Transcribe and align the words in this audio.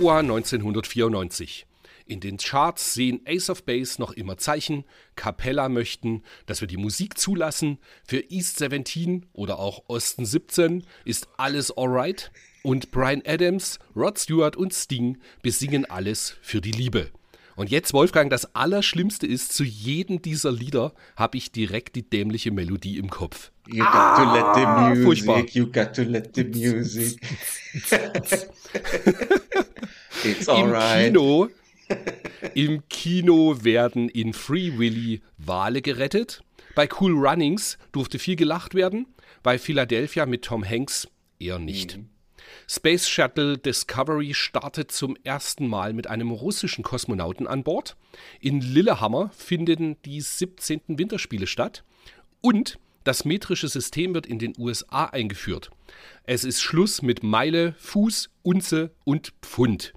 Februar 0.00 0.20
1994. 0.20 1.66
In 2.06 2.20
den 2.20 2.38
Charts 2.38 2.94
sehen 2.94 3.20
Ace 3.26 3.50
of 3.50 3.64
Base 3.64 4.00
noch 4.00 4.12
immer 4.12 4.38
Zeichen. 4.38 4.84
Capella 5.14 5.68
möchten, 5.68 6.22
dass 6.46 6.62
wir 6.62 6.68
die 6.68 6.78
Musik 6.78 7.18
zulassen. 7.18 7.76
Für 8.08 8.24
East 8.30 8.56
17 8.60 9.26
oder 9.34 9.58
auch 9.58 9.82
Osten 9.88 10.24
17 10.24 10.84
ist 11.04 11.28
alles 11.36 11.70
alright. 11.76 12.30
Und 12.62 12.92
Brian 12.92 13.20
Adams, 13.26 13.78
Rod 13.94 14.18
Stewart 14.18 14.56
und 14.56 14.72
Sting 14.72 15.18
besingen 15.42 15.84
alles 15.84 16.34
für 16.40 16.62
die 16.62 16.72
Liebe. 16.72 17.10
Und 17.56 17.70
jetzt, 17.70 17.92
Wolfgang, 17.92 18.30
das 18.30 18.54
Allerschlimmste 18.54 19.26
ist, 19.26 19.52
zu 19.52 19.64
jedem 19.64 20.22
dieser 20.22 20.50
Lieder 20.50 20.94
habe 21.14 21.36
ich 21.36 21.52
direkt 21.52 21.94
die 21.94 22.08
dämliche 22.08 22.52
Melodie 22.52 22.96
im 22.96 23.10
Kopf. 23.10 23.52
You 23.66 23.84
got 23.84 24.16
to 24.16 24.32
let 24.32 24.54
the 24.54 24.62
Ah, 24.64 24.88
music, 24.88 25.04
furchtbar. 25.04 25.44
you 25.50 25.66
got 25.70 25.92
to 25.92 26.02
let 26.04 26.34
the 26.34 26.44
music. 26.44 27.20
It's 30.24 30.48
Im 30.48 30.54
alright. 30.54 31.06
Kino, 31.06 31.48
Im 32.54 32.82
Kino 32.88 33.64
werden 33.64 34.08
in 34.08 34.32
Free 34.32 34.78
Willy 34.78 35.22
Wale 35.38 35.82
gerettet. 35.82 36.42
Bei 36.74 36.88
Cool 37.00 37.12
Runnings 37.12 37.78
durfte 37.92 38.18
viel 38.18 38.36
gelacht 38.36 38.74
werden. 38.74 39.06
Bei 39.42 39.58
Philadelphia 39.58 40.26
mit 40.26 40.42
Tom 40.42 40.68
Hanks 40.68 41.08
eher 41.38 41.58
nicht. 41.58 41.98
Space 42.68 43.08
Shuttle 43.08 43.58
Discovery 43.58 44.34
startet 44.34 44.92
zum 44.92 45.16
ersten 45.24 45.66
Mal 45.66 45.92
mit 45.92 46.08
einem 46.08 46.30
russischen 46.30 46.84
Kosmonauten 46.84 47.46
an 47.46 47.62
Bord. 47.62 47.96
In 48.40 48.60
Lillehammer 48.60 49.30
finden 49.36 49.96
die 50.04 50.20
17. 50.20 50.82
Winterspiele 50.86 51.46
statt. 51.46 51.84
Und 52.40 52.78
das 53.04 53.24
metrische 53.24 53.68
System 53.68 54.14
wird 54.14 54.26
in 54.26 54.38
den 54.38 54.52
USA 54.58 55.06
eingeführt. 55.06 55.70
Es 56.24 56.44
ist 56.44 56.60
Schluss 56.60 57.02
mit 57.02 57.22
Meile, 57.22 57.74
Fuß, 57.78 58.30
Unze 58.42 58.90
und 59.04 59.32
Pfund. 59.42 59.94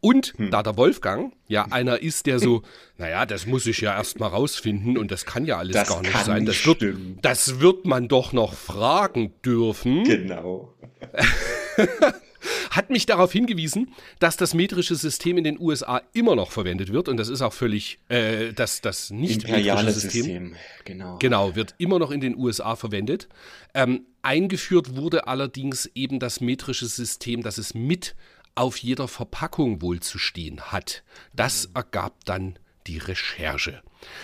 Und 0.00 0.34
da 0.50 0.62
der 0.62 0.76
Wolfgang 0.76 1.32
ja 1.48 1.66
einer 1.70 2.00
ist, 2.00 2.26
der 2.26 2.38
so, 2.38 2.62
naja, 2.98 3.26
das 3.26 3.46
muss 3.46 3.66
ich 3.66 3.80
ja 3.80 3.96
erst 3.96 4.20
mal 4.20 4.28
rausfinden 4.28 4.98
und 4.98 5.10
das 5.10 5.24
kann 5.24 5.44
ja 5.46 5.58
alles 5.58 5.74
Das 5.74 5.88
gar 5.88 6.02
nicht 6.02 6.16
sein. 6.24 6.46
Das 6.46 6.66
wird, 6.66 6.76
stimmen. 6.76 7.18
das 7.22 7.60
wird 7.60 7.86
man 7.86 8.08
doch 8.08 8.32
noch 8.32 8.54
fragen 8.54 9.32
dürfen 9.44 10.04
Genau. 10.04 10.74
hat 12.70 12.90
mich 12.90 13.06
darauf 13.06 13.32
hingewiesen, 13.32 13.94
dass 14.18 14.36
das 14.36 14.54
metrische 14.54 14.94
System 14.94 15.38
in 15.38 15.44
den 15.44 15.60
USA 15.60 16.02
immer 16.12 16.36
noch 16.36 16.50
verwendet 16.50 16.92
wird 16.92 17.08
und 17.08 17.16
das 17.16 17.28
ist 17.28 17.42
auch 17.42 17.52
völlig, 17.52 17.98
äh, 18.08 18.52
dass 18.52 18.80
das 18.80 19.10
nicht 19.10 19.44
Imperiales 19.44 19.94
System, 19.94 20.10
System. 20.22 20.54
Genau. 20.84 21.18
genau, 21.18 21.56
wird 21.56 21.74
immer 21.78 21.98
noch 21.98 22.10
in 22.10 22.20
den 22.20 22.36
USA 22.36 22.76
verwendet. 22.76 23.28
Ähm, 23.74 24.06
eingeführt 24.22 24.96
wurde 24.96 25.26
allerdings 25.26 25.90
eben 25.94 26.18
das 26.18 26.40
metrische 26.40 26.86
System, 26.86 27.42
das 27.42 27.58
es 27.58 27.74
mit 27.74 28.14
auf 28.54 28.78
jeder 28.78 29.08
Verpackung 29.08 29.82
wohl 29.82 30.00
zu 30.00 30.18
stehen 30.18 30.60
hat. 30.72 31.02
Das 31.34 31.70
ergab 31.74 32.24
dann 32.24 32.58
die 32.86 32.98
Recherche. 32.98 33.82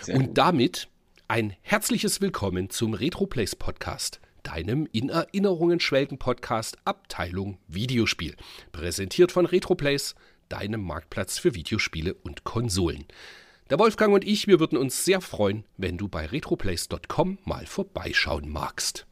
und 0.08 0.36
damit 0.38 0.88
ein 1.28 1.56
herzliches 1.62 2.20
Willkommen 2.20 2.70
zum 2.70 2.94
RetroPlays 2.94 3.56
Podcast, 3.56 4.20
deinem 4.42 4.86
in 4.92 5.08
Erinnerungen 5.08 5.80
schwelgen 5.80 6.18
Podcast 6.18 6.76
Abteilung 6.84 7.58
Videospiel. 7.66 8.36
Präsentiert 8.72 9.32
von 9.32 9.46
RetroPlays, 9.46 10.14
deinem 10.48 10.82
Marktplatz 10.82 11.38
für 11.38 11.54
Videospiele 11.54 12.14
und 12.14 12.44
Konsolen. 12.44 13.06
Der 13.70 13.78
Wolfgang 13.78 14.12
und 14.12 14.24
ich, 14.24 14.48
wir 14.48 14.58
würden 14.60 14.76
uns 14.76 15.04
sehr 15.04 15.20
freuen, 15.20 15.64
wenn 15.76 15.96
du 15.96 16.08
bei 16.08 16.26
retroplays.com 16.26 17.38
mal 17.44 17.66
vorbeischauen 17.66 18.48
magst. 18.48 19.06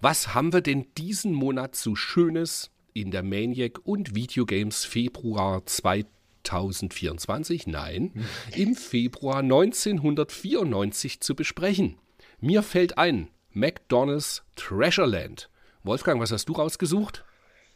Was 0.00 0.34
haben 0.34 0.52
wir 0.52 0.62
denn 0.62 0.86
diesen 0.96 1.32
Monat 1.32 1.76
so 1.76 1.94
Schönes 1.94 2.71
in 2.94 3.10
der 3.10 3.22
Maniac 3.22 3.80
und 3.84 4.14
Videogames 4.14 4.84
Februar 4.84 5.64
2024? 5.66 7.66
Nein, 7.66 8.12
im 8.54 8.74
Februar 8.74 9.38
1994 9.38 11.20
zu 11.20 11.34
besprechen. 11.34 11.96
Mir 12.40 12.62
fällt 12.62 12.98
ein, 12.98 13.28
McDonald's 13.50 14.42
Treasureland. 14.56 15.48
Wolfgang, 15.84 16.20
was 16.20 16.32
hast 16.32 16.48
du 16.48 16.52
rausgesucht? 16.52 17.24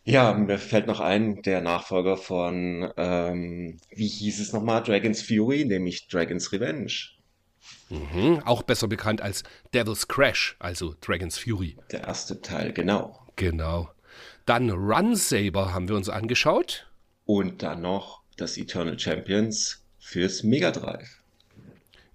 Ja, 0.05 0.33
mir 0.35 0.59
fällt 0.59 0.87
noch 0.87 1.01
ein, 1.01 1.43
der 1.43 1.61
Nachfolger 1.61 2.17
von, 2.17 2.93
ähm, 2.97 3.79
wie 3.91 4.07
hieß 4.07 4.41
es 4.41 4.53
nochmal, 4.53 4.85
Dragon's 4.85 5.21
Fury, 5.21 5.65
nämlich 5.65 6.07
Dragon's 6.07 6.53
Revenge. 6.53 6.93
Hm, 7.89 8.41
auch 8.45 8.63
besser 8.63 8.87
bekannt 8.87 9.21
als 9.21 9.43
Devil's 9.75 10.07
Crash, 10.07 10.55
also 10.61 10.95
Dragon's 11.01 11.39
Fury. 11.39 11.77
Der 11.91 12.05
erste 12.05 12.41
Teil, 12.41 12.73
genau. 12.73 13.19
Genau. 13.35 13.91
Dann 14.47 14.71
Run 14.71 15.17
Saber 15.17 15.75
haben 15.75 15.89
wir 15.89 15.97
uns 15.97 16.09
angeschaut. 16.09 16.87
Und 17.25 17.63
dann 17.63 17.83
noch 17.83 18.23
das 18.37 18.57
Eternal 18.57 18.99
Champions 18.99 19.85
fürs 19.99 20.45
Mega 20.45 20.71
Drive. 20.71 21.21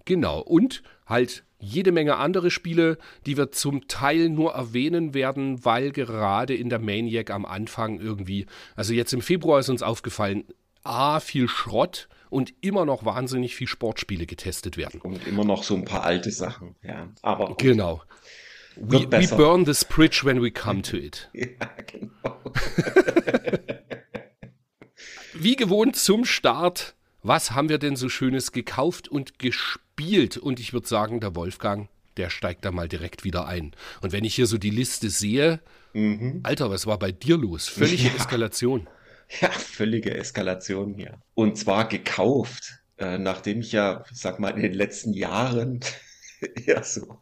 Genau. 0.05 0.39
Und 0.39 0.81
halt 1.05 1.43
jede 1.59 1.91
Menge 1.91 2.15
andere 2.15 2.49
Spiele, 2.49 2.97
die 3.25 3.37
wir 3.37 3.51
zum 3.51 3.87
Teil 3.87 4.29
nur 4.29 4.53
erwähnen 4.53 5.13
werden, 5.13 5.63
weil 5.65 5.91
gerade 5.91 6.55
in 6.55 6.69
der 6.69 6.79
Maniac 6.79 7.29
am 7.29 7.45
Anfang 7.45 7.99
irgendwie, 7.99 8.47
also 8.75 8.93
jetzt 8.93 9.13
im 9.13 9.21
Februar 9.21 9.59
ist 9.59 9.69
uns 9.69 9.83
aufgefallen, 9.83 10.45
A, 10.83 11.19
viel 11.19 11.47
Schrott 11.47 12.07
und 12.29 12.53
immer 12.61 12.85
noch 12.85 13.05
wahnsinnig 13.05 13.55
viel 13.55 13.67
Sportspiele 13.67 14.25
getestet 14.25 14.77
werden. 14.77 15.01
Und 15.01 15.27
immer 15.27 15.43
noch 15.43 15.63
so 15.63 15.75
ein 15.75 15.85
paar 15.85 16.03
alte 16.03 16.31
Sachen, 16.31 16.75
ja. 16.81 17.09
Aber 17.21 17.47
gut. 17.47 17.59
Genau. 17.59 18.01
We, 18.75 18.99
we 19.11 19.27
burn 19.35 19.65
this 19.65 19.83
bridge 19.83 20.23
when 20.23 20.41
we 20.41 20.51
come 20.51 20.81
to 20.83 20.97
it. 20.97 21.29
Ja, 21.33 21.47
genau. 21.87 22.41
Wie 25.33 25.55
gewohnt 25.55 25.95
zum 25.95 26.25
Start, 26.25 26.95
was 27.23 27.51
haben 27.51 27.69
wir 27.69 27.77
denn 27.77 27.95
so 27.95 28.09
Schönes 28.09 28.51
gekauft 28.51 29.07
und 29.07 29.39
gespielt? 29.39 30.37
Und 30.37 30.59
ich 30.59 30.73
würde 30.73 30.87
sagen, 30.87 31.19
der 31.19 31.35
Wolfgang, 31.35 31.89
der 32.17 32.29
steigt 32.29 32.65
da 32.65 32.71
mal 32.71 32.87
direkt 32.87 33.23
wieder 33.23 33.47
ein. 33.47 33.71
Und 34.01 34.11
wenn 34.11 34.23
ich 34.23 34.35
hier 34.35 34.45
so 34.47 34.57
die 34.57 34.69
Liste 34.69 35.09
sehe, 35.09 35.59
Alter, 36.43 36.69
was 36.69 36.85
war 36.85 36.99
bei 36.99 37.11
dir 37.11 37.37
los? 37.37 37.67
Völlige 37.67 38.07
Ja. 38.07 38.15
Eskalation. 38.15 38.87
Ja, 39.41 39.49
völlige 39.49 40.13
Eskalation 40.15 40.93
hier. 40.93 41.21
Und 41.33 41.57
zwar 41.57 41.87
gekauft, 41.87 42.79
äh, 42.97 43.17
nachdem 43.17 43.61
ich 43.61 43.71
ja, 43.71 44.03
ich 44.11 44.17
sag 44.19 44.39
mal, 44.39 44.49
in 44.49 44.61
den 44.61 44.73
letzten 44.73 45.13
Jahren 45.13 45.79
eher 46.65 46.83
so 46.83 47.19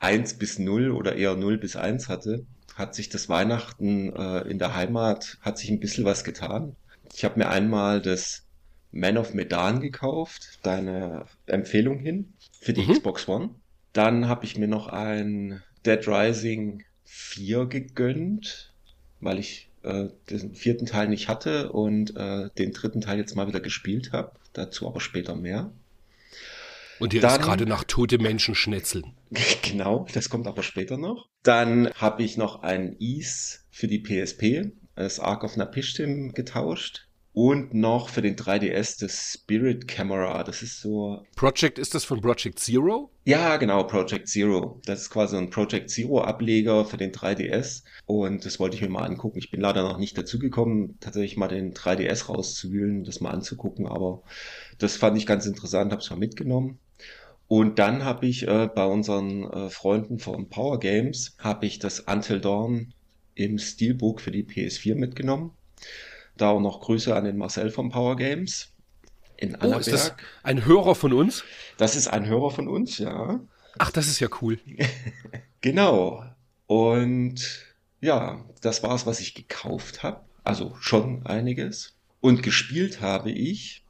1 0.00 0.34
bis 0.34 0.58
0 0.58 0.90
oder 0.90 1.16
eher 1.16 1.36
0 1.36 1.58
bis 1.58 1.76
1 1.76 2.08
hatte, 2.08 2.44
hat 2.74 2.94
sich 2.94 3.08
das 3.08 3.28
Weihnachten 3.28 4.14
äh, 4.14 4.40
in 4.42 4.58
der 4.58 4.74
Heimat, 4.74 5.38
hat 5.40 5.58
sich 5.58 5.70
ein 5.70 5.80
bisschen 5.80 6.04
was 6.04 6.24
getan. 6.24 6.76
Ich 7.14 7.24
habe 7.24 7.38
mir 7.38 7.48
einmal 7.48 8.02
das 8.02 8.44
Man 8.92 9.16
of 9.16 9.34
Medan 9.34 9.80
gekauft, 9.80 10.58
deine 10.62 11.26
Empfehlung 11.46 11.98
hin, 11.98 12.34
für 12.60 12.72
die 12.72 12.86
Xbox 12.86 13.28
One. 13.28 13.50
Dann 13.92 14.28
habe 14.28 14.44
ich 14.44 14.58
mir 14.58 14.68
noch 14.68 14.88
ein 14.88 15.62
Dead 15.84 16.06
Rising 16.06 16.84
4 17.04 17.66
gegönnt, 17.66 18.74
weil 19.20 19.38
ich 19.38 19.70
äh, 19.82 20.08
den 20.30 20.54
vierten 20.54 20.86
Teil 20.86 21.08
nicht 21.08 21.28
hatte 21.28 21.72
und 21.72 22.16
äh, 22.16 22.50
den 22.58 22.72
dritten 22.72 23.00
Teil 23.00 23.18
jetzt 23.18 23.36
mal 23.36 23.46
wieder 23.46 23.60
gespielt 23.60 24.12
habe. 24.12 24.32
Dazu 24.52 24.86
aber 24.86 25.00
später 25.00 25.34
mehr. 25.34 25.70
Und 26.98 27.12
dir 27.12 27.20
Dann- 27.20 27.40
ist 27.40 27.42
gerade 27.46 27.66
nach 27.66 27.84
tote 27.84 28.18
Menschen 28.18 28.54
schnetzeln. 28.54 29.14
Genau, 29.62 30.06
das 30.14 30.30
kommt 30.30 30.46
aber 30.46 30.62
später 30.62 30.96
noch. 30.96 31.28
Dann 31.42 31.90
habe 31.94 32.22
ich 32.22 32.36
noch 32.36 32.62
ein 32.62 32.96
Ease 33.00 33.58
für 33.70 33.88
die 33.88 33.98
PSP, 33.98 34.70
das 34.94 35.18
Ark 35.20 35.42
of 35.44 35.56
Napishtim 35.56 36.32
getauscht. 36.32 37.02
Und 37.32 37.74
noch 37.74 38.08
für 38.08 38.22
den 38.22 38.34
3DS 38.34 38.98
das 38.98 39.34
Spirit 39.34 39.86
Camera. 39.86 40.42
Das 40.42 40.62
ist 40.62 40.80
so 40.80 41.22
Project, 41.34 41.78
ist 41.78 41.94
das 41.94 42.02
von 42.04 42.22
Project 42.22 42.58
Zero? 42.58 43.10
Ja, 43.26 43.58
genau, 43.58 43.82
Project 43.82 44.26
Zero. 44.28 44.80
Das 44.86 45.02
ist 45.02 45.10
quasi 45.10 45.36
ein 45.36 45.50
Project 45.50 45.90
Zero 45.90 46.22
Ableger 46.22 46.86
für 46.86 46.96
den 46.96 47.12
3DS 47.12 47.82
und 48.06 48.46
das 48.46 48.58
wollte 48.58 48.76
ich 48.76 48.80
mir 48.82 48.88
mal 48.88 49.04
angucken. 49.04 49.38
Ich 49.38 49.50
bin 49.50 49.60
leider 49.60 49.82
noch 49.82 49.98
nicht 49.98 50.16
dazu 50.16 50.38
gekommen, 50.38 50.96
tatsächlich 51.00 51.36
mal 51.36 51.48
den 51.48 51.74
3DS 51.74 52.28
rauszuwühlen, 52.28 53.04
das 53.04 53.20
mal 53.20 53.32
anzugucken, 53.32 53.86
aber 53.86 54.22
das 54.78 54.96
fand 54.96 55.18
ich 55.18 55.26
ganz 55.26 55.44
interessant, 55.44 55.92
habe 55.92 56.00
es 56.00 56.08
mal 56.08 56.16
mitgenommen. 56.16 56.78
Und 57.48 57.78
dann 57.78 58.04
habe 58.04 58.26
ich 58.26 58.46
äh, 58.48 58.68
bei 58.74 58.84
unseren 58.86 59.44
äh, 59.44 59.70
Freunden 59.70 60.18
von 60.18 60.48
Power 60.48 60.80
Games 60.80 61.36
habe 61.38 61.66
ich 61.66 61.78
das 61.78 62.00
Until 62.00 62.40
Dawn 62.40 62.92
im 63.34 63.58
Steelbook 63.58 64.20
für 64.20 64.32
die 64.32 64.44
PS4 64.44 64.96
mitgenommen. 64.96 65.52
Da 66.36 66.50
auch 66.50 66.60
noch 66.60 66.80
Grüße 66.80 67.14
an 67.14 67.24
den 67.24 67.36
Marcel 67.36 67.70
von 67.70 67.90
Power 67.90 68.16
Games 68.16 68.72
in 69.36 69.56
Oh, 69.60 69.78
ist 69.78 69.92
das 69.92 70.06
Annaberg. 70.10 70.24
ein 70.42 70.64
Hörer 70.64 70.94
von 70.94 71.12
uns? 71.12 71.44
Das 71.76 71.94
ist 71.94 72.08
ein 72.08 72.26
Hörer 72.26 72.50
von 72.50 72.68
uns, 72.68 72.98
ja. 72.98 73.40
Ach, 73.78 73.90
das 73.92 74.08
ist 74.08 74.20
ja 74.20 74.28
cool. 74.40 74.58
Genau. 75.62 76.24
Und 76.66 77.66
ja, 78.00 78.44
das 78.60 78.82
war 78.84 78.94
es, 78.94 79.04
was 79.04 79.18
ich 79.20 79.34
gekauft 79.34 80.04
habe. 80.04 80.20
Also 80.44 80.76
schon 80.80 81.26
einiges. 81.26 81.96
Und 82.20 82.42
gespielt 82.44 83.00
habe 83.00 83.32
ich 83.32 83.82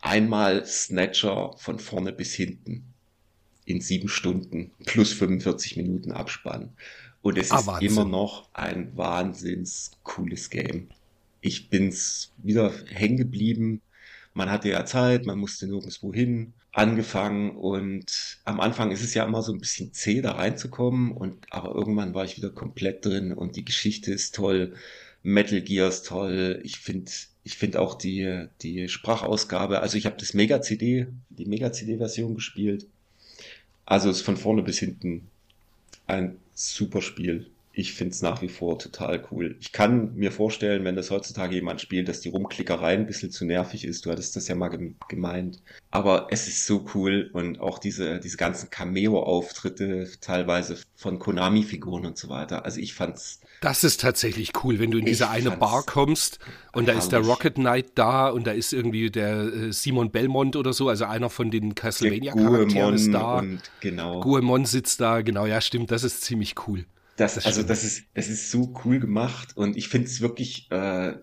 einmal 0.00 0.64
Snatcher 0.64 1.54
von 1.58 1.80
vorne 1.80 2.12
bis 2.12 2.34
hinten. 2.34 2.93
In 3.64 3.80
sieben 3.80 4.08
Stunden 4.08 4.72
plus 4.84 5.12
45 5.12 5.76
Minuten 5.76 6.12
Abspann. 6.12 6.70
Und 7.22 7.38
es 7.38 7.50
ah, 7.50 7.60
ist 7.60 7.66
Wahnsinn. 7.66 7.88
immer 7.88 8.04
noch 8.04 8.48
ein 8.52 8.96
wahnsinns 8.96 9.92
cooles 10.02 10.50
Game. 10.50 10.88
Ich 11.40 11.70
bin's 11.70 12.32
wieder 12.38 12.72
hängen 12.88 13.16
geblieben. 13.16 13.80
Man 14.34 14.50
hatte 14.50 14.68
ja 14.68 14.84
Zeit, 14.84 15.24
man 15.24 15.38
musste 15.38 15.66
nirgendwo 15.66 16.12
hin, 16.12 16.52
angefangen 16.72 17.52
und 17.56 18.38
am 18.44 18.60
Anfang 18.60 18.90
ist 18.90 19.02
es 19.02 19.14
ja 19.14 19.24
immer 19.24 19.42
so 19.42 19.52
ein 19.52 19.60
bisschen 19.60 19.92
zäh, 19.92 20.20
da 20.20 20.32
reinzukommen 20.32 21.12
und 21.12 21.46
aber 21.50 21.74
irgendwann 21.74 22.14
war 22.14 22.24
ich 22.24 22.36
wieder 22.36 22.50
komplett 22.50 23.04
drin 23.04 23.32
und 23.32 23.56
die 23.56 23.64
Geschichte 23.64 24.12
ist 24.12 24.34
toll. 24.34 24.74
Metal 25.22 25.62
Gear 25.62 25.88
ist 25.88 26.06
toll. 26.06 26.60
Ich 26.64 26.78
finde 26.78 27.10
ich 27.44 27.56
finde 27.56 27.80
auch 27.80 27.94
die, 27.94 28.46
die 28.62 28.88
Sprachausgabe, 28.88 29.80
also 29.80 29.98
ich 29.98 30.06
habe 30.06 30.16
das 30.18 30.34
Mega-CD, 30.34 31.08
die 31.28 31.44
Mega-CD-Version 31.46 32.34
gespielt. 32.34 32.86
Also 33.86 34.10
ist 34.10 34.22
von 34.22 34.36
vorne 34.36 34.62
bis 34.62 34.78
hinten 34.78 35.28
ein 36.06 36.38
super 36.54 37.02
Spiel 37.02 37.50
ich 37.76 37.92
finde 37.92 38.12
es 38.12 38.22
nach 38.22 38.40
wie 38.40 38.48
vor 38.48 38.78
total 38.78 39.24
cool. 39.30 39.56
Ich 39.60 39.72
kann 39.72 40.14
mir 40.14 40.30
vorstellen, 40.30 40.84
wenn 40.84 40.94
das 40.94 41.10
heutzutage 41.10 41.56
jemand 41.56 41.80
spielt, 41.80 42.08
dass 42.08 42.20
die 42.20 42.28
Rumklickerei 42.28 42.94
ein 42.94 43.06
bisschen 43.06 43.32
zu 43.32 43.44
nervig 43.44 43.84
ist. 43.84 44.06
Du 44.06 44.10
hattest 44.10 44.36
das 44.36 44.46
ja 44.46 44.54
mal 44.54 44.70
gemeint. 45.08 45.60
Aber 45.90 46.28
es 46.30 46.46
ist 46.46 46.66
so 46.66 46.86
cool 46.94 47.30
und 47.32 47.60
auch 47.60 47.80
diese, 47.80 48.20
diese 48.20 48.36
ganzen 48.36 48.70
Cameo-Auftritte 48.70 50.08
teilweise 50.20 50.78
von 50.94 51.18
Konami-Figuren 51.18 52.06
und 52.06 52.16
so 52.16 52.28
weiter. 52.28 52.64
Also 52.64 52.78
ich 52.78 52.94
fand's. 52.94 53.40
Das 53.60 53.82
ist 53.82 54.00
tatsächlich 54.00 54.52
cool, 54.62 54.78
wenn 54.78 54.92
du 54.92 54.98
in 54.98 55.06
diese 55.06 55.28
eine 55.28 55.50
Bar 55.50 55.82
kommst 55.84 56.38
und 56.72 56.84
herrlich. 56.84 56.94
da 56.94 56.98
ist 56.98 57.12
der 57.12 57.20
Rocket 57.20 57.54
Knight 57.54 57.86
da 57.96 58.28
und 58.28 58.46
da 58.46 58.52
ist 58.52 58.72
irgendwie 58.72 59.10
der 59.10 59.52
äh, 59.52 59.72
Simon 59.72 60.12
Belmont 60.12 60.54
oder 60.54 60.72
so, 60.72 60.88
also 60.88 61.06
einer 61.06 61.30
von 61.30 61.50
den 61.50 61.74
Castlevania-Charakteren 61.74 62.94
ist 62.94 63.12
da. 63.12 63.38
Und 63.38 63.62
genau. 63.80 64.20
Guemon 64.20 64.64
sitzt 64.64 65.00
da, 65.00 65.22
genau, 65.22 65.46
ja, 65.46 65.60
stimmt, 65.60 65.90
das 65.90 66.04
ist 66.04 66.22
ziemlich 66.22 66.54
cool. 66.68 66.84
Das, 67.16 67.34
das 67.34 67.46
also 67.46 67.62
das 67.62 67.84
ist, 67.84 68.04
das 68.14 68.28
ist 68.28 68.50
so 68.50 68.74
cool 68.84 68.98
gemacht 68.98 69.56
und 69.56 69.76
ich 69.76 69.88
finde 69.88 70.08
es 70.08 70.20
wirklich 70.20 70.70
äh, 70.70 71.14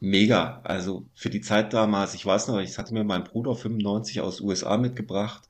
mega. 0.00 0.60
Also 0.64 1.06
für 1.14 1.30
die 1.30 1.40
Zeit 1.40 1.72
damals, 1.72 2.14
ich 2.14 2.26
weiß 2.26 2.48
noch, 2.48 2.60
ich 2.60 2.76
hatte 2.78 2.94
mir 2.94 3.04
meinen 3.04 3.24
Bruder 3.24 3.54
95 3.54 4.20
aus 4.20 4.40
USA 4.40 4.76
mitgebracht, 4.76 5.48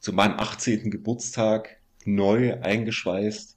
zu 0.00 0.12
meinem 0.12 0.38
18. 0.38 0.90
Geburtstag 0.90 1.76
neu 2.04 2.60
eingeschweißt 2.60 3.56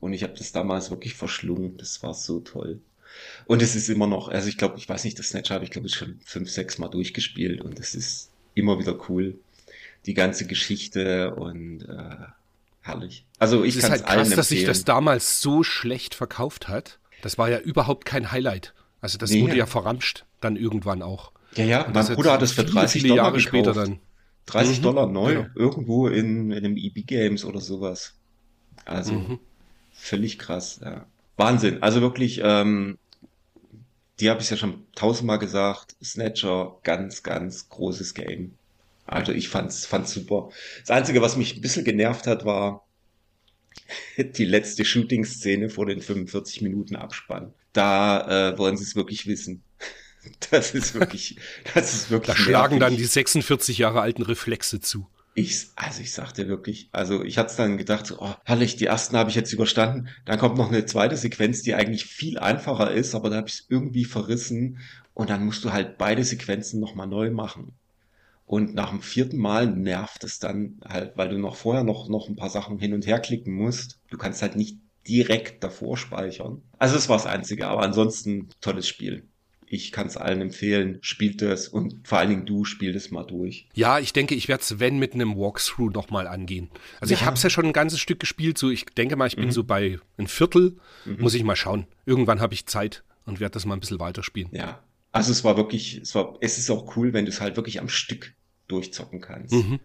und 0.00 0.12
ich 0.12 0.22
habe 0.22 0.34
das 0.34 0.52
damals 0.52 0.90
wirklich 0.90 1.14
verschlungen. 1.14 1.76
Das 1.76 2.02
war 2.02 2.14
so 2.14 2.40
toll. 2.40 2.80
Und 3.46 3.62
es 3.62 3.74
ist 3.76 3.88
immer 3.88 4.06
noch, 4.06 4.28
also 4.28 4.48
ich 4.48 4.56
glaube, 4.56 4.78
ich 4.78 4.88
weiß 4.88 5.04
nicht, 5.04 5.18
das 5.18 5.28
Snatch 5.28 5.50
habe 5.50 5.64
ich 5.64 5.70
glaube 5.70 5.86
ich 5.86 5.94
schon 5.94 6.18
fünf, 6.24 6.50
sechs 6.50 6.78
Mal 6.78 6.88
durchgespielt 6.88 7.60
und 7.60 7.78
es 7.78 7.94
ist 7.94 8.30
immer 8.54 8.78
wieder 8.78 8.98
cool. 9.08 9.38
Die 10.06 10.14
ganze 10.14 10.46
Geschichte 10.46 11.34
und 11.34 11.82
äh, 11.82 12.26
herrlich. 12.82 13.26
Also 13.38 13.64
ich 13.64 13.78
kann 13.78 13.92
es 13.92 14.04
halt 14.04 14.06
krass, 14.06 14.30
dass 14.30 14.48
sich 14.48 14.64
das 14.64 14.84
damals 14.84 15.40
so 15.40 15.62
schlecht 15.62 16.14
verkauft 16.14 16.68
hat. 16.68 16.98
Das 17.22 17.38
war 17.38 17.48
ja 17.48 17.58
überhaupt 17.58 18.04
kein 18.04 18.30
Highlight. 18.30 18.74
Also 19.00 19.18
das 19.18 19.30
nee, 19.30 19.42
wurde 19.42 19.56
ja 19.56 19.66
verramscht 19.66 20.26
dann 20.40 20.56
irgendwann 20.56 21.02
auch. 21.02 21.32
Ja, 21.54 21.64
ja, 21.64 21.90
mein 21.92 22.06
Bruder 22.06 22.32
hat 22.32 22.42
es 22.42 22.52
für 22.52 22.64
30 22.64 23.02
Dollar 23.02 23.16
Jahre 23.16 23.36
gekauft. 23.36 23.48
später 23.48 23.72
dann. 23.72 24.00
30 24.46 24.78
mhm, 24.78 24.82
Dollar 24.82 25.06
neu, 25.06 25.34
genau. 25.34 25.48
irgendwo 25.54 26.08
in, 26.08 26.50
in 26.50 26.64
einem 26.64 26.76
EB 26.76 27.06
Games 27.06 27.44
oder 27.44 27.60
sowas. 27.60 28.14
Also 28.84 29.14
mhm. 29.14 29.38
völlig 29.92 30.38
krass, 30.38 30.80
ja. 30.82 31.06
Wahnsinn. 31.36 31.82
Also 31.82 32.00
wirklich, 32.00 32.40
ähm, 32.42 32.98
die 34.20 34.30
habe 34.30 34.40
ich 34.40 34.50
ja 34.50 34.56
schon 34.56 34.84
tausendmal 34.94 35.38
gesagt. 35.38 35.96
Snatcher, 36.02 36.76
ganz, 36.82 37.22
ganz 37.22 37.68
großes 37.68 38.14
Game. 38.14 38.54
Also 39.12 39.32
ich 39.32 39.48
fand's, 39.48 39.86
fand's 39.86 40.12
super. 40.12 40.50
Das 40.80 40.90
Einzige, 40.90 41.22
was 41.22 41.36
mich 41.36 41.56
ein 41.56 41.60
bisschen 41.60 41.84
genervt 41.84 42.26
hat, 42.26 42.44
war 42.44 42.86
die 44.18 44.44
letzte 44.44 44.84
Shooting-Szene 44.84 45.68
vor 45.68 45.86
den 45.86 46.00
45 46.00 46.62
Minuten 46.62 46.96
Abspann. 46.96 47.52
Da 47.72 48.50
äh, 48.50 48.58
wollen 48.58 48.76
sie 48.76 48.84
es 48.84 48.96
wirklich 48.96 49.26
wissen. 49.26 49.62
Das 50.50 50.72
ist 50.72 50.94
wirklich, 50.94 51.36
das 51.74 51.94
ist 51.94 52.10
wirklich. 52.12 52.36
Da 52.36 52.40
schlagen 52.40 52.78
dann 52.78 52.96
die 52.96 53.06
46 53.06 53.78
Jahre 53.78 54.02
alten 54.02 54.22
Reflexe 54.22 54.78
zu. 54.78 55.08
Ich, 55.34 55.68
also 55.74 56.00
ich 56.00 56.12
sagte 56.12 56.46
wirklich, 56.46 56.90
also 56.92 57.24
ich 57.24 57.38
hatte 57.38 57.56
dann 57.56 57.76
gedacht, 57.76 58.06
so, 58.06 58.20
oh, 58.20 58.34
herrlich, 58.44 58.76
die 58.76 58.86
ersten 58.86 59.16
habe 59.16 59.30
ich 59.30 59.36
jetzt 59.36 59.52
überstanden. 59.52 60.08
Dann 60.24 60.38
kommt 60.38 60.58
noch 60.58 60.68
eine 60.68 60.84
zweite 60.84 61.16
Sequenz, 61.16 61.62
die 61.62 61.74
eigentlich 61.74 62.04
viel 62.04 62.38
einfacher 62.38 62.92
ist, 62.92 63.16
aber 63.16 63.30
da 63.30 63.36
habe 63.38 63.48
ich 63.48 63.54
es 63.54 63.66
irgendwie 63.68 64.04
verrissen. 64.04 64.78
Und 65.12 65.30
dann 65.30 65.44
musst 65.44 65.64
du 65.64 65.72
halt 65.72 65.98
beide 65.98 66.22
Sequenzen 66.22 66.78
nochmal 66.78 67.08
neu 67.08 67.30
machen. 67.30 67.72
Und 68.52 68.74
nach 68.74 68.90
dem 68.90 69.00
vierten 69.00 69.38
Mal 69.38 69.66
nervt 69.66 70.24
es 70.24 70.38
dann 70.38 70.78
halt, 70.86 71.16
weil 71.16 71.30
du 71.30 71.38
noch 71.38 71.56
vorher 71.56 71.84
noch, 71.84 72.10
noch 72.10 72.28
ein 72.28 72.36
paar 72.36 72.50
Sachen 72.50 72.78
hin 72.78 72.92
und 72.92 73.06
her 73.06 73.18
klicken 73.18 73.54
musst. 73.54 73.98
Du 74.10 74.18
kannst 74.18 74.42
halt 74.42 74.56
nicht 74.56 74.76
direkt 75.08 75.64
davor 75.64 75.96
speichern. 75.96 76.60
Also 76.78 76.94
das 76.94 77.08
war 77.08 77.16
das 77.16 77.24
Einzige, 77.24 77.66
aber 77.68 77.80
ansonsten 77.80 78.50
tolles 78.60 78.86
Spiel. 78.86 79.26
Ich 79.64 79.90
kann 79.90 80.06
es 80.06 80.18
allen 80.18 80.42
empfehlen, 80.42 80.98
spielt 81.00 81.40
es 81.40 81.66
und 81.66 82.06
vor 82.06 82.18
allen 82.18 82.28
Dingen 82.28 82.44
du 82.44 82.66
spiel 82.66 82.94
es 82.94 83.10
mal 83.10 83.24
durch. 83.24 83.68
Ja, 83.72 83.98
ich 83.98 84.12
denke, 84.12 84.34
ich 84.34 84.48
werde 84.48 84.60
es, 84.60 84.78
wenn, 84.78 84.98
mit 84.98 85.14
einem 85.14 85.34
Walkthrough 85.34 85.90
nochmal 85.90 86.26
angehen. 86.26 86.68
Also 87.00 87.14
ja. 87.14 87.20
ich 87.20 87.24
habe 87.24 87.36
es 87.36 87.42
ja 87.42 87.48
schon 87.48 87.64
ein 87.64 87.72
ganzes 87.72 88.00
Stück 88.00 88.20
gespielt, 88.20 88.58
so 88.58 88.68
ich 88.68 88.84
denke 88.84 89.16
mal, 89.16 89.28
ich 89.28 89.36
bin 89.36 89.46
mhm. 89.46 89.52
so 89.52 89.64
bei 89.64 89.98
ein 90.18 90.26
Viertel, 90.26 90.76
mhm. 91.06 91.16
muss 91.20 91.32
ich 91.32 91.42
mal 91.42 91.56
schauen. 91.56 91.86
Irgendwann 92.04 92.40
habe 92.40 92.52
ich 92.52 92.66
Zeit 92.66 93.02
und 93.24 93.40
werde 93.40 93.54
das 93.54 93.64
mal 93.64 93.72
ein 93.72 93.80
bisschen 93.80 93.98
weiterspielen. 93.98 94.50
Ja, 94.52 94.82
also 95.10 95.32
es 95.32 95.42
war 95.42 95.56
wirklich, 95.56 96.02
es 96.02 96.14
war, 96.14 96.36
es 96.42 96.58
ist 96.58 96.68
auch 96.70 96.96
cool, 96.96 97.14
wenn 97.14 97.24
du 97.24 97.30
es 97.30 97.40
halt 97.40 97.56
wirklich 97.56 97.80
am 97.80 97.88
Stück 97.88 98.34
durchzocken 98.72 99.20
kannst. 99.20 99.54
Mhm. 99.54 99.80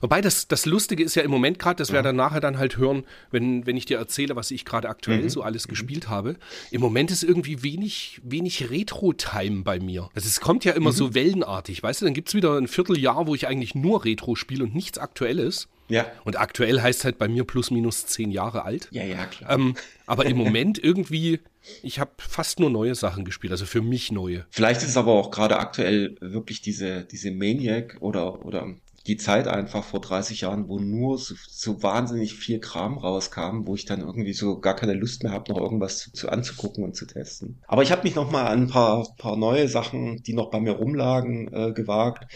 Wobei 0.00 0.20
das, 0.20 0.48
das 0.48 0.66
Lustige 0.66 1.02
ist 1.02 1.14
ja 1.14 1.22
im 1.22 1.30
Moment 1.30 1.58
gerade, 1.58 1.76
das 1.76 1.92
werden 1.92 2.06
wir 2.06 2.12
nachher 2.12 2.40
dann 2.40 2.58
halt 2.58 2.76
hören, 2.76 3.04
wenn, 3.30 3.66
wenn 3.66 3.76
ich 3.76 3.86
dir 3.86 3.98
erzähle, 3.98 4.36
was 4.36 4.50
ich 4.50 4.64
gerade 4.64 4.88
aktuell 4.88 5.22
mhm. 5.22 5.28
so 5.30 5.42
alles 5.42 5.66
mhm. 5.66 5.70
gespielt 5.70 6.08
habe. 6.08 6.36
Im 6.70 6.80
Moment 6.80 7.10
ist 7.10 7.22
irgendwie 7.22 7.62
wenig, 7.62 8.20
wenig 8.24 8.70
Retro-Time 8.70 9.62
bei 9.62 9.80
mir. 9.80 10.08
Also 10.14 10.28
es 10.28 10.40
kommt 10.40 10.64
ja 10.64 10.72
immer 10.72 10.90
mhm. 10.90 10.96
so 10.96 11.14
wellenartig, 11.14 11.82
weißt 11.82 12.00
du, 12.00 12.04
dann 12.06 12.14
gibt 12.14 12.28
es 12.28 12.34
wieder 12.34 12.56
ein 12.56 12.68
Vierteljahr, 12.68 13.26
wo 13.26 13.34
ich 13.34 13.46
eigentlich 13.46 13.74
nur 13.74 14.04
Retro 14.04 14.34
spiele 14.34 14.64
und 14.64 14.74
nichts 14.74 14.98
Aktuelles. 14.98 15.68
Ja. 15.88 16.06
Und 16.24 16.38
aktuell 16.38 16.80
heißt 16.80 17.04
halt 17.04 17.18
bei 17.18 17.28
mir 17.28 17.44
plus 17.44 17.70
minus 17.70 18.06
zehn 18.06 18.30
Jahre 18.30 18.64
alt. 18.64 18.88
Ja, 18.92 19.04
ja, 19.04 19.26
klar. 19.26 19.50
Ähm, 19.50 19.74
aber 20.06 20.24
im 20.24 20.36
Moment 20.38 20.82
irgendwie, 20.82 21.40
ich 21.82 21.98
habe 21.98 22.12
fast 22.16 22.60
nur 22.60 22.70
neue 22.70 22.94
Sachen 22.94 23.24
gespielt, 23.24 23.52
also 23.52 23.66
für 23.66 23.82
mich 23.82 24.10
neue. 24.10 24.46
Vielleicht 24.50 24.82
ist 24.82 24.90
es 24.90 24.96
aber 24.96 25.12
auch 25.12 25.30
gerade 25.30 25.58
aktuell 25.58 26.16
wirklich 26.20 26.62
diese, 26.62 27.04
diese 27.04 27.30
Maniac 27.30 27.98
oder, 28.00 28.44
oder 28.44 28.74
die 29.06 29.16
Zeit 29.16 29.48
einfach 29.48 29.84
vor 29.84 30.00
30 30.00 30.42
Jahren, 30.42 30.68
wo 30.68 30.78
nur 30.78 31.18
so, 31.18 31.34
so 31.48 31.82
wahnsinnig 31.82 32.34
viel 32.34 32.60
Kram 32.60 32.98
rauskam, 32.98 33.66
wo 33.66 33.74
ich 33.74 33.84
dann 33.84 34.00
irgendwie 34.00 34.32
so 34.32 34.60
gar 34.60 34.76
keine 34.76 34.94
Lust 34.94 35.22
mehr 35.22 35.32
habe, 35.32 35.52
noch 35.52 35.60
irgendwas 35.60 35.98
zu, 35.98 36.12
zu 36.12 36.28
anzugucken 36.28 36.84
und 36.84 36.94
zu 36.94 37.06
testen. 37.06 37.60
Aber 37.66 37.82
ich 37.82 37.90
habe 37.90 38.04
mich 38.04 38.14
noch 38.14 38.30
mal 38.30 38.46
an 38.46 38.62
ein 38.62 38.68
paar, 38.68 39.06
paar 39.18 39.36
neue 39.36 39.68
Sachen, 39.68 40.22
die 40.22 40.34
noch 40.34 40.50
bei 40.50 40.60
mir 40.60 40.72
rumlagen, 40.72 41.52
äh, 41.52 41.72
gewagt. 41.72 42.32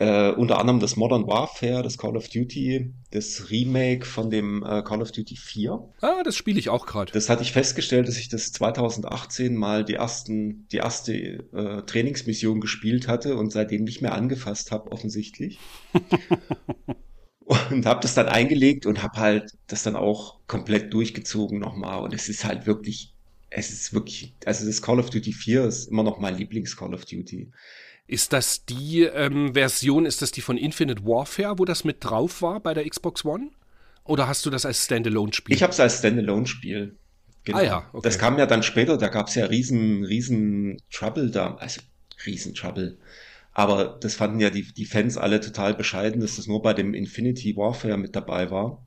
Äh, 0.00 0.30
unter 0.30 0.58
anderem 0.58 0.80
das 0.80 0.96
Modern 0.96 1.26
Warfare, 1.26 1.82
das 1.82 1.98
Call 1.98 2.16
of 2.16 2.30
Duty, 2.30 2.94
das 3.10 3.50
Remake 3.50 4.06
von 4.06 4.30
dem 4.30 4.62
äh, 4.62 4.82
Call 4.82 5.02
of 5.02 5.12
Duty 5.12 5.36
4. 5.36 5.92
Ah, 6.00 6.22
das 6.24 6.36
spiele 6.36 6.58
ich 6.58 6.70
auch 6.70 6.86
gerade. 6.86 7.12
Das 7.12 7.28
hatte 7.28 7.42
ich 7.42 7.52
festgestellt, 7.52 8.08
dass 8.08 8.16
ich 8.16 8.30
das 8.30 8.50
2018 8.52 9.54
mal 9.54 9.84
die 9.84 9.96
ersten, 9.96 10.66
die 10.72 10.78
erste 10.78 11.12
äh, 11.12 11.82
Trainingsmission 11.82 12.62
gespielt 12.62 13.08
hatte 13.08 13.36
und 13.36 13.52
seitdem 13.52 13.84
nicht 13.84 14.00
mehr 14.00 14.14
angefasst 14.14 14.72
habe, 14.72 14.90
offensichtlich. 14.90 15.58
und 17.70 17.84
habe 17.84 18.00
das 18.00 18.14
dann 18.14 18.28
eingelegt 18.28 18.86
und 18.86 19.02
habe 19.02 19.20
halt 19.20 19.52
das 19.66 19.82
dann 19.82 19.96
auch 19.96 20.38
komplett 20.46 20.94
durchgezogen 20.94 21.58
nochmal. 21.58 22.02
Und 22.02 22.14
es 22.14 22.30
ist 22.30 22.46
halt 22.46 22.66
wirklich, 22.66 23.12
es 23.50 23.70
ist 23.70 23.92
wirklich, 23.92 24.34
also 24.46 24.64
das 24.64 24.80
Call 24.80 24.98
of 24.98 25.10
Duty 25.10 25.34
4 25.34 25.66
ist 25.66 25.90
immer 25.90 26.04
noch 26.04 26.18
mein 26.18 26.38
Lieblings-Call 26.38 26.94
of 26.94 27.04
Duty. 27.04 27.50
Ist 28.10 28.32
das 28.32 28.64
die 28.64 29.02
ähm, 29.02 29.54
Version, 29.54 30.04
ist 30.04 30.20
das 30.20 30.32
die 30.32 30.40
von 30.40 30.56
Infinite 30.56 31.04
Warfare, 31.04 31.60
wo 31.60 31.64
das 31.64 31.84
mit 31.84 31.98
drauf 32.00 32.42
war 32.42 32.58
bei 32.58 32.74
der 32.74 32.84
Xbox 32.88 33.24
One? 33.24 33.50
Oder 34.02 34.26
hast 34.26 34.44
du 34.44 34.50
das 34.50 34.66
als 34.66 34.84
Standalone-Spiel? 34.84 35.54
Ich 35.54 35.62
habe 35.62 35.72
es 35.72 35.78
als 35.78 36.00
Standalone-Spiel. 36.00 36.96
Genau. 37.44 37.58
Ah 37.58 37.62
ja, 37.62 37.88
okay. 37.92 38.00
Das 38.02 38.18
kam 38.18 38.36
ja 38.36 38.46
dann 38.46 38.64
später, 38.64 38.98
da 38.98 39.06
gab 39.06 39.28
es 39.28 39.36
ja 39.36 39.46
riesen, 39.46 40.02
riesen 40.02 40.82
Trouble 40.90 41.30
da, 41.30 41.54
also 41.54 41.82
riesen 42.26 42.52
Trouble. 42.52 42.98
Aber 43.52 43.96
das 44.00 44.16
fanden 44.16 44.40
ja 44.40 44.50
die, 44.50 44.64
die 44.72 44.86
Fans 44.86 45.16
alle 45.16 45.38
total 45.38 45.74
bescheiden, 45.74 46.20
dass 46.20 46.34
das 46.34 46.48
nur 46.48 46.62
bei 46.62 46.74
dem 46.74 46.94
Infinity 46.94 47.56
Warfare 47.56 47.96
mit 47.96 48.16
dabei 48.16 48.50
war. 48.50 48.84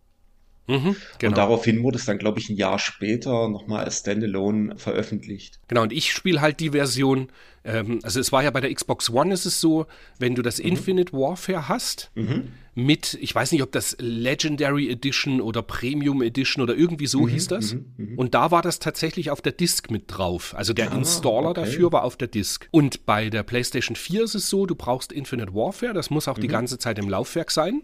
Mhm, 0.67 0.97
genau. 1.19 1.29
Und 1.29 1.37
daraufhin 1.37 1.81
wurde 1.81 1.97
es 1.97 2.05
dann, 2.05 2.17
glaube 2.17 2.39
ich, 2.39 2.49
ein 2.49 2.57
Jahr 2.57 2.77
später 2.77 3.47
nochmal 3.47 3.85
als 3.85 3.99
Standalone 3.99 4.77
veröffentlicht. 4.77 5.61
Genau, 5.69 5.83
und 5.83 5.93
ich 5.93 6.11
spiele 6.11 6.41
halt 6.41 6.59
die 6.59 6.71
Version, 6.71 7.29
ähm, 7.63 7.99
also 8.03 8.19
es 8.19 8.31
war 8.31 8.43
ja 8.43 8.51
bei 8.51 8.61
der 8.61 8.73
Xbox 8.73 9.09
One 9.09 9.33
ist 9.33 9.45
es 9.45 9.61
so, 9.61 9.85
wenn 10.19 10.35
du 10.35 10.41
das 10.41 10.59
mhm. 10.59 10.69
Infinite 10.69 11.13
Warfare 11.13 11.69
hast, 11.69 12.11
mhm. 12.15 12.49
mit, 12.75 13.17
ich 13.21 13.33
weiß 13.33 13.51
nicht, 13.51 13.63
ob 13.63 13.71
das 13.71 13.95
Legendary 13.99 14.89
Edition 14.89 15.39
oder 15.39 15.61
Premium 15.61 16.21
Edition 16.21 16.61
oder 16.61 16.75
irgendwie 16.75 17.07
so 17.07 17.21
mhm, 17.21 17.27
hieß 17.29 17.47
das. 17.47 17.73
Mhm, 17.73 17.85
mhm. 17.97 18.19
Und 18.19 18.33
da 18.33 18.51
war 18.51 18.61
das 18.61 18.79
tatsächlich 18.79 19.31
auf 19.31 19.41
der 19.41 19.53
Disk 19.53 19.89
mit 19.91 20.03
drauf. 20.07 20.53
Also 20.55 20.73
der 20.73 20.91
ah, 20.91 20.95
Installer 20.95 21.49
okay. 21.49 21.61
dafür 21.61 21.91
war 21.91 22.03
auf 22.03 22.17
der 22.17 22.27
Disk. 22.27 22.67
Und 22.71 23.05
bei 23.05 23.29
der 23.29 23.43
PlayStation 23.43 23.95
4 23.95 24.23
ist 24.23 24.35
es 24.35 24.49
so, 24.49 24.65
du 24.65 24.75
brauchst 24.75 25.11
Infinite 25.11 25.53
Warfare, 25.53 25.93
das 25.93 26.09
muss 26.09 26.27
auch 26.27 26.37
die 26.37 26.47
ganze 26.47 26.77
Zeit 26.77 26.99
im 26.99 27.09
Laufwerk 27.09 27.51
sein. 27.51 27.83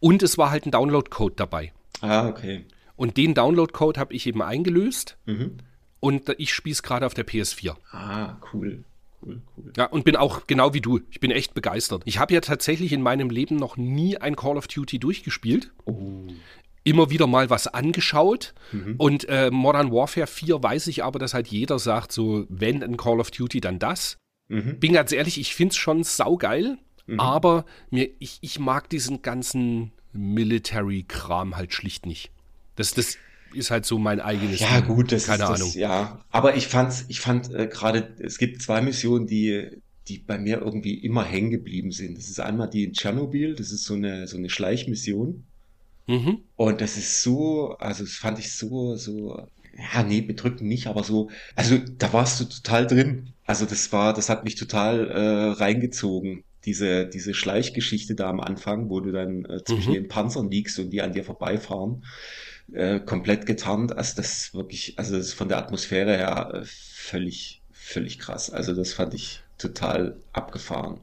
Und 0.00 0.22
es 0.22 0.38
war 0.38 0.50
halt 0.50 0.66
ein 0.66 0.70
Download-Code 0.70 1.34
dabei. 1.36 1.72
Ah, 2.00 2.28
okay. 2.28 2.64
Und 2.96 3.16
den 3.16 3.34
Download-Code 3.34 3.98
habe 3.98 4.14
ich 4.14 4.26
eben 4.26 4.42
eingelöst. 4.42 5.16
Mhm. 5.26 5.58
Und 6.00 6.34
ich 6.38 6.52
spiele 6.52 6.72
es 6.72 6.82
gerade 6.82 7.06
auf 7.06 7.14
der 7.14 7.26
PS4. 7.26 7.76
Ah, 7.92 8.36
cool. 8.52 8.84
Cool, 9.24 9.40
cool. 9.56 9.72
Ja, 9.76 9.86
und 9.86 10.04
bin 10.04 10.16
auch 10.16 10.46
genau 10.46 10.74
wie 10.74 10.80
du. 10.80 11.00
Ich 11.10 11.20
bin 11.20 11.30
echt 11.30 11.54
begeistert. 11.54 12.02
Ich 12.04 12.18
habe 12.18 12.34
ja 12.34 12.40
tatsächlich 12.40 12.92
in 12.92 13.02
meinem 13.02 13.30
Leben 13.30 13.56
noch 13.56 13.76
nie 13.76 14.16
ein 14.18 14.36
Call 14.36 14.56
of 14.56 14.66
Duty 14.66 14.98
durchgespielt. 14.98 15.72
Oh. 15.84 16.26
Immer 16.84 17.10
wieder 17.10 17.28
mal 17.28 17.48
was 17.48 17.68
angeschaut. 17.68 18.54
Mhm. 18.72 18.96
Und 18.98 19.28
äh, 19.28 19.50
Modern 19.50 19.92
Warfare 19.92 20.26
4 20.26 20.62
weiß 20.62 20.88
ich 20.88 21.04
aber, 21.04 21.18
dass 21.18 21.34
halt 21.34 21.48
jeder 21.48 21.78
sagt, 21.78 22.10
so, 22.10 22.44
wenn 22.48 22.82
ein 22.82 22.96
Call 22.96 23.20
of 23.20 23.30
Duty, 23.30 23.60
dann 23.60 23.78
das. 23.78 24.16
Mhm. 24.48 24.80
Bin 24.80 24.92
ganz 24.92 25.12
ehrlich, 25.12 25.38
ich 25.38 25.54
finde 25.54 25.72
es 25.72 25.76
schon 25.76 26.02
saugeil. 26.02 26.78
Mhm. 27.06 27.20
Aber 27.20 27.64
mir, 27.90 28.10
ich, 28.18 28.38
ich 28.40 28.58
mag 28.58 28.88
diesen 28.88 29.22
ganzen 29.22 29.92
Military-Kram 30.12 31.56
halt 31.56 31.72
schlicht 31.72 32.06
nicht. 32.06 32.32
Das, 32.74 32.94
das 32.94 33.18
ist 33.54 33.70
halt 33.70 33.86
so 33.86 33.98
mein 33.98 34.20
eigenes. 34.20 34.60
Ja, 34.60 34.80
Ding. 34.80 34.94
gut, 34.94 35.12
das 35.12 35.26
keine 35.26 35.44
ist 35.44 35.48
Ahnung. 35.48 35.68
Das, 35.68 35.74
ja, 35.74 36.20
aber 36.30 36.56
ich 36.56 36.68
fand's, 36.68 37.04
ich 37.08 37.20
fand 37.20 37.52
äh, 37.52 37.66
gerade, 37.66 38.14
es 38.18 38.38
gibt 38.38 38.62
zwei 38.62 38.80
Missionen, 38.80 39.26
die, 39.26 39.68
die 40.08 40.18
bei 40.18 40.38
mir 40.38 40.60
irgendwie 40.60 40.94
immer 40.94 41.24
hängen 41.24 41.50
geblieben 41.50 41.92
sind. 41.92 42.18
Das 42.18 42.28
ist 42.28 42.40
einmal 42.40 42.68
die 42.68 42.84
in 42.84 42.92
Tschernobyl, 42.92 43.54
das 43.54 43.72
ist 43.72 43.84
so 43.84 43.94
eine, 43.94 44.26
so 44.26 44.36
eine 44.36 44.50
Schleichmission. 44.50 45.44
Mhm. 46.06 46.38
Und 46.56 46.80
das 46.80 46.96
ist 46.96 47.22
so, 47.22 47.76
also 47.78 48.04
das 48.04 48.14
fand 48.14 48.38
ich 48.38 48.52
so, 48.54 48.96
so, 48.96 49.46
ja, 49.94 50.02
nee, 50.02 50.20
bedrückend 50.20 50.68
nicht, 50.68 50.86
aber 50.88 51.04
so, 51.04 51.30
also 51.54 51.78
da 51.98 52.12
warst 52.12 52.40
du 52.40 52.44
total 52.44 52.86
drin. 52.86 53.28
Also 53.46 53.66
das 53.66 53.92
war, 53.92 54.12
das 54.12 54.28
hat 54.28 54.44
mich 54.44 54.56
total 54.56 55.08
äh, 55.08 55.50
reingezogen 55.52 56.44
diese, 56.64 57.06
diese 57.06 57.34
Schleichgeschichte 57.34 58.14
da 58.14 58.30
am 58.30 58.40
Anfang, 58.40 58.88
wo 58.88 59.00
du 59.00 59.12
dann 59.12 59.44
äh, 59.44 59.64
zwischen 59.64 59.90
mhm. 59.90 59.94
den 59.94 60.08
Panzern 60.08 60.50
liegst 60.50 60.78
und 60.78 60.90
die 60.90 61.02
an 61.02 61.12
dir 61.12 61.24
vorbeifahren, 61.24 62.04
äh, 62.74 63.00
komplett 63.00 63.46
getarnt. 63.46 63.96
Also 63.96 64.16
das 64.16 64.32
ist 64.32 64.54
wirklich, 64.54 64.98
also 64.98 65.16
das 65.16 65.26
ist 65.26 65.34
von 65.34 65.48
der 65.48 65.58
Atmosphäre 65.58 66.16
her 66.16 66.52
äh, 66.54 66.62
völlig, 66.64 67.62
völlig 67.72 68.18
krass. 68.18 68.50
Also 68.50 68.74
das 68.74 68.92
fand 68.92 69.14
ich 69.14 69.42
total 69.58 70.16
abgefahren 70.32 71.00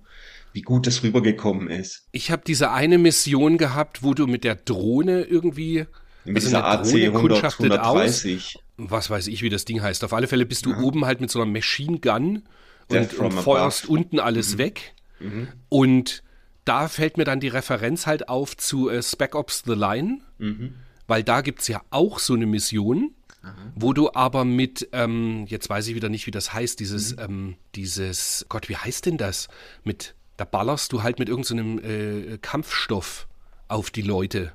wie 0.51 0.61
gut 0.61 0.87
das 0.87 1.03
rübergekommen 1.03 1.69
ist. 1.69 2.07
Ich 2.11 2.31
habe 2.31 2.41
diese 2.45 2.71
eine 2.71 2.97
Mission 2.97 3.57
gehabt, 3.57 4.03
wo 4.03 4.13
du 4.13 4.27
mit 4.27 4.43
der 4.43 4.55
Drohne 4.55 5.21
irgendwie 5.21 5.85
mit 6.25 6.37
also 6.37 6.47
dieser 6.47 6.65
AC 6.65 7.15
100, 7.15 7.43
130. 7.59 8.55
Aus. 8.55 8.63
Was 8.77 9.09
weiß 9.09 9.27
ich, 9.27 9.41
wie 9.41 9.49
das 9.49 9.65
Ding 9.65 9.81
heißt. 9.81 10.03
Auf 10.03 10.13
alle 10.13 10.27
Fälle 10.27 10.45
bist 10.45 10.65
du 10.65 10.71
ja. 10.71 10.79
oben 10.79 11.05
halt 11.05 11.21
mit 11.21 11.29
so 11.29 11.41
einer 11.41 11.51
Machine 11.51 11.99
Gun 11.99 12.43
und, 12.87 13.13
und 13.13 13.31
feuerst 13.33 13.87
unten 13.87 14.19
alles 14.19 14.53
mhm. 14.53 14.57
weg. 14.57 14.93
Mhm. 15.19 15.47
Und 15.69 16.23
da 16.65 16.87
fällt 16.87 17.17
mir 17.17 17.25
dann 17.25 17.39
die 17.39 17.47
Referenz 17.47 18.07
halt 18.07 18.29
auf 18.29 18.55
zu 18.55 18.89
äh, 18.89 19.01
Spec 19.01 19.35
Ops 19.35 19.63
The 19.65 19.73
Line, 19.73 20.21
mhm. 20.37 20.75
Weil 21.09 21.23
da 21.23 21.41
gibt 21.41 21.61
es 21.61 21.67
ja 21.67 21.81
auch 21.89 22.19
so 22.19 22.33
eine 22.33 22.45
Mission, 22.45 23.11
Aha. 23.41 23.53
wo 23.75 23.93
du 23.93 24.13
aber 24.13 24.45
mit, 24.45 24.87
ähm, 24.93 25.45
jetzt 25.47 25.69
weiß 25.69 25.87
ich 25.87 25.95
wieder 25.95 26.09
nicht, 26.09 26.27
wie 26.27 26.31
das 26.31 26.53
heißt, 26.53 26.79
dieses, 26.79 27.15
mhm. 27.15 27.21
ähm, 27.21 27.55
dieses, 27.75 28.45
Gott, 28.47 28.69
wie 28.69 28.77
heißt 28.77 29.05
denn 29.07 29.17
das? 29.17 29.47
Mit, 29.83 30.15
da 30.37 30.45
ballerst 30.45 30.93
du 30.93 31.03
halt 31.03 31.19
mit 31.19 31.27
irgendeinem 31.27 31.79
so 31.79 31.83
äh, 31.83 32.37
Kampfstoff 32.37 33.27
auf 33.67 33.89
die 33.89 34.03
Leute. 34.03 34.53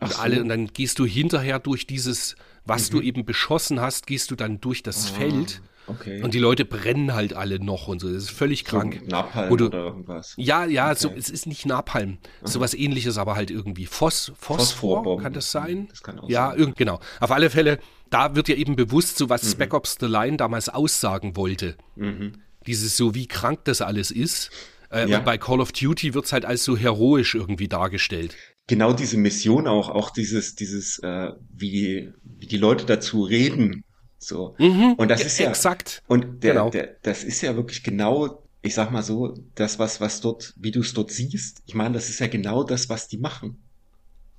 Und, 0.00 0.12
so. 0.12 0.18
alle, 0.18 0.40
und 0.42 0.48
dann 0.48 0.66
gehst 0.66 0.98
du 0.98 1.06
hinterher 1.06 1.60
durch 1.60 1.86
dieses, 1.86 2.34
was 2.64 2.90
mhm. 2.90 2.96
du 2.96 3.02
eben 3.02 3.24
beschossen 3.24 3.80
hast, 3.80 4.06
gehst 4.06 4.30
du 4.30 4.36
dann 4.36 4.60
durch 4.60 4.82
das 4.82 5.12
ah. 5.12 5.14
Feld 5.14 5.62
Okay. 5.86 6.22
Und 6.22 6.34
die 6.34 6.38
Leute 6.38 6.64
brennen 6.64 7.14
halt 7.14 7.34
alle 7.34 7.62
noch 7.62 7.88
und 7.88 8.00
so. 8.00 8.12
Das 8.12 8.24
ist 8.24 8.30
völlig 8.30 8.60
so 8.60 8.76
krank. 8.76 9.02
Napalm 9.06 9.56
du, 9.56 9.66
oder 9.66 9.78
irgendwas. 9.78 10.34
Ja, 10.36 10.64
ja, 10.64 10.90
okay. 10.90 10.98
so, 10.98 11.10
es 11.10 11.28
ist 11.28 11.46
nicht 11.46 11.66
Napalm. 11.66 12.18
Aha. 12.40 12.48
Sowas 12.48 12.74
ähnliches, 12.74 13.18
aber 13.18 13.36
halt 13.36 13.50
irgendwie 13.50 13.86
Phos, 13.86 14.32
Phosphor, 14.36 15.20
kann 15.20 15.32
das 15.32 15.50
sein? 15.50 15.88
Das 15.90 16.02
kann 16.02 16.18
auch 16.18 16.28
ja, 16.28 16.50
sein. 16.50 16.58
Irgend, 16.58 16.76
genau. 16.76 17.00
Auf 17.20 17.30
alle 17.30 17.50
Fälle, 17.50 17.78
da 18.10 18.34
wird 18.34 18.48
ja 18.48 18.54
eben 18.54 18.76
bewusst, 18.76 19.18
so 19.18 19.28
was 19.28 19.42
mhm. 19.44 19.48
Spec 19.48 19.74
Ops 19.74 19.96
The 20.00 20.06
Line 20.06 20.36
damals 20.36 20.68
aussagen 20.68 21.36
wollte. 21.36 21.76
Mhm. 21.96 22.42
Dieses 22.66 22.96
so, 22.96 23.14
wie 23.14 23.26
krank 23.26 23.60
das 23.64 23.82
alles 23.82 24.10
ist. 24.10 24.50
Äh, 24.90 25.08
ja. 25.08 25.18
Und 25.18 25.24
bei 25.24 25.38
Call 25.38 25.60
of 25.60 25.72
Duty 25.72 26.14
wird 26.14 26.24
es 26.24 26.32
halt 26.32 26.44
als 26.44 26.64
so 26.64 26.76
heroisch 26.76 27.34
irgendwie 27.34 27.68
dargestellt 27.68 28.36
genau 28.66 28.92
diese 28.92 29.16
Mission 29.16 29.66
auch, 29.66 29.88
auch 29.88 30.10
dieses, 30.10 30.54
dieses, 30.54 30.98
äh, 31.00 31.32
wie, 31.52 32.12
wie 32.22 32.46
die 32.46 32.56
Leute 32.56 32.86
dazu 32.86 33.22
reden, 33.22 33.84
so. 34.26 34.54
Mhm, 34.58 34.94
und 34.96 35.08
das 35.08 35.24
ist 35.24 35.38
ja 35.38 35.48
exakt. 35.48 36.02
Und 36.06 36.42
der, 36.42 36.54
genau. 36.54 36.70
der, 36.70 36.96
das 37.02 37.24
ist 37.24 37.40
ja 37.42 37.54
wirklich 37.56 37.82
genau, 37.82 38.42
ich 38.62 38.74
sag 38.74 38.90
mal 38.90 39.02
so, 39.02 39.34
das, 39.54 39.78
was, 39.78 40.00
was 40.00 40.20
dort, 40.20 40.54
wie 40.56 40.70
du 40.70 40.80
es 40.80 40.94
dort 40.94 41.10
siehst. 41.10 41.62
Ich 41.66 41.74
meine, 41.74 41.94
das 41.94 42.08
ist 42.08 42.20
ja 42.20 42.26
genau 42.26 42.64
das, 42.64 42.88
was 42.88 43.08
die 43.08 43.18
machen. 43.18 43.62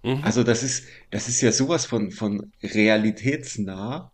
Mhm. 0.04 0.24
Also 0.24 0.44
das 0.44 0.64
ist, 0.64 0.86
das 1.12 1.28
ist 1.28 1.42
ja 1.42 1.52
sowas 1.52 1.86
von, 1.86 2.12
von 2.12 2.52
realitätsnah 2.64 4.12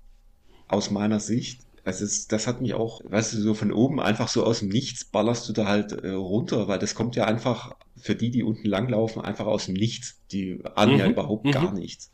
aus 0.67 0.89
meiner 0.89 1.19
Sicht. 1.19 1.61
Also 1.83 2.05
es, 2.05 2.27
das 2.27 2.47
hat 2.47 2.61
mich 2.61 2.73
auch, 2.73 3.01
weißt 3.03 3.33
du, 3.33 3.37
so 3.41 3.53
von 3.53 3.71
oben 3.71 3.99
einfach 3.99 4.27
so 4.27 4.43
aus 4.45 4.59
dem 4.59 4.69
Nichts 4.69 5.03
ballerst 5.03 5.49
du 5.49 5.53
da 5.53 5.65
halt 5.65 5.91
äh, 5.91 6.11
runter, 6.11 6.67
weil 6.67 6.79
das 6.79 6.95
kommt 6.95 7.15
ja 7.15 7.25
einfach 7.25 7.75
für 7.97 8.15
die, 8.15 8.29
die 8.29 8.43
unten 8.43 8.67
langlaufen, 8.67 9.21
einfach 9.21 9.47
aus 9.47 9.65
dem 9.65 9.73
Nichts. 9.73 10.21
Die 10.31 10.59
ahnen 10.75 10.93
mhm. 10.93 10.99
ja 10.99 11.07
überhaupt 11.07 11.45
mhm. 11.45 11.51
gar 11.51 11.73
nichts. 11.73 12.11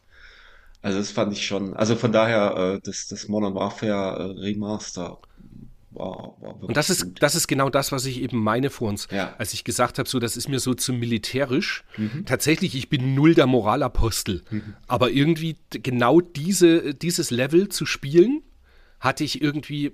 Also 0.88 1.00
das 1.00 1.12
fand 1.12 1.34
ich 1.34 1.46
schon, 1.46 1.74
also 1.74 1.98
von 1.98 2.14
daher, 2.14 2.76
äh, 2.76 2.80
das, 2.82 3.10
das 3.10 3.28
Modern 3.28 3.54
Warfare 3.56 4.36
äh, 4.38 4.40
Remaster 4.40 5.20
war, 5.92 6.38
war 6.40 6.64
Und 6.64 6.78
das 6.78 6.90
ist, 6.90 7.08
das 7.20 7.36
ist 7.36 7.48
genau 7.50 7.70
das, 7.70 7.92
was 7.92 8.06
ich 8.06 8.22
eben 8.22 8.42
meine 8.42 8.70
vor 8.70 8.88
uns, 8.88 9.10
ja. 9.12 9.36
als 9.38 9.52
ich 9.52 9.66
gesagt 9.66 10.00
habe, 10.00 10.08
so, 10.08 10.18
das 10.20 10.38
ist 10.38 10.48
mir 10.48 10.60
so 10.60 10.74
zu 10.74 10.94
militärisch. 10.94 11.84
Mhm. 11.98 12.24
Tatsächlich, 12.26 12.74
ich 12.74 12.88
bin 12.88 13.16
null 13.16 13.36
der 13.36 13.48
Moralapostel. 13.48 14.44
Mhm. 14.50 14.76
Aber 14.88 15.12
irgendwie 15.12 15.58
genau 15.72 16.22
diese, 16.22 16.94
dieses 16.94 17.32
Level 17.32 17.68
zu 17.68 17.86
spielen, 17.86 18.44
hatte 19.02 19.26
ich 19.26 19.42
irgendwie 19.42 19.92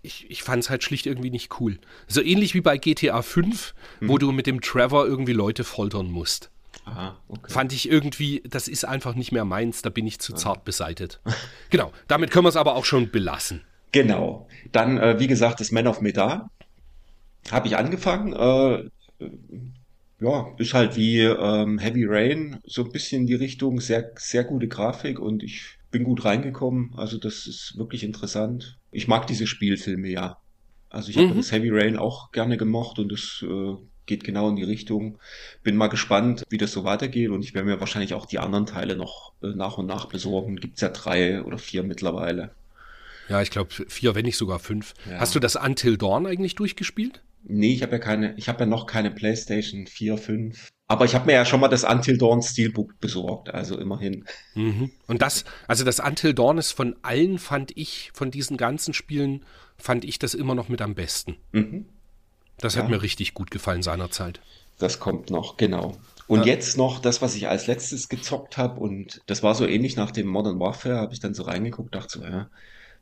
ich, 0.00 0.30
ich 0.30 0.42
fand 0.42 0.62
es 0.62 0.70
halt 0.70 0.82
schlicht 0.82 1.04
irgendwie 1.04 1.28
nicht 1.28 1.60
cool. 1.60 1.78
So 2.08 2.22
ähnlich 2.22 2.54
wie 2.54 2.62
bei 2.62 2.78
GTA 2.78 3.20
5, 3.20 3.74
mhm. 4.00 4.08
wo 4.08 4.16
du 4.16 4.32
mit 4.32 4.46
dem 4.46 4.62
Trevor 4.62 5.06
irgendwie 5.06 5.34
Leute 5.34 5.64
foltern 5.64 6.10
musst. 6.10 6.50
Aha, 6.84 7.16
okay. 7.28 7.52
Fand 7.52 7.72
ich 7.72 7.90
irgendwie, 7.90 8.42
das 8.48 8.68
ist 8.68 8.84
einfach 8.84 9.14
nicht 9.14 9.32
mehr 9.32 9.44
meins, 9.44 9.82
da 9.82 9.90
bin 9.90 10.06
ich 10.06 10.18
zu 10.18 10.34
zart 10.34 10.64
beseitet. 10.64 11.20
genau, 11.70 11.92
damit 12.08 12.30
können 12.30 12.44
wir 12.44 12.50
es 12.50 12.56
aber 12.56 12.74
auch 12.74 12.84
schon 12.84 13.10
belassen. 13.10 13.62
Genau. 13.92 14.48
Dann, 14.72 14.98
äh, 14.98 15.18
wie 15.18 15.26
gesagt, 15.26 15.60
das 15.60 15.72
Man 15.72 15.86
of 15.86 16.00
Medan 16.00 16.48
habe 17.50 17.68
ich 17.68 17.76
angefangen. 17.76 18.32
Äh, 18.32 18.90
ja, 20.20 20.54
ist 20.58 20.74
halt 20.74 20.96
wie 20.96 21.20
ähm, 21.20 21.78
Heavy 21.78 22.04
Rain, 22.06 22.60
so 22.64 22.84
ein 22.84 22.92
bisschen 22.92 23.22
in 23.22 23.26
die 23.26 23.34
Richtung, 23.34 23.80
sehr, 23.80 24.12
sehr 24.16 24.44
gute 24.44 24.68
Grafik 24.68 25.18
und 25.18 25.42
ich 25.42 25.78
bin 25.90 26.04
gut 26.04 26.24
reingekommen. 26.24 26.92
Also 26.96 27.18
das 27.18 27.46
ist 27.46 27.74
wirklich 27.76 28.04
interessant. 28.04 28.78
Ich 28.92 29.08
mag 29.08 29.26
diese 29.26 29.46
Spielfilme 29.46 30.08
ja. 30.08 30.38
Also 30.90 31.10
ich 31.10 31.16
habe 31.16 31.28
mhm. 31.28 31.36
das 31.36 31.52
Heavy 31.52 31.70
Rain 31.70 31.96
auch 31.96 32.32
gerne 32.32 32.56
gemocht 32.56 32.98
und 32.98 33.10
das 33.10 33.44
äh, 33.46 33.76
geht 34.06 34.24
genau 34.24 34.48
in 34.48 34.56
die 34.56 34.64
Richtung. 34.64 35.18
Bin 35.62 35.76
mal 35.76 35.88
gespannt, 35.88 36.44
wie 36.48 36.58
das 36.58 36.72
so 36.72 36.84
weitergeht 36.84 37.30
und 37.30 37.44
ich 37.44 37.54
werde 37.54 37.68
mir 37.68 37.80
wahrscheinlich 37.80 38.14
auch 38.14 38.26
die 38.26 38.38
anderen 38.38 38.66
Teile 38.66 38.96
noch 38.96 39.32
äh, 39.42 39.48
nach 39.48 39.78
und 39.78 39.86
nach 39.86 40.06
besorgen. 40.06 40.56
Gibt 40.56 40.76
es 40.76 40.80
ja 40.80 40.88
drei 40.88 41.42
oder 41.42 41.58
vier 41.58 41.82
mittlerweile. 41.82 42.50
Ja, 43.28 43.40
ich 43.40 43.50
glaube 43.50 43.70
vier, 43.88 44.14
wenn 44.14 44.24
nicht 44.24 44.36
sogar 44.36 44.58
fünf. 44.58 44.94
Ja. 45.08 45.20
Hast 45.20 45.34
du 45.34 45.40
das 45.40 45.54
Until 45.54 45.96
Dawn 45.96 46.26
eigentlich 46.26 46.56
durchgespielt? 46.56 47.22
Nee, 47.44 47.72
ich 47.72 47.82
habe 47.82 47.92
ja 47.92 47.98
keine, 47.98 48.34
ich 48.36 48.48
habe 48.48 48.60
ja 48.60 48.66
noch 48.66 48.86
keine 48.86 49.10
PlayStation 49.10 49.86
4, 49.86 50.18
5. 50.18 50.68
Aber 50.88 51.04
ich 51.04 51.14
habe 51.14 51.26
mir 51.26 51.34
ja 51.34 51.44
schon 51.44 51.60
mal 51.60 51.68
das 51.68 51.84
Until 51.84 52.18
Dawn 52.18 52.42
Steelbook 52.42 52.98
besorgt, 53.00 53.48
also 53.48 53.78
immerhin. 53.78 54.24
Mhm. 54.54 54.90
Und 55.06 55.22
das, 55.22 55.44
also 55.68 55.84
das 55.84 56.00
Until 56.00 56.34
Dawn 56.34 56.58
ist 56.58 56.72
von 56.72 56.96
allen, 57.02 57.38
fand 57.38 57.76
ich, 57.76 58.10
von 58.12 58.32
diesen 58.32 58.56
ganzen 58.56 58.92
Spielen, 58.92 59.44
fand 59.78 60.04
ich 60.04 60.18
das 60.18 60.34
immer 60.34 60.56
noch 60.56 60.68
mit 60.68 60.82
am 60.82 60.96
besten. 60.96 61.36
Mhm. 61.52 61.86
Das 62.60 62.74
ja. 62.74 62.82
hat 62.82 62.90
mir 62.90 63.02
richtig 63.02 63.34
gut 63.34 63.50
gefallen 63.50 63.82
seinerzeit. 63.82 64.40
Das 64.78 64.98
kommt 64.98 65.30
noch, 65.30 65.56
genau. 65.56 65.98
Und 66.26 66.40
ja. 66.40 66.54
jetzt 66.54 66.78
noch 66.78 67.00
das, 67.00 67.20
was 67.20 67.34
ich 67.34 67.48
als 67.48 67.66
letztes 67.66 68.08
gezockt 68.08 68.56
habe, 68.56 68.80
und 68.80 69.20
das 69.26 69.42
war 69.42 69.54
so 69.54 69.66
ähnlich 69.66 69.96
nach 69.96 70.10
dem 70.10 70.26
Modern 70.26 70.60
Warfare, 70.60 70.96
habe 70.96 71.12
ich 71.12 71.20
dann 71.20 71.34
so 71.34 71.42
reingeguckt, 71.42 71.94
dachte 71.94 72.20
so, 72.20 72.24
ja, 72.24 72.48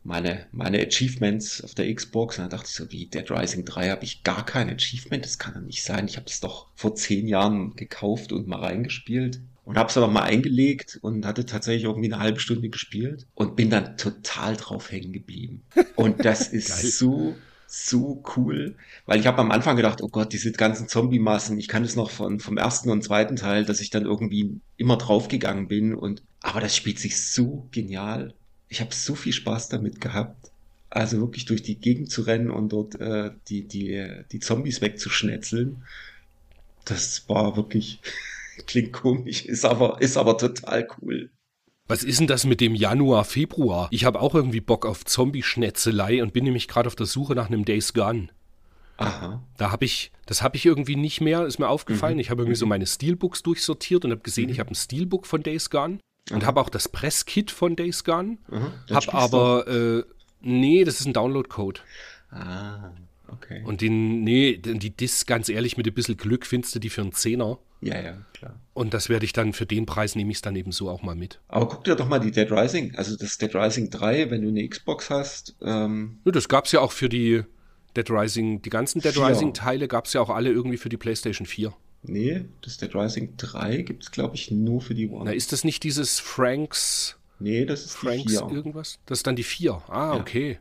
meine, 0.03 0.47
meine 0.51 0.81
Achievements 0.81 1.63
auf 1.63 1.75
der 1.75 1.93
Xbox, 1.95 2.39
und 2.39 2.45
dann 2.45 2.51
dachte 2.51 2.69
ich 2.69 2.75
so, 2.75 2.91
wie 2.91 3.07
Dead 3.07 3.31
Rising 3.31 3.65
3 3.65 3.91
habe 3.91 4.05
ich 4.05 4.25
gar 4.25 4.47
kein 4.47 4.71
Achievement, 4.71 5.25
das 5.25 5.39
kann 5.39 5.55
ja 5.55 5.61
nicht 5.61 5.83
sein. 5.83 6.07
Ich 6.09 6.17
habe 6.17 6.27
es 6.27 6.41
doch 6.41 6.69
vor 6.75 6.95
zehn 6.95 7.29
Jahren 7.29 7.77
gekauft 7.77 8.33
und 8.33 8.49
mal 8.49 8.61
reingespielt. 8.61 9.41
und 9.65 9.77
habe 9.77 9.89
es 9.89 9.95
dann 9.95 10.05
nochmal 10.05 10.23
eingelegt 10.23 10.99
und 11.03 11.27
hatte 11.27 11.45
tatsächlich 11.45 11.85
irgendwie 11.85 12.11
eine 12.11 12.23
halbe 12.23 12.41
Stunde 12.41 12.71
gespielt 12.71 13.27
und 13.35 13.55
bin 13.55 13.69
dann 13.69 13.99
total 13.99 14.57
drauf 14.57 14.91
hängen 14.91 15.13
geblieben. 15.13 15.63
Und 15.95 16.25
das 16.25 16.49
ist 16.49 16.97
so 16.97 17.37
so 17.71 18.23
cool, 18.37 18.77
weil 19.05 19.21
ich 19.21 19.27
habe 19.27 19.39
am 19.39 19.51
Anfang 19.51 19.77
gedacht, 19.77 20.03
oh 20.03 20.09
Gott, 20.09 20.33
diese 20.33 20.53
ganzen 20.53 20.89
Zombie-Massen, 20.89 21.59
ich 21.59 21.69
kann 21.69 21.85
es 21.85 21.97
noch 21.97 22.11
von, 22.11 22.41
vom 22.41 22.57
ersten 22.57 22.91
und 22.91 23.05
zweiten 23.05 23.37
Teil, 23.37 23.67
dass 23.67 23.81
ich 23.81 23.91
dann 23.91 24.07
irgendwie 24.07 24.59
immer 24.79 24.97
draufgegangen 24.97 25.69
bin 25.69 25.95
und 25.95 26.23
aber 26.41 26.61
das 26.61 26.75
spielt 26.75 26.99
sich 26.99 27.21
so 27.21 27.69
genial. 27.71 28.33
Ich 28.69 28.81
habe 28.81 28.95
so 28.95 29.15
viel 29.15 29.33
Spaß 29.35 29.69
damit 29.69 30.01
gehabt. 30.01 30.51
Also 30.89 31.21
wirklich 31.21 31.45
durch 31.45 31.63
die 31.63 31.79
Gegend 31.79 32.11
zu 32.11 32.23
rennen 32.23 32.51
und 32.51 32.71
dort 32.71 32.99
äh, 33.01 33.33
die, 33.49 33.69
die, 33.69 34.23
die 34.33 34.41
Zombies 34.41 34.81
wegzuschnetzeln. 34.81 35.85
Das 36.87 37.29
war 37.29 37.57
wirklich, 37.57 38.01
klingt 38.67 38.95
komisch, 38.95 39.45
ist 39.45 39.67
aber, 39.67 40.01
ist 40.01 40.17
aber 40.17 40.39
total 40.39 40.89
cool. 41.03 41.31
Was 41.89 42.05
ist 42.05 42.21
denn 42.21 42.27
das 42.27 42.45
mit 42.45 42.61
dem 42.61 42.75
Januar, 42.75 43.25
Februar? 43.25 43.89
Ich 43.91 44.05
habe 44.05 44.21
auch 44.21 44.35
irgendwie 44.35 44.61
Bock 44.61 44.85
auf 44.85 45.07
Zombie-Schnetzelei 45.07 46.23
und 46.23 46.35
bin 46.35 46.45
nämlich 46.45 46.69
gerade 46.69 46.87
auf 46.87 46.95
der 46.95 47.07
Suche 47.07 47.35
nach 47.35 47.47
einem 47.47 47.65
Days 47.65 47.95
Gone. 47.95 48.29
Aha. 48.99 49.43
Da 49.57 49.71
habe 49.73 49.87
ich, 49.87 50.13
das 50.27 50.43
habe 50.43 50.57
ich 50.57 50.67
irgendwie 50.67 50.97
nicht 50.97 51.23
mehr, 51.23 51.47
ist 51.47 51.59
mir 51.59 51.69
aufgefallen. 51.69 52.15
Mhm. 52.15 52.21
Ich 52.21 52.31
habe 52.31 52.43
irgendwie 52.43 52.57
mhm. 52.57 52.61
so 52.61 52.67
meine 52.67 52.87
Steelbooks 52.87 53.43
durchsortiert 53.43 54.05
und 54.05 54.11
habe 54.11 54.21
gesehen, 54.21 54.47
mhm. 54.47 54.53
ich 54.53 54.61
habe 54.61 54.71
ein 54.71 54.75
Steelbook 54.75 55.27
von 55.27 55.43
Days 55.43 55.71
Gone 55.71 56.01
und 56.31 56.45
habe 56.45 56.61
auch 56.61 56.69
das 56.69 56.89
Presskit 56.89 57.51
von 57.51 57.75
Days 57.75 58.05
Gone. 58.05 58.37
Habe 58.91 59.15
aber, 59.15 59.67
äh, 59.67 60.03
nee, 60.43 60.85
das 60.85 61.01
ist 61.01 61.07
ein 61.07 61.15
Download-Code. 61.15 61.81
Ah, 62.31 62.91
okay. 63.33 63.63
Und 63.65 63.81
den, 63.81 64.25
nee, 64.25 64.57
die 64.57 64.91
Disc, 64.91 65.27
ganz 65.27 65.49
ehrlich, 65.49 65.77
mit 65.77 65.87
ein 65.87 65.95
bisschen 65.95 66.17
Glück 66.17 66.47
findest 66.47 66.75
du 66.75 66.79
die 66.79 66.91
für 66.91 67.03
einen 67.03 67.13
Zehner. 67.13 67.59
Ja, 67.81 68.01
ja, 68.01 68.19
klar. 68.35 68.59
Und 68.75 68.93
das 68.95 69.09
werde 69.09 69.25
ich 69.25 69.33
dann 69.33 69.53
für 69.53 69.67
den 69.67 69.87
Preis 69.87 70.17
nehme 70.17 70.31
ich 70.31 70.39
es 70.39 70.43
dann 70.43 70.57
eben 70.57 70.73
so 70.73 70.89
auch 70.89 71.03
mal 71.03 71.15
mit. 71.15 71.41
Aber 71.49 71.69
guck 71.69 71.85
dir 71.85 71.95
doch 71.95 72.09
mal 72.09 72.19
die 72.19 72.31
Dead 72.31 72.51
Rising, 72.51 72.95
also 72.97 73.17
das 73.17 73.39
Dead 73.39 73.55
Rising 73.55 73.91
3, 73.91 74.31
wenn 74.31 74.43
du 74.43 74.49
eine 74.49 74.69
Xbox 74.69 75.11
hast. 75.11 75.57
Ähm 75.63 76.19
ja, 76.25 76.33
das 76.33 76.49
gab 76.49 76.67
es 76.67 76.73
ja 76.73 76.81
auch 76.81 76.93
für 76.93 77.09
die 77.09 77.43
Dead 77.97 78.11
Rising, 78.11 78.63
die 78.63 78.71
ganzen 78.71 79.01
Dead 79.01 79.13
4. 79.13 79.27
Rising 79.29 79.55
Teile 79.55 79.89
gab 79.89 80.07
es 80.07 80.13
ja 80.13 80.21
auch 80.21 80.31
alle 80.31 80.51
irgendwie 80.51 80.77
für 80.77 80.89
die 80.89 80.97
PlayStation 80.97 81.47
4. 81.47 81.73
Nee, 82.03 82.45
das 82.63 82.79
Dead 82.79 82.95
Rising 82.95 83.35
3 83.37 83.83
gibt 83.83 84.05
es, 84.05 84.11
glaube 84.11 84.37
ich, 84.37 84.51
nur 84.51 84.81
für 84.81 84.95
die 84.95 85.09
One. 85.09 85.25
Na, 85.27 85.33
ist 85.33 85.53
das 85.53 85.65
nicht 85.65 85.83
dieses 85.83 86.21
Franks? 86.21 87.17
Nee, 87.41 87.65
das 87.65 87.85
ist 87.85 87.97
Franks 87.97 88.25
die 88.25 88.39
4. 88.39 88.49
irgendwas? 88.51 88.99
Das 89.07 89.21
ist 89.21 89.27
dann 89.27 89.37
die 89.37 89.45
4. 89.45 89.83
Ah, 89.89 90.15
ja. 90.15 90.21
okay. 90.21 90.59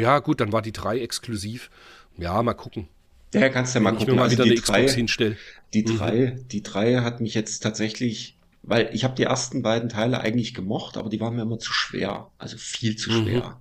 Ja, 0.00 0.18
gut, 0.18 0.40
dann 0.40 0.52
war 0.52 0.62
die 0.62 0.72
3 0.72 1.00
exklusiv. 1.00 1.70
Ja, 2.16 2.42
mal 2.42 2.54
gucken. 2.54 2.88
Ja, 3.32 3.48
kannst 3.48 3.74
ja 3.74 3.80
mal 3.80 3.90
gucken. 3.90 4.02
Ich 4.02 4.08
mir 4.08 4.16
mal 4.16 4.22
also 4.24 4.34
wieder 4.34 4.44
eine 4.44 4.54
drei, 4.54 4.82
Xbox 4.82 4.94
hinstelle. 4.94 5.36
Die 5.72 5.82
mhm. 5.82 5.96
drei, 5.96 6.34
mhm. 6.36 6.48
die 6.48 6.62
drei 6.62 6.96
hat 6.96 7.20
mich 7.20 7.34
jetzt 7.34 7.60
tatsächlich, 7.60 8.36
weil 8.62 8.90
ich 8.92 9.04
habe 9.04 9.14
die 9.14 9.22
ersten 9.24 9.62
beiden 9.62 9.88
Teile 9.88 10.20
eigentlich 10.20 10.54
gemocht, 10.54 10.96
aber 10.96 11.08
die 11.08 11.20
waren 11.20 11.36
mir 11.36 11.42
immer 11.42 11.58
zu 11.58 11.72
schwer, 11.72 12.30
also 12.38 12.56
viel 12.58 12.96
zu 12.96 13.10
mhm. 13.10 13.22
schwer. 13.22 13.48
Mhm. 13.48 13.54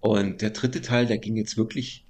Und 0.00 0.42
der 0.42 0.50
dritte 0.50 0.82
Teil, 0.82 1.06
der 1.06 1.18
ging 1.18 1.36
jetzt 1.36 1.56
wirklich, 1.56 2.04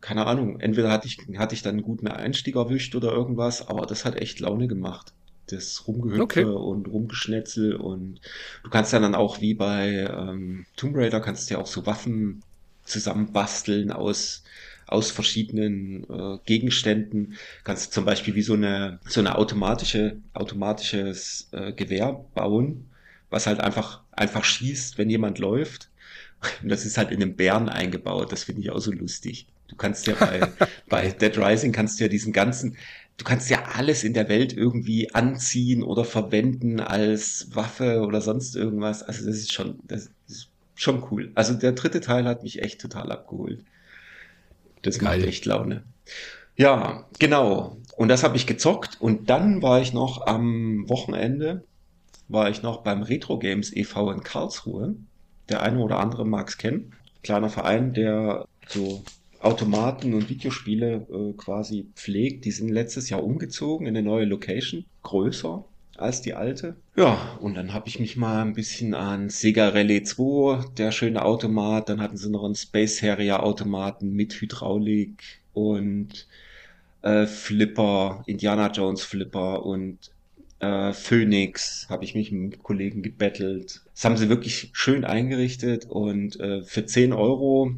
keine 0.00 0.26
Ahnung, 0.26 0.58
entweder 0.58 0.90
hatte 0.90 1.06
ich, 1.06 1.18
hatte 1.38 1.54
ich 1.54 1.62
dann 1.62 1.74
einen 1.74 1.82
guten 1.82 2.08
Einstieg 2.08 2.56
erwischt 2.56 2.96
oder 2.96 3.12
irgendwas, 3.12 3.68
aber 3.68 3.86
das 3.86 4.04
hat 4.04 4.16
echt 4.16 4.40
Laune 4.40 4.66
gemacht. 4.66 5.12
Das 5.46 5.86
Rumgehüpfe 5.86 6.22
okay. 6.22 6.44
und 6.44 6.88
Rumgeschnetzel 6.88 7.74
und 7.74 8.20
du 8.62 8.70
kannst 8.70 8.92
ja 8.92 9.00
dann 9.00 9.16
auch 9.16 9.40
wie 9.40 9.54
bei 9.54 10.08
ähm, 10.08 10.64
Tomb 10.76 10.96
Raider 10.96 11.20
kannst 11.20 11.50
du 11.50 11.54
ja 11.54 11.60
auch 11.60 11.66
so 11.66 11.86
Waffen 11.86 12.42
zusammenbasteln 12.90 13.90
aus 13.92 14.42
aus 14.90 15.10
verschiedenen 15.10 16.04
äh, 16.10 16.38
Gegenständen. 16.44 17.36
Kannst 17.64 17.86
du 17.86 17.90
zum 17.92 18.04
Beispiel 18.04 18.34
wie 18.34 18.42
so 18.42 18.54
eine, 18.54 18.98
so 19.06 19.20
eine 19.20 19.38
automatische, 19.38 20.16
automatisches 20.34 21.48
äh, 21.52 21.72
Gewehr 21.72 22.24
bauen, 22.34 22.90
was 23.30 23.46
halt 23.46 23.60
einfach, 23.60 24.02
einfach 24.10 24.44
schießt, 24.44 24.98
wenn 24.98 25.08
jemand 25.08 25.38
läuft. 25.38 25.90
Und 26.62 26.70
das 26.70 26.84
ist 26.84 26.98
halt 26.98 27.12
in 27.12 27.22
einem 27.22 27.36
Bären 27.36 27.68
eingebaut. 27.68 28.32
Das 28.32 28.44
finde 28.44 28.62
ich 28.62 28.70
auch 28.70 28.80
so 28.80 28.90
lustig. 28.90 29.46
Du 29.68 29.76
kannst 29.76 30.06
ja 30.08 30.14
bei, 30.14 30.40
bei 30.88 31.10
Dead 31.10 31.38
Rising 31.38 31.72
kannst 31.72 32.00
du 32.00 32.04
ja 32.04 32.08
diesen 32.08 32.32
ganzen, 32.32 32.76
du 33.16 33.24
kannst 33.24 33.48
ja 33.48 33.62
alles 33.74 34.02
in 34.02 34.14
der 34.14 34.28
Welt 34.28 34.52
irgendwie 34.52 35.14
anziehen 35.14 35.84
oder 35.84 36.04
verwenden 36.04 36.80
als 36.80 37.46
Waffe 37.52 38.00
oder 38.00 38.20
sonst 38.20 38.56
irgendwas. 38.56 39.04
Also 39.04 39.24
das 39.26 39.36
ist 39.36 39.52
schon, 39.52 39.78
das 39.84 40.10
schon 40.80 41.04
cool. 41.10 41.30
Also 41.34 41.54
der 41.54 41.72
dritte 41.72 42.00
Teil 42.00 42.24
hat 42.24 42.42
mich 42.42 42.62
echt 42.62 42.80
total 42.80 43.12
abgeholt. 43.12 43.64
Das 44.82 44.98
Geil. 44.98 45.18
macht 45.18 45.28
echt 45.28 45.44
Laune. 45.44 45.84
Ja, 46.56 47.06
genau. 47.18 47.76
Und 47.96 48.08
das 48.08 48.22
habe 48.22 48.36
ich 48.36 48.46
gezockt. 48.46 49.00
Und 49.00 49.28
dann 49.28 49.62
war 49.62 49.80
ich 49.80 49.92
noch 49.92 50.26
am 50.26 50.88
Wochenende, 50.88 51.64
war 52.28 52.48
ich 52.48 52.62
noch 52.62 52.82
beim 52.82 53.02
Retro 53.02 53.38
Games 53.38 53.74
e.V. 53.76 54.10
in 54.10 54.22
Karlsruhe. 54.22 54.96
Der 55.50 55.62
eine 55.62 55.80
oder 55.80 55.98
andere 55.98 56.24
mag 56.24 56.48
es 56.48 56.56
kennen. 56.56 56.92
Kleiner 57.22 57.50
Verein, 57.50 57.92
der 57.92 58.46
so 58.66 59.04
Automaten 59.40 60.14
und 60.14 60.30
Videospiele 60.30 61.06
äh, 61.10 61.32
quasi 61.36 61.88
pflegt. 61.94 62.46
Die 62.46 62.52
sind 62.52 62.70
letztes 62.70 63.10
Jahr 63.10 63.22
umgezogen 63.22 63.86
in 63.86 63.96
eine 63.96 64.06
neue 64.06 64.24
Location, 64.24 64.86
größer 65.02 65.64
als 66.00 66.22
die 66.22 66.34
alte. 66.34 66.76
Ja, 66.96 67.38
und 67.40 67.54
dann 67.54 67.72
habe 67.72 67.88
ich 67.88 68.00
mich 68.00 68.16
mal 68.16 68.42
ein 68.42 68.54
bisschen 68.54 68.94
an 68.94 69.30
Sega 69.30 69.68
Rally 69.68 70.02
2, 70.02 70.72
der 70.76 70.92
schöne 70.92 71.24
Automat, 71.24 71.88
dann 71.88 72.00
hatten 72.00 72.16
sie 72.16 72.30
noch 72.30 72.44
einen 72.44 72.54
Space 72.54 73.02
Harrier 73.02 73.42
Automaten 73.42 74.12
mit 74.12 74.40
Hydraulik 74.40 75.40
und 75.52 76.26
äh, 77.02 77.26
Flipper, 77.26 78.22
Indiana 78.26 78.70
Jones 78.70 79.02
Flipper 79.02 79.64
und 79.64 80.10
äh, 80.60 80.92
Phoenix 80.92 81.86
habe 81.88 82.04
ich 82.04 82.14
mich 82.14 82.30
mit 82.32 82.62
Kollegen 82.62 83.02
gebettelt. 83.02 83.80
Das 83.94 84.04
haben 84.04 84.16
sie 84.16 84.28
wirklich 84.28 84.70
schön 84.72 85.04
eingerichtet 85.04 85.86
und 85.86 86.38
äh, 86.38 86.62
für 86.62 86.84
10 86.84 87.12
Euro 87.12 87.72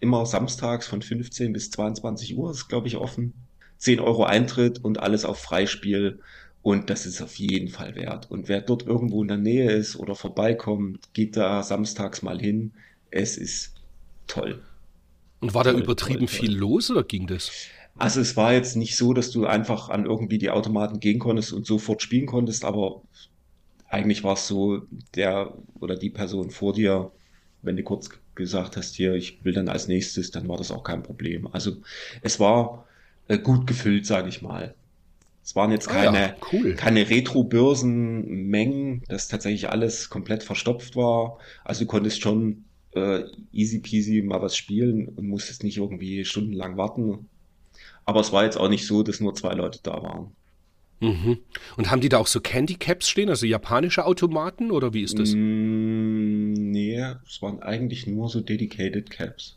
immer 0.00 0.26
samstags 0.26 0.86
von 0.86 1.02
15 1.02 1.52
bis 1.52 1.70
22 1.70 2.36
Uhr 2.36 2.50
ist, 2.50 2.68
glaube 2.68 2.86
ich, 2.86 2.96
offen. 2.96 3.32
10 3.78 4.00
Euro 4.00 4.24
Eintritt 4.24 4.84
und 4.84 5.00
alles 5.00 5.24
auf 5.24 5.38
Freispiel. 5.38 6.20
Und 6.62 6.90
das 6.90 7.06
ist 7.06 7.22
auf 7.22 7.36
jeden 7.36 7.68
Fall 7.68 7.94
wert. 7.94 8.30
Und 8.30 8.48
wer 8.48 8.60
dort 8.60 8.86
irgendwo 8.86 9.22
in 9.22 9.28
der 9.28 9.36
Nähe 9.36 9.70
ist 9.72 9.96
oder 9.96 10.14
vorbeikommt, 10.14 11.12
geht 11.14 11.36
da 11.36 11.62
samstags 11.62 12.22
mal 12.22 12.40
hin. 12.40 12.72
Es 13.10 13.36
ist 13.38 13.74
toll. 14.26 14.62
Und 15.40 15.54
war 15.54 15.64
toll, 15.64 15.74
da 15.74 15.78
übertrieben 15.78 16.26
toll, 16.26 16.28
toll. 16.28 16.46
viel 16.48 16.56
los 16.56 16.90
oder 16.90 17.04
ging 17.04 17.26
das? 17.26 17.50
Also 17.96 18.20
es 18.20 18.36
war 18.36 18.52
jetzt 18.52 18.76
nicht 18.76 18.96
so, 18.96 19.12
dass 19.12 19.30
du 19.30 19.46
einfach 19.46 19.88
an 19.88 20.06
irgendwie 20.06 20.38
die 20.38 20.50
Automaten 20.50 21.00
gehen 21.00 21.18
konntest 21.18 21.52
und 21.52 21.66
sofort 21.66 22.02
spielen 22.02 22.26
konntest, 22.26 22.64
aber 22.64 23.02
eigentlich 23.88 24.22
war 24.22 24.34
es 24.34 24.46
so, 24.46 24.82
der 25.14 25.54
oder 25.80 25.96
die 25.96 26.10
Person 26.10 26.50
vor 26.50 26.74
dir, 26.74 27.10
wenn 27.62 27.76
du 27.76 27.82
kurz 27.82 28.10
gesagt 28.34 28.76
hast, 28.76 28.94
hier, 28.94 29.14
ich 29.14 29.44
will 29.44 29.52
dann 29.52 29.68
als 29.68 29.88
nächstes, 29.88 30.30
dann 30.30 30.48
war 30.48 30.58
das 30.58 30.70
auch 30.70 30.84
kein 30.84 31.02
Problem. 31.02 31.48
Also 31.48 31.78
es 32.22 32.38
war 32.38 32.86
äh, 33.26 33.38
gut 33.38 33.66
gefüllt, 33.66 34.06
sage 34.06 34.28
ich 34.28 34.42
mal. 34.42 34.74
Es 35.48 35.56
waren 35.56 35.72
jetzt 35.72 35.88
keine, 35.88 36.18
ah 36.18 36.26
ja, 36.26 36.36
cool. 36.52 36.74
keine 36.74 37.08
Retro-Börsenmengen, 37.08 39.02
dass 39.08 39.28
tatsächlich 39.28 39.70
alles 39.70 40.10
komplett 40.10 40.42
verstopft 40.42 40.94
war. 40.94 41.38
Also 41.64 41.84
du 41.84 41.86
konntest 41.86 42.20
schon 42.20 42.64
äh, 42.94 43.22
easy 43.50 43.78
peasy 43.78 44.20
mal 44.20 44.42
was 44.42 44.58
spielen 44.58 45.08
und 45.08 45.26
musstest 45.26 45.64
nicht 45.64 45.78
irgendwie 45.78 46.26
stundenlang 46.26 46.76
warten. 46.76 47.30
Aber 48.04 48.20
es 48.20 48.30
war 48.30 48.44
jetzt 48.44 48.58
auch 48.58 48.68
nicht 48.68 48.86
so, 48.86 49.02
dass 49.02 49.20
nur 49.20 49.34
zwei 49.34 49.54
Leute 49.54 49.80
da 49.82 50.02
waren. 50.02 50.32
Mhm. 51.00 51.38
Und 51.78 51.90
haben 51.90 52.02
die 52.02 52.10
da 52.10 52.18
auch 52.18 52.26
so 52.26 52.42
Candy 52.42 52.74
Caps 52.74 53.08
stehen, 53.08 53.30
also 53.30 53.46
japanische 53.46 54.04
Automaten 54.04 54.70
oder 54.70 54.92
wie 54.92 55.00
ist 55.00 55.18
das? 55.18 55.32
Mm, 55.32 56.52
nee, 56.52 57.02
es 57.26 57.40
waren 57.40 57.62
eigentlich 57.62 58.06
nur 58.06 58.28
so 58.28 58.42
Dedicated 58.42 59.08
Caps. 59.08 59.56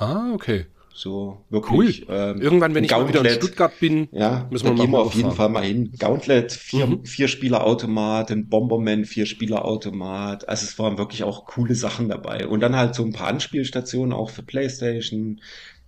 Ah, 0.00 0.32
okay. 0.34 0.66
So 0.92 1.44
wirklich. 1.50 2.06
Cool. 2.08 2.14
Ähm, 2.14 2.42
Irgendwann, 2.42 2.74
wenn 2.74 2.84
ich 2.84 2.90
Gauntlet, 2.90 3.14
mal 3.14 3.20
wieder 3.22 3.34
in 3.34 3.40
Stuttgart 3.40 3.72
bin, 3.80 4.08
ja, 4.12 4.46
müssen 4.50 4.66
wir 4.66 4.72
mal 4.72 4.82
gehen 4.82 4.90
wir 4.92 4.98
auf 4.98 5.14
jeden 5.14 5.32
Fall 5.32 5.48
mal 5.48 5.64
hin. 5.64 5.92
Gauntlet, 5.98 6.52
vier, 6.52 6.86
mhm. 6.86 7.06
vier 7.06 7.28
Spielerautomat, 7.28 8.30
ein 8.30 8.48
Bomberman, 8.48 9.04
vier 9.04 9.26
Spielerautomat. 9.26 10.48
Also 10.48 10.64
es 10.64 10.78
waren 10.78 10.98
wirklich 10.98 11.22
auch 11.22 11.46
coole 11.46 11.74
Sachen 11.74 12.08
dabei. 12.08 12.46
Und 12.46 12.60
dann 12.60 12.76
halt 12.76 12.94
so 12.94 13.04
ein 13.04 13.12
paar 13.12 13.28
Anspielstationen 13.28 14.12
auch 14.12 14.30
für 14.30 14.42
PlayStation, 14.42 15.40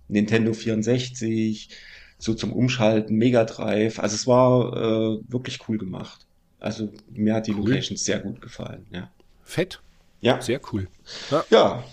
Nintendo 0.07 0.53
64, 0.53 1.69
so 2.17 2.33
zum 2.33 2.53
Umschalten, 2.53 3.17
Mega 3.17 3.43
Drive. 3.45 3.99
Also 3.99 4.15
es 4.15 4.25
war 4.25 4.73
äh, 4.73 5.19
wirklich 5.27 5.59
cool 5.67 5.77
gemacht. 5.77 6.25
Also 6.59 6.89
mir 7.11 7.35
hat 7.35 7.47
die 7.47 7.53
cool. 7.53 7.69
Location 7.69 7.97
sehr 7.97 8.19
gut 8.19 8.41
gefallen. 8.41 8.85
Ja. 8.91 9.11
Fett. 9.43 9.81
Ja. 10.21 10.41
Sehr 10.41 10.61
cool. 10.71 10.87
Ja. 11.29 11.43
ja. 11.49 11.83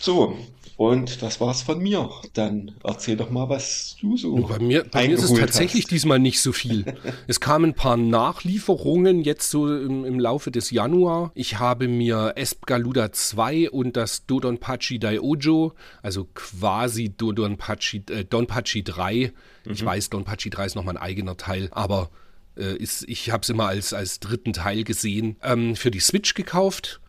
So, 0.00 0.36
und 0.78 1.22
das 1.22 1.40
war's 1.40 1.62
von 1.62 1.80
mir. 1.80 2.08
Dann 2.34 2.76
erzähl 2.84 3.16
doch 3.16 3.30
mal, 3.30 3.48
was 3.48 3.96
du 4.00 4.16
so. 4.16 4.36
Bei 4.36 4.60
mir, 4.60 4.84
bei 4.84 5.08
mir 5.08 5.14
ist 5.16 5.24
es 5.24 5.34
tatsächlich 5.34 5.82
hast. 5.82 5.90
diesmal 5.90 6.20
nicht 6.20 6.40
so 6.40 6.52
viel. 6.52 6.84
es 7.26 7.40
kamen 7.40 7.70
ein 7.70 7.74
paar 7.74 7.96
Nachlieferungen 7.96 9.22
jetzt 9.22 9.50
so 9.50 9.66
im, 9.66 10.04
im 10.04 10.20
Laufe 10.20 10.52
des 10.52 10.70
Januar. 10.70 11.32
Ich 11.34 11.58
habe 11.58 11.88
mir 11.88 12.34
Espgaluda 12.36 13.10
2 13.10 13.70
und 13.70 13.96
das 13.96 14.24
Dodonpachi 14.26 15.00
Daiojo, 15.00 15.72
also 16.00 16.28
quasi 16.32 17.08
Dodonpachi, 17.08 18.04
äh, 18.10 18.24
Donpachi 18.24 18.84
3. 18.84 19.32
Mhm. 19.64 19.72
Ich 19.72 19.84
weiß, 19.84 20.10
Donpachi 20.10 20.50
3 20.50 20.66
ist 20.66 20.76
nochmal 20.76 20.96
ein 20.96 21.02
eigener 21.02 21.36
Teil, 21.36 21.70
aber 21.72 22.08
Äh, 22.56 22.76
ist, 22.76 23.04
ich 23.08 23.30
habe 23.30 23.42
es 23.42 23.48
immer 23.48 23.68
als, 23.68 23.92
als 23.92 24.18
dritten 24.18 24.52
Teil 24.52 24.82
gesehen. 24.84 25.36
Ähm, 25.42 25.76
für 25.76 25.90
die 25.90 26.00
Switch 26.00 26.34
gekauft. 26.34 27.00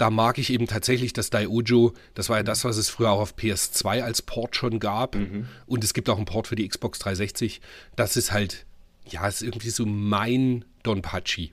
Da 0.00 0.08
mag 0.08 0.38
ich 0.38 0.48
eben 0.50 0.66
tatsächlich 0.66 1.12
das 1.12 1.28
Daiojo. 1.28 1.92
Das 2.14 2.30
war 2.30 2.38
ja 2.38 2.42
das, 2.42 2.64
was 2.64 2.78
es 2.78 2.88
früher 2.88 3.10
auch 3.10 3.20
auf 3.20 3.34
PS2 3.34 4.00
als 4.00 4.22
Port 4.22 4.56
schon 4.56 4.80
gab. 4.80 5.14
Mhm. 5.14 5.46
Und 5.66 5.84
es 5.84 5.92
gibt 5.92 6.08
auch 6.08 6.16
einen 6.16 6.24
Port 6.24 6.46
für 6.46 6.56
die 6.56 6.66
Xbox 6.66 7.00
360. 7.00 7.60
Das 7.96 8.16
ist 8.16 8.32
halt, 8.32 8.64
ja, 9.10 9.28
ist 9.28 9.42
irgendwie 9.42 9.68
so 9.68 9.84
mein 9.84 10.64
Donpachi. 10.84 11.52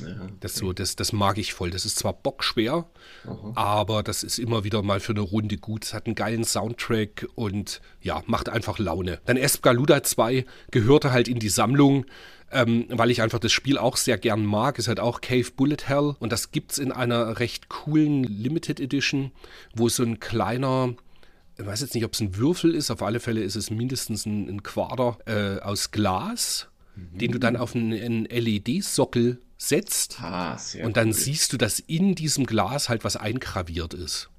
Ja, 0.00 0.28
das, 0.38 0.54
so, 0.54 0.72
das, 0.72 0.94
das 0.94 1.12
mag 1.12 1.38
ich 1.38 1.54
voll. 1.54 1.70
Das 1.70 1.84
ist 1.84 1.98
zwar 1.98 2.12
bockschwer, 2.12 2.88
Aha. 3.24 3.52
aber 3.56 4.04
das 4.04 4.22
ist 4.22 4.38
immer 4.38 4.62
wieder 4.62 4.82
mal 4.82 5.00
für 5.00 5.12
eine 5.12 5.22
Runde 5.22 5.56
gut. 5.56 5.84
Es 5.84 5.92
hat 5.92 6.06
einen 6.06 6.14
geilen 6.14 6.44
Soundtrack 6.44 7.26
und 7.34 7.80
ja, 8.00 8.22
macht 8.26 8.48
einfach 8.48 8.78
Laune. 8.78 9.18
Dann 9.24 9.36
Esp 9.36 9.62
Galuda 9.62 10.04
2 10.04 10.46
gehörte 10.70 11.10
halt 11.10 11.26
in 11.26 11.40
die 11.40 11.48
Sammlung, 11.48 12.06
ähm, 12.50 12.86
weil 12.88 13.10
ich 13.10 13.22
einfach 13.22 13.38
das 13.38 13.52
Spiel 13.52 13.78
auch 13.78 13.96
sehr 13.96 14.18
gern 14.18 14.44
mag. 14.44 14.78
Es 14.78 14.88
hat 14.88 15.00
auch 15.00 15.20
Cave 15.20 15.50
Bullet 15.56 15.86
Hell 15.86 16.16
und 16.18 16.32
das 16.32 16.50
gibt 16.50 16.72
es 16.72 16.78
in 16.78 16.92
einer 16.92 17.38
recht 17.40 17.68
coolen 17.68 18.24
Limited 18.24 18.80
Edition, 18.80 19.32
wo 19.74 19.88
so 19.88 20.02
ein 20.02 20.20
kleiner 20.20 20.94
ich 21.58 21.66
weiß 21.66 21.80
jetzt 21.80 21.94
nicht, 21.94 22.04
ob 22.04 22.14
es 22.14 22.20
ein 22.20 22.36
Würfel 22.36 22.74
ist, 22.74 22.90
auf 22.90 23.02
alle 23.02 23.18
Fälle 23.18 23.42
ist 23.42 23.56
es 23.56 23.70
mindestens 23.70 24.26
ein, 24.26 24.48
ein 24.48 24.62
Quader 24.62 25.18
äh, 25.26 25.60
aus 25.60 25.90
Glas, 25.90 26.68
mhm. 26.94 27.18
den 27.18 27.32
du 27.32 27.38
dann 27.38 27.56
auf 27.56 27.74
einen, 27.74 27.92
einen 27.92 28.24
LED-Sockel 28.26 29.40
setzt 29.56 30.20
ah, 30.22 30.56
und 30.84 30.96
dann 30.96 31.08
cool. 31.08 31.14
siehst 31.14 31.52
du, 31.52 31.56
dass 31.56 31.80
in 31.80 32.14
diesem 32.14 32.46
Glas 32.46 32.88
halt 32.88 33.02
was 33.02 33.16
eingraviert 33.16 33.92
ist. 33.92 34.30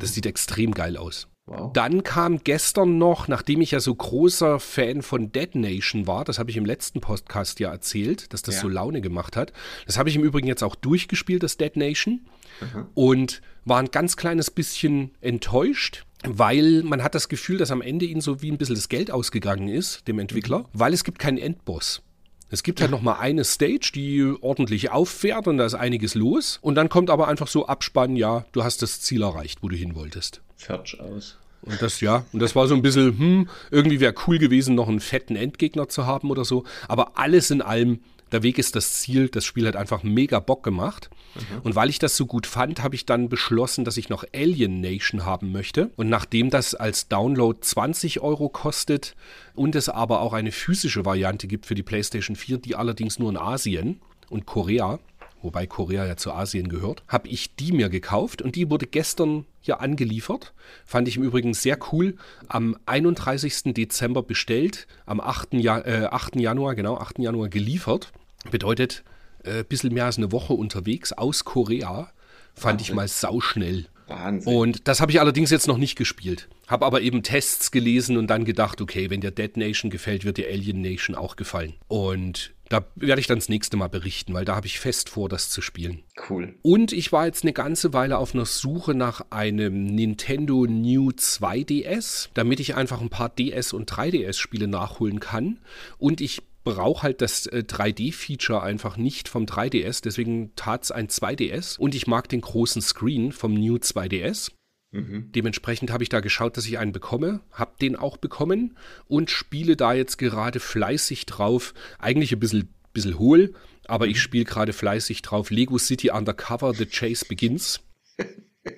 Das 0.00 0.14
sieht 0.14 0.26
extrem 0.26 0.72
geil 0.72 0.96
aus. 0.96 1.28
Wow. 1.48 1.72
Dann 1.72 2.02
kam 2.02 2.38
gestern 2.44 2.98
noch, 2.98 3.26
nachdem 3.26 3.62
ich 3.62 3.70
ja 3.70 3.80
so 3.80 3.94
großer 3.94 4.60
Fan 4.60 5.00
von 5.00 5.32
Dead 5.32 5.54
Nation 5.54 6.06
war, 6.06 6.24
das 6.24 6.38
habe 6.38 6.50
ich 6.50 6.58
im 6.58 6.66
letzten 6.66 7.00
Podcast 7.00 7.58
ja 7.58 7.70
erzählt, 7.70 8.32
dass 8.32 8.42
das 8.42 8.56
ja. 8.56 8.60
so 8.62 8.68
Laune 8.68 9.00
gemacht 9.00 9.34
hat. 9.34 9.52
Das 9.86 9.96
habe 9.96 10.10
ich 10.10 10.16
im 10.16 10.24
Übrigen 10.24 10.46
jetzt 10.46 10.62
auch 10.62 10.74
durchgespielt, 10.74 11.42
das 11.42 11.56
Dead 11.56 11.74
Nation. 11.76 12.26
Mhm. 12.60 12.86
Und 12.94 13.42
war 13.64 13.78
ein 13.78 13.90
ganz 13.90 14.16
kleines 14.16 14.50
bisschen 14.50 15.12
enttäuscht, 15.20 16.04
weil 16.24 16.82
man 16.82 17.02
hat 17.02 17.14
das 17.14 17.28
Gefühl, 17.28 17.58
dass 17.58 17.70
am 17.70 17.80
Ende 17.82 18.04
ihnen 18.04 18.20
so 18.20 18.42
wie 18.42 18.50
ein 18.50 18.58
bisschen 18.58 18.74
das 18.74 18.88
Geld 18.88 19.10
ausgegangen 19.10 19.68
ist, 19.68 20.06
dem 20.06 20.18
Entwickler, 20.18 20.60
mhm. 20.60 20.66
weil 20.72 20.92
es 20.92 21.04
gibt 21.04 21.18
keinen 21.18 21.38
Endboss. 21.38 22.02
Es 22.50 22.62
gibt 22.62 22.80
halt 22.80 22.90
noch 22.90 23.02
mal 23.02 23.18
eine 23.18 23.44
Stage, 23.44 23.90
die 23.94 24.34
ordentlich 24.40 24.90
auffährt 24.90 25.46
und 25.48 25.58
da 25.58 25.66
ist 25.66 25.74
einiges 25.74 26.14
los. 26.14 26.58
Und 26.62 26.76
dann 26.76 26.88
kommt 26.88 27.10
aber 27.10 27.28
einfach 27.28 27.48
so 27.48 27.66
Abspann, 27.66 28.16
ja, 28.16 28.46
du 28.52 28.64
hast 28.64 28.80
das 28.80 29.00
Ziel 29.00 29.22
erreicht, 29.22 29.62
wo 29.62 29.68
du 29.68 29.76
hin 29.76 29.94
wolltest. 29.94 30.40
Fertig 30.56 30.98
aus. 31.00 31.36
Und 31.62 31.82
das, 31.82 32.00
ja, 32.00 32.24
und 32.32 32.40
das 32.40 32.56
war 32.56 32.66
so 32.66 32.74
ein 32.74 32.82
bisschen, 32.82 33.18
hm, 33.18 33.48
irgendwie 33.70 34.00
wäre 34.00 34.14
cool 34.26 34.38
gewesen, 34.38 34.74
noch 34.74 34.88
einen 34.88 35.00
fetten 35.00 35.36
Endgegner 35.36 35.88
zu 35.88 36.06
haben 36.06 36.30
oder 36.30 36.44
so. 36.44 36.64
Aber 36.86 37.18
alles 37.18 37.50
in 37.50 37.60
allem 37.60 38.00
der 38.32 38.42
Weg 38.42 38.58
ist 38.58 38.76
das 38.76 38.94
Ziel. 38.94 39.28
Das 39.28 39.44
Spiel 39.44 39.66
hat 39.66 39.76
einfach 39.76 40.02
mega 40.02 40.40
Bock 40.40 40.62
gemacht. 40.62 41.10
Mhm. 41.34 41.62
Und 41.62 41.74
weil 41.76 41.90
ich 41.90 41.98
das 41.98 42.16
so 42.16 42.26
gut 42.26 42.46
fand, 42.46 42.82
habe 42.82 42.94
ich 42.94 43.06
dann 43.06 43.28
beschlossen, 43.28 43.84
dass 43.84 43.96
ich 43.96 44.08
noch 44.08 44.24
Alien 44.34 44.80
Nation 44.80 45.24
haben 45.24 45.52
möchte. 45.52 45.90
Und 45.96 46.08
nachdem 46.08 46.50
das 46.50 46.74
als 46.74 47.08
Download 47.08 47.58
20 47.60 48.20
Euro 48.20 48.48
kostet 48.48 49.14
und 49.54 49.74
es 49.74 49.88
aber 49.88 50.20
auch 50.20 50.32
eine 50.32 50.52
physische 50.52 51.04
Variante 51.04 51.46
gibt 51.46 51.66
für 51.66 51.74
die 51.74 51.82
PlayStation 51.82 52.36
4, 52.36 52.58
die 52.58 52.76
allerdings 52.76 53.18
nur 53.18 53.30
in 53.30 53.36
Asien 53.36 54.00
und 54.30 54.46
Korea, 54.46 54.98
wobei 55.42 55.66
Korea 55.66 56.06
ja 56.06 56.16
zu 56.16 56.32
Asien 56.32 56.68
gehört, 56.68 57.02
habe 57.08 57.28
ich 57.28 57.54
die 57.56 57.72
mir 57.72 57.88
gekauft 57.88 58.42
und 58.42 58.56
die 58.56 58.70
wurde 58.70 58.86
gestern 58.86 59.46
hier 59.60 59.80
angeliefert. 59.80 60.52
Fand 60.84 61.08
ich 61.08 61.16
im 61.16 61.22
Übrigen 61.22 61.54
sehr 61.54 61.78
cool. 61.92 62.16
Am 62.48 62.76
31. 62.86 63.74
Dezember 63.74 64.22
bestellt, 64.22 64.86
am 65.06 65.20
8. 65.20 65.54
Ja 65.54 65.78
äh, 65.78 66.06
8. 66.06 66.36
Januar, 66.36 66.74
genau, 66.74 66.96
8. 66.96 67.18
Januar 67.18 67.48
geliefert. 67.48 68.12
Bedeutet, 68.50 69.04
ein 69.44 69.60
äh, 69.60 69.64
bisschen 69.64 69.92
mehr 69.92 70.06
als 70.06 70.18
eine 70.18 70.32
Woche 70.32 70.52
unterwegs 70.52 71.12
aus 71.12 71.44
Korea. 71.44 72.12
Fand 72.54 72.80
Wahnsinn. 72.80 72.92
ich 72.92 72.94
mal 72.94 73.08
sauschnell. 73.08 73.86
Wahnsinn. 74.08 74.54
Und 74.54 74.88
das 74.88 75.00
habe 75.00 75.12
ich 75.12 75.20
allerdings 75.20 75.50
jetzt 75.50 75.68
noch 75.68 75.78
nicht 75.78 75.96
gespielt. 75.96 76.48
Habe 76.66 76.86
aber 76.86 77.02
eben 77.02 77.22
Tests 77.22 77.70
gelesen 77.70 78.16
und 78.16 78.28
dann 78.28 78.44
gedacht, 78.44 78.80
okay, 78.80 79.10
wenn 79.10 79.20
der 79.20 79.30
Dead 79.30 79.56
Nation 79.56 79.90
gefällt, 79.90 80.24
wird 80.24 80.38
der 80.38 80.48
Alien 80.48 80.80
Nation 80.80 81.14
auch 81.14 81.36
gefallen. 81.36 81.74
Und 81.88 82.52
da 82.68 82.84
werde 82.96 83.20
ich 83.20 83.26
dann 83.26 83.38
das 83.38 83.48
nächste 83.48 83.76
Mal 83.78 83.88
berichten, 83.88 84.34
weil 84.34 84.44
da 84.44 84.54
habe 84.54 84.66
ich 84.66 84.78
fest 84.78 85.08
vor, 85.08 85.28
das 85.28 85.48
zu 85.48 85.62
spielen. 85.62 86.02
Cool. 86.28 86.54
Und 86.62 86.92
ich 86.92 87.12
war 87.12 87.24
jetzt 87.24 87.42
eine 87.42 87.54
ganze 87.54 87.94
Weile 87.94 88.18
auf 88.18 88.34
einer 88.34 88.44
Suche 88.44 88.94
nach 88.94 89.24
einem 89.30 89.84
Nintendo 89.86 90.66
New 90.66 91.10
2DS, 91.10 92.28
damit 92.34 92.60
ich 92.60 92.74
einfach 92.74 93.00
ein 93.00 93.08
paar 93.08 93.30
DS- 93.30 93.72
und 93.72 93.90
3DS-Spiele 93.90 94.68
nachholen 94.68 95.20
kann. 95.20 95.60
Und 95.96 96.20
ich 96.20 96.42
brauche 96.74 97.02
halt 97.02 97.20
das 97.20 97.50
3D-Feature 97.50 98.60
äh, 98.60 98.62
einfach 98.62 98.96
nicht 98.96 99.28
vom 99.28 99.44
3DS, 99.46 100.02
deswegen 100.02 100.54
tat 100.54 100.84
es 100.84 100.90
ein 100.90 101.08
2DS. 101.08 101.78
Und 101.78 101.94
ich 101.94 102.06
mag 102.06 102.28
den 102.28 102.40
großen 102.40 102.82
Screen 102.82 103.32
vom 103.32 103.54
New 103.54 103.76
2DS. 103.76 104.52
Mhm. 104.90 105.32
Dementsprechend 105.32 105.90
habe 105.90 106.02
ich 106.02 106.08
da 106.08 106.20
geschaut, 106.20 106.56
dass 106.56 106.66
ich 106.66 106.78
einen 106.78 106.92
bekomme, 106.92 107.40
habe 107.52 107.72
den 107.80 107.96
auch 107.96 108.16
bekommen 108.16 108.76
und 109.06 109.30
spiele 109.30 109.76
da 109.76 109.92
jetzt 109.92 110.18
gerade 110.18 110.60
fleißig 110.60 111.26
drauf. 111.26 111.74
Eigentlich 111.98 112.32
ein 112.32 112.40
bisschen, 112.40 112.74
bisschen 112.92 113.18
hohl, 113.18 113.54
aber 113.86 114.06
ich 114.06 114.16
mhm. 114.16 114.20
spiele 114.20 114.44
gerade 114.44 114.72
fleißig 114.72 115.22
drauf. 115.22 115.50
Lego 115.50 115.78
City 115.78 116.10
Undercover, 116.10 116.74
The 116.74 116.86
Chase 116.86 117.24
Begins. 117.28 117.80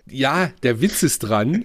Ja, 0.06 0.52
der 0.62 0.80
Witz 0.80 1.02
ist 1.02 1.20
dran. 1.20 1.64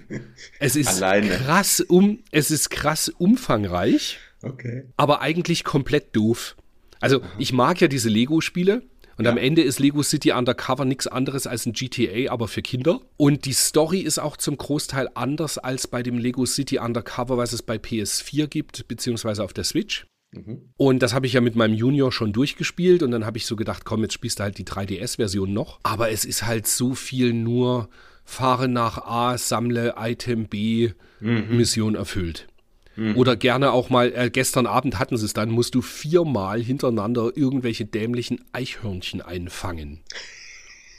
Es 0.58 0.74
ist 0.74 0.88
Alleine. 0.88 1.28
krass 1.28 1.80
um, 1.80 2.24
es 2.32 2.50
ist 2.50 2.70
krass 2.70 3.08
umfangreich. 3.08 4.18
Okay. 4.46 4.84
Aber 4.96 5.20
eigentlich 5.20 5.64
komplett 5.64 6.14
doof. 6.14 6.56
Also, 7.00 7.22
Aha. 7.22 7.28
ich 7.38 7.52
mag 7.52 7.80
ja 7.80 7.88
diese 7.88 8.08
Lego-Spiele. 8.08 8.82
Und 9.18 9.24
ja. 9.24 9.30
am 9.30 9.38
Ende 9.38 9.62
ist 9.62 9.78
Lego 9.78 10.02
City 10.02 10.32
Undercover 10.32 10.84
nichts 10.84 11.06
anderes 11.06 11.46
als 11.46 11.64
ein 11.64 11.72
GTA, 11.72 12.30
aber 12.30 12.48
für 12.48 12.60
Kinder. 12.60 13.00
Und 13.16 13.46
die 13.46 13.54
Story 13.54 14.00
ist 14.00 14.18
auch 14.18 14.36
zum 14.36 14.58
Großteil 14.58 15.08
anders 15.14 15.56
als 15.56 15.86
bei 15.86 16.02
dem 16.02 16.18
Lego 16.18 16.44
City 16.44 16.78
Undercover, 16.78 17.38
was 17.38 17.54
es 17.54 17.62
bei 17.62 17.76
PS4 17.76 18.46
gibt, 18.46 18.88
beziehungsweise 18.88 19.42
auf 19.42 19.54
der 19.54 19.64
Switch. 19.64 20.06
Mhm. 20.32 20.70
Und 20.76 21.02
das 21.02 21.14
habe 21.14 21.26
ich 21.26 21.32
ja 21.32 21.40
mit 21.40 21.56
meinem 21.56 21.74
Junior 21.74 22.12
schon 22.12 22.32
durchgespielt 22.32 23.02
und 23.02 23.10
dann 23.10 23.24
habe 23.24 23.38
ich 23.38 23.46
so 23.46 23.56
gedacht, 23.56 23.84
komm, 23.84 24.02
jetzt 24.02 24.14
spielst 24.14 24.38
du 24.38 24.42
halt 24.42 24.58
die 24.58 24.64
3DS-Version 24.64 25.52
noch. 25.52 25.80
Aber 25.82 26.10
es 26.10 26.24
ist 26.24 26.44
halt 26.44 26.66
so 26.66 26.94
viel 26.94 27.32
nur 27.32 27.88
fahre 28.24 28.68
nach 28.68 28.98
A, 28.98 29.38
sammle 29.38 29.94
Item 29.96 30.46
B, 30.46 30.90
mhm. 31.20 31.56
Mission 31.56 31.94
erfüllt. 31.94 32.48
Mhm. 32.96 33.16
Oder 33.16 33.36
gerne 33.36 33.72
auch 33.72 33.90
mal, 33.90 34.12
äh, 34.14 34.30
gestern 34.30 34.66
Abend 34.66 34.98
hatten 34.98 35.16
sie 35.16 35.26
es 35.26 35.34
dann, 35.34 35.50
musst 35.50 35.74
du 35.74 35.82
viermal 35.82 36.60
hintereinander 36.60 37.30
irgendwelche 37.34 37.84
dämlichen 37.84 38.44
Eichhörnchen 38.52 39.22
einfangen. 39.22 40.00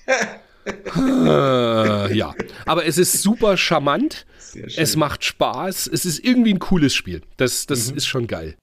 äh, 0.96 2.16
ja, 2.16 2.34
aber 2.66 2.86
es 2.86 2.98
ist 2.98 3.22
super 3.22 3.58
charmant. 3.58 4.26
Es 4.76 4.96
macht 4.96 5.24
Spaß. 5.24 5.88
Es 5.88 6.06
ist 6.06 6.24
irgendwie 6.24 6.54
ein 6.54 6.60
cooles 6.60 6.94
Spiel. 6.94 7.22
Das, 7.36 7.66
das 7.66 7.92
mhm. 7.92 7.98
ist 7.98 8.08
schon 8.08 8.28
geil. 8.28 8.56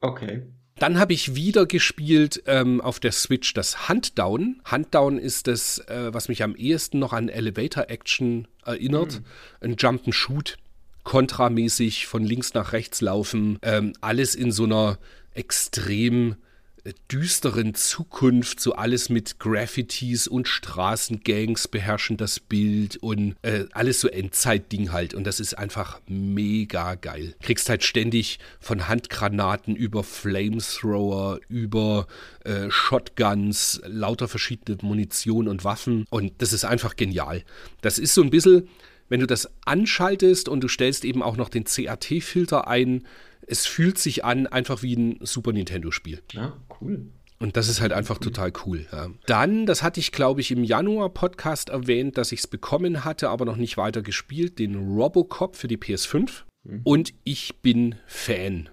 Okay. 0.00 0.42
Dann 0.78 0.98
habe 0.98 1.14
ich 1.14 1.34
wieder 1.34 1.64
gespielt 1.64 2.42
ähm, 2.46 2.82
auf 2.82 3.00
der 3.00 3.12
Switch 3.12 3.54
das 3.54 3.88
Huntdown. 3.88 4.60
Huntdown 4.70 5.18
ist 5.18 5.46
das, 5.46 5.78
äh, 5.78 6.12
was 6.12 6.28
mich 6.28 6.42
am 6.42 6.54
ehesten 6.54 6.98
noch 6.98 7.14
an 7.14 7.30
Elevator 7.30 7.88
Action 7.88 8.46
erinnert. 8.64 9.20
Mhm. 9.20 9.24
Ein 9.60 9.76
Jump-and-Shoot 9.78 10.58
kontramäßig 11.06 12.08
von 12.08 12.24
links 12.24 12.52
nach 12.52 12.72
rechts 12.72 13.00
laufen. 13.00 13.60
Ähm, 13.62 13.92
alles 14.00 14.34
in 14.34 14.50
so 14.50 14.64
einer 14.64 14.98
extrem 15.34 16.34
äh, 16.82 16.94
düsteren 17.12 17.76
Zukunft, 17.76 18.58
so 18.58 18.74
alles 18.74 19.08
mit 19.08 19.38
Graffitis 19.38 20.26
und 20.26 20.48
Straßengangs 20.48 21.68
beherrschen 21.68 22.16
das 22.16 22.40
Bild 22.40 22.96
und 22.96 23.36
äh, 23.42 23.66
alles 23.70 24.00
so 24.00 24.08
Endzeitding 24.08 24.90
halt. 24.90 25.14
Und 25.14 25.22
das 25.28 25.38
ist 25.38 25.54
einfach 25.56 26.00
mega 26.08 26.96
geil. 26.96 27.36
Kriegst 27.40 27.68
halt 27.68 27.84
ständig 27.84 28.40
von 28.58 28.88
Handgranaten 28.88 29.76
über 29.76 30.02
Flamethrower, 30.02 31.38
über 31.48 32.08
äh, 32.42 32.68
Shotguns, 32.68 33.80
lauter 33.86 34.26
verschiedene 34.26 34.78
Munition 34.82 35.46
und 35.46 35.62
Waffen. 35.62 36.04
Und 36.10 36.32
das 36.38 36.52
ist 36.52 36.64
einfach 36.64 36.96
genial. 36.96 37.44
Das 37.80 38.00
ist 38.00 38.12
so 38.12 38.22
ein 38.24 38.30
bisschen 38.30 38.68
wenn 39.08 39.20
du 39.20 39.26
das 39.26 39.50
anschaltest 39.64 40.48
und 40.48 40.60
du 40.60 40.68
stellst 40.68 41.04
eben 41.04 41.22
auch 41.22 41.36
noch 41.36 41.48
den 41.48 41.64
CAT-Filter 41.64 42.68
ein, 42.68 43.04
es 43.46 43.66
fühlt 43.66 43.98
sich 43.98 44.24
an 44.24 44.46
einfach 44.46 44.82
wie 44.82 44.96
ein 44.96 45.18
Super 45.22 45.52
Nintendo-Spiel. 45.52 46.22
Ja, 46.32 46.56
cool. 46.80 47.06
Und 47.38 47.56
das 47.56 47.68
ist 47.68 47.80
halt 47.80 47.92
einfach 47.92 48.18
total 48.18 48.52
cool. 48.64 48.86
Ja. 48.90 49.10
Dann, 49.26 49.66
das 49.66 49.82
hatte 49.82 50.00
ich 50.00 50.10
glaube 50.10 50.40
ich 50.40 50.50
im 50.50 50.64
Januar-Podcast 50.64 51.68
erwähnt, 51.68 52.16
dass 52.16 52.32
ich 52.32 52.40
es 52.40 52.46
bekommen 52.46 53.04
hatte, 53.04 53.28
aber 53.28 53.44
noch 53.44 53.56
nicht 53.56 53.76
weiter 53.76 54.02
gespielt, 54.02 54.58
den 54.58 54.96
Robocop 54.96 55.54
für 55.54 55.68
die 55.68 55.76
PS5. 55.76 56.42
Mhm. 56.64 56.80
Und 56.84 57.14
ich 57.24 57.56
bin 57.60 57.96
Fan. 58.06 58.70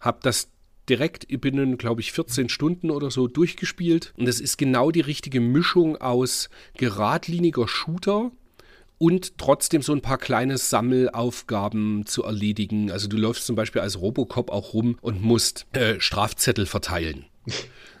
Hab 0.00 0.22
das 0.22 0.48
direkt 0.88 1.26
binnen, 1.40 1.78
glaube 1.78 2.00
ich, 2.00 2.12
14 2.12 2.48
Stunden 2.48 2.92
oder 2.92 3.10
so 3.10 3.26
durchgespielt. 3.26 4.12
Und 4.16 4.28
es 4.28 4.40
ist 4.40 4.56
genau 4.56 4.92
die 4.92 5.00
richtige 5.00 5.40
Mischung 5.40 5.96
aus 5.96 6.48
geradliniger 6.76 7.66
Shooter 7.66 8.30
und 8.98 9.38
trotzdem 9.38 9.82
so 9.82 9.92
ein 9.92 10.00
paar 10.00 10.18
kleine 10.18 10.58
Sammelaufgaben 10.58 12.06
zu 12.06 12.24
erledigen. 12.24 12.90
Also 12.90 13.08
du 13.08 13.16
läufst 13.16 13.46
zum 13.46 13.56
Beispiel 13.56 13.82
als 13.82 14.00
Robocop 14.00 14.50
auch 14.50 14.74
rum 14.74 14.98
und 15.00 15.22
musst 15.22 15.66
äh, 15.72 16.00
Strafzettel 16.00 16.66
verteilen. 16.66 17.26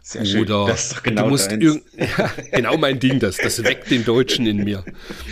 Sehr 0.06 0.24
schön. 0.24 0.42
Oder 0.42 0.66
das 0.68 0.84
ist 0.84 0.92
doch 0.92 1.02
genau 1.02 1.24
du 1.24 1.30
musst 1.30 1.50
deins. 1.50 1.80
ja, 1.96 2.30
genau 2.52 2.76
mein 2.76 3.00
Ding, 3.00 3.18
das, 3.18 3.38
das 3.38 3.64
weckt 3.64 3.90
den 3.90 4.04
Deutschen 4.04 4.46
in 4.46 4.58
mir. 4.62 4.84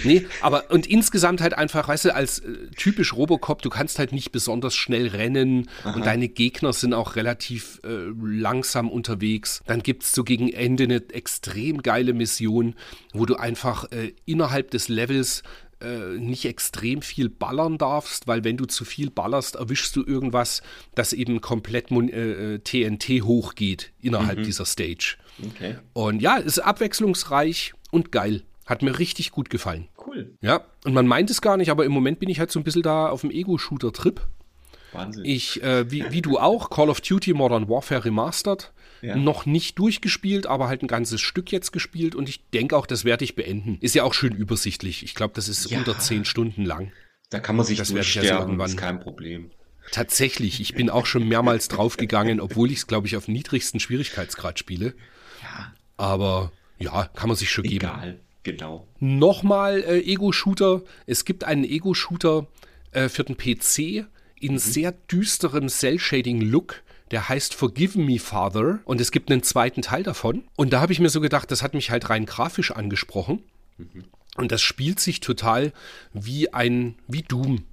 Nee, 0.02 0.26
aber 0.40 0.68
und 0.72 0.88
insgesamt 0.88 1.40
halt 1.40 1.54
einfach, 1.54 1.86
weißt 1.86 2.06
du, 2.06 2.14
als 2.14 2.40
äh, 2.40 2.70
typisch 2.76 3.14
Robocop, 3.14 3.62
du 3.62 3.70
kannst 3.70 4.00
halt 4.00 4.10
nicht 4.10 4.32
besonders 4.32 4.74
schnell 4.74 5.06
rennen 5.06 5.70
Aha. 5.84 5.94
und 5.94 6.04
deine 6.04 6.26
Gegner 6.26 6.72
sind 6.72 6.92
auch 6.92 7.14
relativ 7.14 7.80
äh, 7.84 8.10
langsam 8.20 8.90
unterwegs. 8.90 9.62
Dann 9.66 9.80
gibt 9.80 10.02
es 10.02 10.10
so 10.10 10.24
gegen 10.24 10.52
Ende 10.52 10.82
eine 10.82 11.04
extrem 11.12 11.80
geile 11.80 12.12
Mission, 12.12 12.74
wo 13.12 13.26
du 13.26 13.36
einfach 13.36 13.92
äh, 13.92 14.12
innerhalb 14.26 14.72
des 14.72 14.88
Levels 14.88 15.44
äh, 15.80 16.18
nicht 16.18 16.44
extrem 16.44 17.02
viel 17.02 17.28
ballern 17.28 17.78
darfst, 17.78 18.26
weil 18.26 18.44
wenn 18.44 18.56
du 18.56 18.64
zu 18.66 18.84
viel 18.84 19.10
ballerst, 19.10 19.56
erwischst 19.56 19.94
du 19.96 20.04
irgendwas, 20.04 20.62
das 20.94 21.12
eben 21.12 21.40
komplett 21.40 21.90
äh, 21.90 22.54
äh, 22.54 22.58
TNT 22.58 23.22
hochgeht 23.22 23.92
innerhalb 24.00 24.42
dieser 24.42 24.64
Stage. 24.64 25.16
Okay, 25.44 25.76
Und 25.92 26.22
ja, 26.22 26.36
ist 26.36 26.58
abwechslungsreich 26.58 27.74
und 27.90 28.12
geil. 28.12 28.42
Hat 28.66 28.82
mir 28.82 28.98
richtig 28.98 29.30
gut 29.30 29.50
gefallen. 29.50 29.88
cool. 30.06 30.36
Ja, 30.40 30.64
und 30.84 30.94
man 30.94 31.06
meint 31.06 31.30
es 31.30 31.42
gar 31.42 31.56
nicht, 31.56 31.70
aber 31.70 31.84
im 31.84 31.92
Moment 31.92 32.18
bin 32.18 32.30
ich 32.30 32.38
halt 32.38 32.50
so 32.50 32.58
ein 32.58 32.64
bisschen 32.64 32.82
da 32.82 33.08
auf 33.08 33.20
dem 33.20 33.30
Ego-Shooter-Trip. 33.30 34.20
Wahnsinn. 34.92 35.24
Ich, 35.24 35.62
äh, 35.62 35.90
wie, 35.90 36.04
wie 36.10 36.22
du 36.22 36.38
auch, 36.38 36.70
Call 36.70 36.88
of 36.88 37.00
Duty 37.00 37.34
Modern 37.34 37.68
Warfare 37.68 38.04
Remastered. 38.04 38.72
Ja. 39.04 39.16
Noch 39.16 39.44
nicht 39.44 39.78
durchgespielt, 39.78 40.46
aber 40.46 40.68
halt 40.68 40.82
ein 40.82 40.86
ganzes 40.88 41.20
Stück 41.20 41.52
jetzt 41.52 41.72
gespielt 41.72 42.14
und 42.14 42.28
ich 42.28 42.48
denke 42.50 42.74
auch, 42.76 42.86
das 42.86 43.04
werde 43.04 43.24
ich 43.24 43.34
beenden. 43.34 43.76
Ist 43.82 43.94
ja 43.94 44.02
auch 44.04 44.14
schön 44.14 44.34
übersichtlich. 44.34 45.02
Ich 45.02 45.14
glaube, 45.14 45.34
das 45.34 45.48
ist 45.48 45.70
Ja. 45.70 45.78
unter 45.78 45.98
10 45.98 46.24
Stunden 46.24 46.64
lang. 46.64 46.90
da 47.30 47.40
kann 47.40 47.56
man 47.56 47.66
sich 47.66 47.78
das 47.78 47.88
durchsterben, 47.88 48.60
also 48.60 48.74
ist 48.74 48.80
kein 48.80 49.00
Problem. 49.00 49.50
Tatsächlich, 49.90 50.60
ich 50.60 50.74
bin 50.74 50.88
auch 50.88 51.04
schon 51.04 51.26
mehrmals 51.28 51.68
draufgegangen, 51.68 52.40
obwohl 52.40 52.70
ich 52.70 52.78
es, 52.78 52.86
glaube 52.86 53.06
ich, 53.08 53.16
auf 53.16 53.26
niedrigsten 53.28 53.80
Schwierigkeitsgrad 53.80 54.58
spiele. 54.58 54.94
Ja, 55.42 55.72
Aber 55.96 56.52
ja, 56.78 57.10
kann 57.14 57.28
man 57.28 57.36
sich 57.36 57.50
schon 57.50 57.64
geben. 57.64 57.76
egal, 57.86 58.20
genau. 58.44 58.86
Nochmal 59.00 59.80
äh, 59.82 60.00
Ego-Shooter. 60.00 60.82
Es 61.06 61.24
gibt 61.24 61.44
einen 61.44 61.64
Ego-Shooter 61.64 62.46
äh, 62.92 63.08
für 63.08 63.24
den 63.24 63.36
PC 63.36 64.06
in 64.40 64.58
sehr 64.58 64.92
düsterem 64.92 65.68
Cell-Shading-Look. 65.68 66.82
Der 67.10 67.28
heißt 67.28 67.54
Forgive 67.54 67.98
Me 67.98 68.18
Father 68.18 68.80
und 68.84 69.00
es 69.00 69.10
gibt 69.10 69.30
einen 69.30 69.42
zweiten 69.42 69.82
Teil 69.82 70.02
davon. 70.02 70.44
Und 70.56 70.72
da 70.72 70.80
habe 70.80 70.92
ich 70.92 71.00
mir 71.00 71.10
so 71.10 71.20
gedacht, 71.20 71.50
das 71.50 71.62
hat 71.62 71.74
mich 71.74 71.90
halt 71.90 72.08
rein 72.10 72.26
grafisch 72.26 72.70
angesprochen. 72.70 73.42
Und 74.36 74.52
das 74.52 74.62
spielt 74.62 75.00
sich 75.00 75.20
total 75.20 75.72
wie 76.12 76.52
ein, 76.52 76.96
wie 77.06 77.22
Doom. 77.22 77.64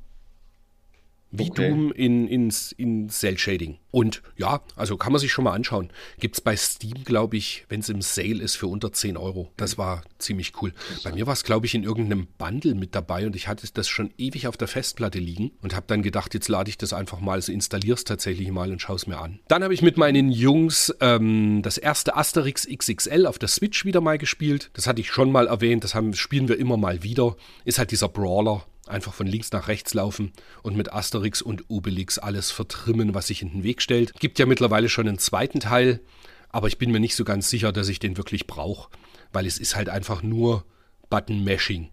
Wie 1.32 1.50
Okay. 1.50 1.70
Doom 1.70 1.92
in, 1.92 2.28
in, 2.28 2.54
in 2.78 3.10
Cell-Shading. 3.10 3.78
Und 3.92 4.22
ja, 4.38 4.62
also 4.76 4.98
kann 4.98 5.12
man 5.12 5.20
sich 5.20 5.32
schon 5.32 5.44
mal 5.44 5.54
anschauen. 5.54 5.90
Gibt 6.20 6.36
es 6.36 6.42
bei 6.42 6.56
Steam, 6.56 7.04
glaube 7.04 7.38
ich, 7.38 7.66
wenn 7.70 7.82
es 7.82 7.90
im 7.90 8.02
Sale 8.02 8.42
ist, 8.42 8.56
für 8.56 8.68
unter 8.68 8.94
10 8.94 9.18
Euro. 9.18 9.52
Das 9.58 9.78
war 9.78 10.04
ziemlich 10.18 10.54
cool. 10.62 10.74
Bei 11.04 11.12
mir 11.12 11.28
war 11.28 11.34
es, 11.34 11.44
glaube 11.44 11.66
ich, 11.66 11.76
in 11.76 11.84
irgendeinem 11.84 12.28
Bundle 12.38 12.76
mit 12.76 12.96
dabei 12.96 13.26
und 13.26 13.36
ich 13.36 13.48
hatte 13.48 13.68
das 13.74 13.88
schon 13.88 14.14
ewig 14.18 14.48
auf 14.48 14.58
der 14.58 14.68
Festplatte 14.68 15.20
liegen 15.20 15.52
und 15.62 15.76
habe 15.76 15.86
dann 15.88 16.02
gedacht, 16.02 16.34
jetzt 16.34 16.48
lade 16.48 16.70
ich 16.70 16.78
das 16.78 16.94
einfach 16.94 17.20
mal, 17.20 17.34
also 17.34 17.52
installiere 17.52 17.96
es 17.96 18.04
tatsächlich 18.04 18.50
mal 18.52 18.72
und 18.72 18.82
schaue 18.82 18.96
es 18.96 19.08
mir 19.08 19.20
an. 19.20 19.40
Dann 19.48 19.64
habe 19.64 19.74
ich 19.74 19.82
mit 19.82 19.98
meinen 19.98 20.32
Jungs 20.32 20.94
ähm, 21.02 21.62
das 21.64 21.78
erste 21.78 22.16
Asterix 22.16 22.68
XXL 22.68 23.26
auf 23.26 23.40
der 23.40 23.50
Switch 23.50 23.84
wieder 23.86 24.02
mal 24.02 24.18
gespielt. 24.18 24.70
Das 24.74 24.88
hatte 24.88 25.02
ich 25.02 25.12
schon 25.12 25.32
mal 25.32 25.48
erwähnt, 25.48 25.84
das 25.84 25.96
haben, 25.96 26.14
spielen 26.14 26.48
wir 26.48 26.58
immer 26.58 26.78
mal 26.78 27.04
wieder. 27.04 27.36
Ist 27.66 27.78
halt 27.78 27.92
dieser 27.92 28.10
Brawler, 28.10 28.66
einfach 28.92 29.14
von 29.14 29.28
links 29.28 29.52
nach 29.52 29.68
rechts 29.68 29.94
laufen 29.94 30.32
und 30.64 30.76
mit 30.76 30.94
Asterix 30.94 31.42
und 31.42 31.66
Obelix 31.70 32.18
alles 32.18 32.52
vertrimmen, 32.52 33.14
was 33.14 33.28
sich 33.28 33.42
in 33.42 33.52
den 33.52 33.64
Weg 33.64 33.82
stellt. 33.82 34.14
Gibt 34.20 34.40
ja 34.40 34.46
mittlerweile 34.46 34.90
schon 34.90 35.08
einen 35.08 35.18
zweiten 35.18 35.60
Teil, 35.60 36.02
aber 36.50 36.68
ich 36.68 36.78
bin 36.78 36.92
mir 36.92 37.00
nicht 37.00 37.16
so 37.16 37.24
ganz 37.24 37.50
sicher, 37.50 37.72
dass 37.72 37.90
ich 37.90 38.00
den 38.00 38.18
wirklich 38.18 38.48
brauche, 38.48 38.90
weil 39.32 39.46
es 39.46 39.58
ist 39.58 39.76
halt 39.76 39.90
einfach 39.90 40.22
nur 40.22 40.66
Button-Mashing. 41.10 41.90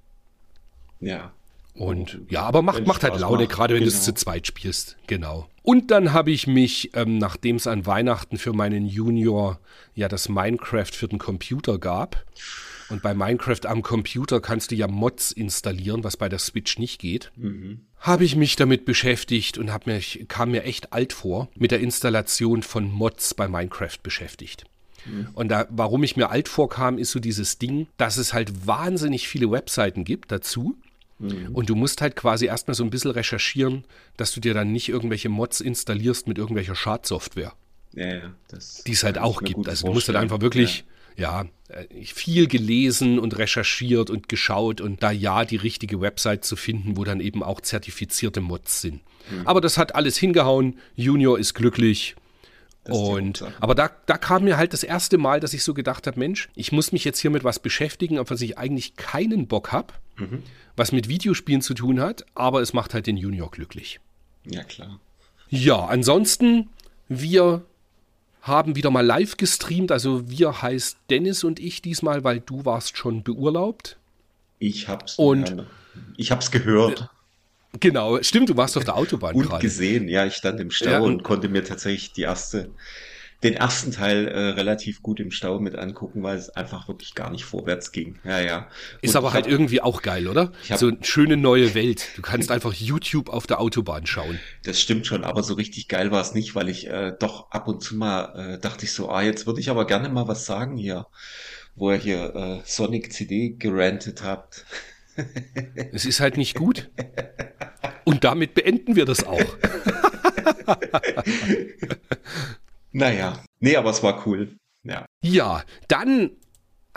Ja. 1.00 1.32
Und 1.74 2.20
ja, 2.28 2.42
aber 2.42 2.61
macht, 2.61 2.87
macht 2.87 3.04
halt 3.04 3.20
Laune, 3.20 3.44
macht, 3.44 3.50
gerade 3.50 3.74
wenn 3.74 3.82
du 3.82 3.88
es 3.88 3.94
genau. 3.94 4.04
zu 4.06 4.14
zweit 4.14 4.48
spielst. 4.48 4.96
Genau. 5.06 5.48
Und 5.62 5.92
dann 5.92 6.12
habe 6.12 6.32
ich 6.32 6.48
mich, 6.48 6.90
ähm, 6.94 7.18
nachdem 7.18 7.56
es 7.56 7.68
an 7.68 7.87
Weihnachten 7.87 8.37
für 8.37 8.52
meinen 8.52 8.87
Junior 8.87 9.61
ja 9.94 10.08
das 10.08 10.28
Minecraft 10.28 10.90
für 10.92 11.06
den 11.06 11.18
Computer 11.20 11.78
gab, 11.78 12.24
und 12.90 13.03
bei 13.03 13.14
Minecraft 13.14 13.66
am 13.66 13.83
Computer 13.83 14.40
kannst 14.40 14.70
du 14.70 14.74
ja 14.74 14.88
Mods 14.88 15.33
installieren, 15.33 16.05
was 16.05 16.16
bei 16.16 16.29
der 16.29 16.38
Switch 16.38 16.79
nicht 16.79 17.01
geht, 17.01 17.31
habe 17.98 18.24
ich 18.24 18.37
mich 18.37 18.57
damit 18.57 18.85
beschäftigt 18.85 19.59
und 19.59 19.70
mich, 19.87 20.27
kam 20.29 20.51
mir 20.51 20.64
echt 20.64 20.92
alt 20.92 21.12
vor, 21.12 21.48
mit 21.55 21.70
der 21.70 21.81
Installation 21.81 22.62
von 22.62 22.90
Mods 22.90 23.35
bei 23.35 23.48
Minecraft 23.48 23.98
beschäftigt. 24.03 24.64
Und 25.35 25.48
da, 25.48 25.66
warum 25.70 26.03
ich 26.03 26.16
mir 26.16 26.31
alt 26.31 26.48
vorkam, 26.48 26.98
ist 26.98 27.12
so 27.12 27.20
dieses 27.20 27.59
Ding, 27.59 27.87
dass 27.96 28.16
es 28.16 28.33
halt 28.33 28.66
wahnsinnig 28.66 29.29
viele 29.29 29.51
Webseiten 29.51 30.05
gibt 30.05 30.31
dazu. 30.33 30.77
Und 31.53 31.68
du 31.68 31.74
musst 31.74 32.01
halt 32.01 32.14
quasi 32.14 32.46
erstmal 32.46 32.77
so 32.77 32.85
ein 32.85 32.90
bisschen 32.90 33.11
recherchieren, 33.11 33.85
dass 34.16 34.33
du 34.33 34.40
dir 34.40 34.55
dann 34.55 34.70
nicht 34.70 34.88
irgendwelche 34.88 35.29
Mods 35.29 35.61
installierst 35.61 36.29
mit 36.29 36.38
irgendwelcher 36.38 36.77
Schadsoftware, 36.77 37.55
Ja, 37.92 38.07
ja, 38.07 38.35
das 38.46 38.85
die 38.85 38.92
es 38.92 39.03
halt 39.03 39.18
auch 39.18 39.40
mir 39.40 39.48
gibt. 39.48 39.68
Also 39.68 39.88
du 39.88 39.92
musst 39.94 40.07
halt 40.07 40.16
einfach 40.16 40.40
wirklich, 40.40 40.85
ja, 41.18 41.46
äh, 41.68 41.85
viel 42.04 42.46
gelesen 42.46 43.18
und 43.18 43.37
recherchiert 43.37 44.09
und 44.09 44.28
geschaut 44.28 44.81
und 44.81 45.02
da 45.02 45.11
ja 45.11 45.44
die 45.44 45.57
richtige 45.57 46.00
Website 46.00 46.44
zu 46.44 46.57
finden, 46.57 46.96
wo 46.96 47.04
dann 47.04 47.20
eben 47.20 47.42
auch 47.42 47.61
zertifizierte 47.61 48.40
Mods 48.40 48.81
sind. 48.81 49.02
Hm. 49.28 49.46
Aber 49.46 49.61
das 49.61 49.76
hat 49.76 49.94
alles 49.94 50.16
hingehauen. 50.16 50.78
Junior 50.96 51.38
ist 51.38 51.52
glücklich. 51.54 52.14
Ist 52.85 52.94
Und 52.94 53.44
aber 53.61 53.74
da, 53.74 53.90
da 54.07 54.16
kam 54.16 54.44
mir 54.44 54.57
halt 54.57 54.72
das 54.72 54.83
erste 54.83 55.18
Mal, 55.18 55.40
dass 55.40 55.52
ich 55.52 55.62
so 55.62 55.74
gedacht 55.74 56.07
habe, 56.07 56.18
Mensch, 56.18 56.48
ich 56.54 56.72
muss 56.72 56.92
mich 56.92 57.04
jetzt 57.04 57.18
hier 57.20 57.31
mit 57.31 57.44
was 57.44 57.59
beschäftigen, 57.59 58.18
auf 58.18 58.31
was 58.31 58.40
ich 58.40 58.57
eigentlich 58.57 58.96
keinen 58.96 59.46
Bock 59.46 59.72
habe, 59.72 59.92
Mhm. 60.16 60.42
was 60.76 60.90
mit 60.92 61.09
Videospielen 61.09 61.61
zu 61.62 61.74
tun 61.74 62.00
hat, 62.00 62.24
aber 62.35 62.61
es 62.62 62.72
macht 62.72 62.94
halt 62.94 63.07
den 63.07 63.16
Junior 63.16 63.50
glücklich. 63.50 64.00
Ja, 64.46 64.64
klar. 64.64 64.98
Ja, 65.50 65.85
ansonsten, 65.85 66.70
wir 67.09 67.64
haben 68.42 68.77
wieder 68.77 68.90
mal 68.90 69.05
live 69.05 69.37
gestreamt, 69.37 69.92
also 69.92 70.29
wir 70.31 70.62
heißt 70.62 70.96
Dennis 71.11 71.44
und 71.44 71.61
ich 71.61 71.83
diesmal, 71.83 72.24
weil 72.24 72.40
du 72.40 72.64
warst 72.64 72.96
schon 72.96 73.22
beurlaubt. 73.22 73.96
Ich 74.59 74.88
hab's, 74.88 75.16
Und- 75.18 75.48
ja, 75.51 75.64
ich 76.16 76.31
hab's 76.31 76.51
gehört 76.51 77.11
Genau, 77.81 78.20
stimmt, 78.22 78.48
du 78.48 78.57
warst 78.57 78.79
auf 78.79 78.85
der 78.85 78.96
Autobahn 78.96 79.35
und 79.35 79.42
gerade. 79.42 79.61
gesehen. 79.62 80.09
Ja, 80.09 80.24
ich 80.24 80.35
stand 80.35 80.59
im 80.59 80.70
Stau 80.70 80.90
Ja, 80.90 80.98
und- 81.01 81.16
und 81.16 81.22
konnte 81.22 81.48
mir 81.51 81.62
tatsächlich 81.62 82.12
die 82.12 82.22
erste, 82.22 82.70
den 83.44 83.55
ersten 83.55 83.92
Teil 83.92 84.27
äh, 84.27 84.38
relativ 84.51 85.01
gut 85.01 85.20
im 85.20 85.31
Stau 85.31 85.61
mit 85.61 85.77
angucken, 85.77 86.22
weil 86.24 86.37
es 86.37 86.51
einfach 86.51 86.88
wirklich 86.88 87.14
gar 87.14 87.31
nicht 87.31 87.44
vorwärts 87.44 87.92
ging. 87.92 88.18
Ja, 88.24 88.40
ja. 88.40 88.68
Ist 89.01 89.11
Und 89.11 89.16
aber 89.18 89.29
ich 89.29 89.35
halt 89.35 89.44
hab- 89.44 89.53
irgendwie 89.53 89.81
auch 89.81 90.03
geil, 90.03 90.27
oder? 90.27 90.51
Hab- 90.68 90.79
so 90.79 90.88
eine 90.88 90.98
schöne 91.03 91.37
neue 91.37 91.74
Welt. 91.74 92.09
Du 92.16 92.22
kannst 92.22 92.51
einfach 92.51 92.72
YouTube 92.72 93.29
auf 93.29 93.46
der 93.46 93.61
Autobahn 93.61 94.07
schauen. 94.07 94.40
Das 94.64 94.81
stimmt 94.81 95.07
schon, 95.07 95.22
aber 95.22 95.44
so 95.44 95.55
richtig 95.55 95.87
geil 95.87 96.11
war 96.11 96.20
es 96.20 96.35
nicht, 96.35 96.57
weil 96.57 96.68
ich 96.68 96.88
äh, 96.88 97.12
doch 97.18 97.51
ab 97.53 97.68
und 97.68 97.81
zu 97.83 97.94
mal 97.96 98.55
äh, 98.57 98.59
dachte 98.59 98.85
ich 98.87 98.92
so, 98.92 99.09
ah, 99.09 99.22
jetzt 99.22 99.46
würde 99.46 99.61
ich 99.61 99.70
aber 99.70 99.87
gerne 99.87 100.09
mal 100.09 100.27
was 100.27 100.44
sagen 100.44 100.77
hier, 100.77 101.07
wo 101.77 101.92
ihr 101.92 101.96
hier 101.98 102.35
äh, 102.35 102.61
Sonic 102.64 103.12
CD 103.12 103.51
gerantet 103.59 104.22
habt. 104.24 104.64
Es 105.92 106.05
ist 106.05 106.20
halt 106.20 106.37
nicht 106.37 106.55
gut. 106.55 106.90
Und 108.05 108.22
damit 108.22 108.55
beenden 108.55 108.94
wir 108.94 109.05
das 109.05 109.24
auch. 109.24 109.40
Naja, 112.92 113.42
nee, 113.61 113.77
aber 113.77 113.90
es 113.90 114.03
war 114.03 114.27
cool. 114.27 114.57
Ja. 114.83 115.05
Ja, 115.22 115.64
dann 115.88 116.31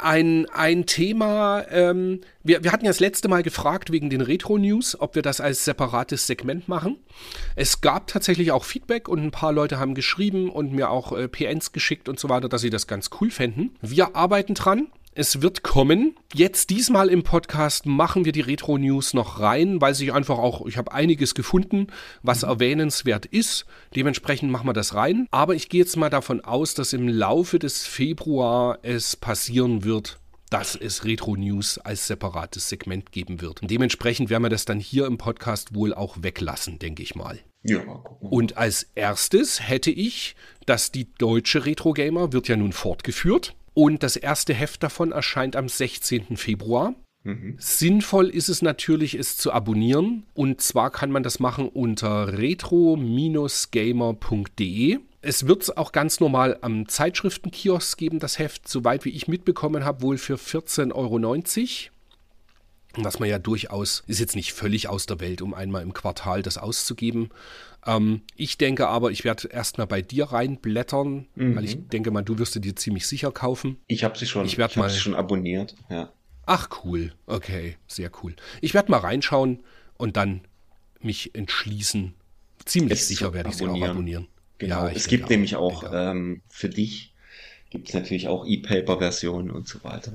ein, 0.01 0.47
ein 0.49 0.85
Thema. 0.85 1.65
Ähm, 1.69 2.21
wir, 2.43 2.63
wir 2.63 2.71
hatten 2.71 2.85
ja 2.85 2.89
das 2.89 2.99
letzte 2.99 3.27
Mal 3.27 3.43
gefragt 3.43 3.91
wegen 3.91 4.09
den 4.09 4.21
Retro-News, 4.21 4.99
ob 4.99 5.15
wir 5.15 5.21
das 5.21 5.41
als 5.41 5.65
separates 5.65 6.27
Segment 6.27 6.67
machen. 6.67 6.97
Es 7.55 7.81
gab 7.81 8.07
tatsächlich 8.07 8.51
auch 8.51 8.65
Feedback 8.65 9.07
und 9.07 9.23
ein 9.23 9.31
paar 9.31 9.51
Leute 9.51 9.79
haben 9.79 9.93
geschrieben 9.93 10.49
und 10.49 10.73
mir 10.73 10.89
auch 10.89 11.11
äh, 11.11 11.27
PNs 11.27 11.71
geschickt 11.71 12.09
und 12.09 12.19
so 12.19 12.29
weiter, 12.29 12.49
dass 12.49 12.61
sie 12.61 12.69
das 12.69 12.87
ganz 12.87 13.09
cool 13.19 13.31
fänden. 13.31 13.75
Wir 13.81 14.15
arbeiten 14.15 14.55
dran. 14.55 14.87
Es 15.13 15.41
wird 15.41 15.61
kommen. 15.61 16.15
Jetzt 16.33 16.69
diesmal 16.69 17.09
im 17.09 17.23
Podcast 17.23 17.85
machen 17.85 18.23
wir 18.23 18.31
die 18.31 18.39
Retro-News 18.39 19.13
noch 19.13 19.41
rein, 19.41 19.81
weil 19.81 19.93
sich 19.93 20.13
einfach 20.13 20.37
auch, 20.37 20.65
ich 20.67 20.77
habe 20.77 20.93
einiges 20.93 21.35
gefunden, 21.35 21.87
was 22.23 22.43
erwähnenswert 22.43 23.25
ist. 23.25 23.65
Dementsprechend 23.93 24.49
machen 24.51 24.67
wir 24.67 24.73
das 24.73 24.95
rein. 24.95 25.27
Aber 25.29 25.53
ich 25.53 25.67
gehe 25.67 25.81
jetzt 25.81 25.97
mal 25.97 26.09
davon 26.09 26.39
aus, 26.39 26.75
dass 26.75 26.93
im 26.93 27.09
Laufe 27.09 27.59
des 27.59 27.85
Februar 27.85 28.79
es 28.83 29.17
passieren 29.17 29.83
wird, 29.83 30.17
dass 30.49 30.77
es 30.77 31.03
Retro-News 31.03 31.79
als 31.79 32.07
separates 32.07 32.69
Segment 32.69 33.11
geben 33.11 33.41
wird. 33.41 33.61
Und 33.61 33.69
dementsprechend 33.69 34.29
werden 34.29 34.43
wir 34.43 34.49
das 34.49 34.63
dann 34.63 34.79
hier 34.79 35.07
im 35.07 35.17
Podcast 35.17 35.75
wohl 35.75 35.93
auch 35.93 36.19
weglassen, 36.21 36.79
denke 36.79 37.03
ich 37.03 37.15
mal. 37.15 37.37
Ja, 37.63 37.79
gucken 37.79 38.15
wir. 38.21 38.31
Und 38.31 38.55
als 38.55 38.87
erstes 38.95 39.67
hätte 39.67 39.91
ich, 39.91 40.37
dass 40.65 40.93
die 40.93 41.13
deutsche 41.17 41.65
Retro 41.65 41.91
Gamer 41.91 42.31
wird 42.31 42.47
ja 42.47 42.55
nun 42.55 42.71
fortgeführt 42.71 43.55
und 43.73 44.03
das 44.03 44.15
erste 44.15 44.53
Heft 44.53 44.83
davon 44.83 45.11
erscheint 45.11 45.55
am 45.55 45.67
16. 45.69 46.37
Februar. 46.37 46.93
Mhm. 47.23 47.55
Sinnvoll 47.59 48.29
ist 48.29 48.49
es 48.49 48.61
natürlich, 48.61 49.15
es 49.15 49.37
zu 49.37 49.53
abonnieren. 49.53 50.27
Und 50.33 50.61
zwar 50.61 50.91
kann 50.91 51.11
man 51.11 51.23
das 51.23 51.39
machen 51.39 51.69
unter 51.69 52.37
retro-gamer.de. 52.37 54.99
es 55.21 55.47
wird 55.47 55.63
es 55.63 55.75
auch 55.77 55.91
ganz 55.91 56.19
normal 56.19 56.57
am 56.61 56.87
Zeitschriftenkiosk 56.87 57.97
geben, 57.97 58.19
das 58.19 58.37
Heft, 58.39 58.67
soweit 58.67 59.05
wie 59.05 59.11
ich 59.11 59.27
mitbekommen 59.27 59.85
habe, 59.85 60.01
wohl 60.01 60.17
für 60.17 60.35
14,90 60.35 60.95
Euro. 60.95 61.19
Was 62.95 63.19
man 63.19 63.29
ja 63.29 63.39
durchaus, 63.39 64.03
ist 64.07 64.19
jetzt 64.19 64.35
nicht 64.35 64.51
völlig 64.51 64.89
aus 64.89 65.05
der 65.05 65.21
Welt, 65.21 65.41
um 65.41 65.53
einmal 65.53 65.81
im 65.81 65.93
Quartal 65.93 66.41
das 66.41 66.57
auszugeben. 66.57 67.29
Ähm, 67.85 68.21
ich 68.35 68.57
denke 68.57 68.87
aber, 68.87 69.11
ich 69.11 69.23
werde 69.23 69.47
erstmal 69.47 69.87
bei 69.87 70.01
dir 70.01 70.25
reinblättern, 70.25 71.27
mhm. 71.35 71.55
weil 71.55 71.65
ich 71.65 71.87
denke 71.89 72.11
mal, 72.11 72.21
du 72.21 72.37
wirst 72.37 72.53
sie 72.53 72.61
dir 72.61 72.75
ziemlich 72.75 73.07
sicher 73.07 73.31
kaufen. 73.31 73.77
Ich 73.87 74.03
habe 74.03 74.17
sie 74.17 74.27
schon, 74.27 74.45
ich, 74.45 74.57
ich 74.57 74.59
habe 74.59 74.89
sie 74.89 74.99
schon 74.99 75.15
abonniert, 75.15 75.75
ja. 75.89 76.11
Ach 76.45 76.69
cool, 76.83 77.13
okay, 77.27 77.77
sehr 77.87 78.11
cool. 78.21 78.35
Ich 78.61 78.73
werde 78.73 78.91
mal 78.91 78.99
reinschauen 78.99 79.63
und 79.97 80.17
dann 80.17 80.41
mich 80.99 81.35
entschließen. 81.35 82.13
Ziemlich 82.65 82.99
es 82.99 83.07
sicher 83.07 83.33
werde 83.33 83.49
ich 83.49 83.55
sie 83.55 83.67
auch 83.67 83.81
abonnieren. 83.81 84.27
Genau, 84.57 84.85
ja, 84.85 84.91
es 84.91 85.07
gibt 85.07 85.25
auch, 85.25 85.29
nämlich 85.29 85.55
auch 85.55 85.83
ähm, 85.91 86.41
für 86.49 86.69
dich 86.69 87.13
gibt 87.71 87.87
es 87.87 87.95
natürlich 87.95 88.27
auch 88.27 88.45
E-Paper-Versionen 88.45 89.49
und 89.49 89.67
so 89.67 89.83
weiter. 89.83 90.13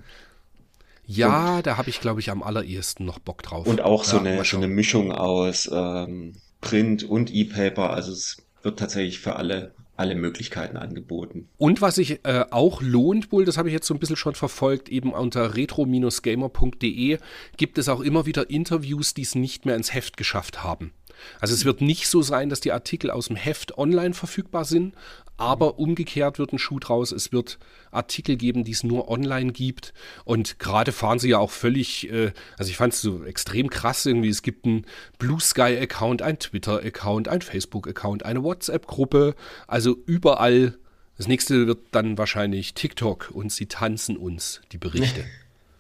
Ja, 1.07 1.57
und, 1.57 1.67
da 1.67 1.77
habe 1.77 1.89
ich, 1.89 2.01
glaube 2.01 2.21
ich, 2.21 2.31
am 2.31 2.43
allerersten 2.43 3.05
noch 3.05 3.19
Bock 3.19 3.43
drauf. 3.43 3.67
Und 3.67 3.81
auch 3.81 4.05
so, 4.05 4.17
ja, 4.17 4.23
eine, 4.23 4.45
so 4.45 4.57
eine 4.57 4.69
Mischung 4.69 5.13
aus 5.13 5.69
ähm, 5.73 6.35
Print 6.61 7.05
und 7.05 7.33
E-Paper. 7.33 7.91
Also 7.91 8.13
es 8.13 8.39
wird 8.63 8.79
tatsächlich 8.79 9.21
für 9.21 9.37
alle 9.37 9.73
alle 9.97 10.15
Möglichkeiten 10.15 10.77
angeboten. 10.77 11.49
Und 11.57 11.81
was 11.81 11.95
sich 11.97 12.21
äh, 12.25 12.45
auch 12.51 12.83
lohnt, 12.83 13.33
wohl, 13.33 13.45
das 13.45 13.57
habe 13.57 13.69
ich 13.69 13.73
jetzt 13.73 13.87
so 13.87 13.95
ein 13.95 13.99
bisschen 13.99 14.17
schon 14.17 14.35
verfolgt, 14.35 14.89
eben 14.89 15.13
unter 15.13 15.57
retro-gamer.de 15.57 17.19
gibt 17.57 17.79
es 17.79 17.89
auch 17.89 18.01
immer 18.01 18.27
wieder 18.27 18.51
Interviews, 18.51 19.15
die 19.15 19.23
es 19.23 19.35
nicht 19.35 19.65
mehr 19.65 19.77
ins 19.77 19.95
Heft 19.95 20.17
geschafft 20.17 20.63
haben. 20.63 20.93
Also 21.41 21.55
es 21.55 21.65
wird 21.65 21.81
nicht 21.81 22.09
so 22.09 22.21
sein, 22.21 22.51
dass 22.51 22.61
die 22.61 22.73
Artikel 22.73 23.11
aus 23.11 23.29
dem 23.29 23.37
Heft 23.37 23.79
online 23.79 24.13
verfügbar 24.13 24.67
sind, 24.67 24.95
aber 25.37 25.79
umgekehrt 25.79 26.39
wird 26.39 26.53
ein 26.53 26.59
Schuh 26.59 26.79
draus. 26.79 27.13
Es 27.13 27.33
wird 27.33 27.59
Artikel 27.91 28.37
geben, 28.37 28.65
die 28.65 28.73
es 28.73 28.85
nur 28.85 29.09
online 29.09 29.53
gibt. 29.53 29.93
Und 30.25 30.59
gerade 30.59 30.93
fahren 30.93 31.19
sie 31.19 31.31
ja 31.31 31.39
auch 31.39 31.51
völlig, 31.51 32.11
äh, 32.11 32.33
also 32.59 32.71
ich 32.71 32.77
fand 32.77 32.95
es 32.95 33.01
so 33.01 33.25
extrem 33.25 33.71
krass 33.71 34.07
irgendwie. 34.07 34.29
Es 34.29 34.43
gibt 34.43 34.65
einen 34.65 34.87
Blue 35.19 35.41
Sky-Account, 35.41 36.23
einen 36.23 36.39
Twitter-Account, 36.39 37.29
einen 37.29 37.43
Facebook-Account, 37.43 38.25
eine 38.25 38.43
WhatsApp-Gruppe. 38.43 39.35
Also 39.67 39.97
überall. 40.07 40.79
Das 41.19 41.29
nächste 41.29 41.67
wird 41.67 41.79
dann 41.93 42.19
wahrscheinlich 42.19 42.75
TikTok 42.75 43.31
und 43.33 43.51
sie 43.51 43.67
tanzen 43.67 44.19
uns 44.19 44.61
die 44.73 44.79
Berichte. 44.79 45.25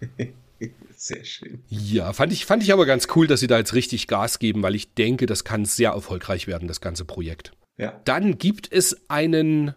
Sehr 0.96 1.24
schön. 1.24 1.62
Ja, 1.68 2.14
fand 2.14 2.32
ich, 2.32 2.46
fand 2.46 2.62
ich 2.62 2.72
aber 2.72 2.86
ganz 2.86 3.06
cool, 3.14 3.26
dass 3.26 3.40
sie 3.40 3.46
da 3.46 3.58
jetzt 3.58 3.74
richtig 3.74 4.06
Gas 4.06 4.38
geben, 4.38 4.62
weil 4.62 4.74
ich 4.74 4.94
denke, 4.94 5.26
das 5.26 5.44
kann 5.44 5.66
sehr 5.66 5.90
erfolgreich 5.90 6.46
werden, 6.46 6.68
das 6.68 6.80
ganze 6.80 7.04
Projekt. 7.04 7.52
Ja. 7.78 8.00
Dann 8.04 8.38
gibt 8.38 8.72
es 8.72 9.08
einen, 9.08 9.74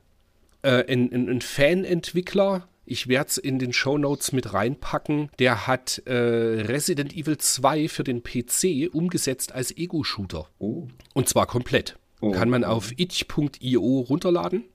äh, 0.61 0.85
einen, 0.85 1.11
einen 1.13 1.41
Fanentwickler, 1.41 2.67
ich 2.85 3.07
werde 3.07 3.29
es 3.29 3.37
in 3.37 3.59
den 3.59 3.71
Show 3.71 3.99
Notes 3.99 4.31
mit 4.31 4.51
reinpacken. 4.51 5.29
Der 5.37 5.67
hat 5.67 6.01
äh, 6.07 6.11
Resident 6.11 7.15
Evil 7.15 7.37
2 7.37 7.87
für 7.87 8.03
den 8.03 8.23
PC 8.23 8.91
umgesetzt 8.91 9.51
als 9.51 9.77
Ego-Shooter. 9.77 10.49
Oh. 10.57 10.87
Und 11.13 11.29
zwar 11.29 11.45
komplett. 11.45 11.97
Oh. 12.19 12.31
Kann 12.31 12.49
man 12.49 12.63
auf 12.63 12.91
itch.io 12.97 13.99
runterladen 13.99 14.65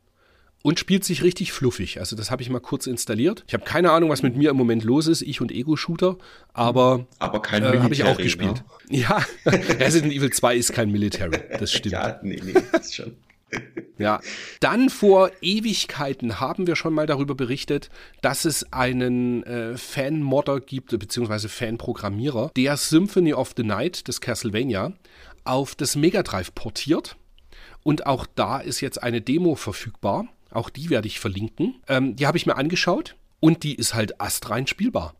und 0.65 0.79
spielt 0.79 1.05
sich 1.05 1.23
richtig 1.23 1.53
fluffig. 1.53 2.01
Also 2.01 2.17
das 2.17 2.31
habe 2.31 2.41
ich 2.41 2.49
mal 2.49 2.59
kurz 2.59 2.87
installiert. 2.87 3.45
Ich 3.47 3.53
habe 3.53 3.65
keine 3.65 3.93
Ahnung, 3.93 4.09
was 4.09 4.23
mit 4.23 4.35
mir 4.35 4.49
im 4.49 4.57
Moment 4.57 4.83
los 4.83 5.07
ist, 5.07 5.21
ich 5.21 5.43
und 5.43 5.53
Ego-Shooter, 5.53 6.17
aber, 6.55 7.07
aber 7.19 7.43
kein 7.43 7.63
äh, 7.63 7.81
habe 7.81 7.93
ich 7.93 8.03
auch 8.05 8.17
gespielt. 8.17 8.65
Ne? 8.89 8.99
Ja, 8.99 9.25
Resident 9.45 10.13
Evil 10.13 10.33
2 10.33 10.57
ist 10.57 10.73
kein 10.73 10.91
Military, 10.91 11.39
das 11.59 11.71
stimmt. 11.75 11.93
ja, 11.93 12.19
nee, 12.23 12.41
nee, 12.43 12.55
das 12.73 12.87
ist 12.87 12.95
schon. 12.95 13.13
Ja, 13.99 14.21
dann 14.59 14.91
vor 14.91 15.31
Ewigkeiten 15.41 16.41
haben 16.41 16.67
wir 16.67 16.75
schon 16.75 16.93
mal 16.95 17.07
darüber 17.07 17.37
berichtet, 17.37 17.91
dass 18.23 18.45
es 18.45 18.73
einen 18.73 19.45
äh, 19.45 19.77
Fan-Modder 19.77 20.59
gibt, 20.61 20.99
beziehungsweise 20.99 21.49
Fan-Programmierer, 21.49 22.51
der 22.57 22.77
Symphony 22.77 23.35
of 23.35 23.53
the 23.57 23.63
Night, 23.63 24.09
das 24.09 24.21
Castlevania, 24.21 24.95
auf 25.45 25.77
das 25.77 25.95
Mega 25.95 26.25
Drive 26.25 26.53
portiert. 26.57 27.17
Und 27.85 28.07
auch 28.07 28.27
da 28.35 28.59
ist 28.59 28.81
jetzt 28.81 29.01
eine 29.01 29.21
Demo 29.21 29.55
verfügbar. 29.55 30.27
Auch 30.55 30.71
die 30.71 30.91
werde 30.91 31.09
ich 31.09 31.21
verlinken. 31.21 31.77
Ähm, 31.89 32.17
die 32.17 32.27
habe 32.27 32.39
ich 32.39 32.47
mir 32.47 32.57
angeschaut 32.57 33.17
und 33.41 33.63
die 33.63 33.75
ist 33.75 33.95
halt 33.95 34.21
astrein 34.21 34.67
spielbar. 34.67 35.15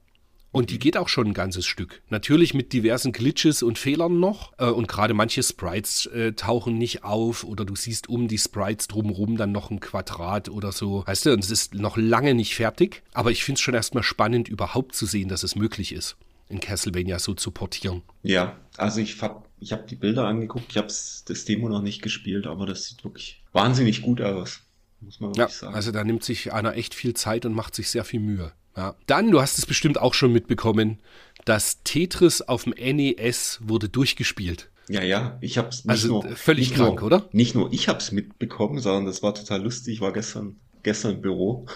Und 0.55 0.71
die 0.71 0.79
geht 0.79 0.97
auch 0.97 1.09
schon 1.09 1.27
ein 1.27 1.35
ganzes 1.35 1.67
Stück. 1.67 2.01
Natürlich 2.11 2.55
mit 2.55 2.73
diversen 2.73 3.11
Glitches 3.11 3.65
und 3.65 3.77
Fehlern 3.77 4.21
noch. 4.21 4.53
Äh, 4.57 4.67
und 4.67 4.87
gerade 4.87 5.13
manche 5.13 5.43
Sprites 5.43 6.07
äh, 6.07 6.33
tauchen 6.35 6.79
nicht 6.79 7.03
auf 7.03 7.43
oder 7.43 7.65
du 7.65 7.75
siehst 7.75 8.09
um 8.09 8.29
die 8.29 8.39
Sprites 8.39 8.87
drumherum 8.87 9.37
dann 9.37 9.51
noch 9.51 9.73
ein 9.73 9.81
Quadrat 9.81 10.49
oder 10.49 10.71
so. 10.71 11.03
Weißt 11.09 11.27
du, 11.27 11.33
und 11.33 11.43
es 11.43 11.51
ist 11.51 11.75
noch 11.75 11.97
lange 11.97 12.35
nicht 12.35 12.55
fertig. 12.55 13.03
Aber 13.13 13.33
ich 13.33 13.43
finde 13.43 13.59
es 13.59 13.63
schon 13.63 13.75
erstmal 13.75 14.05
spannend, 14.05 14.49
überhaupt 14.49 14.95
zu 14.95 15.07
sehen, 15.07 15.29
dass 15.29 15.43
es 15.43 15.57
möglich 15.57 15.91
ist, 15.91 16.17
in 16.49 16.61
Castlevania 16.61 17.19
so 17.19 17.35
zu 17.35 17.51
portieren. 17.51 18.03
Ja, 18.23 18.57
also 18.77 19.01
ich 19.01 19.21
habe 19.21 19.43
ich 19.59 19.73
hab 19.73 19.89
die 19.89 19.97
Bilder 19.97 20.29
angeguckt. 20.29 20.67
Ich 20.71 20.77
habe 20.77 20.87
das 20.87 21.45
Demo 21.47 21.69
noch 21.69 21.83
nicht 21.83 22.01
gespielt, 22.01 22.47
aber 22.47 22.65
das 22.65 22.85
sieht 22.85 23.03
wirklich 23.03 23.43
wahnsinnig 23.53 24.03
gut 24.03 24.21
aus 24.21 24.64
muss 25.05 25.21
man 25.21 25.33
ja, 25.35 25.49
sagen. 25.49 25.75
Also 25.75 25.93
da 25.93 26.05
nimmt 26.05 26.25
sich 26.25 26.53
einer 26.53 26.75
echt 26.77 26.95
viel 26.95 27.15
Zeit 27.15 27.47
und 27.47 27.55
macht 27.55 27.75
sich 27.75 27.91
sehr 27.91 28.05
viel 28.05 28.21
Mühe. 28.21 28.53
Ja. 28.77 28.97
Dann, 29.07 29.31
du 29.31 29.41
hast 29.41 29.59
es 29.59 29.67
bestimmt 29.67 29.99
auch 29.99 30.15
schon 30.15 30.33
mitbekommen, 30.33 30.99
das 31.45 31.83
Tetris 31.85 32.43
auf 32.43 32.65
dem 32.65 32.73
NES 32.73 33.61
wurde 33.63 33.89
durchgespielt. 33.89 34.71
Ja, 34.89 35.03
ja, 35.03 35.39
ich 35.41 35.57
habe 35.57 35.69
es 35.69 35.85
nicht 35.85 35.91
also, 35.91 36.23
nur 36.23 36.37
völlig 36.37 36.71
nicht 36.71 36.79
krank, 36.79 37.01
nur, 37.01 37.07
oder? 37.07 37.29
Nicht 37.33 37.55
nur 37.55 37.73
ich 37.73 37.89
habe 37.89 37.99
es 37.99 38.13
mitbekommen, 38.13 38.81
sondern 38.81 39.07
das 39.07 39.23
war 39.23 39.35
total 39.35 39.63
lustig. 39.63 39.95
Ich 39.95 40.01
war 40.01 40.13
gestern 40.13 40.57
gestern 40.83 41.15
im 41.15 41.23
Büro 41.23 41.67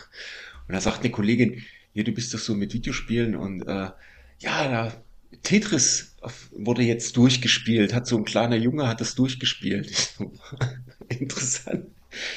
und 0.68 0.74
da 0.74 0.80
sagt 0.80 1.00
eine 1.00 1.10
Kollegin, 1.10 1.62
hier, 1.94 2.04
du 2.04 2.12
bist 2.12 2.34
doch 2.34 2.38
so 2.38 2.54
mit 2.54 2.74
Videospielen 2.74 3.34
und 3.34 3.62
äh, 3.62 3.90
ja, 4.40 4.68
da, 4.68 4.92
Tetris 5.42 6.16
wurde 6.52 6.82
jetzt 6.82 7.16
durchgespielt, 7.16 7.94
hat 7.94 8.06
so 8.06 8.16
ein 8.16 8.24
kleiner 8.24 8.56
Junge 8.56 8.86
hat 8.86 9.00
das 9.00 9.14
durchgespielt. 9.14 10.14
Interessant. 11.08 11.86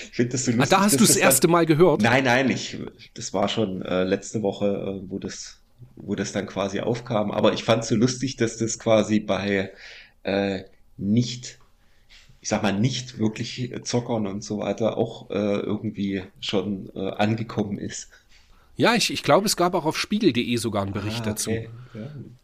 Ich 0.10 0.15
finde 0.15 0.32
das 0.34 0.46
so 0.46 0.52
lustig. 0.52 0.74
Ah, 0.74 0.78
da 0.78 0.84
hast 0.86 1.00
du 1.00 1.06
das, 1.06 1.15
erste 1.15 1.48
Mal 1.48 1.65
gehört? 1.65 2.02
Nein, 2.02 2.24
nein, 2.24 2.50
ich, 2.50 2.78
das 3.13 3.34
war 3.34 3.48
schon 3.48 3.82
äh, 3.82 4.04
letzte 4.04 4.41
Woche, 4.41 4.65
äh, 4.67 5.10
wo 5.10 5.20
das, 5.20 5.60
wo 5.96 6.15
das 6.15 6.32
dann 6.32 6.48
quasi 6.48 6.80
aufkam. 6.80 7.32
Aber 7.32 7.54
ich 7.54 7.63
fand 7.63 7.84
es 7.84 7.89
so 7.89 7.96
lustig, 7.96 8.38
dass 8.38 8.58
das 8.58 8.80
quasi 8.80 9.20
bei 9.20 9.72
äh, 10.24 10.63
nicht, 10.98 11.60
ich 12.41 12.50
sag 12.50 12.63
mal, 12.63 12.78
nicht 12.78 13.20
wirklich 13.20 13.74
Zockern 13.84 14.28
und 14.28 14.44
so 14.44 14.60
weiter 14.60 14.98
auch 14.98 15.30
äh, 15.30 15.34
irgendwie 15.34 16.24
schon 16.39 16.89
äh, 16.96 17.12
angekommen 17.12 17.78
ist. 17.78 18.10
Ja, 18.76 18.96
ich, 18.96 19.12
ich 19.12 19.24
glaube, 19.24 19.46
es 19.46 19.58
gab 19.58 19.74
auch 19.76 19.86
auf 19.86 19.98
spiegel.de 19.98 20.56
sogar 20.58 20.84
einen 20.84 20.94
Bericht 20.94 21.17
ah, 21.17 21.22
okay. 21.22 21.30
dazu. 21.30 21.52
Ja. 21.52 21.70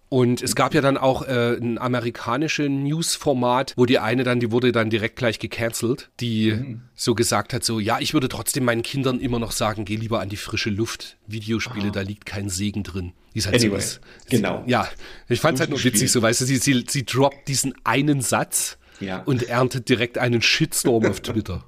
Und 0.09 0.41
es 0.41 0.55
gab 0.55 0.73
ja 0.73 0.81
dann 0.81 0.97
auch 0.97 1.27
äh, 1.27 1.57
ein 1.57 1.77
amerikanisches 1.77 2.69
News-Format, 2.69 3.73
wo 3.75 3.85
die 3.85 3.99
eine 3.99 4.23
dann, 4.23 4.39
die 4.39 4.51
wurde 4.51 4.71
dann 4.71 4.89
direkt 4.89 5.17
gleich 5.17 5.37
gecancelt, 5.39 6.09
die 6.19 6.53
mhm. 6.53 6.81
so 6.95 7.13
gesagt 7.13 7.53
hat, 7.53 7.63
so, 7.63 7.79
ja, 7.79 7.99
ich 7.99 8.13
würde 8.13 8.29
trotzdem 8.29 8.63
meinen 8.63 8.83
Kindern 8.83 9.19
immer 9.19 9.39
noch 9.39 9.51
sagen, 9.51 9.83
geh 9.83 9.97
lieber 9.97 10.21
an 10.21 10.29
die 10.29 10.37
frische 10.37 10.69
Luft. 10.69 11.17
Videospiele, 11.27 11.85
Aha. 11.85 11.91
da 11.91 12.01
liegt 12.01 12.25
kein 12.25 12.49
Segen 12.49 12.83
drin. 12.83 13.11
Die 13.33 13.39
ist 13.39 13.47
halt 13.47 13.57
anyway, 13.57 13.69
sowas. 13.69 13.99
Genau. 14.29 14.63
Ja, 14.65 14.87
ich 15.27 15.41
fand 15.41 15.55
es 15.55 15.59
halt 15.59 15.69
nur 15.69 15.83
witzig, 15.83 16.11
so 16.11 16.21
weißt 16.21 16.41
du, 16.41 16.45
sie, 16.45 16.57
sie, 16.57 16.85
sie 16.87 17.05
droppt 17.05 17.47
diesen 17.47 17.73
einen 17.83 18.21
Satz 18.21 18.77
ja. 19.01 19.21
und 19.23 19.43
erntet 19.43 19.89
direkt 19.89 20.17
einen 20.17 20.41
Shitstorm 20.41 21.05
auf 21.05 21.19
Twitter. 21.21 21.65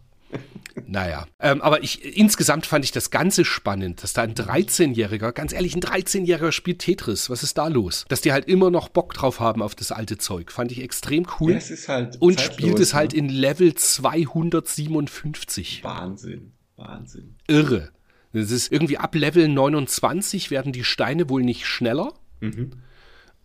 Naja, 0.88 1.28
ähm, 1.40 1.62
aber 1.62 1.84
ich, 1.84 2.18
insgesamt 2.18 2.66
fand 2.66 2.86
ich 2.86 2.92
das 2.92 3.12
Ganze 3.12 3.46
spannend, 3.46 4.04
dass 4.04 4.14
da 4.14 4.24
ein 4.24 4.34
13-Jähriger, 4.34 5.32
ganz 5.32 5.54
ehrlich, 5.54 5.76
ein 5.76 5.82
13-Jähriger 5.82 6.52
spielt 6.52 6.80
Tetris. 6.80 7.30
Was 7.30 7.44
ist 7.44 7.58
da 7.58 7.68
los? 7.68 8.06
Dass 8.10 8.22
die 8.22 8.32
halt 8.32 8.48
immer 8.48 8.72
noch 8.72 8.90
Bock 8.90 9.14
drauf 9.14 9.40
haben 9.40 9.62
auf 9.62 9.76
das 9.76 9.92
alte 9.92 10.18
Zeug. 10.18 10.52
Fand 10.52 10.72
ich 10.72 10.82
extrem 10.82 11.28
cool. 11.40 11.54
Ja, 11.54 11.60
halt 11.88 12.22
und 12.22 12.42
spielt 12.42 12.80
es 12.80 12.94
halt 12.94 13.14
ne? 13.14 13.20
in 13.20 13.30
Level 13.30 13.74
257. 13.74 15.84
Wahnsinn, 15.84 16.52
Wahnsinn. 16.76 17.36
Irre. 17.48 17.92
Das 18.34 18.52
ist 18.52 18.72
irgendwie 18.72 18.98
ab 18.98 19.16
Level 19.16 19.48
29 19.48 20.52
werden 20.52 20.72
die 20.72 20.84
Steine 20.84 21.30
wohl 21.30 21.44
nicht 21.44 21.66
schneller. 21.66 22.14
Mhm. 22.42 22.72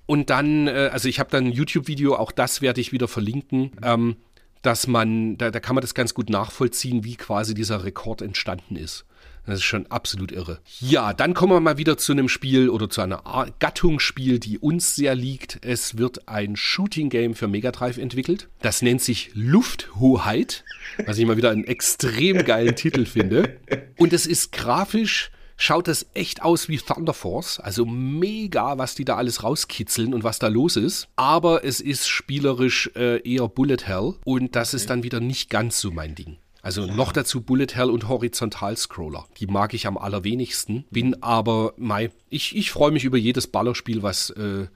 Und 0.07 0.31
dann, 0.31 0.67
äh, 0.67 0.91
also 0.93 1.09
ich 1.09 1.19
habe 1.19 1.31
dann 1.31 1.47
ein 1.47 1.53
YouTube-Video, 1.53 2.17
auch 2.17 2.33
das 2.33 2.61
werde 2.61 2.81
ich 2.81 2.93
wieder 2.93 3.09
verlinken. 3.09 3.73
Ähm, 3.83 4.17
dass 4.65 4.87
man, 4.87 5.37
da, 5.37 5.51
da 5.51 5.61
kann 5.61 5.75
man 5.75 5.83
das 5.83 5.95
ganz 5.95 6.15
gut 6.15 6.31
nachvollziehen, 6.31 7.05
wie 7.05 7.17
quasi 7.17 7.55
dieser 7.55 7.85
Rekord 7.85 8.23
entstanden 8.23 8.77
ist. 8.77 9.05
Das 9.47 9.57
ist 9.57 9.65
schon 9.65 9.87
absolut 9.89 10.33
irre. 10.33 10.61
Ja, 10.81 11.13
dann 11.13 11.35
kommen 11.35 11.53
wir 11.53 11.61
mal 11.61 11.77
wieder 11.77 11.99
zu 11.99 12.13
einem 12.13 12.31
Spiel 12.31 12.71
oder 12.71 12.89
zu 12.89 13.03
einer 13.03 13.23
Gattungsspiel, 13.59 14.39
die 14.39 14.59
uns 14.59 14.95
sehr 14.95 15.15
liegt. 15.15 15.59
Es 15.63 15.99
wird 15.99 16.29
ein 16.29 16.57
Shooting 16.57 17.11
Game 17.11 17.35
für 17.35 17.47
Mega 17.47 17.71
Drive 17.71 17.99
entwickelt. 17.99 18.49
Das 18.63 18.81
nennt 18.81 19.03
sich 19.03 19.33
Lufthoheit, 19.35 20.65
was 21.05 21.19
ich 21.19 21.27
mal 21.27 21.37
wieder 21.37 21.51
einen 21.51 21.65
extrem 21.65 22.47
geilen 22.47 22.75
Titel 22.75 23.05
finde. 23.05 23.59
Und 23.99 24.15
es 24.15 24.25
ist 24.25 24.51
grafisch 24.51 25.31
schaut 25.57 25.89
das 25.89 26.07
echt 26.15 26.43
aus 26.43 26.69
wie 26.69 26.79
Thunder 26.79 27.15
Force. 27.15 27.61
Also 27.61 27.85
mega, 27.85 28.79
was 28.79 28.95
die 28.95 29.05
da 29.05 29.17
alles 29.17 29.43
rauskitzeln 29.43 30.15
und 30.15 30.25
was 30.25 30.39
da 30.39 30.49
los 30.49 30.77
ist. 30.77 31.09
Aber 31.17 31.65
es 31.65 31.81
ist 31.81 32.09
spielerisch 32.09 32.91
äh, 32.97 33.21
eher 33.29 33.49
Bullet 33.49 33.85
Hell 33.85 34.15
und 34.25 34.57
das 34.57 34.71
okay. 34.71 34.77
ist 34.77 34.91
dann 34.91 35.03
wieder 35.03 35.21
nicht 35.21 35.51
ganz 35.51 35.81
so 35.81 35.91
mein 35.91 36.15
Ding. 36.15 36.39
Also 36.65 36.87
noch 36.87 37.13
dazu 37.13 37.43
Bullet 37.43 37.75
Hell 37.75 37.91
und 37.91 38.09
Horizontal-Scroller. 38.09 39.27
Die 39.39 39.47
mag 39.47 39.75
ich 39.75 39.87
am 39.87 39.99
allerwenigsten. 39.99 40.87
Bin 40.91 41.23
aber, 41.23 41.75
mei, 41.77 42.11
ich, 42.31 42.57
ich 42.57 42.71
freue 42.71 42.91
mich 42.91 43.05
über 43.05 43.19
jedes 43.19 43.49
Ballerspiel, 43.49 44.03
was 44.03 44.31
äh, 44.31 44.67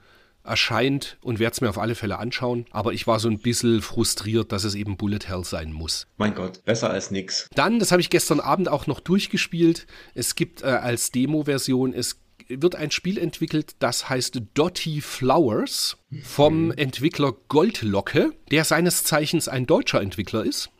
erscheint 0.43 1.17
und 1.21 1.39
werde 1.39 1.53
es 1.53 1.61
mir 1.61 1.69
auf 1.69 1.77
alle 1.77 1.95
Fälle 1.95 2.17
anschauen. 2.19 2.65
Aber 2.71 2.93
ich 2.93 3.07
war 3.07 3.19
so 3.19 3.29
ein 3.29 3.39
bisschen 3.39 3.81
frustriert, 3.81 4.51
dass 4.51 4.63
es 4.63 4.75
eben 4.75 4.97
Bullet 4.97 5.19
Hell 5.27 5.43
sein 5.43 5.71
muss. 5.71 6.07
Mein 6.17 6.35
Gott, 6.35 6.63
besser 6.65 6.89
als 6.89 7.11
nix. 7.11 7.47
Dann, 7.53 7.79
das 7.79 7.91
habe 7.91 8.01
ich 8.01 8.09
gestern 8.09 8.39
Abend 8.39 8.69
auch 8.69 8.87
noch 8.87 8.99
durchgespielt. 8.99 9.87
Es 10.13 10.35
gibt 10.35 10.63
äh, 10.63 10.67
als 10.67 11.11
Demo-Version, 11.11 11.93
es 11.93 12.19
wird 12.49 12.75
ein 12.75 12.91
Spiel 12.91 13.17
entwickelt, 13.17 13.75
das 13.79 14.09
heißt 14.09 14.41
Dotty 14.55 15.01
Flowers 15.01 15.97
vom 16.23 16.71
Entwickler 16.71 17.33
Goldlocke, 17.47 18.31
der 18.49 18.63
seines 18.63 19.03
Zeichens 19.03 19.47
ein 19.47 19.67
deutscher 19.67 20.01
Entwickler 20.01 20.43
ist. 20.43 20.71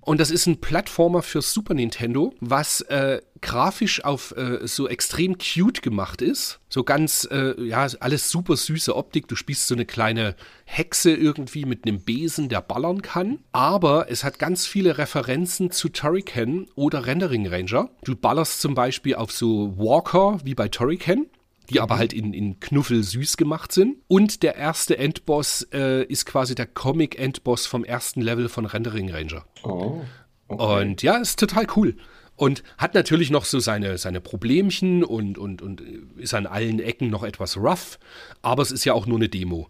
Und 0.00 0.20
das 0.20 0.30
ist 0.30 0.46
ein 0.46 0.60
Plattformer 0.60 1.22
für 1.22 1.42
Super 1.42 1.74
Nintendo, 1.74 2.34
was 2.40 2.80
äh, 2.82 3.20
grafisch 3.40 4.04
auf 4.04 4.34
äh, 4.36 4.66
so 4.66 4.88
extrem 4.88 5.36
cute 5.38 5.82
gemacht 5.82 6.22
ist. 6.22 6.60
So 6.68 6.84
ganz, 6.84 7.28
äh, 7.30 7.60
ja, 7.62 7.86
alles 8.00 8.30
super 8.30 8.56
süße 8.56 8.94
Optik. 8.96 9.28
Du 9.28 9.36
spielst 9.36 9.66
so 9.66 9.74
eine 9.74 9.84
kleine 9.84 10.36
Hexe 10.64 11.12
irgendwie 11.12 11.64
mit 11.64 11.86
einem 11.86 12.00
Besen, 12.00 12.48
der 12.48 12.62
ballern 12.62 13.02
kann. 13.02 13.40
Aber 13.52 14.10
es 14.10 14.24
hat 14.24 14.38
ganz 14.38 14.66
viele 14.66 14.98
Referenzen 14.98 15.70
zu 15.70 15.88
Turrican 15.88 16.68
oder 16.74 17.06
Rendering 17.06 17.46
Ranger. 17.46 17.90
Du 18.04 18.16
ballerst 18.16 18.60
zum 18.60 18.74
Beispiel 18.74 19.16
auf 19.16 19.32
so 19.32 19.76
Walker 19.76 20.38
wie 20.44 20.54
bei 20.54 20.68
Turrican 20.68 21.26
die 21.72 21.80
aber 21.80 21.96
halt 21.96 22.12
in, 22.12 22.34
in 22.34 22.60
Knuffel 22.60 23.02
süß 23.02 23.36
gemacht 23.36 23.72
sind. 23.72 23.96
Und 24.08 24.42
der 24.42 24.56
erste 24.56 24.98
Endboss 24.98 25.66
äh, 25.72 26.04
ist 26.04 26.26
quasi 26.26 26.54
der 26.54 26.66
Comic-Endboss 26.66 27.66
vom 27.66 27.84
ersten 27.84 28.20
Level 28.20 28.48
von 28.48 28.66
Rendering 28.66 29.10
Ranger. 29.10 29.44
Oh. 29.62 30.02
Okay. 30.48 30.80
Und 30.80 31.02
ja, 31.02 31.16
ist 31.16 31.38
total 31.38 31.66
cool. 31.76 31.96
Und 32.36 32.62
hat 32.76 32.94
natürlich 32.94 33.30
noch 33.30 33.44
so 33.44 33.58
seine, 33.58 33.98
seine 33.98 34.20
Problemchen 34.20 35.04
und, 35.04 35.38
und, 35.38 35.62
und 35.62 35.82
ist 36.16 36.34
an 36.34 36.46
allen 36.46 36.78
Ecken 36.80 37.08
noch 37.08 37.22
etwas 37.22 37.56
rough. 37.56 37.98
Aber 38.42 38.62
es 38.62 38.70
ist 38.70 38.84
ja 38.84 38.92
auch 38.92 39.06
nur 39.06 39.18
eine 39.18 39.28
Demo. 39.28 39.68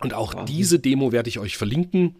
Und 0.00 0.14
auch 0.14 0.34
Wahnsinn. 0.34 0.56
diese 0.56 0.78
Demo 0.78 1.12
werde 1.12 1.28
ich 1.28 1.38
euch 1.38 1.56
verlinken, 1.56 2.16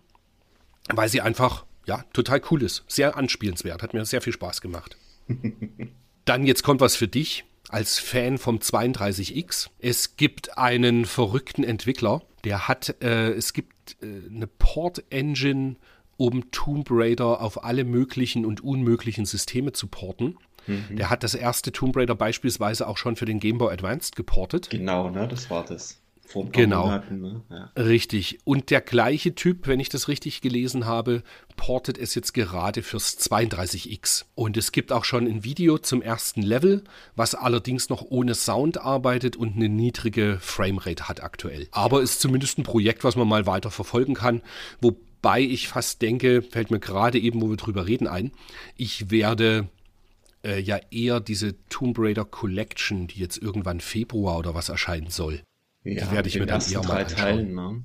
weil 0.89 1.09
sie 1.09 1.21
einfach, 1.21 1.65
ja, 1.87 2.05
total 2.13 2.43
cool 2.51 2.63
ist. 2.63 2.85
Sehr 2.89 3.17
anspielenswert. 3.17 3.83
Hat 3.83 3.95
mir 3.95 4.05
sehr 4.05 4.21
viel 4.21 4.33
Spaß 4.33 4.61
gemacht. 4.61 4.97
Dann 6.25 6.47
jetzt 6.47 6.63
kommt 6.63 6.81
was 6.81 6.97
für 6.97 7.09
dich 7.09 7.45
als 7.71 7.99
Fan 7.99 8.39
vom 8.39 8.59
32X. 8.59 9.71
Es 9.79 10.17
gibt 10.17 10.59
einen 10.59 11.05
verrückten 11.05 11.65
Entwickler, 11.65 12.23
der 12.45 12.69
hat, 12.69 12.97
äh, 13.03 13.31
es 13.33 13.53
gibt 13.53 13.97
äh, 14.03 14.07
eine 14.29 14.47
Port-Engine, 14.47 15.77
um 16.17 16.51
Tomb 16.51 16.89
Raider 16.91 17.41
auf 17.41 17.65
alle 17.65 17.85
möglichen 17.85 18.45
und 18.45 18.63
unmöglichen 18.63 19.25
Systeme 19.25 19.73
zu 19.73 19.87
porten. 19.87 20.37
Mhm. 20.67 20.97
Der 20.97 21.11
hat 21.11 21.23
das 21.23 21.35
erste 21.35 21.73
Tomb 21.73 21.97
Raider 21.97 22.15
beispielsweise 22.15 22.87
auch 22.87 22.99
schon 22.99 23.17
für 23.17 23.25
den 23.25 23.41
Game 23.41 23.59
Boy 23.59 23.73
Advanced 23.73 24.17
geportet. 24.17 24.69
Genau, 24.71 25.11
ne, 25.11 25.27
das 25.29 25.49
war 25.51 25.65
das. 25.65 26.01
Vor 26.31 26.45
ein 26.45 26.53
paar 26.53 26.63
genau. 26.63 26.85
Monaten, 26.85 27.21
ne? 27.21 27.43
ja. 27.51 27.73
Richtig. 27.77 28.39
Und 28.45 28.71
der 28.71 28.81
gleiche 28.81 29.35
Typ, 29.35 29.67
wenn 29.67 29.81
ich 29.81 29.89
das 29.89 30.07
richtig 30.07 30.41
gelesen 30.41 30.87
habe, 30.87 31.25
portet 31.57 31.99
es 31.99 32.15
jetzt 32.15 32.35
gerade 32.35 32.85
fürs 32.85 33.19
32X. 33.19 34.27
Und 34.37 34.57
es 34.57 34.71
gibt 34.71 34.93
auch 34.93 35.05
schon 35.05 35.27
ein 35.27 35.43
Video 35.43 35.79
zum 35.79 36.03
ersten 36.03 36.43
Level, 36.43 36.85
was 37.17 37.35
allerdings 37.35 37.89
noch 37.89 38.03
ohne 38.11 38.37
Sound 38.37 38.79
arbeitet 38.79 39.35
und 39.35 39.57
eine 39.57 39.69
niedrige 39.69 40.39
Framerate 40.41 41.09
hat 41.09 41.21
aktuell. 41.21 41.67
Aber 41.73 42.01
ist 42.01 42.21
zumindest 42.21 42.59
ein 42.59 42.63
Projekt, 42.63 43.03
was 43.03 43.17
man 43.17 43.27
mal 43.27 43.47
weiter 43.47 43.73
verfolgen 43.73 44.15
kann. 44.15 44.41
Wobei 44.81 45.41
ich 45.41 45.67
fast 45.67 46.01
denke, 46.01 46.43
fällt 46.43 46.71
mir 46.71 46.79
gerade 46.79 47.19
eben, 47.19 47.43
wo 47.43 47.51
wir 47.51 47.57
drüber 47.57 47.89
reden, 47.89 48.07
ein, 48.07 48.31
ich 48.77 49.11
werde 49.11 49.69
äh, 50.45 50.61
ja 50.61 50.79
eher 50.93 51.19
diese 51.19 51.57
Tomb 51.71 51.99
Raider 51.99 52.25
Collection, 52.25 53.09
die 53.09 53.19
jetzt 53.19 53.39
irgendwann 53.39 53.81
Februar 53.81 54.39
oder 54.39 54.55
was 54.55 54.69
erscheinen 54.69 55.11
soll, 55.11 55.43
ja, 55.85 56.05
die 56.05 56.11
werde 56.13 56.29
ich 56.29 56.39
mir 56.39 56.47
dann 56.47 56.61
eher 56.61 56.83
mal 56.83 57.03
anschauen. 57.03 57.19
Teilen, 57.19 57.55
ne? 57.55 57.85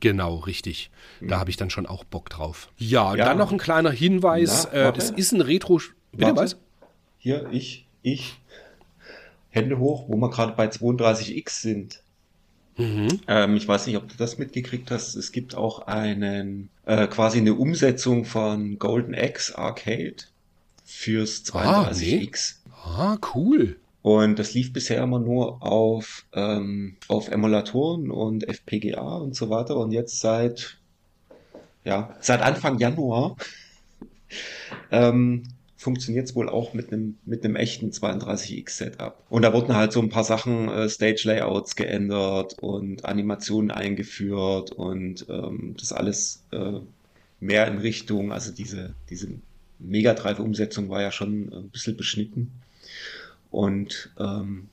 Genau, 0.00 0.36
richtig. 0.38 0.90
Da 1.20 1.36
mhm. 1.36 1.40
habe 1.40 1.50
ich 1.50 1.56
dann 1.56 1.70
schon 1.70 1.86
auch 1.86 2.02
Bock 2.02 2.28
drauf. 2.28 2.68
Ja, 2.76 3.14
ja. 3.14 3.24
dann 3.24 3.38
noch 3.38 3.52
ein 3.52 3.58
kleiner 3.58 3.92
Hinweis. 3.92 4.68
Na, 4.72 4.90
äh, 4.90 4.92
es 4.96 5.10
ist 5.10 5.32
ein 5.32 5.40
Retro. 5.40 5.80
Bitte 6.10 6.36
was? 6.36 6.56
Hier, 7.18 7.48
ich, 7.52 7.86
ich. 8.02 8.40
Hände 9.50 9.78
hoch, 9.78 10.08
wo 10.08 10.16
wir 10.16 10.30
gerade 10.30 10.52
bei 10.52 10.66
32x 10.66 11.60
sind. 11.60 12.02
Mhm. 12.76 13.20
Ähm, 13.28 13.56
ich 13.56 13.68
weiß 13.68 13.86
nicht, 13.86 13.96
ob 13.96 14.08
du 14.08 14.16
das 14.16 14.38
mitgekriegt 14.38 14.90
hast. 14.90 15.14
Es 15.14 15.30
gibt 15.30 15.54
auch 15.54 15.86
einen, 15.86 16.70
äh, 16.84 17.06
quasi 17.06 17.38
eine 17.38 17.54
Umsetzung 17.54 18.24
von 18.24 18.78
Golden 18.78 19.14
Axe 19.14 19.56
Arcade 19.56 20.16
fürs 20.84 21.44
32x. 21.44 21.52
Ah, 21.54 21.92
nee. 21.94 22.30
ah 22.82 23.18
cool. 23.34 23.76
Und 24.02 24.40
das 24.40 24.52
lief 24.52 24.72
bisher 24.72 25.02
immer 25.02 25.20
nur 25.20 25.62
auf, 25.62 26.26
ähm, 26.32 26.96
auf 27.06 27.28
Emulatoren 27.28 28.10
und 28.10 28.46
FPGA 28.48 29.16
und 29.16 29.36
so 29.36 29.48
weiter. 29.48 29.76
Und 29.76 29.92
jetzt 29.92 30.18
seit, 30.18 30.78
ja, 31.84 32.16
seit 32.20 32.42
Anfang 32.42 32.78
Januar 32.78 33.36
ähm, 34.90 35.44
funktioniert 35.76 36.28
es 36.28 36.34
wohl 36.34 36.48
auch 36.48 36.74
mit 36.74 36.92
einem 36.92 37.16
mit 37.26 37.44
einem 37.44 37.54
echten 37.54 37.90
32x 37.90 38.70
Setup. 38.70 39.22
Und 39.30 39.42
da 39.42 39.52
wurden 39.52 39.74
halt 39.74 39.92
so 39.92 40.00
ein 40.00 40.08
paar 40.08 40.24
Sachen, 40.24 40.68
äh, 40.68 40.88
Stage 40.88 41.22
Layouts 41.24 41.76
geändert 41.76 42.56
und 42.60 43.04
Animationen 43.04 43.70
eingeführt 43.70 44.72
und 44.72 45.26
ähm, 45.28 45.76
das 45.78 45.92
alles 45.92 46.44
äh, 46.50 46.80
mehr 47.40 47.68
in 47.68 47.78
Richtung, 47.78 48.32
also 48.32 48.52
diese, 48.52 48.94
diese 49.10 49.28
Mega 49.78 50.14
Drive 50.14 50.38
Umsetzung 50.38 50.88
war 50.88 51.02
ja 51.02 51.10
schon 51.10 51.52
ein 51.52 51.70
bisschen 51.70 51.96
beschnitten 51.96 52.52
und 53.52 54.10
ähm, 54.18 54.68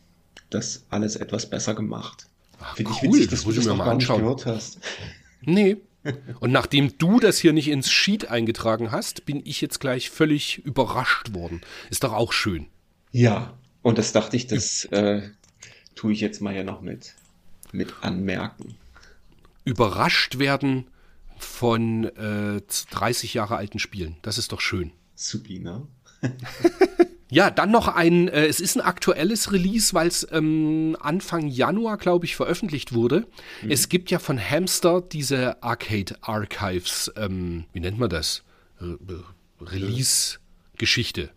das 0.49 0.85
alles 0.89 1.15
etwas 1.15 1.49
besser 1.49 1.75
gemacht. 1.75 2.27
Finde 2.75 2.91
ich 2.91 3.03
witzig, 3.03 3.27
dass 3.27 3.43
das 3.43 3.43
du 3.43 3.51
das 3.51 3.65
noch 3.65 3.77
gar 3.77 3.95
nicht 3.95 4.07
gehört 4.07 4.45
hast. 4.45 4.79
Nee. 5.41 5.77
Und 6.39 6.53
nachdem 6.53 6.97
du 6.97 7.19
das 7.19 7.39
hier 7.39 7.51
nicht 7.51 7.67
ins 7.67 7.91
Sheet 7.91 8.29
eingetragen 8.29 8.89
hast, 8.91 9.25
bin 9.25 9.41
ich 9.45 9.59
jetzt 9.59 9.79
gleich 9.79 10.09
völlig 10.09 10.59
überrascht 10.59 11.33
worden. 11.33 11.59
Ist 11.89 12.05
doch 12.05 12.13
auch 12.13 12.31
schön. 12.31 12.67
Ja, 13.11 13.53
und 13.81 13.97
das 13.97 14.13
dachte 14.13 14.37
ich, 14.37 14.47
das 14.47 14.85
äh, 14.85 15.29
tue 15.95 16.13
ich 16.13 16.21
jetzt 16.21 16.41
mal 16.41 16.53
hier 16.53 16.63
noch 16.63 16.79
mit, 16.79 17.15
mit 17.73 17.93
anmerken. 18.01 18.77
Überrascht 19.65 20.39
werden 20.39 20.87
von 21.37 22.05
äh, 22.05 22.61
30 22.91 23.33
Jahre 23.33 23.57
alten 23.57 23.79
Spielen. 23.79 24.15
Das 24.21 24.37
ist 24.37 24.53
doch 24.53 24.61
schön. 24.61 24.91
Supi, 25.15 25.59
ne? 25.59 25.85
Ja, 27.31 27.51
dann 27.51 27.69
noch 27.69 27.87
ein, 27.87 28.27
äh, 28.27 28.47
es 28.47 28.59
ist 28.59 28.75
ein 28.75 28.81
aktuelles 28.81 29.51
Release, 29.51 29.93
weil 29.93 30.07
es 30.07 30.27
ähm, 30.31 30.97
Anfang 30.99 31.47
Januar, 31.47 31.97
glaube 31.97 32.25
ich, 32.25 32.35
veröffentlicht 32.35 32.93
wurde. 32.93 33.27
Mhm. 33.61 33.71
Es 33.71 33.89
gibt 33.89 34.09
ja 34.09 34.17
von 34.17 34.39
Hamster 34.39 35.01
diese 35.01 35.61
Arcade 35.61 36.15
Archives, 36.21 37.11
ähm, 37.15 37.65
wie 37.71 37.79
nennt 37.79 37.99
man 37.99 38.09
das? 38.09 38.43
Re 38.81 38.97
Release-Geschichte. 39.61 41.29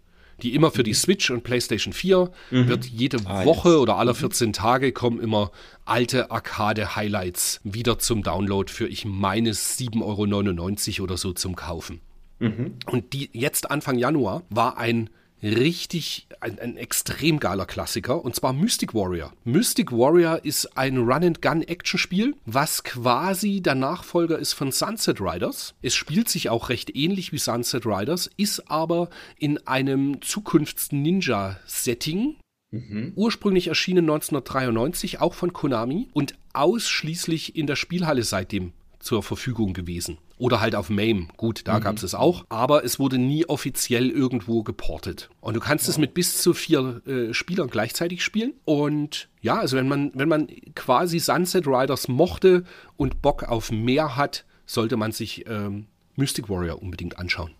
Die 0.43 0.55
immer 0.55 0.70
für 0.70 0.82
die 0.82 0.93
mhm. 0.93 0.97
Switch 0.97 1.30
und 1.30 1.45
PlayStation 1.45 1.93
4 1.93 2.30
mhm. 2.51 2.68
wird 2.68 2.86
jede 2.86 3.18
ah, 3.26 3.45
Woche 3.45 3.70
yes. 3.70 3.78
oder 3.78 3.97
alle 3.97 4.14
14 4.14 4.49
mhm. 4.49 4.53
Tage 4.53 4.93
kommen 4.93 5.20
immer 5.20 5.51
alte 5.84 6.30
Arcade-Highlights 6.30 7.61
wieder 7.64 7.99
zum 7.99 8.22
Download 8.22 8.70
für, 8.70 8.88
ich 8.88 9.05
meine, 9.05 9.51
7,99 9.51 10.99
Euro 10.99 11.05
oder 11.05 11.16
so 11.16 11.32
zum 11.32 11.55
Kaufen. 11.55 12.01
Mhm. 12.38 12.74
Und 12.86 13.12
die 13.12 13.30
jetzt 13.32 13.70
Anfang 13.70 13.99
Januar 13.99 14.43
war 14.51 14.78
ein 14.78 15.11
richtig 15.43 16.26
ein, 16.40 16.59
ein, 16.59 16.76
extrem 16.76 17.40
geiler 17.40 17.64
Klassiker 17.66 18.24
und 18.24 18.34
zwar 18.34 18.53
Mystic 18.53 18.93
Warrior. 18.95 19.32
Mystic 19.45 19.93
Warrior 19.93 20.45
ist 20.45 20.76
ein 20.76 20.99
Run-and-Gun-Action-Spiel, 20.99 22.34
was 22.47 22.82
quasi 22.84 23.61
der 23.61 23.74
Nachfolger 23.74 24.38
ist 24.38 24.53
von 24.53 24.70
Sunset 24.72 25.20
Riders. 25.20 25.74
Es 25.82 25.95
spielt 25.95 26.28
sich 26.28 26.51
auch 26.51 26.68
recht 26.68 26.95
ähnlich 26.95 27.32
wie 27.32 27.38
Sunset 27.38 27.86
Riders, 27.86 28.30
ist 28.36 28.70
aber 28.70 29.09
in 29.38 29.59
einem 29.66 30.22
Zukunfts-Ninja-Setting. 30.22 32.36
Mhm. 32.70 33.12
Ursprünglich 33.16 33.66
erschienen 33.68 34.05
1993, 34.05 35.20
auch 35.20 35.34
von 35.34 35.53
Konami 35.53 36.09
und 36.12 36.36
ausschließlich 36.55 37.57
in 37.57 37.66
der 37.66 37.76
Spielhalle 37.76 38.22
seitdem 38.22 38.72
zur 38.99 39.22
Verfügung 39.22 39.74
gewesen. 39.74 40.16
Oder 40.43 40.61
halt 40.61 40.74
auf 40.74 40.90
MAME. 40.90 41.28
Gut, 41.36 41.68
da 41.68 41.78
mhm. 41.78 41.84
gab 41.84 41.97
es 41.99 42.03
es 42.03 42.16
auch. 42.16 42.45
Aber 42.49 42.84
es 42.84 42.99
wurde 42.99 43.16
nie 43.16 43.47
offiziell 43.47 44.11
irgendwo 44.11 44.64
geportet. 44.64 45.30
Und 45.40 45.55
du 45.55 45.61
kannst 45.61 45.86
ja. 45.86 45.93
es 45.93 45.99
mit 45.99 46.14
bis 46.14 46.43
zu 46.43 46.53
vier 46.53 47.01
äh, 47.07 47.32
Spielern 47.32 47.68
gleichzeitig 47.68 48.24
spielen. 48.24 48.55
Und 48.64 49.28
ja, 49.40 49.61
also 49.61 49.76
wenn 49.76 49.86
man, 49.86 50.11
wenn 50.14 50.28
man 50.28 50.49
quasi 50.74 51.20
Sunset 51.20 51.68
Riders 51.68 52.09
mochte 52.09 52.64
und 52.97 53.22
Bock 53.22 53.45
auf 53.45 53.70
mehr 53.70 54.16
hat, 54.16 54.45
sollte 54.66 54.97
man 54.97 55.12
sich 55.12 55.47
ähm, 55.47 55.86
Mystic 56.16 56.49
Warrior 56.49 56.82
unbedingt 56.82 57.20
anschauen. 57.20 57.53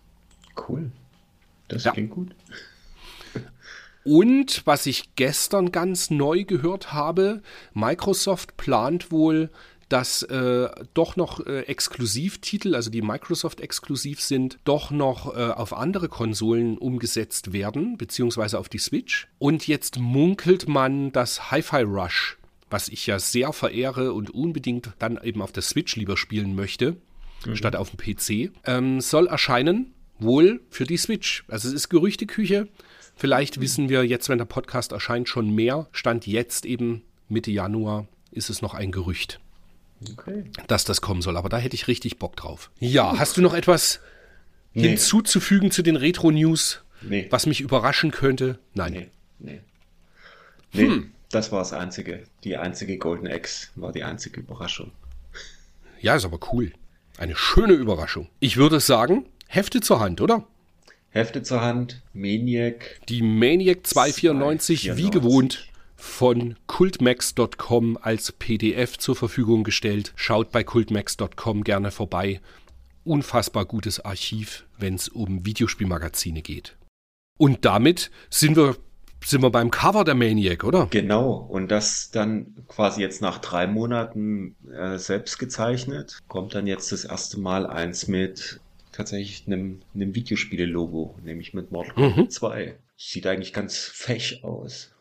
Cool. 0.67 0.91
Das 1.69 1.85
ja. 1.85 1.93
klingt 1.93 2.11
gut. 2.11 2.35
Und 4.03 4.63
was 4.65 4.85
ich 4.85 5.15
gestern 5.15 5.71
ganz 5.71 6.09
neu 6.09 6.43
gehört 6.43 6.91
habe, 6.91 7.41
Microsoft 7.73 8.57
plant 8.57 9.09
wohl 9.09 9.49
dass 9.93 10.23
äh, 10.23 10.69
doch 10.95 11.17
noch 11.17 11.45
äh, 11.45 11.59
Exklusivtitel, 11.67 12.73
also 12.73 12.89
die 12.89 13.03
Microsoft 13.03 13.61
exklusiv 13.61 14.21
sind, 14.21 14.57
doch 14.63 14.89
noch 14.89 15.37
äh, 15.37 15.51
auf 15.51 15.71
andere 15.71 16.09
Konsolen 16.09 16.79
umgesetzt 16.79 17.53
werden, 17.53 17.95
beziehungsweise 17.95 18.57
auf 18.57 18.69
die 18.69 18.79
Switch. 18.79 19.27
Und 19.37 19.67
jetzt 19.67 19.99
munkelt 19.99 20.67
man, 20.67 21.11
dass 21.11 21.51
Hi-Fi 21.51 21.83
Rush, 21.83 22.39
was 22.71 22.89
ich 22.89 23.05
ja 23.05 23.19
sehr 23.19 23.53
verehre 23.53 24.13
und 24.13 24.31
unbedingt 24.31 24.93
dann 24.97 25.19
eben 25.21 25.43
auf 25.43 25.51
der 25.51 25.61
Switch 25.61 25.95
lieber 25.95 26.17
spielen 26.17 26.55
möchte, 26.55 26.97
mhm. 27.45 27.55
statt 27.55 27.75
auf 27.75 27.91
dem 27.91 27.97
PC, 27.97 28.51
ähm, 28.65 28.99
soll 28.99 29.27
erscheinen, 29.27 29.93
wohl 30.17 30.61
für 30.71 30.85
die 30.85 30.97
Switch. 30.97 31.43
Also 31.47 31.67
es 31.67 31.75
ist 31.75 31.89
Gerüchteküche. 31.89 32.67
Vielleicht 33.15 33.61
wissen 33.61 33.89
wir 33.89 34.03
jetzt, 34.03 34.27
wenn 34.27 34.39
der 34.39 34.45
Podcast 34.45 34.91
erscheint, 34.91 35.29
schon 35.29 35.53
mehr. 35.53 35.87
Stand 35.91 36.25
jetzt 36.25 36.65
eben 36.65 37.03
Mitte 37.29 37.51
Januar 37.51 38.07
ist 38.31 38.49
es 38.49 38.63
noch 38.63 38.73
ein 38.73 38.91
Gerücht, 38.91 39.39
okay. 40.11 40.43
dass 40.67 40.83
das 40.83 41.01
kommen 41.01 41.21
soll. 41.21 41.37
Aber 41.37 41.49
da 41.49 41.57
hätte 41.57 41.75
ich 41.75 41.87
richtig 41.87 42.19
Bock 42.19 42.35
drauf. 42.35 42.71
Ja, 42.79 43.17
hast 43.17 43.37
du 43.37 43.41
noch 43.41 43.53
etwas 43.53 43.99
nee. 44.73 44.89
hinzuzufügen 44.89 45.71
zu 45.71 45.81
den 45.81 45.95
Retro-News, 45.95 46.83
nee. 47.01 47.27
was 47.29 47.45
mich 47.45 47.61
überraschen 47.61 48.11
könnte? 48.11 48.59
Nein. 48.73 48.93
Nee, 48.93 49.09
nee. 49.39 49.61
nee 50.73 50.85
hm. 50.85 51.11
das 51.29 51.51
war 51.51 51.59
das 51.59 51.73
einzige. 51.73 52.23
Die 52.43 52.57
einzige 52.57 52.97
Golden 52.97 53.27
X 53.27 53.71
war 53.75 53.91
die 53.91 54.03
einzige 54.03 54.39
Überraschung. 54.41 54.91
Ja, 55.99 56.15
ist 56.15 56.25
aber 56.25 56.39
cool. 56.51 56.73
Eine 57.17 57.35
schöne 57.35 57.73
Überraschung. 57.73 58.27
Ich 58.39 58.57
würde 58.57 58.79
sagen, 58.79 59.25
Hefte 59.47 59.81
zur 59.81 59.99
Hand, 59.99 60.19
oder? 60.19 60.47
Hefte 61.11 61.43
zur 61.43 61.61
Hand, 61.61 62.01
Maniac. 62.13 62.99
Die 63.07 63.21
Maniac 63.21 63.85
294, 63.85 64.83
294. 64.83 64.97
wie 64.97 65.11
gewohnt 65.11 65.67
von 66.03 66.57
cultmax.com 66.67 67.97
als 67.99 68.33
PDF 68.33 68.97
zur 68.97 69.15
Verfügung 69.15 69.63
gestellt. 69.63 70.11
Schaut 70.15 70.51
bei 70.51 70.63
cultmax.com 70.63 71.63
gerne 71.63 71.91
vorbei. 71.91 72.41
Unfassbar 73.05 73.65
gutes 73.65 74.03
Archiv, 74.03 74.65
wenn 74.77 74.95
es 74.95 75.07
um 75.07 75.45
Videospielmagazine 75.45 76.41
geht. 76.41 76.75
Und 77.39 77.63
damit 77.65 78.11
sind 78.29 78.57
wir, 78.57 78.75
sind 79.23 79.41
wir 79.41 79.49
beim 79.49 79.71
Cover 79.71 80.03
der 80.03 80.13
Maniac, 80.13 80.65
oder? 80.65 80.87
Genau, 80.91 81.35
und 81.35 81.69
das 81.69 82.11
dann 82.11 82.53
quasi 82.67 83.01
jetzt 83.01 83.21
nach 83.21 83.39
drei 83.39 83.65
Monaten 83.65 84.55
äh, 84.71 84.97
selbst 84.97 85.39
gezeichnet. 85.39 86.19
Kommt 86.27 86.53
dann 86.53 86.67
jetzt 86.67 86.91
das 86.91 87.05
erste 87.05 87.39
Mal 87.39 87.65
eins 87.65 88.09
mit 88.09 88.59
tatsächlich 88.91 89.47
einem, 89.47 89.79
einem 89.95 90.13
Videospiele-Logo, 90.13 91.15
nämlich 91.23 91.53
mit 91.53 91.71
Mortal 91.71 91.93
Kombat 91.95 92.17
mhm. 92.17 92.29
2. 92.29 92.77
Sieht 92.97 93.25
eigentlich 93.25 93.53
ganz 93.53 93.77
fech 93.77 94.43
aus. 94.43 94.92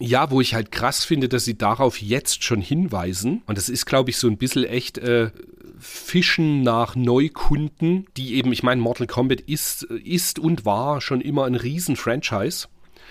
Ja, 0.00 0.30
wo 0.30 0.40
ich 0.40 0.54
halt 0.54 0.72
krass 0.72 1.04
finde, 1.04 1.28
dass 1.28 1.44
sie 1.44 1.58
darauf 1.58 2.00
jetzt 2.00 2.42
schon 2.42 2.60
hinweisen. 2.60 3.42
Und 3.46 3.58
das 3.58 3.68
ist, 3.68 3.84
glaube 3.86 4.10
ich, 4.10 4.16
so 4.16 4.28
ein 4.28 4.38
bisschen 4.38 4.64
echt 4.64 4.98
äh, 4.98 5.30
Fischen 5.78 6.62
nach 6.62 6.96
Neukunden, 6.96 8.06
die 8.16 8.34
eben, 8.34 8.52
ich 8.52 8.62
meine, 8.62 8.80
Mortal 8.80 9.06
Kombat 9.06 9.42
ist, 9.42 9.82
ist 9.82 10.38
und 10.38 10.64
war 10.64 11.00
schon 11.00 11.20
immer 11.20 11.44
ein 11.44 11.54
Riesen-Franchise. 11.54 12.66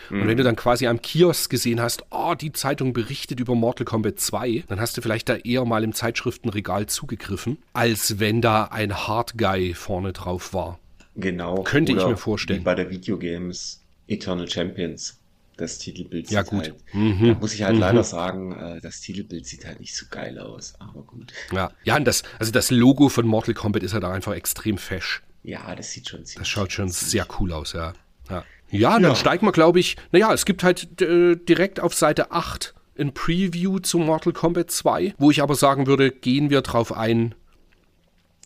Und 0.10 0.28
wenn 0.28 0.38
du 0.38 0.44
dann 0.44 0.56
quasi 0.56 0.88
am 0.88 1.02
Kiosk 1.02 1.52
gesehen 1.52 1.80
hast, 1.80 2.04
oh, 2.10 2.34
die 2.34 2.52
Zeitung 2.52 2.94
berichtet 2.94 3.40
über 3.40 3.54
Mortal 3.54 3.86
Kombat 3.86 4.20
2, 4.20 4.64
dann 4.68 4.80
hast 4.80 4.98
du 4.98 5.02
vielleicht 5.02 5.30
da 5.30 5.36
eher 5.36 5.66
mal 5.66 5.84
im 5.84 5.94
Zeitschriftenregal 5.94 6.88
zugegriffen, 6.88 7.60
als 7.74 8.20
wenn 8.20 8.42
da 8.42 8.66
ein 8.66 9.08
Hard 9.08 9.38
Guy 9.38 9.74
vorne 9.74 10.14
drauf 10.14 10.54
war. 10.54 10.80
Genau. 11.16 11.64
Könnte 11.64 11.94
Oder 11.94 12.04
ich 12.04 12.08
mir 12.08 12.18
vorstellen. 12.18 12.62
Wie 12.62 12.66
bei 12.66 12.76
der 12.76 12.90
Videogames 12.90 13.86
Eternal 14.08 14.50
Champions. 14.50 15.19
Das 15.60 15.78
Titelbild 15.78 16.32
ja, 16.32 16.42
gut. 16.44 16.62
Halt, 16.62 16.76
mhm. 16.94 17.28
da 17.28 17.34
muss 17.34 17.54
ich 17.54 17.64
halt 17.64 17.76
mhm. 17.76 17.82
leider 17.82 18.04
sagen, 18.06 18.54
äh, 18.54 18.80
das 18.80 19.02
Titelbild 19.02 19.46
sieht 19.46 19.66
halt 19.66 19.82
nicht 19.82 19.94
so 19.94 20.06
geil 20.10 20.40
aus, 20.40 20.74
aber 20.80 21.02
gut. 21.02 21.34
Ja, 21.52 21.72
ja 21.84 21.98
und 21.98 22.06
das, 22.06 22.24
also 22.40 22.54
das 22.54 22.72
Logo 22.72 23.10
von 23.10 23.28
Mortal 23.28 23.54
Kombat 23.54 23.84
ist 23.84 23.94
halt 23.94 24.06
auch 24.06 24.12
einfach 24.12 24.34
extrem 24.34 24.78
fesch. 24.78 25.22
Ja, 25.44 25.76
das 25.76 25.92
sieht 25.92 26.08
schon 26.08 26.24
ziemlich 26.24 26.36
Das 26.36 26.48
schaut 26.48 26.72
schon 26.72 26.88
sehr 26.88 27.28
cool 27.40 27.52
aus, 27.52 27.74
ja. 27.74 27.92
Ja, 28.30 28.46
ja 28.70 28.94
dann 28.94 29.04
ja. 29.04 29.16
steigen 29.16 29.46
wir, 29.46 29.52
glaube 29.52 29.82
ich, 29.82 29.98
naja, 30.14 30.34
es 30.34 30.46
gibt 30.46 30.64
halt 30.64 31.02
äh, 31.02 31.36
direkt 31.36 31.82
auf 31.82 31.94
Seite 31.94 32.32
8 32.32 32.74
ein 32.98 33.14
Preview 33.14 33.80
zu 33.80 34.00
Mortal 34.00 34.32
Kombat 34.32 34.72
2, 34.72 35.16
wo 35.18 35.30
ich 35.30 35.42
aber 35.42 35.56
sagen 35.56 35.88
würde, 35.88 36.10
gehen 36.10 36.50
wir 36.50 36.62
drauf 36.62 36.96
ein, 36.96 37.36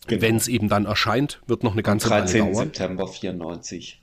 genau. 0.08 0.22
wenn 0.22 0.36
es 0.36 0.48
eben 0.48 0.68
dann 0.68 0.84
erscheint, 0.84 1.40
wird 1.46 1.62
noch 1.62 1.74
eine 1.74 1.84
ganze 1.84 2.10
Weile 2.10 2.26
dauern. 2.26 2.52
13. 2.52 2.54
September 2.54 3.06
94. 3.06 4.00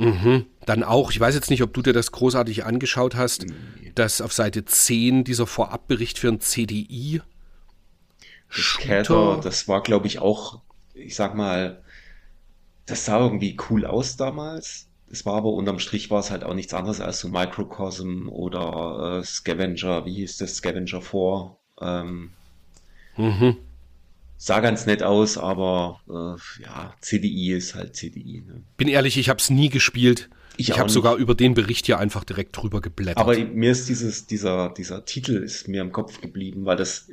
Mhm. 0.00 0.46
Dann 0.64 0.82
auch, 0.82 1.10
ich 1.10 1.20
weiß 1.20 1.34
jetzt 1.34 1.50
nicht, 1.50 1.62
ob 1.62 1.74
du 1.74 1.82
dir 1.82 1.92
das 1.92 2.10
großartig 2.10 2.64
angeschaut 2.64 3.16
hast, 3.16 3.46
nee. 3.46 3.92
dass 3.94 4.22
auf 4.22 4.32
Seite 4.32 4.64
10 4.64 5.24
dieser 5.24 5.46
Vorabbericht 5.46 6.18
für 6.18 6.28
ein 6.28 6.40
CDI. 6.40 7.20
Shooter, 8.48 9.40
das 9.44 9.68
war, 9.68 9.82
glaube 9.82 10.06
ich, 10.06 10.18
auch, 10.18 10.62
ich 10.94 11.14
sag 11.14 11.34
mal, 11.34 11.82
das 12.86 13.04
sah 13.04 13.20
irgendwie 13.20 13.58
cool 13.68 13.84
aus 13.84 14.16
damals. 14.16 14.88
Es 15.10 15.26
war 15.26 15.34
aber 15.34 15.52
unterm 15.52 15.78
Strich 15.78 16.10
war 16.10 16.20
es 16.20 16.30
halt 16.30 16.44
auch 16.44 16.54
nichts 16.54 16.72
anderes 16.72 17.02
als 17.02 17.20
so 17.20 17.28
Microcosm 17.28 18.28
oder 18.30 19.18
äh, 19.18 19.24
Scavenger, 19.24 20.06
wie 20.06 20.14
hieß 20.14 20.38
das, 20.38 20.56
Scavenger 20.56 21.02
4. 21.02 21.56
Ähm, 21.82 22.30
mhm. 23.18 23.56
Sah 24.42 24.60
ganz 24.60 24.86
nett 24.86 25.02
aus, 25.02 25.36
aber 25.36 26.00
äh, 26.08 26.62
ja, 26.62 26.94
CDI 27.02 27.52
ist 27.52 27.74
halt 27.74 27.94
CDI. 27.94 28.42
Ne? 28.46 28.62
Bin 28.78 28.88
ehrlich, 28.88 29.18
ich 29.18 29.28
habe 29.28 29.38
es 29.38 29.50
nie 29.50 29.68
gespielt. 29.68 30.30
Ich, 30.56 30.70
ich 30.70 30.78
habe 30.78 30.88
sogar 30.88 31.16
über 31.16 31.34
den 31.34 31.52
Bericht 31.52 31.84
hier 31.84 31.98
einfach 31.98 32.24
direkt 32.24 32.56
drüber 32.56 32.80
geblättert. 32.80 33.18
Aber 33.18 33.36
mir 33.36 33.70
ist 33.70 33.90
dieses, 33.90 34.26
dieser, 34.26 34.70
dieser 34.70 35.04
Titel 35.04 35.36
ist 35.36 35.68
mir 35.68 35.82
im 35.82 35.92
Kopf 35.92 36.22
geblieben, 36.22 36.64
weil 36.64 36.78
das, 36.78 37.10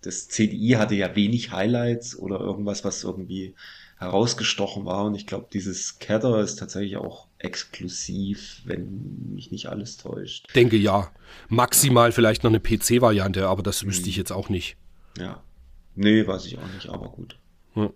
das 0.00 0.28
CDI 0.28 0.76
hatte 0.78 0.94
ja 0.94 1.14
wenig 1.14 1.52
Highlights 1.52 2.18
oder 2.18 2.40
irgendwas, 2.40 2.82
was 2.82 3.04
irgendwie 3.04 3.54
herausgestochen 3.98 4.86
war. 4.86 5.04
Und 5.04 5.16
ich 5.16 5.26
glaube, 5.26 5.48
dieses 5.52 5.98
Cather 5.98 6.40
ist 6.40 6.56
tatsächlich 6.56 6.96
auch 6.96 7.26
exklusiv, 7.36 8.62
wenn 8.64 9.34
mich 9.34 9.50
nicht 9.50 9.66
alles 9.66 9.98
täuscht. 9.98 10.46
Denke 10.54 10.78
ja. 10.78 11.10
Maximal 11.50 12.10
vielleicht 12.10 12.42
noch 12.42 12.50
eine 12.50 12.60
PC-Variante, 12.60 13.46
aber 13.48 13.62
das 13.62 13.84
wüsste 13.84 14.08
ich 14.08 14.14
hm. 14.14 14.20
jetzt 14.20 14.32
auch 14.32 14.48
nicht. 14.48 14.78
Ja. 15.18 15.42
Nee, 16.00 16.26
weiß 16.26 16.46
ich 16.46 16.58
auch 16.58 16.66
nicht, 16.74 16.88
aber 16.88 17.10
gut. 17.10 17.36
Ja. 17.74 17.90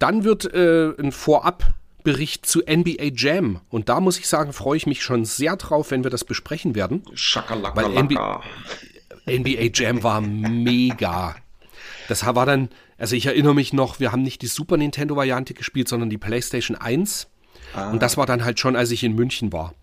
Dann 0.00 0.24
wird 0.24 0.52
äh, 0.52 0.92
ein 0.98 1.12
Vorabbericht 1.12 2.44
zu 2.44 2.62
NBA 2.68 3.12
Jam. 3.14 3.60
Und 3.70 3.88
da 3.88 4.00
muss 4.00 4.18
ich 4.18 4.26
sagen, 4.26 4.52
freue 4.52 4.76
ich 4.76 4.88
mich 4.88 5.04
schon 5.04 5.24
sehr 5.24 5.56
drauf, 5.56 5.92
wenn 5.92 6.02
wir 6.02 6.10
das 6.10 6.24
besprechen 6.24 6.74
werden. 6.74 7.04
Weil 7.76 8.02
NBA, 8.02 8.42
NBA 9.26 9.70
Jam 9.72 10.02
war 10.02 10.20
mega. 10.20 11.36
Das 12.08 12.26
war 12.26 12.44
dann, 12.44 12.70
also 12.98 13.14
ich 13.14 13.26
erinnere 13.26 13.54
mich 13.54 13.72
noch, 13.72 14.00
wir 14.00 14.10
haben 14.10 14.22
nicht 14.22 14.42
die 14.42 14.48
Super 14.48 14.76
Nintendo-Variante 14.76 15.54
gespielt, 15.54 15.86
sondern 15.86 16.10
die 16.10 16.18
PlayStation 16.18 16.76
1. 16.76 17.28
Ah. 17.72 17.92
Und 17.92 18.02
das 18.02 18.16
war 18.16 18.26
dann 18.26 18.44
halt 18.44 18.58
schon, 18.58 18.74
als 18.74 18.90
ich 18.90 19.04
in 19.04 19.14
München 19.14 19.52
war. 19.52 19.74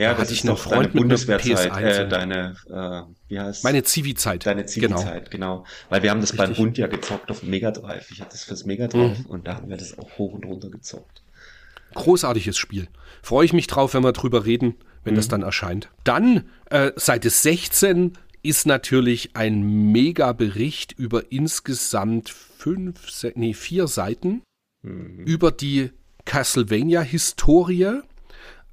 Ja, 0.00 0.14
da 0.14 0.20
das 0.20 0.30
ist 0.30 0.44
noch 0.44 0.58
Freund 0.58 0.86
deine 0.86 1.00
Bundeswehrzeit, 1.00 1.76
äh, 1.82 2.08
deine, 2.08 2.56
äh, 2.70 3.12
wie 3.28 3.38
heißt 3.38 3.64
Meine 3.64 3.82
Zivi-Zeit. 3.82 4.46
Deine 4.46 4.64
Zivi-Zeit, 4.64 5.30
genau. 5.30 5.58
genau. 5.58 5.66
Weil 5.90 6.02
wir 6.02 6.10
haben 6.10 6.22
das 6.22 6.32
Richtig. 6.32 6.48
beim 6.48 6.56
Bund 6.56 6.78
ja 6.78 6.86
gezockt 6.86 7.30
auf 7.30 7.42
Mega 7.42 7.70
Drive. 7.70 8.10
Ich 8.10 8.22
hatte 8.22 8.30
das 8.30 8.44
fürs 8.44 8.64
Mega 8.64 8.88
Drive 8.88 9.18
mhm. 9.18 9.26
und 9.26 9.46
da 9.46 9.56
haben 9.56 9.68
wir 9.68 9.76
das 9.76 9.98
auch 9.98 10.16
hoch 10.16 10.32
und 10.32 10.46
runter 10.46 10.70
gezockt. 10.70 11.22
Großartiges 11.92 12.56
Spiel. 12.56 12.88
Freue 13.20 13.44
ich 13.44 13.52
mich 13.52 13.66
drauf, 13.66 13.92
wenn 13.92 14.02
wir 14.02 14.12
drüber 14.12 14.46
reden, 14.46 14.76
wenn 15.04 15.12
mhm. 15.12 15.16
das 15.16 15.28
dann 15.28 15.42
erscheint. 15.42 15.90
Dann, 16.04 16.48
äh, 16.70 16.92
Seite 16.96 17.28
16 17.28 18.16
ist 18.42 18.66
natürlich 18.66 19.36
ein 19.36 19.92
Mega-Bericht 19.92 20.92
über 20.92 21.30
insgesamt 21.30 22.30
fünf, 22.30 23.06
nee, 23.34 23.52
vier 23.52 23.86
Seiten 23.86 24.40
mhm. 24.80 25.24
über 25.26 25.52
die 25.52 25.90
Castlevania-Historie. 26.24 28.00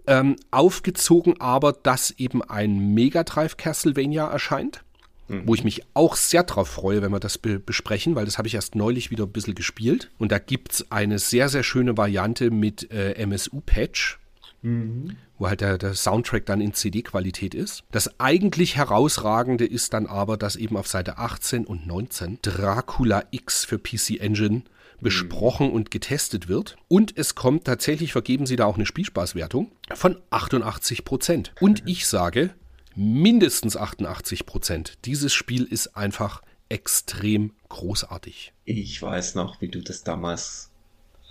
Ähm, 0.07 0.37
aufgezogen 0.51 1.39
aber, 1.41 1.73
dass 1.73 2.11
eben 2.11 2.41
ein 2.41 2.93
Mega 2.93 3.23
Drive 3.23 3.57
Castlevania 3.57 4.27
erscheint. 4.27 4.83
Mhm. 5.27 5.43
Wo 5.45 5.53
ich 5.53 5.65
mich 5.65 5.83
auch 5.93 6.15
sehr 6.15 6.43
drauf 6.43 6.69
freue, 6.69 7.01
wenn 7.01 7.11
wir 7.11 7.19
das 7.19 7.37
be 7.37 7.59
besprechen, 7.59 8.15
weil 8.15 8.25
das 8.25 8.37
habe 8.37 8.47
ich 8.47 8.55
erst 8.55 8.75
neulich 8.75 9.11
wieder 9.11 9.25
ein 9.25 9.31
bisschen 9.31 9.55
gespielt. 9.55 10.09
Und 10.17 10.31
da 10.31 10.39
gibt 10.39 10.71
es 10.71 10.91
eine 10.91 11.19
sehr, 11.19 11.49
sehr 11.49 11.63
schöne 11.63 11.97
Variante 11.97 12.49
mit 12.49 12.89
äh, 12.91 13.13
MSU-Patch. 13.13 14.19
Mhm. 14.61 15.17
Wo 15.37 15.47
halt 15.47 15.61
der, 15.61 15.77
der, 15.77 15.93
Soundtrack 15.93 16.45
dann 16.45 16.61
in 16.61 16.73
CD-Qualität 16.73 17.53
ist. 17.53 17.83
Das 17.91 18.19
eigentlich 18.19 18.75
herausragende 18.75 19.65
ist 19.65 19.93
dann 19.93 20.07
aber, 20.07 20.35
dass 20.35 20.55
eben 20.55 20.77
auf 20.77 20.87
Seite 20.87 21.19
18 21.19 21.65
und 21.65 21.85
19 21.85 22.39
Dracula 22.41 23.23
X 23.29 23.65
für 23.65 23.77
PC 23.77 24.19
Engine 24.19 24.63
besprochen 25.01 25.71
und 25.71 25.91
getestet 25.91 26.47
wird. 26.47 26.77
Und 26.87 27.17
es 27.17 27.35
kommt 27.35 27.65
tatsächlich, 27.65 28.11
vergeben 28.11 28.45
sie 28.45 28.55
da 28.55 28.65
auch 28.65 28.75
eine 28.75 28.85
Spielspaßwertung 28.85 29.71
von 29.93 30.17
88 30.29 31.05
Prozent. 31.05 31.53
Und 31.59 31.83
ich 31.85 32.07
sage, 32.07 32.51
mindestens 32.95 33.77
88 33.77 34.45
Prozent. 34.45 34.97
Dieses 35.05 35.33
Spiel 35.33 35.63
ist 35.63 35.95
einfach 35.95 36.41
extrem 36.69 37.53
großartig. 37.69 38.53
Ich 38.65 39.01
weiß 39.01 39.35
noch, 39.35 39.61
wie 39.61 39.69
du 39.69 39.81
das 39.81 40.03
damals 40.03 40.71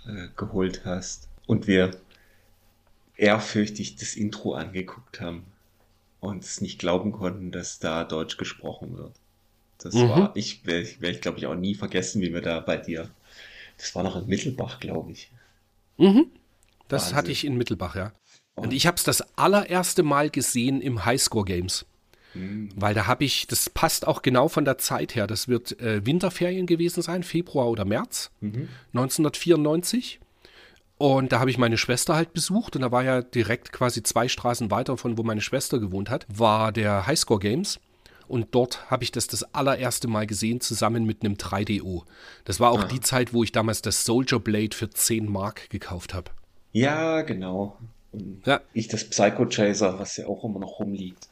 äh, 0.07 0.29
geholt 0.35 0.81
hast. 0.85 1.27
Und 1.45 1.67
wir 1.67 1.91
ehrfürchtig 3.15 3.95
das 3.95 4.15
Intro 4.15 4.53
angeguckt 4.53 5.21
haben 5.21 5.45
und 6.19 6.43
es 6.43 6.61
nicht 6.61 6.79
glauben 6.79 7.11
konnten, 7.11 7.51
dass 7.51 7.79
da 7.79 8.03
Deutsch 8.03 8.37
gesprochen 8.37 8.97
wird. 8.97 9.13
Das 9.79 9.93
mhm. 9.93 10.09
war, 10.09 10.31
ich 10.35 10.65
werde 10.65 10.87
ich, 11.09 11.21
glaube 11.21 11.37
ich, 11.37 11.45
auch 11.45 11.55
nie 11.55 11.75
vergessen, 11.75 12.21
wie 12.21 12.33
wir 12.33 12.41
da 12.41 12.59
bei 12.59 12.77
dir, 12.77 13.09
das 13.77 13.95
war 13.95 14.03
noch 14.03 14.15
in 14.15 14.27
Mittelbach, 14.27 14.79
glaube 14.79 15.11
ich. 15.11 15.31
Mhm. 15.97 16.27
Das 16.87 17.03
Wahnsinn. 17.03 17.15
hatte 17.17 17.31
ich 17.31 17.45
in 17.45 17.57
Mittelbach, 17.57 17.95
ja. 17.95 18.11
Und 18.55 18.73
ich 18.73 18.87
habe 18.87 18.97
es 18.97 19.03
das 19.03 19.37
allererste 19.37 20.01
Mal 20.01 20.29
gesehen 20.29 20.81
im 20.81 21.05
Highscore 21.05 21.45
Games. 21.45 21.85
Mhm. 22.33 22.69
Weil 22.75 22.93
da 22.93 23.05
habe 23.05 23.23
ich, 23.23 23.47
das 23.47 23.69
passt 23.69 24.07
auch 24.07 24.21
genau 24.21 24.47
von 24.47 24.65
der 24.65 24.77
Zeit 24.77 25.15
her. 25.15 25.27
Das 25.27 25.47
wird 25.47 25.79
äh, 25.79 26.05
Winterferien 26.05 26.65
gewesen 26.65 27.01
sein, 27.01 27.23
Februar 27.23 27.67
oder 27.69 27.85
März 27.85 28.31
mhm. 28.41 28.69
1994. 28.93 30.19
Und 30.97 31.31
da 31.31 31.39
habe 31.39 31.51
ich 31.51 31.59
meine 31.59 31.77
Schwester 31.77 32.15
halt 32.15 32.33
besucht 32.33 32.75
und 32.75 32.81
da 32.81 32.91
war 32.91 33.03
ja 33.03 33.21
direkt 33.21 33.71
quasi 33.71 34.01
zwei 34.01 34.27
Straßen 34.27 34.71
weiter 34.71 34.97
von 34.97 35.17
wo 35.17 35.23
meine 35.23 35.41
Schwester 35.41 35.79
gewohnt 35.79 36.09
hat, 36.09 36.25
war 36.27 36.71
der 36.71 37.05
Highscore 37.05 37.39
Games. 37.39 37.79
Und 38.27 38.47
dort 38.51 38.89
habe 38.91 39.03
ich 39.03 39.11
das 39.11 39.27
das 39.27 39.53
allererste 39.53 40.07
Mal 40.07 40.27
gesehen, 40.27 40.61
zusammen 40.61 41.05
mit 41.05 41.23
einem 41.23 41.35
3DO. 41.35 42.03
Das 42.45 42.59
war 42.59 42.71
auch 42.71 42.83
ah. 42.83 42.87
die 42.87 42.99
Zeit, 42.99 43.33
wo 43.33 43.43
ich 43.43 43.51
damals 43.51 43.81
das 43.81 44.05
Soldier 44.05 44.39
Blade 44.39 44.75
für 44.75 44.89
10 44.89 45.31
Mark 45.31 45.69
gekauft 45.69 46.13
habe. 46.13 46.31
Ja, 46.71 47.21
genau. 47.21 47.77
Und 48.11 48.45
ja. 48.45 48.61
Ich 48.73 48.87
das 48.87 49.09
Psycho 49.09 49.45
Chaser, 49.45 49.99
was 49.99 50.17
ja 50.17 50.27
auch 50.27 50.43
immer 50.43 50.59
noch 50.59 50.79
rumliegt. 50.79 51.27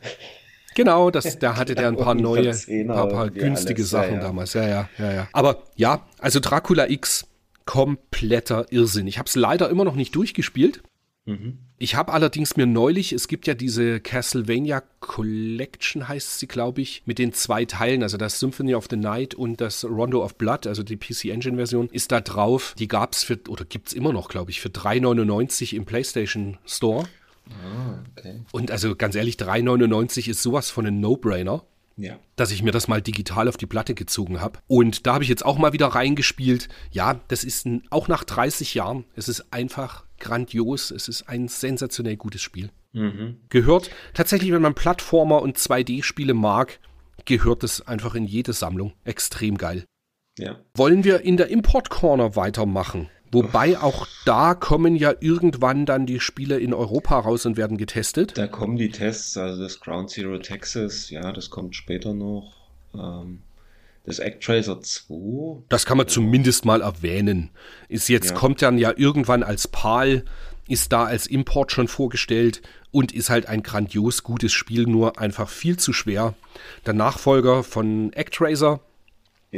Genau, 0.76 1.10
das, 1.10 1.40
da 1.40 1.56
hatte 1.58 1.76
der 1.76 1.88
ein 1.88 1.98
paar 1.98 2.16
neue, 2.16 2.54
paar, 2.88 3.08
paar 3.08 3.30
günstige 3.30 3.82
alles. 3.82 3.90
Sachen 3.90 4.16
ja, 4.16 4.18
ja. 4.18 4.22
damals. 4.22 4.54
Ja, 4.54 4.68
ja, 4.68 4.90
ja, 4.98 5.14
ja. 5.14 5.28
Aber 5.34 5.64
ja, 5.76 6.06
also 6.20 6.40
Dracula 6.40 6.90
X, 6.90 7.28
kompletter 7.66 8.72
Irrsinn. 8.72 9.08
Ich 9.08 9.18
habe 9.18 9.28
es 9.28 9.36
leider 9.36 9.70
immer 9.70 9.86
noch 9.86 9.96
nicht 9.96 10.16
durchgespielt. 10.16 10.84
Mhm. 11.26 11.60
Ich 11.78 11.96
habe 11.96 12.14
allerdings 12.14 12.56
mir 12.56 12.66
neulich, 12.66 13.12
es 13.12 13.28
gibt 13.28 13.48
ja 13.48 13.54
diese 13.54 14.00
Castlevania 14.00 14.82
Collection, 15.02 16.08
heißt 16.08 16.40
sie, 16.40 16.48
glaube 16.48 16.82
ich, 16.82 17.04
mit 17.06 17.20
den 17.20 17.34
zwei 17.34 17.66
Teilen, 17.66 18.02
also 18.02 18.16
das 18.16 18.40
Symphony 18.40 18.76
of 18.76 18.88
the 18.90 18.96
Night 18.96 19.36
und 19.36 19.60
das 19.60 19.84
Rondo 19.84 20.24
of 20.24 20.36
Blood, 20.36 20.68
also 20.68 20.84
die 20.84 20.96
PC 20.96 21.26
Engine 21.26 21.58
Version, 21.58 21.90
ist 21.90 22.14
da 22.14 22.22
drauf. 22.22 22.76
Die 22.80 22.88
gab 22.88 23.12
es 23.12 23.26
für, 23.26 23.38
oder 23.50 23.66
gibt 23.66 23.90
es 23.90 23.94
immer 23.94 24.14
noch, 24.14 24.30
glaube 24.30 24.52
ich, 24.52 24.62
für 24.62 24.70
3,99 24.70 25.76
im 25.76 25.84
PlayStation 25.84 26.58
Store. 26.66 27.10
Ah, 27.50 28.00
okay. 28.18 28.42
Und 28.54 28.72
also 28.72 28.96
ganz 28.96 29.16
ehrlich, 29.16 29.36
3,99 29.36 30.30
ist 30.30 30.42
sowas 30.42 30.70
von 30.70 30.86
ein 30.88 31.02
No-Brainer. 31.02 31.66
Ja. 31.98 32.20
Dass 32.36 32.52
ich 32.52 32.62
mir 32.62 32.72
das 32.72 32.88
mal 32.88 33.02
digital 33.02 33.48
auf 33.48 33.58
die 33.58 33.66
Platte 33.66 33.96
gezogen 33.96 34.42
habe. 34.42 34.60
Und 34.68 35.08
da 35.08 35.14
habe 35.14 35.24
ich 35.24 35.30
jetzt 35.30 35.46
auch 35.46 35.58
mal 35.58 35.74
wieder 35.74 35.88
reingespielt. 35.88 36.68
Ja, 36.92 37.22
das 37.30 37.44
ist 37.44 37.66
ein, 37.66 37.84
auch 37.90 38.08
nach 38.08 38.24
30 38.24 38.74
Jahren. 38.74 39.06
Es 39.16 39.30
ist 39.30 39.54
einfach 39.54 40.04
grandios. 40.20 40.92
Es 40.92 41.08
ist 41.08 41.30
ein 41.30 41.48
sensationell 41.48 42.18
gutes 42.18 42.42
Spiel. 42.42 42.70
Mhm. 42.92 43.38
Gehört 43.50 43.92
tatsächlich, 44.14 44.52
wenn 44.52 44.62
man 44.62 44.76
Plattformer 44.76 45.42
und 45.42 45.58
2D-Spiele 45.58 46.34
mag, 46.34 46.80
gehört 47.26 47.64
es 47.64 47.86
einfach 47.88 48.16
in 48.16 48.26
jede 48.26 48.54
Sammlung. 48.54 48.94
Extrem 49.04 49.58
geil. 49.58 49.86
Ja. 50.38 50.60
Wollen 50.76 51.04
wir 51.06 51.22
in 51.22 51.38
der 51.38 51.48
Import 51.48 51.90
Corner 51.90 52.36
weitermachen? 52.36 53.10
Wobei 53.32 53.78
auch 53.80 54.08
da 54.26 54.54
kommen 54.54 54.96
ja 54.96 55.14
irgendwann 55.20 55.86
dann 55.86 56.06
die 56.06 56.20
Spiele 56.20 56.60
in 56.60 56.74
Europa 56.74 57.20
raus 57.20 57.46
und 57.46 57.58
werden 57.58 57.78
getestet. 57.78 58.38
Da 58.38 58.48
kommen 58.48 58.78
die 58.78 58.90
Tests, 58.90 59.36
also 59.38 59.62
das 59.62 59.80
Ground 59.80 60.10
Zero 60.10 60.38
Texas, 60.38 61.10
ja, 61.10 61.32
das 61.32 61.50
kommt 61.50 61.76
später 61.76 62.14
noch. 62.14 62.54
Ähm, 62.94 63.40
das 64.06 64.20
Actracer 64.20 64.82
2. 64.82 65.64
Das 65.70 65.86
kann 65.86 65.98
man 65.98 66.08
ja. 66.08 66.14
zumindest 66.14 66.64
mal 66.66 66.82
erwähnen. 66.82 67.50
Ist 67.90 68.08
jetzt, 68.08 68.32
ja. 68.32 68.36
kommt 68.36 68.62
dann 68.62 68.78
ja 68.78 68.94
irgendwann 68.96 69.44
als 69.44 69.68
PAL, 69.68 70.24
ist 70.68 70.92
da 70.94 71.06
als 71.06 71.28
Import 71.28 71.72
schon 71.72 71.88
vorgestellt 71.88 72.62
und 72.92 73.12
ist 73.12 73.30
halt 73.30 73.48
ein 73.48 73.64
grandios 73.64 74.24
gutes 74.24 74.54
Spiel, 74.54 74.84
nur 74.84 75.20
einfach 75.20 75.50
viel 75.50 75.78
zu 75.78 75.92
schwer. 75.92 76.36
Der 76.86 76.94
Nachfolger 76.94 77.64
von 77.64 78.12
Actracer 78.16 78.80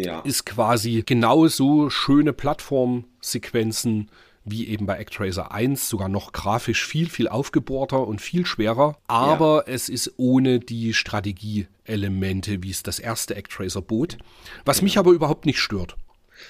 ja. 0.04 0.20
ist 0.22 0.46
quasi 0.46 1.04
genauso 1.06 1.90
schöne 1.90 2.34
Plattformsequenzen 2.34 4.10
wie 4.50 4.68
eben 4.68 4.86
bei 4.86 5.00
Actracer 5.00 5.52
1, 5.52 5.90
sogar 5.90 6.08
noch 6.08 6.32
grafisch 6.32 6.86
viel, 6.86 7.10
viel 7.10 7.28
aufgebohrter 7.28 8.08
und 8.08 8.22
viel 8.22 8.46
schwerer. 8.46 8.98
Aber 9.08 9.66
ja. 9.68 9.74
es 9.74 9.90
ist 9.90 10.14
ohne 10.18 10.60
die 10.60 10.94
Strategieelemente, 10.94 12.64
wie 12.64 12.72
es 12.72 12.82
das 12.82 13.00
erste 13.00 13.36
Actracer 13.36 13.82
bot, 13.82 14.18
was 14.64 14.78
ja. 14.78 14.84
mich 14.86 14.98
aber 14.98 15.12
überhaupt 15.12 15.46
nicht 15.46 15.60
stört. 15.60 15.98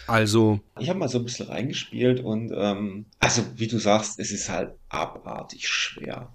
Also. 0.06 0.60
Ich 0.80 0.90
habe 0.90 1.00
mal 1.00 1.10
so 1.10 1.18
ein 1.18 1.24
bisschen 1.24 1.48
reingespielt 1.48 2.20
und 2.20 2.52
ähm, 2.56 3.06
also 3.20 3.42
wie 3.56 3.68
du 3.68 3.80
sagst, 3.80 4.20
es 4.20 4.32
ist 4.32 4.50
halt 4.50 4.74
abartig 4.90 5.68
schwer. 5.68 6.32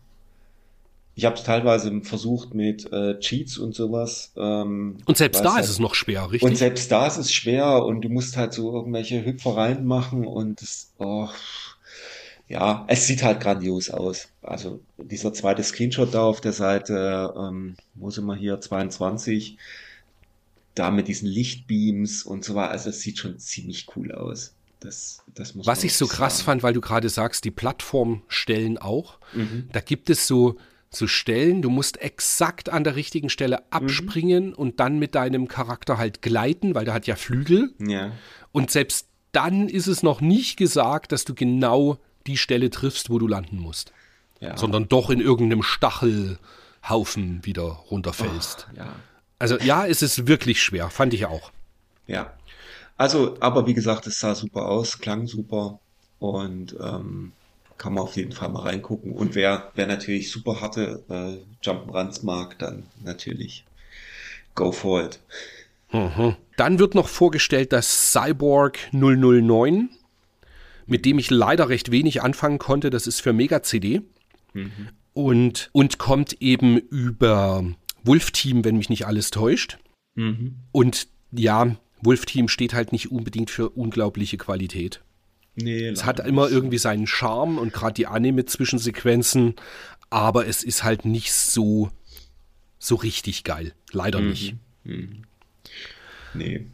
Ich 1.23 1.27
habe 1.27 1.37
es 1.37 1.45
teilweise 1.45 2.01
versucht 2.01 2.53
mit 2.53 2.93
äh, 2.93 3.17
Cheats 3.21 3.57
und 3.57 3.77
sowas. 3.77 4.33
Ähm, 4.37 4.97
und 5.07 5.17
selbst 5.17 5.45
da 5.45 5.55
halt, 5.55 5.63
ist 5.63 5.71
es 5.71 5.79
noch 5.79 5.95
schwer, 5.95 6.25
richtig? 6.33 6.43
Und 6.43 6.57
selbst 6.57 6.91
da 6.91 7.07
ist 7.07 7.17
es 7.17 7.33
schwer 7.33 7.85
und 7.85 8.01
du 8.01 8.09
musst 8.09 8.37
halt 8.37 8.53
so 8.53 8.75
irgendwelche 8.75 9.25
Hüpfereien 9.25 9.87
machen 9.87 10.27
und 10.27 10.61
das, 10.61 10.91
oh, 10.99 11.29
ja, 12.49 12.85
es 12.89 13.07
sieht 13.07 13.23
halt 13.23 13.39
grandios 13.39 13.89
aus. 13.89 14.31
Also 14.43 14.81
dieser 14.99 15.33
zweite 15.33 15.63
Screenshot 15.63 16.13
da 16.13 16.25
auf 16.25 16.41
der 16.41 16.53
Seite, 16.53 17.33
ähm, 17.39 17.77
wo 17.95 18.11
sind 18.11 18.25
wir 18.25 18.35
hier, 18.35 18.61
22, 18.61 19.59
da 20.75 20.91
mit 20.91 21.07
diesen 21.07 21.29
Lichtbeams 21.29 22.25
und 22.25 22.45
so 22.45 22.57
weiter, 22.57 22.73
also 22.73 22.91
es 22.91 23.01
sieht 23.01 23.19
schon 23.19 23.39
ziemlich 23.39 23.87
cool 23.95 24.11
aus. 24.11 24.55
Das, 24.81 25.23
das 25.33 25.55
Was 25.65 25.85
ich 25.85 25.95
so 25.95 26.09
krass 26.09 26.39
sagen. 26.39 26.47
fand, 26.47 26.63
weil 26.65 26.73
du 26.73 26.81
gerade 26.81 27.09
sagst, 27.09 27.45
die 27.45 27.53
Plattformstellen 27.53 28.79
auch, 28.79 29.19
mhm. 29.33 29.69
da 29.73 29.79
gibt 29.79 30.11
es 30.11 30.27
so 30.27 30.57
zu 30.93 31.09
stellen. 31.09 31.63
Du 31.63 31.71
musst 31.71 32.01
exakt 32.01 32.69
an 32.69 32.85
der 32.85 32.97
richtigen 32.97 33.31
Stelle 33.31 33.57
mhm. 33.57 33.63
abspringen 33.71 34.47
mhm. 34.49 34.55
und 34.55 34.81
dann 34.81 34.99
mit 34.99 35.15
deinem 35.15 35.49
Charakter 35.49 35.99
halt 35.99 36.23
gleiten, 36.23 36.75
weil 36.75 36.85
der 36.85 36.95
hat 36.95 37.07
ja 37.07 37.17
Flügel. 37.17 37.73
Ja. 37.79 38.13
Und 38.53 38.71
selbst 38.71 39.09
dann 39.33 39.69
ist 39.69 39.87
es 39.87 40.03
noch 40.03 40.21
nicht 40.21 40.57
gesagt, 40.57 41.13
dass 41.13 41.25
du 41.25 41.35
genau 41.35 41.99
die 42.27 42.37
Stelle 42.37 42.71
triffst, 42.71 43.11
wo 43.11 43.19
du 43.19 43.27
landen 43.27 43.59
musst. 43.59 43.93
Ja. 44.41 44.57
Sondern 44.57 44.89
doch 44.89 45.11
in 45.11 45.21
irgendeinem 45.21 45.63
Stachelhaufen 45.63 47.45
wieder 47.45 47.65
runterfällst. 47.91 48.69
Oh, 48.71 48.77
ja. 48.77 48.95
Also 49.39 49.59
ja, 49.59 49.87
es 49.87 50.03
ist 50.03 50.27
wirklich 50.27 50.63
schwer, 50.63 50.91
fand 50.91 51.15
ich 51.15 51.27
auch. 51.27 51.51
Ja. 52.07 52.33
Also, 52.97 53.37
aber 53.41 53.67
wie 53.67 53.75
gesagt, 53.75 54.07
es 54.07 54.21
sah 54.21 54.35
super 54.35 54.67
aus, 54.67 54.99
klang 54.99 55.27
super 55.27 55.81
und 56.19 56.77
ähm, 56.81 57.33
kann 57.83 57.95
man 57.95 58.05
auf 58.05 58.15
jeden 58.17 58.31
Fall 58.31 58.49
mal 58.49 58.61
reingucken. 58.61 59.11
Und 59.13 59.35
wer, 59.35 59.73
wer 59.75 59.89
natürlich 59.89 60.31
super 60.31 60.61
harte 60.61 61.03
äh, 61.09 61.67
Jump'n'Runs 61.67 62.25
mag, 62.25 62.57
dann 62.61 62.85
natürlich 63.03 63.65
go 64.55 64.71
for 64.71 65.05
it. 65.05 65.19
Mhm. 65.91 66.37
Dann 66.57 66.79
wird 66.79 66.95
noch 66.95 67.09
vorgestellt 67.09 67.73
das 67.73 68.13
Cyborg 68.13 68.79
009, 68.93 69.91
mit 70.87 71.05
dem 71.05 71.19
ich 71.19 71.29
leider 71.31 71.69
recht 71.71 71.91
wenig 71.91 72.23
anfangen 72.23 72.61
konnte. 72.61 72.89
Das 72.89 73.09
ist 73.09 73.21
für 73.21 73.33
Mega 73.33 73.65
CD 73.65 74.03
mhm. 74.53 74.91
und, 75.13 75.69
und 75.73 75.99
kommt 75.99 76.35
eben 76.35 76.79
über 76.79 77.65
Wolf 78.05 78.31
Team, 78.31 78.65
wenn 78.65 78.77
mich 78.77 78.91
nicht 78.91 79.09
alles 79.09 79.33
täuscht. 79.33 79.79
Mhm. 80.15 80.55
Und 80.71 81.09
ja, 81.33 81.75
Wolf 82.01 82.27
Team 82.27 82.47
steht 82.47 82.75
halt 82.75 82.93
nicht 82.93 83.11
unbedingt 83.11 83.51
für 83.51 83.71
unglaubliche 83.71 84.37
Qualität. 84.37 85.03
Nee, 85.55 85.89
es 85.89 86.05
hat 86.05 86.21
immer 86.27 86.49
irgendwie 86.49 86.79
seinen 86.79 87.07
Charme 87.07 87.59
und 87.59 87.73
gerade 87.73 87.95
die 87.95 88.07
Anime-Zwischensequenzen, 88.07 89.55
aber 90.09 90.47
es 90.47 90.63
ist 90.65 90.83
halt 90.83 91.05
nicht 91.05 91.33
so, 91.33 91.91
so 92.79 92.95
richtig 92.95 93.45
geil. 93.45 93.75
Leider 93.93 94.21
mhm. 94.21 94.29
nicht. 94.31 94.55
Mhm. 94.85 95.25
Nee. 96.35 96.67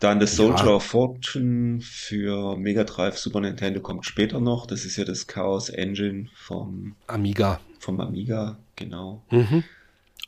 Dann 0.00 0.20
das 0.20 0.36
Soldier 0.36 0.66
ja. 0.66 0.74
of 0.74 0.84
Fortune 0.84 1.80
für 1.80 2.56
Mega 2.56 2.84
Drive 2.84 3.18
Super 3.18 3.40
Nintendo 3.40 3.80
kommt 3.80 4.06
später 4.06 4.38
noch. 4.38 4.66
Das 4.66 4.84
ist 4.84 4.96
ja 4.96 5.04
das 5.04 5.26
Chaos 5.26 5.70
Engine 5.70 6.28
vom 6.34 6.94
Amiga. 7.08 7.60
Vom 7.80 8.00
Amiga, 8.00 8.58
genau. 8.76 9.22
Mhm. 9.30 9.64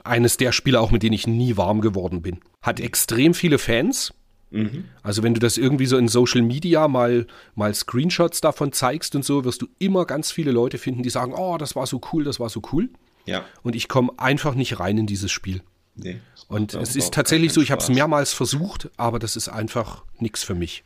Eines 0.02 0.38
der 0.38 0.52
Spiele 0.52 0.80
auch, 0.80 0.90
mit 0.90 1.02
denen 1.02 1.12
ich 1.12 1.26
nie 1.26 1.56
warm 1.56 1.82
geworden 1.82 2.20
bin. 2.22 2.40
Hat 2.62 2.80
extrem 2.80 3.32
viele 3.32 3.58
Fans. 3.58 4.12
Mhm. 4.50 4.84
Also 5.02 5.22
wenn 5.22 5.34
du 5.34 5.40
das 5.40 5.56
irgendwie 5.56 5.86
so 5.86 5.96
in 5.96 6.08
Social 6.08 6.42
Media 6.42 6.88
mal, 6.88 7.26
mal 7.54 7.72
Screenshots 7.72 8.40
davon 8.40 8.72
zeigst 8.72 9.14
und 9.14 9.24
so, 9.24 9.44
wirst 9.44 9.62
du 9.62 9.68
immer 9.78 10.04
ganz 10.06 10.32
viele 10.32 10.50
Leute 10.50 10.78
finden, 10.78 11.02
die 11.02 11.10
sagen, 11.10 11.32
oh, 11.34 11.56
das 11.56 11.76
war 11.76 11.86
so 11.86 12.00
cool, 12.12 12.24
das 12.24 12.40
war 12.40 12.48
so 12.48 12.62
cool. 12.72 12.90
Ja. 13.26 13.44
Und 13.62 13.76
ich 13.76 13.88
komme 13.88 14.12
einfach 14.16 14.54
nicht 14.54 14.80
rein 14.80 14.98
in 14.98 15.06
dieses 15.06 15.30
Spiel. 15.30 15.62
Nee, 15.94 16.20
und 16.48 16.74
es 16.74 16.96
ist 16.96 17.12
tatsächlich 17.14 17.52
so, 17.52 17.60
ich 17.60 17.70
habe 17.70 17.82
es 17.82 17.88
mehrmals 17.88 18.32
versucht, 18.32 18.90
aber 18.96 19.18
das 19.18 19.36
ist 19.36 19.48
einfach 19.48 20.04
nichts 20.18 20.42
für 20.42 20.54
mich. 20.54 20.84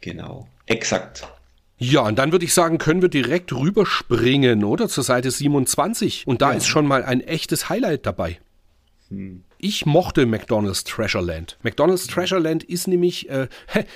Genau, 0.00 0.48
exakt. 0.66 1.28
Ja, 1.78 2.02
und 2.02 2.18
dann 2.18 2.32
würde 2.32 2.44
ich 2.44 2.54
sagen, 2.54 2.78
können 2.78 3.02
wir 3.02 3.08
direkt 3.08 3.52
rüberspringen, 3.52 4.64
oder? 4.64 4.88
Zur 4.88 5.04
Seite 5.04 5.30
27. 5.30 6.26
Und 6.26 6.40
da 6.40 6.50
ja. 6.50 6.56
ist 6.56 6.66
schon 6.66 6.86
mal 6.86 7.04
ein 7.04 7.20
echtes 7.20 7.68
Highlight 7.68 8.06
dabei. 8.06 8.38
Hm. 9.08 9.44
Ich 9.64 9.86
mochte 9.86 10.26
McDonald's 10.26 10.84
Treasureland. 10.84 11.56
McDonald's 11.62 12.06
Treasureland 12.06 12.64
ist 12.64 12.86
nämlich, 12.86 13.30
äh, 13.30 13.48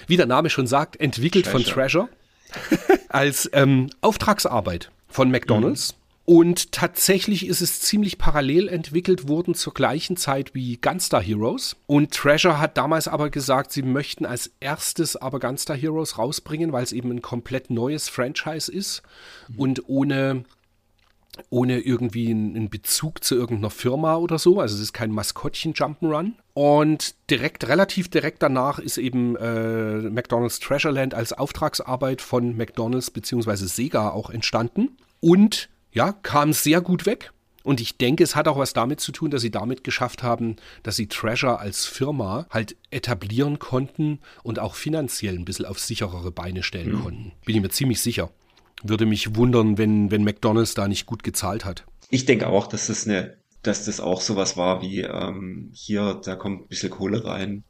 wie 0.07 0.17
der 0.17 0.25
Name 0.25 0.49
schon 0.49 0.67
sagt, 0.67 0.99
entwickelt 0.99 1.45
Treasure. 1.45 1.63
von 1.63 1.75
Treasure 1.75 2.09
als 3.11 3.51
ähm, 3.53 3.91
Auftragsarbeit 4.01 4.91
von 5.09 5.31
McDonald's. 5.31 5.93
Mhm. 5.93 5.99
Und 6.37 6.73
tatsächlich 6.73 7.47
ist 7.47 7.61
es 7.61 7.83
ziemlich 7.83 8.17
parallel 8.17 8.69
entwickelt 8.69 9.29
worden 9.29 9.55
zur 9.55 9.75
gleichen 9.75 10.17
Zeit 10.17 10.55
wie 10.55 10.79
Gunstar 10.79 11.23
Heroes. 11.23 11.77
Und 11.87 12.15
Treasure 12.15 12.59
hat 12.59 12.79
damals 12.79 13.07
aber 13.07 13.29
gesagt, 13.29 13.71
sie 13.71 13.83
möchten 13.83 14.25
als 14.25 14.51
erstes 14.61 15.17
aber 15.17 15.39
Gunstar 15.39 15.77
Heroes 15.77 16.17
rausbringen, 16.17 16.73
weil 16.73 16.85
es 16.85 16.93
eben 16.93 17.11
ein 17.11 17.21
komplett 17.21 17.69
neues 17.69 18.09
Franchise 18.09 18.73
ist 18.73 19.03
und 19.59 19.87
ohne 19.87 20.45
ohne 21.51 21.81
irgendwie 21.81 22.31
einen 22.31 22.71
Bezug 22.71 23.25
zu 23.25 23.35
irgendeiner 23.35 23.71
Firma 23.71 24.17
oder 24.17 24.39
so. 24.39 24.61
Also 24.61 24.75
es 24.77 24.81
ist 24.81 24.93
kein 24.93 25.11
Maskottchen 25.11 25.75
Jump'n'Run. 25.75 26.33
Und 26.55 27.15
direkt, 27.31 27.69
relativ 27.69 28.09
direkt 28.09 28.43
danach 28.43 28.79
ist 28.79 28.99
eben 28.99 29.37
äh, 29.37 29.99
McDonald's 30.11 30.61
Treasureland 30.61 31.15
als 31.15 31.33
Auftragsarbeit 31.33 32.21
von 32.21 32.57
McDonald's 32.57 33.11
bzw. 33.11 33.55
Sega 33.67 34.11
auch 34.11 34.31
entstanden. 34.31 34.97
Und 35.21 35.69
ja, 35.93 36.13
kam 36.13 36.53
sehr 36.53 36.81
gut 36.81 37.07
weg. 37.07 37.33
Und 37.65 37.81
ich 37.81 37.99
denke, 37.99 38.25
es 38.25 38.35
hat 38.35 38.49
auch 38.49 38.57
was 38.57 38.73
damit 38.73 38.99
zu 38.99 39.13
tun, 39.13 39.31
dass 39.31 39.43
sie 39.43 39.51
damit 39.51 39.85
geschafft 39.85 40.23
haben, 40.23 40.57
dass 40.83 40.97
sie 40.97 41.07
Treasure 41.07 41.59
als 41.59 41.85
Firma 41.85 42.47
halt 42.51 42.77
etablieren 42.91 43.59
konnten 43.59 44.21
und 44.43 44.59
auch 44.59 44.75
finanziell 44.75 45.35
ein 45.35 45.45
bisschen 45.45 45.67
auf 45.67 45.79
sicherere 45.79 46.31
Beine 46.31 46.63
stellen 46.63 46.97
mhm. 46.97 47.03
konnten. 47.03 47.33
Bin 47.45 47.57
ich 47.57 47.61
mir 47.61 47.69
ziemlich 47.69 48.01
sicher. 48.01 48.31
Würde 48.83 49.07
mich 49.07 49.35
wundern, 49.35 49.79
wenn, 49.79 50.11
wenn 50.11 50.25
McDonalds 50.25 50.75
da 50.75 50.89
nicht 50.89 51.07
gut 51.07 51.23
gezahlt 51.23 51.65
hat. 51.65 51.85
Ich 52.11 52.25
denke 52.25 52.47
auch, 52.47 52.67
dass 52.67 52.87
das 52.87 53.07
eine, 53.07 53.37
dass 53.63 53.85
das 53.85 54.01
auch 54.01 54.21
sowas 54.21 54.57
war 54.57 54.83
wie 54.83 55.01
ähm, 55.01 55.71
hier, 55.73 56.21
da 56.25 56.37
kommt 56.37 56.63
ein 56.63 56.69
bisschen 56.69 56.91
Kohle 56.91 57.25
rein 57.25 57.65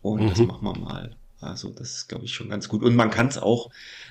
und 0.00 0.22
mhm. 0.22 0.28
das 0.28 0.38
machen 0.38 0.64
wir 0.64 0.78
mal. 0.78 1.16
Also 1.42 1.70
das 1.70 1.90
ist, 1.90 2.08
glaube 2.08 2.24
ich, 2.24 2.32
schon 2.32 2.48
ganz 2.48 2.68
gut. 2.68 2.82
Und 2.82 2.94
man 2.94 3.10
kann 3.10 3.26
es 3.26 3.36
auch, 3.36 3.70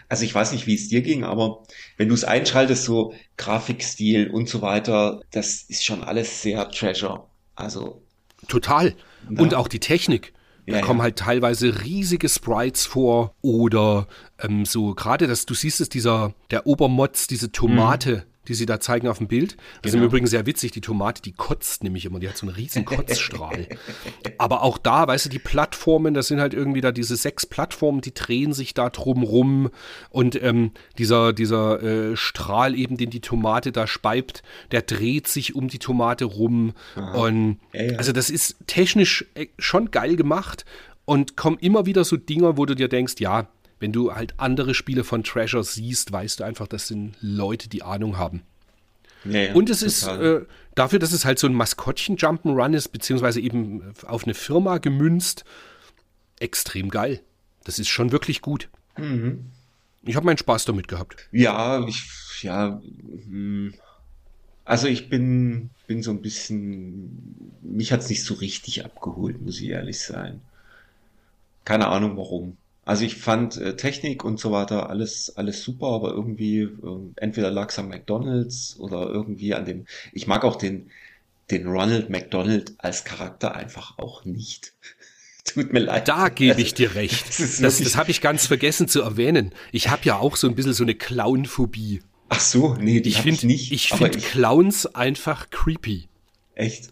also 0.09 0.25
ich 0.25 0.35
weiß 0.35 0.51
nicht, 0.51 0.67
wie 0.67 0.75
es 0.75 0.89
dir 0.89 1.01
ging, 1.01 1.23
aber 1.23 1.63
wenn 1.95 2.09
du 2.09 2.13
es 2.13 2.25
einschaltest, 2.25 2.83
so 2.83 3.13
Grafikstil 3.37 4.29
und 4.29 4.49
so 4.49 4.61
weiter, 4.61 5.21
das 5.31 5.61
ist 5.63 5.85
schon 5.85 6.03
alles 6.03 6.41
sehr 6.41 6.69
Treasure. 6.69 7.27
Also. 7.55 8.01
Total. 8.47 8.95
Na. 9.29 9.41
Und 9.41 9.53
auch 9.53 9.69
die 9.69 9.79
Technik. 9.79 10.33
Da 10.67 10.77
ja, 10.77 10.81
kommen 10.81 10.99
ja. 10.99 11.03
halt 11.05 11.17
teilweise 11.17 11.83
riesige 11.83 12.29
Sprites 12.29 12.85
vor 12.85 13.35
oder 13.41 14.07
ähm, 14.39 14.65
so 14.65 14.93
gerade, 14.93 15.27
dass 15.27 15.45
du 15.45 15.53
siehst 15.53 15.81
es, 15.81 15.89
dieser, 15.89 16.33
der 16.51 16.67
Obermotz, 16.67 17.27
diese 17.27 17.51
Tomate, 17.51 18.25
die 18.47 18.55
sie 18.55 18.65
da 18.65 18.79
zeigen 18.79 19.07
auf 19.07 19.19
dem 19.19 19.27
Bild. 19.27 19.51
Das 19.51 19.57
genau. 19.57 19.87
ist 19.87 19.93
im 19.95 20.03
Übrigen 20.03 20.27
sehr 20.27 20.45
witzig. 20.45 20.71
Die 20.71 20.81
Tomate, 20.81 21.21
die 21.21 21.31
kotzt 21.31 21.83
nämlich 21.83 22.05
immer. 22.05 22.19
Die 22.19 22.27
hat 22.27 22.37
so 22.37 22.47
einen 22.47 22.55
riesen 22.55 22.85
Kotzstrahl. 22.85 23.67
Aber 24.37 24.63
auch 24.63 24.77
da, 24.77 25.07
weißt 25.07 25.25
du, 25.25 25.29
die 25.29 25.39
Plattformen, 25.39 26.13
das 26.13 26.27
sind 26.27 26.39
halt 26.39 26.53
irgendwie 26.53 26.81
da 26.81 26.91
diese 26.91 27.15
sechs 27.15 27.45
Plattformen, 27.45 28.01
die 28.01 28.13
drehen 28.13 28.53
sich 28.53 28.73
da 28.73 28.89
drum 28.89 29.23
rum. 29.23 29.69
Und 30.09 30.41
ähm, 30.41 30.71
dieser, 30.97 31.33
dieser 31.33 31.81
äh, 31.83 32.17
Strahl 32.17 32.75
eben, 32.75 32.97
den 32.97 33.11
die 33.11 33.21
Tomate 33.21 33.71
da 33.71 33.85
speibt, 33.85 34.41
der 34.71 34.81
dreht 34.81 35.27
sich 35.27 35.55
um 35.55 35.67
die 35.67 35.79
Tomate 35.79 36.25
rum. 36.25 36.73
Aha. 36.95 37.23
Und 37.23 37.59
ja, 37.73 37.83
ja. 37.83 37.97
also 37.97 38.11
das 38.11 38.29
ist 38.29 38.55
technisch 38.65 39.25
äh, 39.35 39.47
schon 39.59 39.91
geil 39.91 40.15
gemacht. 40.15 40.65
Und 41.05 41.35
kommen 41.35 41.57
immer 41.59 41.85
wieder 41.85 42.05
so 42.05 42.15
Dinger, 42.15 42.57
wo 42.57 42.65
du 42.65 42.75
dir 42.75 42.87
denkst, 42.87 43.15
ja, 43.19 43.49
wenn 43.81 43.91
du 43.91 44.13
halt 44.13 44.35
andere 44.37 44.73
Spiele 44.73 45.03
von 45.03 45.23
Treasure 45.23 45.63
siehst, 45.63 46.11
weißt 46.11 46.39
du 46.39 46.43
einfach, 46.43 46.67
das 46.67 46.87
sind 46.87 47.15
Leute, 47.19 47.67
die 47.67 47.81
Ahnung 47.81 48.17
haben. 48.17 48.43
Ja, 49.25 49.53
und 49.53 49.69
es 49.69 49.81
total. 49.81 50.21
ist 50.21 50.43
äh, 50.43 50.45
dafür, 50.75 50.99
dass 50.99 51.11
es 51.11 51.25
halt 51.25 51.39
so 51.39 51.47
ein 51.47 51.53
Maskottchen 51.53 52.15
Jump'n'Run 52.15 52.75
ist, 52.75 52.89
beziehungsweise 52.89 53.41
eben 53.41 53.93
auf 54.05 54.23
eine 54.23 54.35
Firma 54.35 54.77
gemünzt, 54.77 55.45
extrem 56.39 56.89
geil. 56.89 57.21
Das 57.63 57.79
ist 57.79 57.89
schon 57.89 58.11
wirklich 58.11 58.41
gut. 58.41 58.69
Mhm. 58.97 59.45
Ich 60.03 60.15
habe 60.15 60.25
meinen 60.25 60.37
Spaß 60.37 60.65
damit 60.65 60.87
gehabt. 60.87 61.27
Ja, 61.31 61.85
ich, 61.87 62.03
ja, 62.41 62.81
hm. 63.27 63.73
also 64.65 64.87
ich 64.87 65.09
bin, 65.09 65.69
bin 65.87 66.01
so 66.01 66.11
ein 66.11 66.21
bisschen, 66.21 67.57
mich 67.61 67.91
hat 67.91 68.01
es 68.01 68.09
nicht 68.09 68.23
so 68.23 68.35
richtig 68.35 68.83
abgeholt, 68.85 69.41
muss 69.41 69.59
ich 69.59 69.69
ehrlich 69.69 69.99
sein. 69.99 70.41
Keine 71.65 71.87
Ahnung 71.87 72.17
warum. 72.17 72.57
Also 72.91 73.05
ich 73.05 73.15
fand 73.15 73.55
äh, 73.55 73.77
Technik 73.77 74.25
und 74.25 74.37
so 74.37 74.51
weiter 74.51 74.89
alles, 74.89 75.31
alles 75.37 75.63
super, 75.63 75.87
aber 75.87 76.11
irgendwie, 76.11 76.63
äh, 76.63 76.69
entweder 77.15 77.49
lag 77.49 77.69
es 77.69 77.79
am 77.79 77.87
McDonalds 77.87 78.75
oder 78.79 79.07
irgendwie 79.07 79.53
an 79.53 79.63
dem, 79.63 79.85
ich 80.11 80.27
mag 80.27 80.43
auch 80.43 80.57
den, 80.57 80.91
den 81.51 81.67
Ronald 81.67 82.09
McDonald 82.09 82.73
als 82.79 83.05
Charakter 83.05 83.55
einfach 83.55 83.97
auch 83.97 84.25
nicht. 84.25 84.73
Tut 85.45 85.71
mir 85.71 85.79
leid. 85.79 86.09
Da 86.09 86.27
gebe 86.27 86.59
ich 86.59 86.73
dir 86.73 86.93
recht. 86.95 87.29
Das, 87.29 87.59
das, 87.59 87.81
das 87.81 87.95
habe 87.95 88.11
ich 88.11 88.19
ganz 88.19 88.47
vergessen 88.47 88.89
zu 88.89 89.01
erwähnen. 89.01 89.53
Ich 89.71 89.87
habe 89.87 90.01
ja 90.03 90.17
auch 90.17 90.35
so 90.35 90.49
ein 90.49 90.55
bisschen 90.55 90.73
so 90.73 90.83
eine 90.83 90.93
Clownphobie. 90.93 92.01
Ach 92.27 92.41
so, 92.41 92.73
nee, 92.73 92.99
die 92.99 93.11
ich 93.11 93.21
finde 93.21 93.47
nicht. 93.47 93.71
Ich 93.71 93.87
finde 93.87 94.17
Clowns 94.17 94.85
einfach 94.85 95.49
creepy. 95.49 96.09
Echt? 96.55 96.89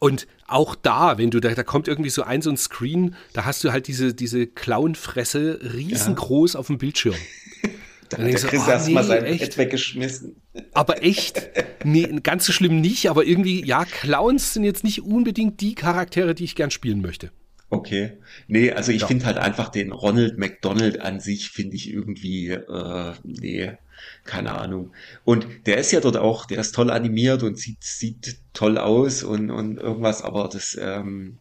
Und 0.00 0.26
auch 0.48 0.74
da, 0.74 1.18
wenn 1.18 1.30
du 1.30 1.40
da, 1.40 1.54
da 1.54 1.62
kommt 1.62 1.86
irgendwie 1.86 2.10
so 2.10 2.22
ein, 2.22 2.42
so 2.42 2.50
ein 2.50 2.56
Screen, 2.56 3.14
da 3.34 3.44
hast 3.44 3.62
du 3.62 3.70
halt 3.70 3.86
diese, 3.86 4.14
diese 4.14 4.46
Clownfresse 4.46 5.60
riesengroß 5.74 6.54
ja. 6.54 6.58
auf 6.58 6.66
dem 6.66 6.78
Bildschirm. 6.78 7.14
Da 8.08 8.18
hat 8.18 8.26
der 8.26 8.40
Chris 8.40 8.62
oh, 8.66 8.70
erstmal 8.70 9.04
nee, 9.04 9.08
sein 9.08 9.24
echt? 9.24 9.40
Bett 9.40 9.58
weggeschmissen. 9.58 10.34
Aber 10.74 11.04
echt, 11.04 11.48
nee, 11.84 12.08
ganz 12.24 12.44
so 12.44 12.52
schlimm 12.52 12.80
nicht, 12.80 13.08
aber 13.08 13.24
irgendwie, 13.24 13.64
ja, 13.64 13.84
Clowns 13.84 14.52
sind 14.52 14.64
jetzt 14.64 14.82
nicht 14.82 15.02
unbedingt 15.02 15.60
die 15.60 15.76
Charaktere, 15.76 16.34
die 16.34 16.42
ich 16.42 16.56
gern 16.56 16.72
spielen 16.72 17.02
möchte. 17.02 17.30
Okay. 17.68 18.18
Nee, 18.48 18.72
also 18.72 18.90
ich 18.90 19.02
ja. 19.02 19.06
finde 19.06 19.26
halt 19.26 19.38
einfach 19.38 19.68
den 19.68 19.92
Ronald 19.92 20.38
McDonald 20.38 21.00
an 21.00 21.20
sich, 21.20 21.50
finde 21.50 21.76
ich 21.76 21.88
irgendwie, 21.88 22.48
äh, 22.48 23.12
nee, 23.22 23.74
keine 24.24 24.58
Ahnung. 24.58 24.92
Und 25.24 25.46
der 25.66 25.78
ist 25.78 25.92
ja 25.92 26.00
dort 26.00 26.16
auch, 26.16 26.46
der 26.46 26.58
ist 26.60 26.74
toll 26.74 26.90
animiert 26.90 27.42
und 27.42 27.58
sieht, 27.58 27.82
sieht 27.82 28.38
toll 28.52 28.78
aus 28.78 29.22
und, 29.22 29.50
und 29.50 29.78
irgendwas, 29.78 30.22
aber 30.22 30.48
das, 30.48 30.78
ähm, 30.80 31.38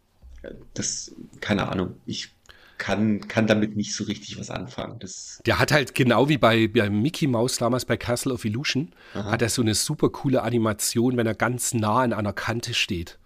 das, 0.74 1.12
keine 1.42 1.70
Ahnung. 1.70 1.96
Ich 2.06 2.34
kann, 2.78 3.28
kann 3.28 3.46
damit 3.46 3.76
nicht 3.76 3.94
so 3.94 4.06
richtig 4.06 4.40
was 4.40 4.50
anfangen. 4.50 5.00
Das 5.00 5.42
der 5.46 5.60
hat 5.60 5.72
halt 5.72 5.94
genau 5.94 6.30
wie 6.30 6.38
bei, 6.38 6.68
bei 6.68 6.90
Mickey 6.90 7.28
Mouse 7.28 7.58
damals 7.58 7.86
bei 7.86 7.98
Castle 7.98 8.34
of 8.34 8.46
Illusion, 8.46 8.94
Aha. 9.14 9.32
hat 9.32 9.42
er 9.42 9.50
so 9.50 9.62
eine 9.62 9.76
super 9.76 10.10
coole 10.10 10.42
Animation, 10.42 11.18
wenn 11.18 11.28
er 11.28 11.36
ganz 11.36 11.74
nah 11.74 12.00
an 12.00 12.14
einer 12.14 12.34
Kante 12.34 12.74
steht. 12.74 13.20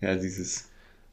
Ja, 0.00 0.14
dieses 0.14 0.68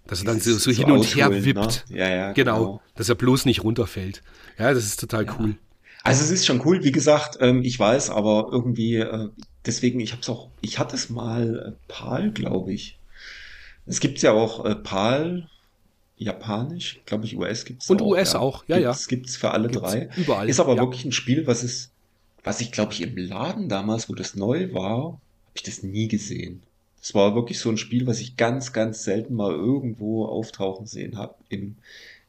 dass 0.10 0.22
er 0.22 0.26
dann 0.26 0.40
so, 0.40 0.58
so 0.58 0.72
hin 0.72 0.90
und 0.90 1.04
her 1.04 1.30
wippt. 1.46 1.86
Ne? 1.90 1.98
Ja, 2.00 2.10
ja, 2.10 2.32
genau, 2.34 2.58
genau, 2.58 2.82
Dass 2.96 3.10
er 3.10 3.16
bloß 3.16 3.46
nicht 3.46 3.64
runterfällt. 3.64 4.24
Ja, 4.58 4.74
das 4.74 4.86
ist 4.86 5.00
total 5.00 5.26
ja. 5.26 5.36
cool. 5.38 5.56
Also 6.04 6.24
es 6.24 6.32
ist 6.32 6.46
schon 6.46 6.62
cool, 6.66 6.84
wie 6.84 6.92
gesagt, 6.92 7.38
ähm, 7.42 7.62
ich 7.64 7.78
weiß, 7.78 8.10
aber 8.10 8.50
irgendwie, 8.52 8.96
äh, 8.98 9.30
deswegen, 9.66 10.00
ich 10.00 10.14
hab's 10.14 10.30
auch, 10.30 10.50
ich 10.62 10.80
hatte 10.80 10.96
es 10.96 11.10
mal 11.10 11.76
äh, 11.76 11.92
PAL, 11.92 12.32
glaube 12.32 12.74
ich. 12.74 12.98
Es 13.86 14.00
gibt 14.00 14.22
ja 14.22 14.32
auch 14.32 14.66
äh, 14.66 14.76
PAL, 14.76 15.50
Japanisch, 16.18 17.00
glaube 17.06 17.26
ich, 17.26 17.38
US 17.38 17.66
gibt's 17.66 17.90
Und 17.90 18.02
auch, 18.02 18.08
US 18.08 18.34
ja. 18.34 18.40
auch, 18.40 18.64
ja, 18.68 18.78
ja. 18.78 18.96
Gibt's 19.08 19.38
für 19.38 19.52
alle 19.52 19.70
gibt's 19.70 19.92
drei. 19.92 20.10
Überall. 20.18 20.50
Ist 20.50 20.60
aber 20.60 20.76
ja. 20.76 20.82
wirklich 20.82 21.06
ein 21.06 21.12
Spiel, 21.12 21.48
was 21.48 21.64
ist, 21.64 21.92
was 22.44 22.62
ich, 22.62 22.72
glaube 22.72 22.94
ich, 22.94 23.02
im 23.02 23.18
Laden 23.18 23.70
damals, 23.70 24.10
wo 24.10 24.16
das 24.16 24.36
neu 24.36 24.74
war, 24.74 24.98
habe 25.00 25.22
ich 25.56 25.64
das 25.64 25.82
nie 25.82 26.08
gesehen. 26.08 26.62
Es 27.02 27.14
war 27.14 27.36
wirklich 27.36 27.60
so 27.60 27.70
ein 27.70 27.78
Spiel, 27.78 28.06
was 28.08 28.20
ich 28.20 28.36
ganz, 28.36 28.74
ganz 28.74 29.04
selten 29.04 29.34
mal 29.34 29.54
irgendwo 29.54 30.26
auftauchen 30.26 30.86
sehen 30.86 31.18
habe. 31.18 31.36
Im, 31.48 31.78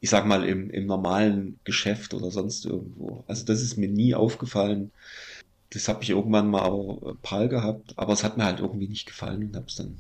ich 0.01 0.11
sag 0.11 0.27
mal, 0.27 0.45
im, 0.45 0.71
im 0.71 0.87
normalen 0.87 1.59
Geschäft 1.65 2.15
oder 2.15 2.31
sonst 2.31 2.65
irgendwo. 2.65 3.25
Also 3.27 3.45
das 3.45 3.61
ist 3.61 3.77
mir 3.77 3.89
nie 3.89 4.15
aufgefallen. 4.15 4.91
Das 5.71 5.89
habe 5.89 6.03
ich 6.03 6.11
irgendwann 6.11 6.51
mal 6.51 6.63
auch 6.63 7.15
Pal 7.23 7.49
gehabt, 7.49 7.93
aber 7.97 8.13
es 8.13 8.25
hat 8.25 8.37
mir 8.37 8.45
halt 8.45 8.61
irgendwie 8.61 8.89
nicht 8.89 9.07
gefallen 9.07 9.45
und 9.45 9.57
hab's 9.57 9.77
dann, 9.77 9.99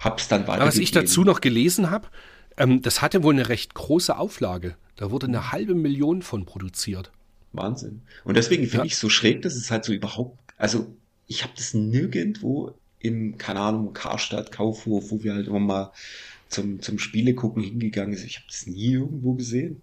hab's 0.00 0.28
dann 0.28 0.46
weiter. 0.46 0.64
Was 0.64 0.78
ich 0.78 0.90
dazu 0.90 1.24
noch 1.24 1.40
gelesen 1.40 1.90
habe, 1.90 2.08
ähm, 2.56 2.82
das 2.82 3.02
hatte 3.02 3.22
wohl 3.22 3.34
eine 3.34 3.48
recht 3.48 3.74
große 3.74 4.16
Auflage. 4.16 4.76
Da 4.96 5.10
wurde 5.10 5.26
eine 5.26 5.52
halbe 5.52 5.74
Million 5.74 6.22
von 6.22 6.46
produziert. 6.46 7.10
Wahnsinn. 7.52 8.02
Und 8.24 8.36
deswegen 8.36 8.64
finde 8.64 8.78
ja. 8.78 8.84
ich 8.84 8.96
so 8.96 9.08
schräg, 9.08 9.42
dass 9.42 9.54
es 9.54 9.70
halt 9.70 9.84
so 9.84 9.92
überhaupt, 9.92 10.38
also 10.56 10.86
ich 11.26 11.42
habe 11.42 11.52
das 11.56 11.74
nirgendwo 11.74 12.74
im, 12.98 13.38
keine 13.38 13.60
Ahnung, 13.60 13.92
Karstadt, 13.92 14.52
Kaufhof, 14.52 15.10
wo 15.10 15.22
wir 15.22 15.34
halt 15.34 15.48
immer 15.48 15.60
mal 15.60 15.92
zum, 16.48 16.80
zum 16.80 16.98
Spiele 16.98 17.34
gucken 17.34 17.62
hingegangen 17.62 18.16
sind. 18.16 18.26
Ich 18.26 18.36
habe 18.36 18.46
das 18.48 18.66
nie 18.66 18.92
irgendwo 18.92 19.34
gesehen. 19.34 19.82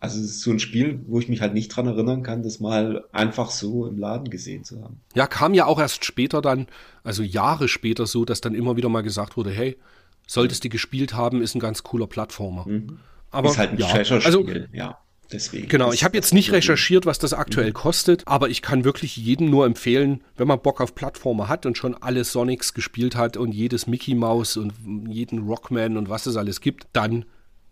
Also 0.00 0.18
es 0.18 0.26
ist 0.26 0.40
so 0.40 0.50
ein 0.50 0.58
Spiel, 0.58 1.00
wo 1.06 1.20
ich 1.20 1.28
mich 1.28 1.40
halt 1.40 1.54
nicht 1.54 1.68
dran 1.68 1.86
erinnern 1.86 2.24
kann, 2.24 2.42
das 2.42 2.58
mal 2.58 3.04
einfach 3.12 3.52
so 3.52 3.86
im 3.86 3.98
Laden 3.98 4.30
gesehen 4.30 4.64
zu 4.64 4.82
haben. 4.82 5.00
Ja, 5.14 5.28
kam 5.28 5.54
ja 5.54 5.66
auch 5.66 5.78
erst 5.78 6.04
später 6.04 6.42
dann, 6.42 6.66
also 7.04 7.22
Jahre 7.22 7.68
später 7.68 8.06
so, 8.06 8.24
dass 8.24 8.40
dann 8.40 8.56
immer 8.56 8.76
wieder 8.76 8.88
mal 8.88 9.02
gesagt 9.02 9.36
wurde, 9.36 9.52
hey, 9.52 9.78
solltest 10.26 10.64
du 10.64 10.68
gespielt 10.68 11.14
haben, 11.14 11.40
ist 11.40 11.54
ein 11.54 11.60
ganz 11.60 11.84
cooler 11.84 12.08
Plattformer. 12.08 12.66
Mhm. 12.66 12.98
Aber 13.30 13.50
ist 13.50 13.58
halt 13.58 13.70
ein 13.70 13.78
ja, 13.78 13.86
Treasure-Spiel, 13.86 14.62
also, 14.62 14.76
ja. 14.76 14.98
Deswegen. 15.30 15.68
Genau, 15.68 15.92
ich 15.92 16.04
habe 16.04 16.16
jetzt 16.16 16.34
nicht 16.34 16.52
recherchiert, 16.52 17.06
was 17.06 17.18
das 17.18 17.32
aktuell 17.32 17.68
mhm. 17.68 17.74
kostet, 17.74 18.26
aber 18.26 18.50
ich 18.50 18.60
kann 18.60 18.84
wirklich 18.84 19.16
jedem 19.16 19.48
nur 19.48 19.64
empfehlen, 19.64 20.22
wenn 20.36 20.48
man 20.48 20.60
Bock 20.60 20.80
auf 20.80 20.94
Plattformer 20.94 21.48
hat 21.48 21.64
und 21.64 21.78
schon 21.78 21.94
alle 21.94 22.24
Sonics 22.24 22.74
gespielt 22.74 23.16
hat 23.16 23.36
und 23.36 23.52
jedes 23.52 23.86
Mickey 23.86 24.14
Mouse 24.14 24.56
und 24.56 24.74
jeden 25.08 25.46
Rockman 25.46 25.96
und 25.96 26.08
was 26.08 26.26
es 26.26 26.36
alles 26.36 26.60
gibt, 26.60 26.86
dann 26.92 27.24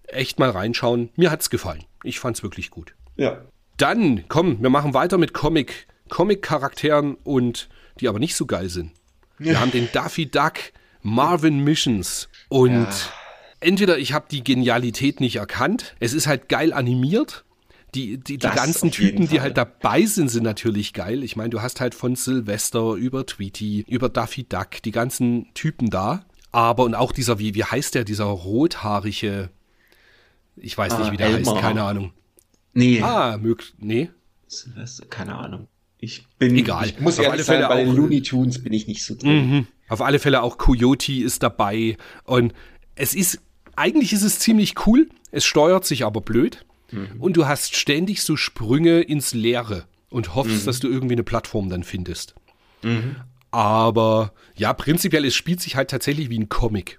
echt 0.07 0.39
mal 0.39 0.51
reinschauen. 0.51 1.11
Mir 1.17 1.31
hat's 1.31 1.51
gefallen. 1.51 1.85
Ich 2.03 2.19
fand's 2.19 2.43
wirklich 2.43 2.71
gut. 2.71 2.95
Ja. 3.17 3.43
Dann, 3.77 4.25
komm, 4.29 4.61
wir 4.63 4.71
machen 4.71 4.95
weiter 4.95 5.19
mit 5.19 5.33
Comic 5.35 5.87
Comic-Charakteren 6.09 7.15
und 7.23 7.69
die 8.01 8.09
aber 8.09 8.19
nicht 8.19 8.35
so 8.35 8.45
geil 8.47 8.69
sind. 8.69 8.93
Wir 9.39 9.61
haben 9.61 9.71
den 9.71 9.89
Daffy 9.93 10.27
Duck 10.27 10.55
Marvin 11.03 11.61
Missions 11.61 12.29
und 12.49 12.73
Ja. 12.73 12.89
Entweder 13.61 13.99
ich 13.99 14.13
habe 14.13 14.27
die 14.31 14.43
Genialität 14.45 15.21
nicht 15.21 15.37
erkannt, 15.37 15.95
es 16.01 16.13
ist 16.13 16.27
halt 16.27 16.49
geil 16.49 16.73
animiert. 16.73 17.45
Die, 17.97 18.19
die, 18.19 18.39
die 18.39 18.47
ganzen 18.47 18.93
Typen, 18.93 19.27
die 19.29 19.41
halt 19.41 19.57
dabei 19.57 20.05
sind, 20.05 20.29
sind 20.29 20.45
natürlich 20.45 20.93
geil. 20.93 21.25
Ich 21.25 21.35
meine, 21.35 21.51
du 21.51 21.61
hast 21.61 21.81
halt 21.81 21.97
von 21.97 22.15
Sylvester 22.15 22.95
über 22.95 23.27
Tweety, 23.27 23.85
über 23.89 24.09
Daffy 24.09 24.45
Duck, 24.45 24.81
die 24.85 24.93
ganzen 24.93 25.53
Typen 25.55 25.91
da. 25.91 26.25
Aber 26.53 26.85
und 26.85 26.95
auch 26.95 27.11
dieser, 27.11 27.41
wie, 27.41 27.57
wie 27.57 27.65
heißt 27.65 27.97
der, 27.97 28.05
dieser 28.05 28.27
rothaarige, 28.27 29.51
ich 30.57 30.79
weiß 30.79 30.99
nicht, 30.99 31.09
Ah, 31.09 31.13
wie 31.13 31.17
der 31.17 31.27
heißt, 31.29 31.39
Elmar. 31.39 31.61
keine 31.61 31.83
Ahnung. 31.83 32.13
Nee, 32.75 33.03
Ah, 33.03 33.39
möglich, 33.39 33.75
nee. 33.79 34.11
Silvester, 34.47 35.07
keine 35.07 35.35
Ahnung. 35.37 35.67
Ich 35.99 36.27
bin, 36.39 36.57
Egal. 36.57 36.87
ich 36.87 37.01
muss 37.01 37.19
Auf 37.19 37.25
ehrlich 37.25 37.33
alle 37.35 37.43
sagen, 37.43 37.59
Fälle 37.63 37.69
bei 37.69 37.83
den 37.85 37.91
auch- 37.93 37.97
Looney 37.97 38.23
Tunes 38.23 38.63
bin 38.63 38.73
ich 38.73 38.87
nicht 38.87 39.05
so 39.05 39.17
drin. 39.17 39.51
Mhm. 39.51 39.67
Auf 39.89 40.01
alle 40.01 40.19
Fälle 40.21 40.43
auch 40.43 40.59
Coyote 40.59 41.13
ist 41.13 41.43
dabei. 41.43 41.97
Und 42.25 42.53
es 42.95 43.15
ist, 43.15 43.41
eigentlich 43.81 44.13
ist 44.13 44.23
es 44.23 44.39
ziemlich 44.39 44.87
cool. 44.87 45.09
Es 45.33 45.45
steuert 45.45 45.85
sich 45.85 46.05
aber 46.05 46.21
blöd. 46.21 46.65
Und 47.19 47.37
du 47.37 47.47
hast 47.47 47.77
ständig 47.77 48.23
so 48.23 48.37
Sprünge 48.37 49.01
ins 49.01 49.33
Leere 49.33 49.85
und 50.11 50.35
hoffst, 50.35 50.67
dass 50.67 50.81
du 50.81 50.89
irgendwie 50.89 51.15
eine 51.15 51.23
Plattform 51.23 51.69
dann 51.69 51.85
findest. 51.85 52.35
Aber 53.53 54.33
ja, 54.57 54.73
prinzipiell, 54.73 55.25
es 55.25 55.35
spielt 55.35 55.61
sich 55.61 55.77
halt 55.77 55.91
tatsächlich 55.91 56.31
wie 56.31 56.39
ein 56.39 56.49
Comic. 56.49 56.99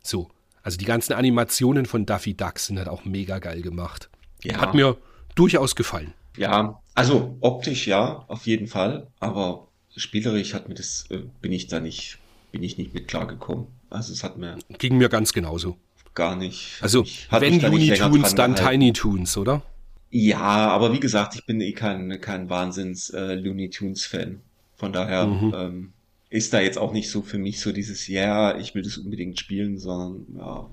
So. 0.00 0.28
Also 0.62 0.78
die 0.78 0.84
ganzen 0.84 1.12
Animationen 1.12 1.86
von 1.86 2.06
Daffy 2.06 2.34
Duck 2.34 2.60
sind 2.60 2.78
halt 2.78 2.88
auch 2.88 3.04
mega 3.04 3.40
geil 3.40 3.62
gemacht. 3.62 4.08
Ja. 4.44 4.60
Hat 4.60 4.74
mir 4.74 4.96
durchaus 5.34 5.74
gefallen. 5.74 6.14
Ja, 6.36 6.80
also 6.94 7.36
optisch 7.40 7.86
ja, 7.86 8.24
auf 8.28 8.46
jeden 8.46 8.68
Fall, 8.68 9.08
aber 9.18 9.68
spielerisch 9.96 10.54
hat 10.54 10.68
mir 10.68 10.74
das, 10.74 11.06
äh, 11.10 11.22
bin 11.40 11.52
ich 11.52 11.66
da 11.66 11.80
nicht, 11.80 12.18
bin 12.52 12.62
ich 12.62 12.78
nicht 12.78 12.94
mit 12.94 13.08
klargekommen. 13.08 13.66
Also 13.90 14.12
es 14.12 14.24
hat 14.24 14.38
mir 14.38 14.56
Ging 14.78 14.98
mir 14.98 15.08
ganz 15.08 15.32
genauso. 15.32 15.76
Gar 16.14 16.36
nicht. 16.36 16.78
Also, 16.80 17.04
wenn 17.30 17.60
Looney 17.60 17.94
Tunes, 17.94 18.34
dann 18.34 18.54
gehalten. 18.54 18.80
Tiny 18.80 18.92
Tunes, 18.92 19.36
oder? 19.36 19.62
Ja, 20.10 20.38
aber 20.40 20.92
wie 20.92 21.00
gesagt, 21.00 21.34
ich 21.36 21.46
bin 21.46 21.60
eh 21.60 21.72
kein, 21.72 22.20
kein 22.20 22.50
Wahnsinns 22.50 23.10
äh, 23.10 23.34
Looney 23.34 23.70
Tunes 23.70 24.04
Fan. 24.04 24.40
Von 24.76 24.92
daher 24.92 25.26
Mhm. 25.26 25.54
ähm, 25.56 25.92
ist 26.28 26.52
da 26.52 26.60
jetzt 26.60 26.78
auch 26.78 26.92
nicht 26.92 27.10
so 27.10 27.22
für 27.22 27.38
mich 27.38 27.60
so 27.60 27.72
dieses, 27.72 28.08
ja, 28.08 28.56
ich 28.58 28.74
will 28.74 28.82
das 28.82 28.98
unbedingt 28.98 29.38
spielen, 29.38 29.78
sondern 29.78 30.26
ja, 30.38 30.66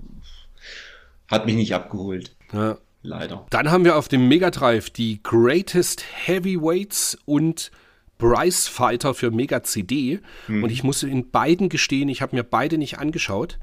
hat 1.28 1.46
mich 1.46 1.54
nicht 1.54 1.74
abgeholt, 1.74 2.34
Ja. 2.52 2.78
leider. 3.02 3.46
Dann 3.50 3.70
haben 3.70 3.84
wir 3.84 3.96
auf 3.96 4.08
dem 4.08 4.28
Mega 4.28 4.50
Drive 4.50 4.90
die 4.90 5.20
Greatest 5.22 6.04
Heavyweights 6.26 7.18
und 7.24 7.70
Prize 8.18 8.70
Fighter 8.70 9.14
für 9.14 9.30
Mega 9.30 9.62
CD. 9.62 10.20
Mhm. 10.48 10.64
Und 10.64 10.70
ich 10.70 10.82
muss 10.84 11.02
in 11.02 11.30
beiden 11.30 11.68
gestehen, 11.70 12.08
ich 12.10 12.20
habe 12.20 12.36
mir 12.36 12.42
beide 12.44 12.76
nicht 12.76 12.98
angeschaut. 12.98 13.58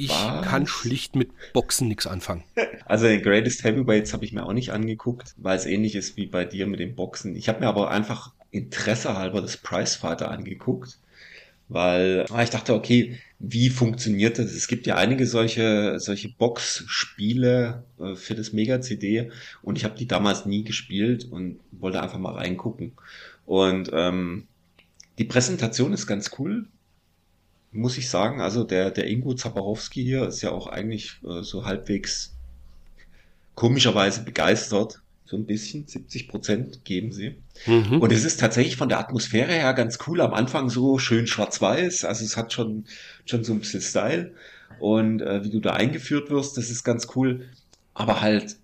Ich 0.00 0.10
Was? 0.10 0.46
kann 0.46 0.68
schlicht 0.68 1.16
mit 1.16 1.30
Boxen 1.52 1.88
nichts 1.88 2.06
anfangen. 2.06 2.44
Also 2.86 3.04
den 3.04 3.20
Greatest 3.20 3.64
Heavyweights 3.64 4.14
habe 4.14 4.24
ich 4.24 4.32
mir 4.32 4.46
auch 4.46 4.54
nicht 4.54 4.72
angeguckt, 4.72 5.34
weil 5.36 5.58
es 5.58 5.66
ähnlich 5.66 5.94
ist 5.94 6.16
wie 6.16 6.24
bei 6.24 6.46
dir 6.46 6.66
mit 6.66 6.80
dem 6.80 6.94
Boxen. 6.94 7.36
Ich 7.36 7.50
habe 7.50 7.60
mir 7.60 7.66
aber 7.66 7.90
einfach 7.90 8.32
Interesse 8.50 9.14
halber 9.14 9.42
das 9.42 9.58
Prizefighter 9.58 10.30
angeguckt, 10.30 10.98
weil 11.68 12.24
ah, 12.30 12.42
ich 12.42 12.48
dachte, 12.48 12.72
okay, 12.72 13.18
wie 13.38 13.68
funktioniert 13.68 14.38
das? 14.38 14.52
Es 14.52 14.68
gibt 14.68 14.86
ja 14.86 14.96
einige 14.96 15.26
solche 15.26 16.00
solche 16.00 16.30
Boxspiele 16.30 17.84
äh, 18.00 18.14
für 18.14 18.34
das 18.34 18.54
Mega 18.54 18.80
CD 18.80 19.30
und 19.60 19.76
ich 19.76 19.84
habe 19.84 19.98
die 19.98 20.06
damals 20.06 20.46
nie 20.46 20.64
gespielt 20.64 21.26
und 21.30 21.60
wollte 21.72 22.00
einfach 22.00 22.18
mal 22.18 22.36
reingucken. 22.36 22.92
Und 23.44 23.90
ähm, 23.92 24.46
die 25.18 25.24
Präsentation 25.24 25.92
ist 25.92 26.06
ganz 26.06 26.30
cool 26.38 26.64
muss 27.72 27.98
ich 27.98 28.08
sagen. 28.08 28.40
Also 28.40 28.64
der, 28.64 28.90
der 28.90 29.06
Ingo 29.06 29.34
Zabarowski 29.34 30.02
hier 30.02 30.26
ist 30.26 30.42
ja 30.42 30.50
auch 30.50 30.66
eigentlich 30.66 31.20
äh, 31.24 31.42
so 31.42 31.64
halbwegs 31.64 32.34
komischerweise 33.54 34.22
begeistert. 34.22 35.00
So 35.24 35.36
ein 35.36 35.44
bisschen, 35.44 35.86
70 35.86 36.28
Prozent 36.28 36.84
geben 36.84 37.12
sie. 37.12 37.36
Mhm. 37.66 38.00
Und 38.00 38.12
es 38.12 38.24
ist 38.24 38.40
tatsächlich 38.40 38.76
von 38.76 38.88
der 38.88 38.98
Atmosphäre 38.98 39.52
her 39.52 39.74
ganz 39.74 39.98
cool. 40.06 40.22
Am 40.22 40.32
Anfang 40.32 40.70
so 40.70 40.98
schön 40.98 41.26
schwarz-weiß. 41.26 42.06
Also 42.06 42.24
es 42.24 42.36
hat 42.36 42.52
schon, 42.52 42.86
schon 43.26 43.44
so 43.44 43.52
ein 43.52 43.58
bisschen 43.58 43.82
Style. 43.82 44.32
Und 44.80 45.20
äh, 45.20 45.44
wie 45.44 45.50
du 45.50 45.60
da 45.60 45.74
eingeführt 45.74 46.30
wirst, 46.30 46.56
das 46.56 46.70
ist 46.70 46.82
ganz 46.82 47.08
cool. 47.14 47.46
Aber 47.92 48.22
halt 48.22 48.56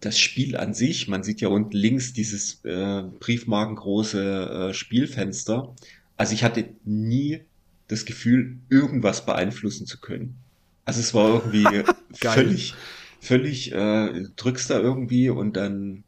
das 0.00 0.18
Spiel 0.18 0.56
an 0.56 0.74
sich, 0.74 1.08
man 1.08 1.22
sieht 1.22 1.40
ja 1.40 1.48
unten 1.48 1.76
links 1.76 2.12
dieses 2.14 2.64
äh, 2.64 3.02
briefmarkengroße 3.20 4.70
äh, 4.70 4.74
Spielfenster. 4.74 5.74
Also 6.16 6.34
ich 6.34 6.42
hatte 6.42 6.70
nie 6.84 7.42
das 7.90 8.04
Gefühl, 8.04 8.58
irgendwas 8.68 9.26
beeinflussen 9.26 9.86
zu 9.86 10.00
können. 10.00 10.36
Also 10.84 11.00
es 11.00 11.12
war 11.12 11.28
irgendwie 11.28 11.82
völlig, 12.12 12.74
völlig, 13.20 13.72
äh, 13.72 14.24
drückst 14.36 14.70
da 14.70 14.78
irgendwie 14.78 15.28
und 15.28 15.56
dann 15.56 16.04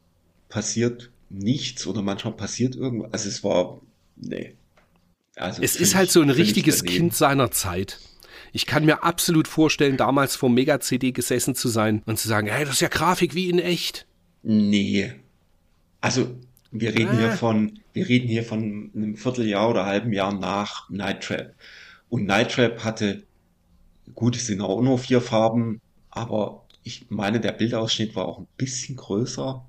passiert 0.48 1.10
nichts 1.28 1.86
oder 1.86 2.02
manchmal 2.02 2.34
passiert 2.34 2.76
irgendwas. 2.76 3.12
Also 3.12 3.28
es 3.28 3.44
war, 3.44 3.80
nee. 4.16 4.54
Also 5.34 5.62
es 5.62 5.76
ist 5.76 5.94
halt 5.94 6.10
so 6.10 6.20
ein 6.20 6.30
richtiges 6.30 6.78
daneben. 6.78 6.96
Kind 6.96 7.14
seiner 7.14 7.50
Zeit. 7.50 7.98
Ich 8.52 8.66
kann 8.66 8.84
mir 8.84 9.02
absolut 9.02 9.48
vorstellen, 9.48 9.96
damals 9.96 10.36
vor 10.36 10.50
Mega 10.50 10.78
CD 10.78 11.10
gesessen 11.10 11.54
zu 11.54 11.68
sein 11.68 12.02
und 12.06 12.18
zu 12.18 12.28
sagen, 12.28 12.46
hey, 12.46 12.64
das 12.64 12.74
ist 12.74 12.80
ja 12.80 12.88
Grafik 12.88 13.34
wie 13.34 13.48
in 13.48 13.58
echt. 13.58 14.06
Nee. 14.42 15.14
Also, 16.00 16.36
wir 16.72 16.94
reden 16.94 17.16
Ah. 17.16 17.16
hier 17.18 17.32
von, 17.32 17.80
wir 17.94 18.08
reden 18.08 18.28
hier 18.28 18.44
von 18.44 18.92
einem 18.94 19.16
Vierteljahr 19.16 19.70
oder 19.70 19.86
halben 19.86 20.12
Jahr 20.12 20.34
nach 20.34 20.88
Night 20.90 21.24
Trap. 21.24 21.54
Und 22.08 22.26
Night 22.26 22.52
Trap 22.52 22.84
hatte, 22.84 23.26
gut, 24.14 24.36
es 24.36 24.46
sind 24.48 24.60
auch 24.62 24.82
nur 24.82 24.98
vier 24.98 25.20
Farben, 25.22 25.80
aber 26.10 26.66
ich 26.84 27.06
meine, 27.10 27.40
der 27.40 27.52
Bildausschnitt 27.52 28.16
war 28.16 28.26
auch 28.26 28.40
ein 28.40 28.48
bisschen 28.56 28.96
größer. 28.96 29.66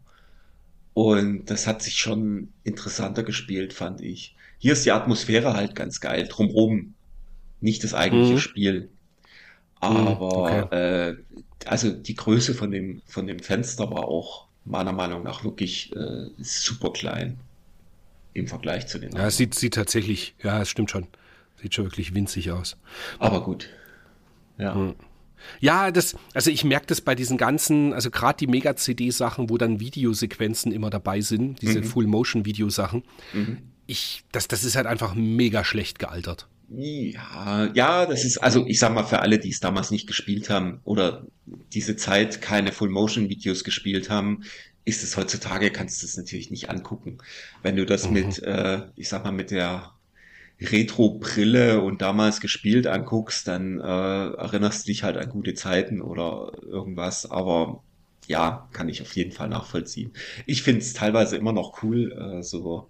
Und 0.93 1.45
das 1.49 1.67
hat 1.67 1.81
sich 1.81 1.95
schon 1.97 2.53
interessanter 2.63 3.23
gespielt, 3.23 3.73
fand 3.73 4.01
ich. 4.01 4.35
Hier 4.59 4.73
ist 4.73 4.85
die 4.85 4.91
Atmosphäre 4.91 5.53
halt 5.55 5.75
ganz 5.75 5.99
geil, 6.01 6.27
drumherum. 6.29 6.95
Nicht 7.61 7.83
das 7.83 7.93
eigentliche 7.93 8.35
Mhm. 8.35 8.39
Spiel. 8.39 8.91
Aber 9.75 10.21
okay. 10.33 10.65
äh, 10.71 11.17
also 11.65 11.91
die 11.91 12.15
Größe 12.15 12.53
von 12.53 12.71
dem, 12.71 13.01
von 13.07 13.27
dem 13.27 13.39
Fenster 13.39 13.91
war 13.91 14.05
auch 14.07 14.42
meiner 14.65 14.91
Meinung 14.93 15.23
nach 15.23 15.43
wirklich 15.43 15.93
äh, 15.95 16.27
super 16.39 16.91
klein 16.91 17.37
im 18.33 18.47
Vergleich 18.47 18.87
zu 18.87 18.99
den 18.99 19.11
Ja, 19.15 19.27
es 19.27 19.37
sieht, 19.37 19.55
sieht 19.55 19.73
tatsächlich, 19.75 20.35
ja, 20.41 20.61
es 20.61 20.69
stimmt 20.69 20.91
schon. 20.91 21.07
Sieht 21.61 21.75
schon 21.75 21.85
wirklich 21.85 22.13
winzig 22.13 22.51
aus. 22.51 22.77
Aber 23.19 23.43
gut. 23.43 23.69
Ja. 24.57 24.93
Ja, 25.59 25.91
das, 25.91 26.15
also 26.33 26.49
ich 26.49 26.63
merke 26.63 26.85
das 26.87 27.01
bei 27.01 27.15
diesen 27.15 27.37
ganzen, 27.37 27.93
also 27.93 28.09
gerade 28.09 28.37
die 28.37 28.47
Mega-CD-Sachen, 28.47 29.49
wo 29.49 29.57
dann 29.57 29.79
Videosequenzen 29.79 30.71
immer 30.71 30.89
dabei 30.89 31.19
sind, 31.21 31.61
diese 31.61 31.79
Mhm. 31.79 31.83
Full-Motion-Videosachen. 31.83 33.03
Ich, 33.85 34.23
das, 34.31 34.47
das 34.47 34.63
ist 34.63 34.75
halt 34.77 34.87
einfach 34.87 35.15
mega 35.15 35.63
schlecht 35.65 35.99
gealtert. 35.99 36.47
Ja, 36.75 37.69
ja, 37.75 38.05
das 38.07 38.25
ist, 38.25 38.37
also 38.39 38.65
ich 38.65 38.79
sag 38.79 38.93
mal, 38.93 39.03
für 39.03 39.19
alle, 39.19 39.37
die 39.37 39.49
es 39.49 39.59
damals 39.59 39.91
nicht 39.91 40.07
gespielt 40.07 40.49
haben 40.49 40.79
oder 40.85 41.27
diese 41.71 41.95
Zeit 41.95 42.41
keine 42.41 42.71
Full-Motion-Videos 42.71 43.63
gespielt 43.63 44.09
haben, 44.09 44.43
ist 44.83 45.03
es 45.03 45.15
heutzutage, 45.15 45.69
kannst 45.71 46.01
du 46.01 46.07
es 46.07 46.17
natürlich 46.17 46.49
nicht 46.49 46.69
angucken. 46.69 47.19
Wenn 47.61 47.75
du 47.75 47.85
das 47.85 48.09
mit, 48.09 48.41
äh, 48.41 48.81
ich 48.95 49.07
sag 49.07 49.23
mal, 49.23 49.31
mit 49.31 49.51
der 49.51 49.91
Retro-Brille 50.61 51.81
und 51.81 52.01
damals 52.01 52.41
gespielt 52.41 52.87
anguckst, 52.87 53.47
dann 53.47 53.79
äh, 53.79 53.83
erinnerst 53.83 54.85
du 54.87 54.91
dich 54.91 55.03
halt 55.03 55.17
an 55.17 55.29
gute 55.29 55.53
Zeiten 55.53 56.01
oder 56.01 56.53
irgendwas, 56.63 57.29
aber 57.29 57.83
ja, 58.27 58.67
kann 58.73 58.89
ich 58.89 59.01
auf 59.01 59.15
jeden 59.15 59.31
Fall 59.31 59.49
nachvollziehen. 59.49 60.11
Ich 60.47 60.63
finde 60.63 60.81
es 60.81 60.93
teilweise 60.93 61.37
immer 61.37 61.53
noch 61.53 61.83
cool, 61.83 62.11
äh, 62.13 62.41
so 62.41 62.89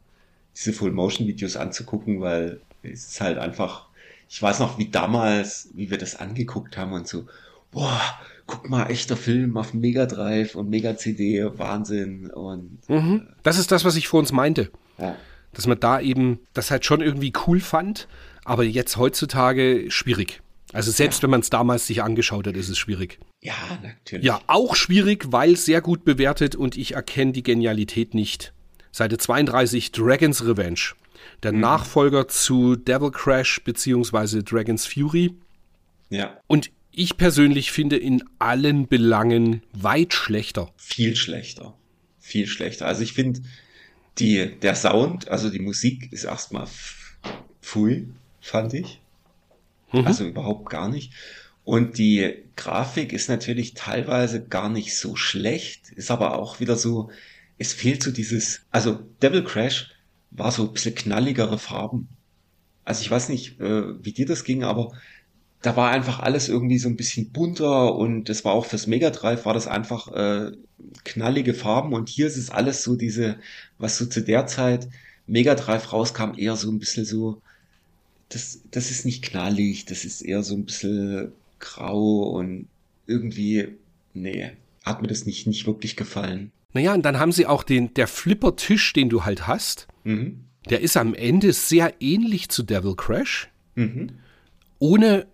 diese 0.55 0.71
Full-Motion-Videos 0.71 1.57
anzugucken, 1.57 2.21
weil 2.21 2.61
es 2.83 3.07
ist 3.07 3.21
halt 3.21 3.37
einfach, 3.37 3.87
ich 4.29 4.41
weiß 4.41 4.59
noch, 4.59 4.77
wie 4.77 4.89
damals, 4.89 5.69
wie 5.73 5.89
wir 5.89 5.97
das 5.97 6.15
angeguckt 6.15 6.77
haben 6.77 6.93
und 6.93 7.07
so, 7.07 7.25
boah, 7.71 8.01
guck 8.45 8.69
mal, 8.69 8.89
echter 8.89 9.17
Film 9.17 9.57
auf 9.57 9.73
Mega 9.73 10.05
Drive 10.05 10.55
und 10.55 10.69
Mega 10.69 10.97
CD, 10.97 11.43
Wahnsinn 11.57 12.29
und 12.29 12.79
Mhm. 12.87 13.27
Das 13.43 13.57
ist 13.57 13.71
das, 13.71 13.85
was 13.85 13.95
ich 13.95 14.07
vor 14.07 14.19
uns 14.19 14.31
meinte. 14.31 14.69
ja. 14.97 15.15
Dass 15.55 15.67
man 15.67 15.79
da 15.79 16.01
eben 16.01 16.39
das 16.53 16.71
halt 16.71 16.83
schon 16.83 16.99
irgendwie 16.99 17.31
cool 17.45 17.59
fand, 17.59 18.07
aber 18.43 18.63
jetzt 18.63 18.97
heutzutage 18.97 19.85
schwierig. 19.89 20.41
Also 20.73 20.89
selbst 20.89 21.21
wenn 21.21 21.29
man 21.29 21.41
es 21.41 21.51
damals 21.51 21.85
sich 21.85 22.01
angeschaut 22.01 22.47
hat, 22.47 22.57
ist 22.57 22.69
es 22.69 22.79
schwierig. 22.79 23.19
Ja, 23.39 23.53
natürlich. 23.83 24.25
Ja, 24.25 24.41
auch 24.47 24.75
schwierig, 24.75 25.31
weil 25.31 25.55
sehr 25.55 25.81
gut 25.81 26.05
bewertet 26.05 26.55
und 26.55 26.75
ich 26.75 26.95
erkenne 26.95 27.33
die 27.33 27.43
Genialität 27.43 28.15
nicht. 28.15 28.51
Seite 28.91 29.19
32 29.19 29.91
Dragon's 29.91 30.43
Revenge. 30.43 30.93
Der 31.43 31.51
Nachfolger 31.51 32.27
zu 32.27 32.75
Devil 32.75 33.11
Crash 33.11 33.61
bzw. 33.63 34.41
Dragon's 34.43 34.85
Fury. 34.85 35.33
Ja, 36.09 36.37
Und 36.47 36.71
ich 36.91 37.17
persönlich 37.17 37.71
finde 37.71 37.97
in 37.97 38.23
allen 38.39 38.87
Belangen 38.87 39.63
weit 39.73 40.13
schlechter. 40.13 40.71
viel 40.77 41.15
schlechter. 41.15 41.73
Viel 42.19 42.47
schlechter. 42.47 42.85
Also 42.85 43.01
ich 43.01 43.13
finde, 43.13 43.41
die, 44.19 44.59
der 44.61 44.75
Sound, 44.75 45.27
also 45.27 45.49
die 45.49 45.59
Musik 45.59 46.11
ist 46.13 46.23
erstmal 46.23 46.67
pfui, 47.61 48.07
fand 48.39 48.73
ich. 48.75 49.01
Mhm. 49.91 50.05
Also 50.05 50.25
überhaupt 50.25 50.69
gar 50.69 50.87
nicht. 50.89 51.11
Und 51.63 51.97
die 51.97 52.43
Grafik 52.55 53.13
ist 53.13 53.29
natürlich 53.29 53.73
teilweise 53.73 54.43
gar 54.43 54.69
nicht 54.69 54.95
so 54.97 55.15
schlecht, 55.15 55.89
ist 55.95 56.11
aber 56.11 56.37
auch 56.37 56.59
wieder 56.59 56.75
so, 56.75 57.09
es 57.57 57.73
fehlt 57.73 58.03
so 58.03 58.11
dieses, 58.11 58.61
also 58.69 58.99
Devil 59.21 59.43
Crash 59.43 59.89
war 60.35 60.51
so 60.51 60.63
ein 60.63 60.73
bisschen 60.73 60.95
knalligere 60.95 61.57
Farben. 61.57 62.07
Also 62.85 63.01
ich 63.01 63.11
weiß 63.11 63.29
nicht, 63.29 63.59
äh, 63.59 64.03
wie 64.03 64.11
dir 64.11 64.25
das 64.25 64.43
ging, 64.43 64.63
aber 64.63 64.91
da 65.61 65.77
war 65.77 65.91
einfach 65.91 66.19
alles 66.19 66.49
irgendwie 66.49 66.77
so 66.77 66.89
ein 66.89 66.97
bisschen 66.97 67.31
bunter 67.31 67.95
und 67.95 68.25
das 68.25 68.43
war 68.43 68.51
auch 68.53 68.65
fürs 68.65 68.85
Mega 68.85 69.09
Drive 69.11 69.45
war 69.45 69.53
das 69.53 69.67
einfach 69.67 70.11
äh, 70.11 70.51
knallige 71.05 71.53
Farben 71.53 71.93
und 71.93 72.09
hier 72.09 72.27
ist 72.27 72.35
es 72.35 72.49
alles 72.49 72.83
so 72.83 72.95
diese, 72.97 73.37
was 73.77 73.97
so 73.97 74.05
zu 74.05 74.21
der 74.21 74.45
Zeit 74.45 74.89
Mega 75.25 75.55
Drive 75.55 75.93
rauskam, 75.93 76.33
eher 76.37 76.57
so 76.57 76.69
ein 76.69 76.79
bisschen 76.79 77.05
so, 77.05 77.41
das, 78.27 78.59
das 78.71 78.91
ist 78.91 79.05
nicht 79.05 79.23
knallig, 79.23 79.85
das 79.85 80.03
ist 80.03 80.21
eher 80.21 80.43
so 80.43 80.55
ein 80.55 80.65
bisschen 80.65 81.31
grau 81.59 82.23
und 82.23 82.67
irgendwie, 83.07 83.69
nee, 84.13 84.51
hat 84.83 85.01
mir 85.01 85.07
das 85.07 85.25
nicht, 85.25 85.47
nicht 85.47 85.65
wirklich 85.65 85.95
gefallen. 85.95 86.51
Naja, 86.73 86.93
und 86.93 87.03
dann 87.03 87.19
haben 87.19 87.31
sie 87.31 87.45
auch 87.45 87.63
den, 87.63 87.93
der 87.93 88.07
Flipper-Tisch, 88.07 88.91
den 88.91 89.07
du 89.07 89.23
halt 89.23 89.47
hast, 89.47 89.87
mhm. 90.03 90.45
der 90.69 90.81
ist 90.81 90.97
am 90.97 91.13
Ende 91.13 91.53
sehr 91.53 92.01
ähnlich 92.01 92.49
zu 92.49 92.63
Devil 92.63 92.95
Crash, 92.95 93.49
mhm. 93.75 94.19
ohne 94.79 95.27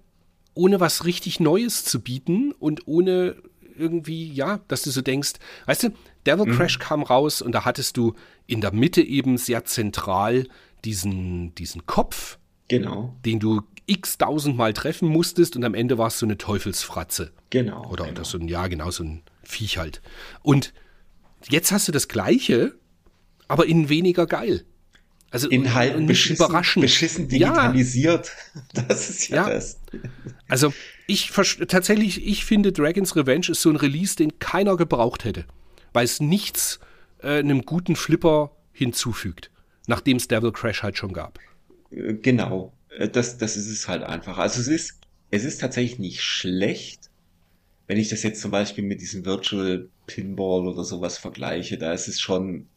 ohne 0.53 0.81
was 0.81 1.05
richtig 1.05 1.39
Neues 1.39 1.85
zu 1.85 2.01
bieten 2.01 2.51
und 2.51 2.85
ohne 2.85 3.37
irgendwie, 3.77 4.29
ja, 4.31 4.59
dass 4.67 4.81
du 4.81 4.91
so 4.91 5.01
denkst, 5.01 5.33
weißt 5.67 5.83
du, 5.83 5.89
Devil 6.25 6.47
mhm. 6.47 6.57
Crash 6.57 6.79
kam 6.79 7.01
raus 7.01 7.41
und 7.41 7.53
da 7.53 7.63
hattest 7.63 7.95
du 7.95 8.13
in 8.45 8.59
der 8.59 8.73
Mitte 8.73 9.01
eben 9.01 9.37
sehr 9.37 9.63
zentral 9.63 10.47
diesen, 10.83 11.55
diesen 11.55 11.85
Kopf, 11.85 12.39
genau. 12.67 13.15
den 13.25 13.39
du 13.39 13.61
x 13.85 14.17
tausendmal 14.17 14.73
treffen 14.73 15.09
musstest 15.09 15.55
und 15.55 15.63
am 15.63 15.73
Ende 15.73 15.97
war 15.97 16.07
es 16.07 16.19
so 16.19 16.25
eine 16.25 16.37
Teufelsfratze. 16.37 17.31
Genau. 17.49 17.87
Oder, 17.89 18.03
genau. 18.03 18.17
oder 18.17 18.25
so 18.25 18.37
ein, 18.37 18.47
ja, 18.47 18.67
genau, 18.67 18.91
so 18.91 19.03
ein 19.03 19.23
Viech 19.43 19.77
halt. 19.77 20.01
Und 20.43 20.73
jetzt 21.49 21.71
hast 21.71 21.87
du 21.87 21.91
das 21.91 22.07
Gleiche, 22.07 22.75
aber 23.49 23.65
in 23.65 23.89
weniger 23.89 24.25
geil. 24.25 24.63
Also 25.31 25.47
Inhalt 25.49 25.97
nicht 25.97 26.07
beschissen, 26.07 26.45
überraschend. 26.45 26.81
beschissen 26.81 27.27
digitalisiert. 27.27 28.31
Ja. 28.73 28.83
Das 28.87 29.09
ist 29.09 29.27
ja, 29.27 29.47
ja, 29.47 29.49
das. 29.49 29.79
Also 30.47 30.73
ich 31.05 31.31
tatsächlich, 31.31 32.25
ich 32.25 32.45
finde 32.45 32.71
Dragon's 32.71 33.15
Revenge 33.15 33.49
ist 33.49 33.61
so 33.61 33.69
ein 33.69 33.75
Release, 33.75 34.15
den 34.15 34.39
keiner 34.39 34.75
gebraucht 34.77 35.25
hätte, 35.25 35.45
weil 35.93 36.05
es 36.05 36.19
nichts 36.19 36.79
äh, 37.21 37.39
einem 37.39 37.63
guten 37.63 37.95
Flipper 37.95 38.55
hinzufügt, 38.71 39.51
nachdem 39.87 40.17
es 40.17 40.27
Devil 40.27 40.51
Crash 40.51 40.81
halt 40.81 40.97
schon 40.97 41.13
gab. 41.13 41.39
Äh, 41.91 42.13
genau, 42.15 42.73
äh, 42.97 43.07
das, 43.07 43.37
das 43.37 43.57
ist 43.57 43.69
es 43.69 43.87
halt 43.87 44.03
einfach. 44.03 44.37
Also 44.39 44.61
es 44.61 44.67
ist, 44.67 44.99
es 45.29 45.43
ist 45.43 45.61
tatsächlich 45.61 45.99
nicht 45.99 46.21
schlecht, 46.23 47.09
wenn 47.85 47.97
ich 47.97 48.09
das 48.09 48.23
jetzt 48.23 48.41
zum 48.41 48.51
Beispiel 48.51 48.83
mit 48.83 49.01
diesem 49.01 49.25
Virtual 49.25 49.89
Pinball 50.07 50.67
oder 50.67 50.83
sowas 50.83 51.17
vergleiche, 51.17 51.77
da 51.77 51.93
ist 51.93 52.07
es 52.07 52.19
schon 52.19 52.67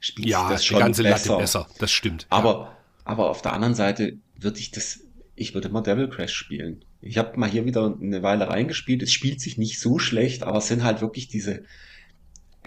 spielt 0.00 0.28
ja, 0.28 0.48
das 0.48 0.64
schon 0.64 0.76
die 0.76 0.82
ganze 0.82 1.02
besser. 1.02 1.30
Latte 1.30 1.42
besser. 1.42 1.68
Das 1.78 1.90
stimmt. 1.90 2.26
Aber, 2.30 2.50
ja. 2.50 2.76
aber 3.04 3.30
auf 3.30 3.42
der 3.42 3.52
anderen 3.52 3.74
Seite 3.74 4.18
würde 4.38 4.58
ich 4.58 4.70
das, 4.70 5.00
ich 5.34 5.54
würde 5.54 5.68
mal 5.68 5.82
Devil 5.82 6.08
Crash 6.08 6.34
spielen. 6.34 6.84
Ich 7.00 7.18
habe 7.18 7.38
mal 7.38 7.48
hier 7.48 7.64
wieder 7.64 7.96
eine 8.00 8.22
Weile 8.22 8.48
reingespielt. 8.48 9.02
Es 9.02 9.12
spielt 9.12 9.40
sich 9.40 9.58
nicht 9.58 9.78
so 9.78 9.98
schlecht, 9.98 10.42
aber 10.42 10.58
es 10.58 10.68
sind 10.68 10.82
halt 10.82 11.00
wirklich 11.00 11.28
diese, 11.28 11.62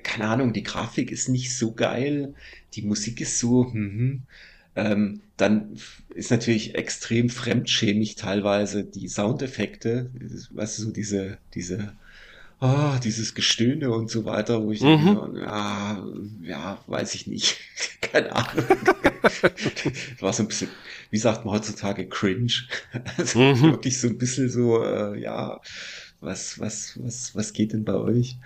keine 0.04 0.28
Ahnung, 0.28 0.54
die 0.54 0.64
Grafik 0.64 1.12
ist 1.12 1.30
nicht 1.30 1.56
so 1.56 1.74
geil, 1.74 2.34
die 2.74 2.82
Musik 2.82 3.22
ist 3.22 3.40
so, 3.40 3.66
mhm. 3.66 4.24
ähm, 4.76 5.22
dann 5.38 5.78
ist 6.14 6.32
natürlich 6.32 6.76
extrem 6.76 7.30
fremdschämig 7.30 8.16
teilweise 8.16 8.84
die 8.84 9.08
Soundeffekte, 9.08 10.12
weißt 10.52 10.80
du, 10.80 10.84
so 10.84 10.92
diese, 10.92 11.38
diese 11.54 11.94
oh, 12.62 12.94
dieses 13.04 13.34
Gestöhne 13.34 13.92
und 13.92 14.10
so 14.10 14.24
weiter, 14.24 14.64
wo 14.64 14.72
ich 14.72 14.82
mhm. 14.82 15.06
denke, 15.06 15.48
ah, 15.48 16.02
ja, 16.44 16.78
weiß 16.88 17.16
ich 17.16 17.28
nicht. 17.28 17.58
Keine 18.02 18.34
Ahnung. 18.34 18.66
das 19.24 19.44
war 20.22 20.32
so 20.32 20.44
ein 20.44 20.48
bisschen, 20.48 20.70
wie 21.10 21.18
sagt 21.18 21.44
man 21.44 21.56
heutzutage, 21.56 22.08
cringe. 22.08 22.54
Also 23.18 23.40
mhm. 23.40 23.62
wirklich 23.64 24.00
so 24.00 24.08
ein 24.08 24.18
bisschen 24.18 24.50
so, 24.50 24.84
äh, 24.84 25.20
ja, 25.20 25.60
was, 26.22 26.60
was, 26.60 27.00
was, 27.04 27.36
was 27.36 27.52
geht 27.54 27.74
denn 27.74 27.84
bei 27.84 27.96
euch? 27.96 28.38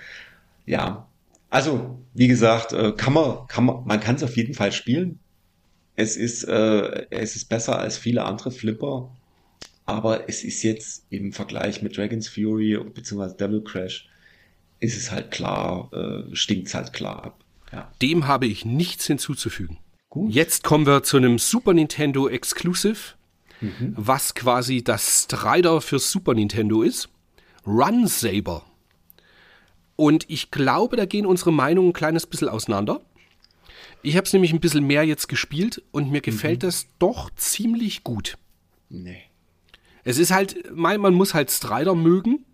Ja. 0.66 1.07
Also, 1.49 1.99
wie 2.13 2.28
gesagt, 2.28 2.74
äh, 2.74 2.93
kann 2.93 3.13
man, 3.13 3.47
kann 3.47 3.66
man, 3.66 3.86
man 3.86 3.99
kann 3.99 4.16
es 4.16 4.24
auf 4.24 4.36
jeden 4.38 4.53
Fall 4.53 4.72
spielen. 4.72 5.20
Es 5.97 6.18
ist, 6.18 6.43
äh, 6.45 7.05
es 7.09 7.36
ist 7.36 7.49
besser 7.49 7.80
als 7.80 7.97
viele 7.97 8.24
andere 8.24 8.51
Flipper. 8.51 9.14
Aber 9.86 10.27
es 10.29 10.43
ist 10.43 10.63
jetzt 10.63 11.05
im 11.09 11.31
Vergleich 11.31 11.81
mit 11.81 11.97
Dragon's 11.97 12.27
Fury 12.27 12.77
bzw. 12.77 13.36
Devil 13.38 13.63
Crash, 13.63 14.09
ist 14.79 14.97
es 14.97 15.11
halt 15.11 15.31
klar, 15.31 15.91
äh, 15.93 16.36
stinkt 16.36 16.67
es 16.67 16.73
halt 16.73 16.93
klar 16.93 17.23
ab. 17.23 17.43
Ja. 17.71 17.91
Dem 18.01 18.27
habe 18.27 18.47
ich 18.47 18.65
nichts 18.65 19.07
hinzuzufügen. 19.07 19.77
Gut. 20.09 20.33
Jetzt 20.33 20.63
kommen 20.63 20.86
wir 20.86 21.03
zu 21.03 21.17
einem 21.17 21.39
Super 21.39 21.73
Nintendo 21.73 22.27
Exclusive, 22.27 23.15
mhm. 23.61 23.93
was 23.95 24.33
quasi 24.33 24.83
das 24.83 25.23
Strider 25.23 25.81
für 25.81 25.99
Super 25.99 26.33
Nintendo 26.33 26.81
ist. 26.83 27.09
Run 27.65 28.07
Saber. 28.07 28.63
Und 29.95 30.29
ich 30.29 30.51
glaube, 30.51 30.97
da 30.97 31.05
gehen 31.05 31.25
unsere 31.25 31.51
Meinungen 31.51 31.89
ein 31.89 31.93
kleines 31.93 32.27
bisschen 32.27 32.49
auseinander. 32.49 33.01
Ich 34.03 34.17
habe 34.17 34.25
es 34.25 34.33
nämlich 34.33 34.53
ein 34.53 34.59
bisschen 34.59 34.86
mehr 34.86 35.03
jetzt 35.03 35.27
gespielt 35.27 35.81
und 35.91 36.11
mir 36.11 36.21
gefällt 36.21 36.61
mhm. 36.61 36.67
das 36.67 36.88
doch 36.99 37.29
ziemlich 37.36 38.03
gut. 38.03 38.38
Nee. 38.89 39.23
Es 40.05 40.19
ist 40.19 40.31
halt, 40.31 40.71
man, 40.73 41.01
man 41.01 41.13
muss 41.13 41.33
halt 41.33 41.51
Strider 41.51 41.95
mögen, 41.95 42.45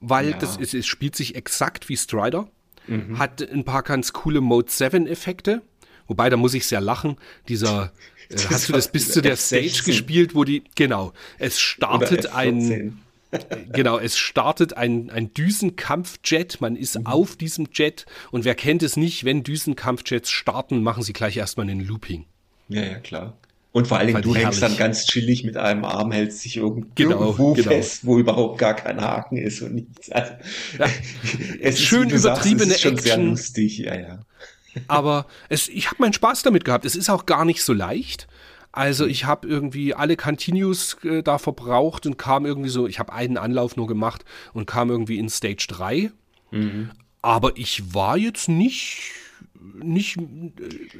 weil 0.00 0.30
ja. 0.30 0.36
das 0.36 0.56
ist, 0.56 0.74
es 0.74 0.86
spielt 0.86 1.16
sich 1.16 1.36
exakt 1.36 1.88
wie 1.88 1.96
Strider. 1.96 2.50
Mhm. 2.88 3.18
Hat 3.18 3.40
ein 3.40 3.64
paar 3.64 3.82
ganz 3.82 4.12
coole 4.12 4.40
Mode 4.40 4.70
7 4.70 5.06
Effekte. 5.06 5.62
Wobei, 6.08 6.28
da 6.28 6.36
muss 6.36 6.54
ich 6.54 6.66
sehr 6.66 6.80
lachen. 6.80 7.16
Dieser, 7.48 7.92
äh, 8.30 8.36
hast 8.50 8.68
du 8.68 8.72
das 8.72 8.90
bis 8.90 9.12
zu 9.12 9.22
der 9.22 9.36
Stage 9.36 9.82
gespielt, 9.84 10.34
wo 10.34 10.44
die, 10.44 10.64
genau, 10.74 11.12
es 11.38 11.60
startet 11.60 12.34
ein, 12.34 13.00
genau, 13.72 13.98
es 13.98 14.18
startet 14.18 14.76
ein, 14.76 15.10
ein 15.10 15.32
Düsenkampfjet. 15.34 16.60
Man 16.60 16.74
ist 16.74 16.98
mhm. 16.98 17.06
auf 17.06 17.36
diesem 17.36 17.68
Jet 17.72 18.06
und 18.32 18.44
wer 18.44 18.56
kennt 18.56 18.82
es 18.82 18.96
nicht, 18.96 19.24
wenn 19.24 19.44
Düsenkampfjets 19.44 20.30
starten, 20.30 20.82
machen 20.82 21.04
sie 21.04 21.12
gleich 21.12 21.36
erstmal 21.36 21.68
einen 21.68 21.86
Looping. 21.86 22.24
Ja, 22.68 22.82
ja, 22.82 22.98
klar. 22.98 23.36
Und 23.70 23.86
vor 23.86 23.98
allen 23.98 24.06
Dingen, 24.08 24.22
du 24.22 24.34
hängst 24.34 24.62
dann 24.62 24.76
ganz 24.76 25.04
chillig 25.04 25.44
mit 25.44 25.56
einem 25.56 25.84
Arm, 25.84 26.10
hältst 26.10 26.44
dich 26.44 26.56
irgend 26.56 26.96
genau, 26.96 27.20
irgendwo 27.20 27.52
genau. 27.52 27.68
fest, 27.68 28.06
wo 28.06 28.18
überhaupt 28.18 28.58
gar 28.58 28.74
kein 28.74 29.00
Haken 29.00 29.36
ist 29.36 29.60
und 29.60 29.74
nichts. 29.74 30.10
Also, 30.10 30.32
ja. 30.78 30.86
es 31.60 31.80
schön 31.80 32.08
ist, 32.08 32.24
übertriebene 32.24 32.70
sagst, 32.70 32.70
es 32.70 32.76
ist 32.76 32.82
schon 32.82 32.92
Action. 32.94 33.06
sehr 33.06 33.18
lustig, 33.18 33.78
ja, 33.78 33.94
ja. 33.94 34.20
Aber 34.88 35.26
es, 35.48 35.68
ich 35.68 35.86
habe 35.86 35.96
meinen 36.00 36.12
Spaß 36.12 36.42
damit 36.42 36.64
gehabt. 36.64 36.84
Es 36.84 36.96
ist 36.96 37.10
auch 37.10 37.26
gar 37.26 37.44
nicht 37.44 37.62
so 37.62 37.72
leicht. 37.72 38.26
Also 38.72 39.06
ich 39.06 39.24
habe 39.24 39.48
irgendwie 39.48 39.94
alle 39.94 40.16
Continues 40.16 40.96
äh, 41.02 41.22
da 41.22 41.38
verbraucht 41.38 42.06
und 42.06 42.16
kam 42.16 42.46
irgendwie 42.46 42.68
so, 42.68 42.86
ich 42.86 42.98
habe 42.98 43.12
einen 43.12 43.36
Anlauf 43.36 43.76
nur 43.76 43.86
gemacht 43.86 44.24
und 44.52 44.66
kam 44.66 44.90
irgendwie 44.90 45.18
in 45.18 45.28
Stage 45.28 45.66
3. 45.68 46.10
Mhm. 46.50 46.90
Aber 47.22 47.56
ich 47.56 47.94
war 47.94 48.16
jetzt 48.16 48.48
nicht 48.48 49.12
nicht, 49.60 50.16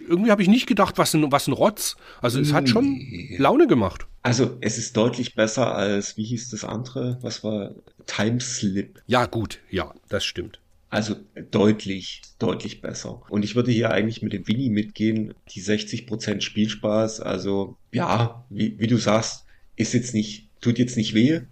irgendwie 0.08 0.30
habe 0.30 0.42
ich 0.42 0.48
nicht 0.48 0.66
gedacht, 0.66 0.98
was 0.98 1.14
ein, 1.14 1.30
was 1.30 1.46
ein 1.46 1.52
Rotz. 1.52 1.96
Also 2.20 2.40
es 2.40 2.52
hat 2.52 2.68
schon 2.68 3.00
Laune 3.36 3.66
gemacht. 3.66 4.06
Also 4.22 4.56
es 4.60 4.78
ist 4.78 4.96
deutlich 4.96 5.34
besser 5.34 5.74
als, 5.74 6.16
wie 6.16 6.24
hieß 6.24 6.50
das 6.50 6.64
andere? 6.64 7.18
Was 7.22 7.44
war 7.44 7.74
Time 8.06 8.40
Slip? 8.40 9.00
Ja, 9.06 9.26
gut, 9.26 9.60
ja, 9.70 9.94
das 10.08 10.24
stimmt. 10.24 10.60
Also 10.90 11.16
deutlich, 11.50 12.22
deutlich 12.38 12.80
besser. 12.80 13.22
Und 13.28 13.44
ich 13.44 13.54
würde 13.54 13.70
hier 13.70 13.90
eigentlich 13.90 14.22
mit 14.22 14.32
dem 14.32 14.48
Winnie 14.48 14.70
mitgehen, 14.70 15.34
die 15.50 15.62
60% 15.62 16.40
Spielspaß. 16.40 17.20
Also 17.20 17.76
ja, 17.92 18.44
wie, 18.48 18.78
wie 18.78 18.86
du 18.86 18.96
sagst, 18.96 19.44
ist 19.76 19.92
jetzt 19.92 20.14
nicht, 20.14 20.48
tut 20.60 20.78
jetzt 20.78 20.96
nicht 20.96 21.14
weh. 21.14 21.42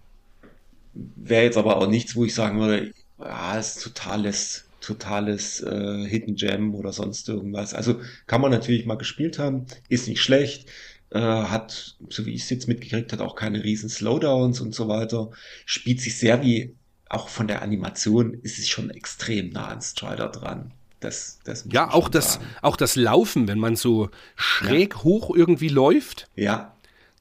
Wäre 0.93 1.43
jetzt 1.43 1.57
aber 1.57 1.77
auch 1.77 1.87
nichts, 1.87 2.15
wo 2.15 2.25
ich 2.25 2.33
sagen 2.33 2.59
würde, 2.59 2.91
ja, 3.19 3.57
ist 3.59 3.83
totales 3.83 4.66
totales 4.87 5.61
äh, 5.61 6.05
Hidden 6.05 6.35
Gem 6.35 6.73
oder 6.73 6.93
sonst 6.93 7.27
irgendwas. 7.27 7.73
Also 7.73 7.99
kann 8.25 8.41
man 8.41 8.51
natürlich 8.51 8.85
mal 8.85 8.95
gespielt 8.95 9.37
haben, 9.37 9.65
ist 9.89 10.07
nicht 10.07 10.21
schlecht, 10.21 10.69
äh, 11.09 11.19
hat, 11.19 11.97
so 12.09 12.25
wie 12.25 12.33
ich 12.33 12.43
es 12.43 12.49
jetzt 12.49 12.67
mitgekriegt 12.67 13.11
hat, 13.11 13.19
auch 13.19 13.35
keine 13.35 13.63
riesen 13.63 13.89
Slowdowns 13.89 14.61
und 14.61 14.73
so 14.73 14.87
weiter. 14.87 15.29
Spielt 15.65 15.99
sich 15.99 16.17
sehr 16.17 16.41
wie, 16.41 16.73
auch 17.09 17.27
von 17.27 17.47
der 17.47 17.61
Animation 17.61 18.33
ist 18.33 18.59
es 18.59 18.69
schon 18.69 18.89
extrem 18.89 19.49
nah 19.49 19.67
an 19.67 19.81
Strider 19.81 20.29
dran. 20.29 20.71
Das, 21.01 21.39
das 21.43 21.65
ja, 21.71 21.93
auch 21.93 22.09
das, 22.09 22.39
auch 22.61 22.75
das 22.75 22.95
Laufen, 22.95 23.47
wenn 23.47 23.59
man 23.59 23.75
so 23.75 24.09
schräg 24.35 24.95
ja. 24.95 25.03
hoch 25.03 25.35
irgendwie 25.35 25.69
läuft. 25.69 26.29
Ja. 26.35 26.75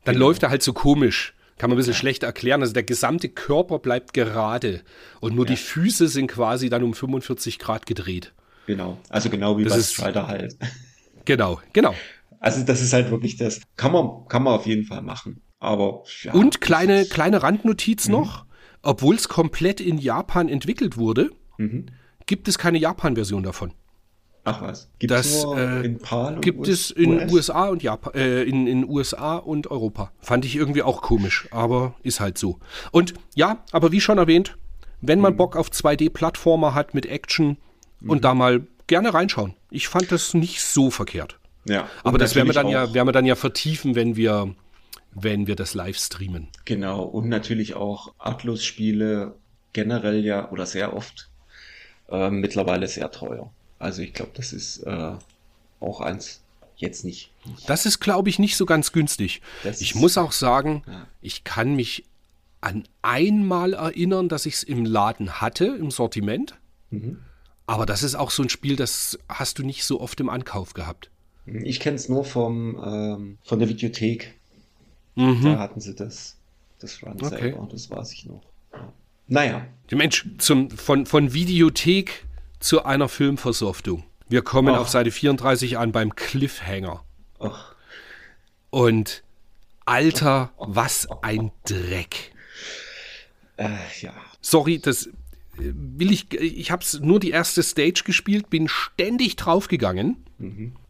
Dann 0.05 0.15
genau. 0.15 0.29
läuft 0.29 0.45
er 0.45 0.51
halt 0.51 0.63
so 0.63 0.73
komisch. 0.73 1.35
Kann 1.59 1.71
man 1.71 1.77
ein 1.77 1.79
bisschen 1.79 1.93
ja. 1.95 1.99
schlecht 1.99 2.23
erklären. 2.23 2.61
Also 2.61 2.73
der 2.75 2.83
gesamte 2.83 3.29
Körper 3.29 3.79
bleibt 3.79 4.13
gerade 4.13 4.83
und 5.21 5.35
nur 5.35 5.47
ja. 5.47 5.53
die 5.53 5.57
Füße 5.57 6.09
sind 6.09 6.27
quasi 6.27 6.69
dann 6.69 6.83
um 6.83 6.93
45 6.95 7.59
Grad 7.59 7.87
gedreht. 7.87 8.35
Genau. 8.67 8.99
Also 9.09 9.31
genau 9.31 9.57
wie 9.59 9.65
Das 9.65 9.73
bei 9.73 9.79
ist- 9.79 9.93
Strider 9.95 10.27
halt. 10.27 10.57
Genau, 11.25 11.61
genau. 11.73 11.93
Also 12.39 12.63
das 12.63 12.81
ist 12.81 12.93
halt 12.93 13.11
wirklich 13.11 13.37
das. 13.37 13.61
Kann 13.77 13.91
man, 13.91 14.29
kann 14.29 14.45
man 14.45 14.55
auf 14.55 14.65
jeden 14.67 14.85
Fall 14.85 15.03
machen. 15.03 15.41
Aber 15.59 16.05
ja, 16.23 16.33
Und 16.35 16.61
kleine, 16.61 17.01
ist- 17.03 17.13
kleine 17.13 17.43
Randnotiz 17.43 18.07
noch. 18.09 18.45
Obwohl 18.83 19.17
es 19.17 19.29
komplett 19.29 19.81
in 19.81 19.99
Japan 19.99 20.49
entwickelt 20.49 20.97
wurde, 20.97 21.31
Mhm. 21.59 21.87
gibt 22.27 22.47
es 22.47 22.59
keine 22.59 22.79
Japan-Version 22.79 23.43
davon. 23.43 23.73
Ach 24.49 24.63
was. 24.63 24.89
Gibt 25.01 25.11
Das, 25.11 25.45
äh, 25.57 25.85
in 25.85 25.99
PAL 25.99 26.37
und 26.37 26.41
Gibt 26.41 26.61
US 26.61 26.69
es 26.69 26.91
in 26.93 27.15
US? 27.19 27.33
USA 27.33 27.67
und 27.69 27.83
Japan, 27.83 28.15
äh, 28.15 28.43
in, 28.45 28.67
in 28.69 28.89
USA 28.89 29.37
und 29.37 29.67
Europa. 29.71 30.13
Fand 30.21 30.45
ich 30.45 30.55
irgendwie 30.55 30.83
auch 30.83 31.03
komisch, 31.03 31.49
aber 31.51 31.95
ist 32.05 32.21
halt 32.21 32.39
so. 32.39 32.61
Und 32.93 33.15
ja, 33.35 33.65
aber 33.73 33.91
wie 33.91 34.01
schon 34.01 34.19
erwähnt, 34.19 34.57
wenn 35.01 35.19
Mhm. 35.19 35.23
man 35.25 35.37
Bock 35.37 35.57
auf 35.57 35.69
2D-Plattformer 35.71 36.75
hat 36.75 36.95
mit 36.95 37.07
Action 37.07 37.57
Mhm. 38.01 38.11
und 38.11 38.25
da 38.25 38.35
mal 38.35 38.67
gerne 38.87 39.13
reinschauen. 39.13 39.55
Ich 39.71 39.89
fand 39.89 40.13
das 40.13 40.33
nicht 40.33 40.63
so 40.63 40.91
verkehrt. 40.93 41.41
Ja. 41.69 41.89
Aber 42.05 42.17
das 42.17 42.37
werden 42.37 42.47
wir 42.47 42.55
dann 42.55 42.69
ja, 42.69 42.95
werden 42.95 43.09
wir 43.09 43.13
dann 43.13 43.27
ja 43.27 43.35
vertiefen, 43.35 43.97
wenn 43.97 44.15
wir, 44.15 44.55
wenn 45.13 45.49
wir 45.49 45.57
das 45.57 45.75
live 45.75 45.99
streamen. 45.99 46.47
Genau. 46.67 47.03
Und 47.03 47.29
natürlich 47.29 47.75
auch 47.75 48.15
Atlus-Spiele 48.19 49.35
generell 49.73 50.25
ja 50.25 50.51
oder 50.53 50.67
sehr 50.67 50.95
oft 50.95 51.31
äh, 52.09 52.31
mittlerweile 52.31 52.87
sehr 52.87 53.11
teuer. 53.11 53.51
Also 53.79 54.03
ich 54.03 54.13
glaube, 54.13 54.33
das 54.35 54.53
ist 54.53 54.79
äh, 54.85 55.13
auch 55.81 56.01
eins 56.01 56.41
jetzt 56.77 57.05
nicht. 57.05 57.31
nicht. 57.47 57.69
Das 57.69 57.87
ist, 57.87 58.01
glaube 58.01 58.29
ich, 58.29 58.39
nicht 58.39 58.57
so 58.57 58.67
ganz 58.67 58.93
günstig. 58.93 59.41
Das 59.65 59.81
ich 59.81 59.95
muss 59.95 60.19
auch 60.19 60.33
sagen, 60.33 60.83
Ja. 60.87 61.07
ich 61.23 61.45
kann 61.45 61.75
mich 61.75 62.05
an 62.61 62.85
einmal 63.03 63.75
erinnern, 63.75 64.29
dass 64.29 64.47
ich 64.47 64.55
es 64.55 64.63
im 64.63 64.85
Laden 64.85 65.41
hatte, 65.41 65.67
im 65.67 65.91
Sortiment. 65.91 66.55
Mhm. 66.91 67.19
Aber 67.67 67.87
das 67.87 68.03
ist 68.03 68.15
auch 68.15 68.31
so 68.31 68.43
ein 68.43 68.49
Spiel, 68.49 68.77
das 68.77 69.19
hast 69.29 69.59
du 69.59 69.63
nicht 69.65 69.85
so 69.85 70.01
oft 70.01 70.21
im 70.21 70.29
Ankauf 70.29 70.73
gehabt. 70.75 71.11
Ich 71.47 71.81
kenne 71.81 71.97
es 71.97 72.09
nur 72.09 72.25
vom, 72.25 72.77
ähm, 72.85 73.39
von 73.45 73.59
der 73.59 73.69
Videothek. 73.69 74.35
Da 75.15 75.23
Mhm. 75.23 75.59
hatten 75.59 75.81
sie 75.81 75.95
das, 75.95 76.37
das 76.79 77.03
Run 77.03 77.13
Okay. 77.23 77.29
selber. 77.39 77.69
Das 77.71 77.89
weiß 77.91 78.13
ich 78.13 78.27
noch. 78.27 78.43
Ja. 78.73 78.93
Naja, 79.29 79.67
Mensch, 79.91 80.27
zum, 80.39 80.71
von, 80.71 81.07
von 81.07 81.33
Videothek 81.33 82.26
zu 82.61 82.85
einer 82.85 83.09
Filmversoftung. 83.09 84.05
Wir 84.29 84.43
kommen 84.43 84.75
Ach. 84.75 84.81
auf 84.81 84.89
Seite 84.89 85.11
34 85.11 85.79
an 85.79 85.93
beim 85.93 86.15
Cliffhanger. 86.17 87.05
ach, 87.39 87.75
Und 88.71 89.23
Alter, 89.85 90.51
was 90.59 91.09
ein 91.23 91.53
Dreck. 91.65 92.33
äh, 93.57 93.69
ja. 94.01 94.13
Sorry, 94.41 94.79
das 94.81 95.07
äh, 95.07 95.11
will 95.59 96.11
ich. 96.11 96.33
Ich 96.33 96.71
habe 96.71 96.85
nur 97.01 97.21
die 97.21 97.31
erste 97.31 97.63
Stage 97.63 98.03
gespielt, 98.05 98.51
bin 98.51 98.69
ständig 98.69 99.37
draufgegangen 99.37 100.25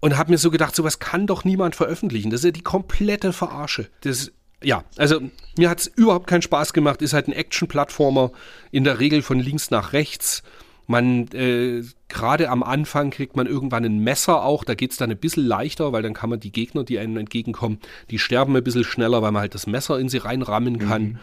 und 0.00 0.16
habe 0.16 0.32
mir 0.32 0.38
so 0.38 0.50
gedacht, 0.50 0.74
sowas 0.74 0.98
kann 0.98 1.28
doch 1.28 1.44
niemand 1.44 1.76
veröffentlichen. 1.76 2.30
Das 2.30 2.40
ist 2.40 2.46
ja 2.46 2.50
die 2.50 2.62
komplette 2.62 3.32
Verarsche. 3.32 3.88
Das, 4.00 4.32
ja, 4.60 4.82
also 4.96 5.20
mir 5.56 5.70
hat 5.70 5.80
es 5.80 5.86
überhaupt 5.86 6.26
keinen 6.26 6.42
Spaß 6.42 6.72
gemacht. 6.72 7.00
Ist 7.00 7.12
halt 7.12 7.28
ein 7.28 7.32
Action-Plattformer, 7.32 8.32
in 8.72 8.82
der 8.82 8.98
Regel 8.98 9.22
von 9.22 9.38
links 9.38 9.70
nach 9.70 9.92
rechts. 9.92 10.42
Man, 10.86 11.28
äh, 11.32 11.82
gerade 12.08 12.48
am 12.48 12.62
Anfang 12.62 13.10
kriegt 13.10 13.36
man 13.36 13.46
irgendwann 13.46 13.84
ein 13.84 13.98
Messer 13.98 14.44
auch, 14.44 14.64
da 14.64 14.74
geht's 14.74 14.96
dann 14.96 15.10
ein 15.10 15.18
bisschen 15.18 15.44
leichter, 15.44 15.92
weil 15.92 16.02
dann 16.02 16.14
kann 16.14 16.30
man 16.30 16.40
die 16.40 16.52
Gegner, 16.52 16.84
die 16.84 16.98
einem 16.98 17.16
entgegenkommen, 17.16 17.80
die 18.10 18.18
sterben 18.18 18.56
ein 18.56 18.64
bisschen 18.64 18.84
schneller, 18.84 19.22
weil 19.22 19.32
man 19.32 19.42
halt 19.42 19.54
das 19.54 19.66
Messer 19.66 19.98
in 19.98 20.08
sie 20.08 20.18
reinrammen 20.18 20.78
kann. 20.78 21.18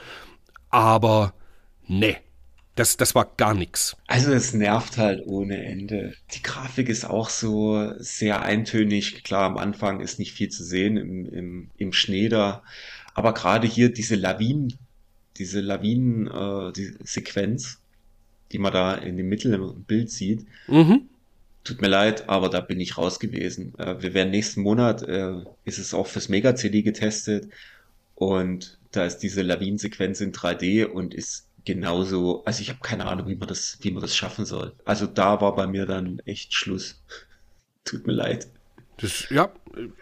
Aber 0.70 1.34
nee, 1.88 2.18
das, 2.76 2.97
das 2.97 3.14
war 3.14 3.32
gar 3.38 3.53
nichts. 3.53 3.95
Also 4.07 4.32
es 4.32 4.53
nervt 4.53 4.97
halt 4.97 5.22
ohne 5.28 5.64
Ende. 5.64 6.14
Die 6.34 6.41
Grafik 6.41 6.89
ist 6.89 7.05
auch 7.05 7.30
so 7.30 7.93
sehr 7.99 8.41
eintönig. 8.41 9.24
Klar, 9.24 9.43
am 9.43 9.57
Anfang 9.57 10.01
ist 10.01 10.18
nicht 10.18 10.34
viel 10.34 10.49
zu 10.49 10.64
sehen 10.64 10.97
im, 10.97 11.26
im, 11.26 11.70
im 11.78 11.93
Schnee 11.93 12.30
da. 12.30 12.64
Aber 13.14 13.34
gerade 13.34 13.68
hier 13.68 13.93
diese 13.93 14.16
Lawinen, 14.16 14.74
diese 15.38 15.61
Lawinen, 15.61 16.28
äh, 16.28 16.74
die 16.74 16.95
Sequenz, 17.03 17.80
die 18.54 18.60
man 18.60 18.72
da 18.72 18.93
in 18.95 19.18
dem 19.18 19.28
Mittelbild 19.30 20.10
sieht, 20.10 20.45
Mhm. 20.68 21.10
Tut 21.66 21.82
mir 21.82 21.88
leid, 21.88 22.28
aber 22.28 22.49
da 22.49 22.60
bin 22.60 22.82
ich 22.82 22.97
raus 22.97 23.22
gewesen. 23.22 23.74
Äh, 23.80 24.01
wir 24.01 24.14
werden 24.14 24.32
nächsten 24.32 24.62
Monat, 24.62 25.01
äh, 25.04 25.32
ist 25.64 25.80
es 25.80 25.93
auch 25.93 26.08
fürs 26.08 26.28
Mega-CD 26.28 26.82
getestet 26.82 27.47
und 28.16 28.78
da 28.91 29.06
ist 29.06 29.20
diese 29.20 29.41
Lawinensequenz 29.43 30.20
in 30.20 30.34
3D 30.34 30.86
und 30.86 31.14
ist 31.14 31.47
genauso, 31.64 32.43
also 32.43 32.62
ich 32.62 32.68
habe 32.70 32.80
keine 32.82 33.06
Ahnung, 33.06 33.30
wie 33.30 33.36
man 33.36 33.47
das, 33.47 33.78
wie 33.82 33.91
man 33.91 34.01
das 34.01 34.14
schaffen 34.14 34.45
soll. 34.45 34.74
Also 34.84 35.08
da 35.08 35.39
war 35.39 35.56
bei 35.56 35.66
mir 35.66 35.86
dann 35.86 36.20
echt 36.26 36.54
Schluss. 36.54 37.01
Tut 37.86 38.08
mir 38.08 38.14
leid. 38.14 38.47
Das, 38.97 39.28
ja, 39.30 39.49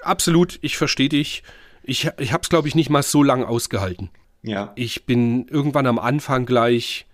absolut, 0.02 0.58
ich 0.64 0.78
verstehe 0.78 1.10
dich. 1.10 1.44
Ich, 1.84 2.10
ich 2.18 2.34
habe 2.34 2.42
es, 2.42 2.50
glaube 2.50 2.68
ich, 2.68 2.76
nicht 2.76 2.90
mal 2.90 3.04
so 3.04 3.22
lang 3.22 3.44
ausgehalten. 3.44 4.10
Ja, 4.44 4.72
Ich 4.76 5.06
bin 5.06 5.48
irgendwann 5.48 5.86
am 5.86 6.00
Anfang 6.00 6.48
gleich, 6.48 7.06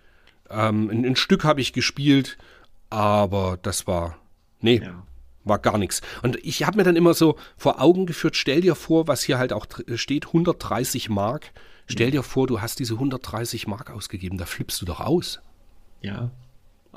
ähm, 0.50 0.89
ein, 0.89 1.06
ein 1.06 1.16
Stück 1.16 1.43
habe 1.43 1.62
ich 1.62 1.74
gespielt, 1.74 2.38
aber 2.89 3.58
das 3.62 3.88
war, 3.88 4.18
nee, 4.62 4.82
ja. 4.84 5.04
war 5.43 5.60
gar 5.60 5.78
nichts. 5.78 6.02
Und 6.24 6.38
ich 6.43 6.64
habe 6.64 6.78
mir 6.78 6.84
dann 6.84 6.95
immer 6.95 7.14
so 7.14 7.38
vor 7.58 7.82
Augen 7.82 8.06
geführt, 8.06 8.36
stell 8.36 8.62
dir 8.62 8.76
vor, 8.76 9.08
was 9.08 9.24
hier 9.24 9.38
halt 9.38 9.54
auch 9.54 9.66
steht, 9.95 10.28
130 10.28 11.10
Mark. 11.10 11.52
Stell 11.89 12.12
dir 12.12 12.22
vor, 12.22 12.48
du 12.48 12.60
hast 12.60 12.80
diese 12.80 12.95
130 12.95 13.66
Mark 13.68 13.89
ausgegeben, 13.91 14.38
da 14.38 14.45
flippst 14.45 14.82
du 14.82 14.86
doch 14.86 15.00
aus. 15.00 15.39
Ja. 16.02 16.32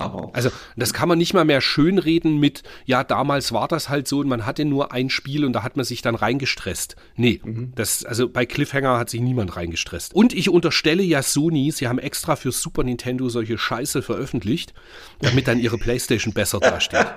Aber 0.01 0.31
Also 0.33 0.51
das 0.77 0.93
kann 0.93 1.09
man 1.09 1.19
nicht 1.19 1.35
mal 1.35 1.45
mehr 1.45 1.61
schönreden 1.61 2.39
mit, 2.39 2.63
ja, 2.85 3.05
damals 3.05 3.53
war 3.53 3.69
das 3.69 3.89
halt 3.89 4.09
so 4.09 4.21
und 4.21 4.29
man 4.29 4.47
hatte 4.47 4.65
nur 4.65 4.93
ein 4.93 5.11
Spiel 5.11 5.45
und 5.45 5.53
da 5.53 5.63
hat 5.63 5.77
man 5.77 5.85
sich 5.85 6.03
dann 6.03 6.15
reingestresst. 6.15 6.97
Nee, 7.17 7.41
das, 7.75 8.05
also 8.05 8.29
bei 8.29 8.47
Cliffhanger 8.47 8.99
hat 8.99 9.11
sich 9.11 9.21
niemand 9.21 9.57
reingestresst. 9.57 10.15
Und 10.15 10.33
ich 10.33 10.49
unterstelle 10.49 11.03
ja 11.03 11.23
Sony, 11.23 11.71
sie 11.71 11.89
haben 11.89 11.99
extra 11.99 12.37
für 12.37 12.53
Super 12.53 12.85
Nintendo 12.85 13.29
solche 13.29 13.59
Scheiße 13.59 14.03
veröffentlicht, 14.03 14.75
damit 15.21 15.47
dann 15.49 15.59
ihre 15.59 15.79
Playstation 15.79 16.33
besser 16.35 16.61
dasteht. 16.61 17.07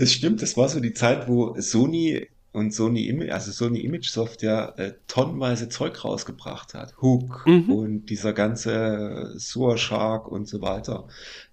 Das 0.00 0.14
stimmt, 0.14 0.40
das 0.40 0.56
war 0.56 0.66
so 0.66 0.80
die 0.80 0.94
Zeit, 0.94 1.28
wo 1.28 1.60
Sony 1.60 2.26
und 2.52 2.74
Sony, 2.74 3.06
Im- 3.06 3.30
also 3.30 3.52
Sony 3.52 3.80
Image 3.80 4.08
Software 4.10 4.74
äh, 4.76 4.92
tonnenweise 5.06 5.68
Zeug 5.68 6.04
rausgebracht 6.04 6.74
hat. 6.74 6.94
Hook 7.00 7.46
Mhm. 7.46 7.70
und 7.72 8.06
dieser 8.06 8.32
ganze 8.32 9.32
Sewer 9.36 9.78
Shark 9.78 10.26
und 10.26 10.48
so 10.48 10.60
weiter. 10.60 11.06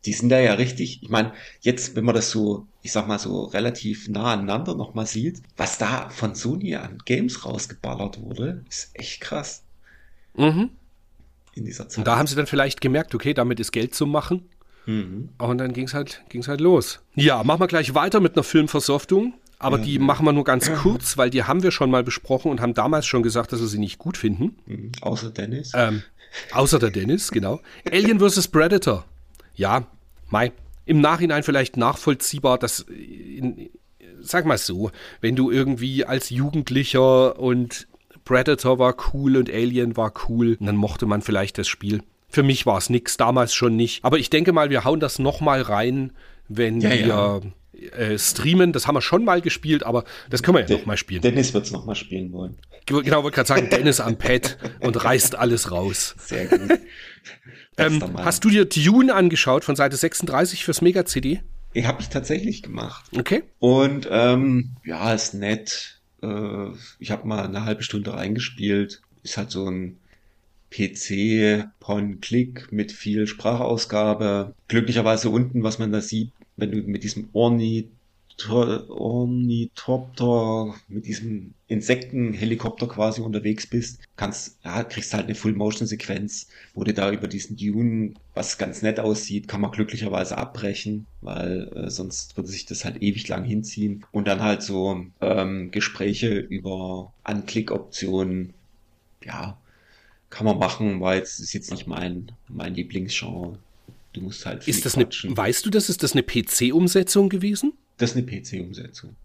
Die 0.06 0.14
sind 0.14 0.30
da 0.30 0.39
ja 0.39 0.54
richtig, 0.54 1.04
ich 1.04 1.10
meine, 1.10 1.34
jetzt, 1.62 1.95
wenn 1.95 2.04
man 2.06 2.16
das 2.16 2.32
so, 2.32 2.66
ich 2.82 2.91
sag 2.91 3.08
mal 3.08 3.20
so 3.20 3.43
relativ 3.43 4.10
nah 4.10 4.34
aneinander 4.34 4.74
nochmal 4.76 5.06
sieht, 5.06 5.41
was 5.56 5.78
da 5.78 6.10
von 6.10 6.34
Sony 6.34 6.76
an 6.76 6.98
Games 7.06 7.45
rausgeballert 7.45 8.20
wurde, 8.22 8.64
ist 8.68 8.89
echt 8.93 9.22
krass 9.22 9.64
Mhm. 10.36 10.70
in 11.54 11.66
dieser 11.66 11.89
Zeit. 11.89 12.00
Und 12.00 12.08
da 12.08 12.18
haben 12.18 12.28
sie 12.28 12.36
dann 12.36 12.48
vielleicht 12.48 12.82
gemerkt, 12.82 13.14
okay, 13.14 13.34
damit 13.36 13.60
ist 13.60 13.72
Geld 13.72 13.93
zu 13.93 14.06
machen. 14.08 14.50
mhm. 14.88 15.30
Und 15.38 15.58
dann 15.60 15.74
ging's 15.74 15.93
halt, 15.93 16.24
ging's 16.30 16.48
halt 16.48 16.62
los. 16.62 17.02
Ja, 17.14 17.43
machen 17.43 17.60
wir 17.60 17.68
gleich 17.68 17.93
weiter 17.93 18.20
mit 18.20 18.36
einer 18.36 18.43
Filmversoftung. 18.43 19.34
Aber 19.60 19.80
Ja. 19.80 19.86
die 19.86 19.99
machen 19.99 20.26
wir 20.26 20.34
nur 20.34 20.43
ganz 20.43 20.72
kurz, 20.72 21.18
weil 21.18 21.30
die 21.32 21.43
haben 21.43 21.64
wir 21.64 21.72
schon 21.72 21.89
mal 21.89 22.03
besprochen 22.03 22.51
und 22.51 22.62
haben 22.62 22.74
damals 22.76 23.06
schon 23.07 23.23
gesagt, 23.23 23.52
dass 23.52 23.60
wir 23.60 23.68
sie 23.68 23.80
nicht 23.80 23.98
gut 23.98 24.15
finden. 24.18 24.56
Mhm. 24.68 24.91
Außer 25.02 25.32
Dennis. 25.32 25.72
Ähm, 25.76 26.03
außer 26.52 26.77
der 26.80 26.91
Dennis, 26.91 27.32
genau. 27.32 27.60
Alien 27.91 28.19
vs. 28.19 28.48
Predator. 28.49 29.06
Ja, 29.56 29.88
Mai. 30.30 30.52
Im 30.86 31.02
Nachhinein 31.02 31.44
vielleicht 31.44 31.76
nachvollziehbar, 31.76 32.57
dass, 32.57 32.82
in, 32.82 33.69
sag 34.22 34.45
mal 34.45 34.57
so, 34.57 34.91
wenn 35.22 35.36
du 35.36 35.52
irgendwie 35.52 36.06
als 36.06 36.30
Jugendlicher 36.30 37.40
und 37.40 37.88
Predator 38.26 38.77
war 38.80 38.95
cool 39.14 39.38
und 39.38 39.49
Alien 39.49 39.98
war 39.98 40.14
cool, 40.27 40.57
dann 40.60 40.76
mochte 40.76 41.06
man 41.06 41.22
vielleicht 41.22 41.57
das 41.57 41.68
Spiel. 41.68 42.03
Für 42.30 42.44
mich 42.44 42.65
war 42.65 42.77
es 42.77 42.90
nix, 42.90 43.18
damals 43.18 43.53
schon 43.53 43.76
nicht. 43.76 44.03
Aber 44.06 44.18
ich 44.19 44.30
denke 44.30 44.52
mal, 44.53 44.69
wir 44.69 44.84
hauen 44.84 44.99
das 44.99 45.18
nochmal 45.18 45.61
rein, 45.61 46.11
wenn 46.49 46.80
Ja, 46.82 46.90
wir 46.91 47.06
ja. 47.07 47.40
Äh, 47.98 48.18
streamen. 48.18 48.74
Das 48.74 48.88
haben 48.88 48.95
wir 48.95 49.02
schon 49.02 49.24
mal 49.26 49.41
gespielt, 49.41 49.84
aber 49.84 50.04
das 50.30 50.41
können 50.44 50.56
wir 50.58 50.62
ja 50.62 50.68
De- 50.68 50.78
nochmal 50.78 50.98
spielen. 50.98 51.22
Dennis 51.22 51.54
wird's 51.54 51.72
noch 51.72 51.86
mal 51.86 51.95
spielen 51.95 52.32
wollen. 52.34 52.56
Genau, 52.86 53.24
wollte 53.24 53.36
gerade 53.36 53.48
sagen, 53.48 53.70
Dennis 53.70 53.99
am 53.99 54.18
Pad 54.18 54.58
und 54.80 55.04
reißt 55.04 55.36
alles 55.36 55.72
raus. 55.72 56.16
Sehr 56.18 56.45
gut. 56.48 56.80
Ähm, 57.78 58.02
hast 58.18 58.44
du 58.45 58.49
dir 58.49 58.66
Dune 58.66 59.14
angeschaut 59.14 59.64
von 59.66 59.76
Seite 59.76 59.98
36 59.98 60.64
fürs 60.64 60.82
Mega-CD? 60.82 61.41
Ich 61.74 61.86
habe 61.86 62.02
ich 62.02 62.10
tatsächlich 62.10 62.64
gemacht. 62.64 63.06
Okay. 63.16 63.44
Und 63.60 64.08
ähm, 64.10 64.72
ja, 64.84 65.14
ist 65.14 65.34
nett. 65.34 65.99
Äh, 66.24 66.70
ich 66.98 67.12
habe 67.12 67.28
mal 67.28 67.44
eine 67.45 67.66
halbe 67.66 67.84
Stunde 67.84 68.14
reingespielt. 68.14 69.02
Ist 69.22 69.38
halt 69.38 69.52
so 69.52 69.70
ein 69.70 69.98
PC 70.72 71.68
von 71.80 72.20
Klick 72.22 72.72
mit 72.72 72.91
viel 72.91 73.28
Sprachausgabe. 73.28 74.54
Glücklicherweise 74.68 75.30
unten, 75.30 75.64
was 75.64 75.78
man 75.80 75.91
da 75.91 76.02
sieht, 76.02 76.32
wenn 76.58 76.72
du 76.72 76.78
mit 76.80 77.04
diesem 77.04 77.30
Orni 77.34 77.90
Ornithopter 78.90 80.76
mit 80.88 81.08
diesem 81.08 81.54
Insektenhelikopter 81.68 82.88
quasi 82.88 83.22
unterwegs 83.22 83.66
bist, 83.68 84.00
kannst, 84.16 84.60
ja, 84.64 84.84
kriegst 84.84 85.14
halt 85.14 85.26
eine 85.26 85.36
Full-Motion-Sequenz, 85.36 86.48
wo 86.76 86.84
du 86.84 86.94
da 86.94 87.12
über 87.12 87.28
diesen 87.28 87.58
Dune, 87.58 88.14
was 88.36 88.60
ganz 88.60 88.82
nett 88.84 89.00
aussieht, 89.00 89.48
kann 89.48 89.62
man 89.62 89.72
glücklicherweise 89.72 90.38
abbrechen, 90.38 91.08
weil 91.22 91.70
äh, 91.76 91.90
sonst 91.90 92.38
würde 92.38 92.50
sich 92.50 92.66
das 92.66 92.86
halt 92.86 93.02
ewig 93.02 93.28
lang 93.28 93.44
hinziehen. 93.44 94.06
Und 94.12 94.28
dann 94.28 94.44
halt 94.44 94.62
so 94.62 95.04
ähm, 95.20 95.72
Gespräche 95.72 96.38
über 96.38 97.12
Anklickoptionen, 97.24 98.54
ja, 99.24 99.58
kann 100.30 100.46
man 100.46 100.60
machen, 100.60 101.02
weil 101.02 101.22
es 101.22 101.40
ist 101.40 101.54
jetzt 101.54 101.72
nicht 101.72 101.88
mein, 101.88 102.32
mein 102.48 102.76
Lieblingsgenre. 102.76 103.58
Du 104.18 104.23
musst 104.23 104.45
halt 104.45 104.64
viel 104.64 104.73
Ist 104.73 104.85
das 104.85 104.95
eine, 104.95 105.07
weißt 105.07 105.65
du, 105.65 105.69
das 105.69 105.89
ist 105.89 106.02
das 106.02 106.14
eine 106.14 106.23
PC-Umsetzung 106.23 107.30
gewesen? 107.30 107.73
Das 107.98 108.11
ist 108.11 108.18
eine 108.18 108.26
PC-Umsetzung. 108.26 109.15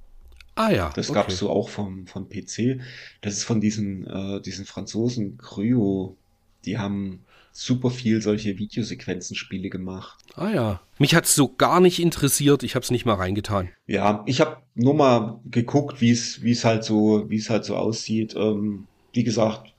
Ah 0.55 0.71
ja. 0.71 0.93
Das 0.95 1.09
okay. 1.09 1.19
gab 1.19 1.29
es 1.29 1.39
so 1.39 1.51
auch 1.51 1.69
vom, 1.69 2.07
von 2.07 2.29
PC. 2.29 2.81
Das 3.23 3.35
ist 3.35 3.45
von 3.45 3.61
diesen, 3.61 4.07
äh, 4.07 4.41
diesen 4.43 4.67
Franzosen 4.67 5.39
Cryo. 5.39 6.17
Die 6.65 6.79
haben 6.79 7.25
super 7.53 7.91
viel 7.91 8.21
solche 8.21 8.59
Videosequenzenspiele 8.59 9.71
gemacht. 9.71 10.19
Ah 10.35 10.51
ja. 10.51 10.81
Mich 10.99 11.15
hat 11.15 11.25
es 11.25 11.35
so 11.35 11.55
gar 11.55 11.81
nicht 11.81 11.99
interessiert. 12.01 12.63
Ich 12.63 12.75
habe 12.75 12.83
es 12.83 12.91
nicht 12.91 13.07
mal 13.07 13.15
reingetan. 13.15 13.71
Ja, 13.87 14.23
ich 14.27 14.41
habe 14.41 14.59
nur 14.75 14.95
mal 14.95 15.41
geguckt, 15.51 16.01
wie 16.01 16.11
es 16.11 16.65
halt 16.65 16.85
so 16.85 17.29
halt 17.31 17.65
so 17.65 17.77
aussieht. 17.77 18.35
Ähm, 18.37 18.87
wie 19.13 19.25
gesagt, 19.25 19.73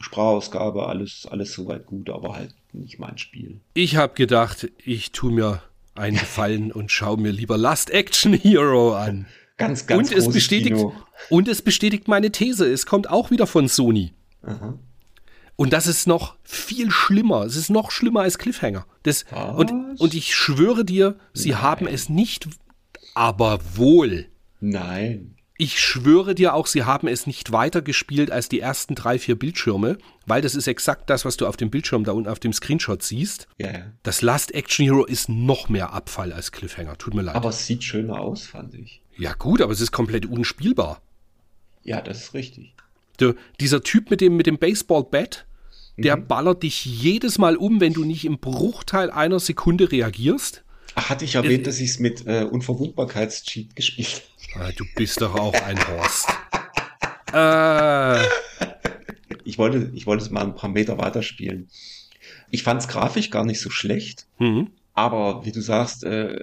Sprachausgabe, 0.00 0.86
alles 0.86 1.26
alles 1.30 1.52
soweit 1.52 1.86
gut, 1.86 2.10
aber 2.10 2.34
halt 2.34 2.54
nicht 2.78 2.98
mein 2.98 3.18
Spiel. 3.18 3.60
Ich 3.74 3.96
habe 3.96 4.14
gedacht, 4.14 4.70
ich 4.84 5.12
tue 5.12 5.32
mir 5.32 5.62
einen 5.94 6.16
Gefallen 6.16 6.72
und 6.72 6.90
schaue 6.92 7.18
mir 7.18 7.32
lieber 7.32 7.58
Last 7.58 7.90
Action 7.90 8.32
Hero 8.32 8.94
an. 8.94 9.26
Ganz, 9.56 9.86
ganz 9.86 10.10
und 10.10 10.16
es 10.16 10.28
bestätigt 10.28 10.76
Kino. 10.76 10.94
Und 11.30 11.48
es 11.48 11.62
bestätigt 11.62 12.06
meine 12.06 12.30
These. 12.30 12.70
Es 12.70 12.86
kommt 12.86 13.10
auch 13.10 13.30
wieder 13.30 13.46
von 13.46 13.68
Sony. 13.68 14.12
Aha. 14.42 14.78
Und 15.56 15.72
das 15.72 15.88
ist 15.88 16.06
noch 16.06 16.36
viel 16.44 16.92
schlimmer. 16.92 17.42
Es 17.42 17.56
ist 17.56 17.68
noch 17.68 17.90
schlimmer 17.90 18.20
als 18.20 18.38
Cliffhanger. 18.38 18.86
Das, 19.02 19.24
und, 19.56 19.72
und 19.98 20.14
ich 20.14 20.32
schwöre 20.32 20.84
dir, 20.84 21.16
sie 21.32 21.50
Nein. 21.50 21.62
haben 21.62 21.86
es 21.88 22.08
nicht, 22.08 22.46
aber 23.14 23.58
wohl. 23.74 24.26
Nein. 24.60 25.34
Ich 25.60 25.80
schwöre 25.80 26.36
dir 26.36 26.54
auch, 26.54 26.68
sie 26.68 26.84
haben 26.84 27.08
es 27.08 27.26
nicht 27.26 27.50
weiter 27.50 27.82
gespielt 27.82 28.30
als 28.30 28.48
die 28.48 28.60
ersten 28.60 28.94
drei, 28.94 29.18
vier 29.18 29.36
Bildschirme, 29.36 29.98
weil 30.24 30.40
das 30.40 30.54
ist 30.54 30.68
exakt 30.68 31.10
das, 31.10 31.24
was 31.24 31.36
du 31.36 31.48
auf 31.48 31.56
dem 31.56 31.68
Bildschirm 31.68 32.04
da 32.04 32.12
unten 32.12 32.28
auf 32.28 32.38
dem 32.38 32.52
Screenshot 32.52 33.02
siehst. 33.02 33.48
Ja, 33.58 33.72
ja. 33.72 33.92
Das 34.04 34.22
Last 34.22 34.54
Action 34.54 34.84
Hero 34.84 35.04
ist 35.04 35.28
noch 35.28 35.68
mehr 35.68 35.92
Abfall 35.92 36.32
als 36.32 36.52
Cliffhanger. 36.52 36.96
Tut 36.96 37.14
mir 37.14 37.22
leid. 37.22 37.34
Aber 37.34 37.48
es 37.48 37.66
sieht 37.66 37.82
schöner 37.82 38.20
aus, 38.20 38.46
fand 38.46 38.74
ich. 38.74 39.02
Ja, 39.16 39.32
gut, 39.32 39.60
aber 39.60 39.72
es 39.72 39.80
ist 39.80 39.90
komplett 39.90 40.26
unspielbar. 40.26 41.02
Ja, 41.82 42.00
das 42.02 42.18
ist 42.18 42.34
richtig. 42.34 42.74
Der, 43.18 43.34
dieser 43.58 43.82
Typ 43.82 44.10
mit 44.10 44.20
dem, 44.20 44.36
mit 44.36 44.46
dem 44.46 44.58
Baseball-Bat, 44.58 45.44
der 45.96 46.18
mhm. 46.18 46.28
ballert 46.28 46.62
dich 46.62 46.84
jedes 46.84 47.38
Mal 47.38 47.56
um, 47.56 47.80
wenn 47.80 47.94
du 47.94 48.04
nicht 48.04 48.24
im 48.24 48.38
Bruchteil 48.38 49.10
einer 49.10 49.40
Sekunde 49.40 49.90
reagierst. 49.90 50.62
Hatte 50.94 51.24
ich 51.24 51.34
erwähnt, 51.34 51.62
äh, 51.62 51.64
dass 51.64 51.80
ich 51.80 51.90
es 51.90 51.98
mit 51.98 52.26
äh, 52.26 52.44
Unverwundbarkeitscheat 52.44 53.74
gespielt 53.74 54.08
habe? 54.08 54.37
Ah, 54.54 54.70
du 54.76 54.84
bist 54.96 55.20
doch 55.20 55.34
auch 55.34 55.54
ein 55.54 55.78
Horst. 55.88 56.28
äh. 57.32 58.24
Ich 59.44 59.56
wollte, 59.56 59.90
ich 59.94 60.06
wollte 60.06 60.24
es 60.24 60.30
mal 60.30 60.42
ein 60.42 60.54
paar 60.54 60.68
Meter 60.68 60.98
weiterspielen. 60.98 61.68
Ich 62.50 62.62
fand 62.62 62.82
es 62.82 62.88
grafisch 62.88 63.30
gar 63.30 63.46
nicht 63.46 63.60
so 63.60 63.70
schlecht, 63.70 64.26
mhm. 64.38 64.68
aber 64.92 65.46
wie 65.46 65.52
du 65.52 65.62
sagst, 65.62 66.04
äh, 66.04 66.38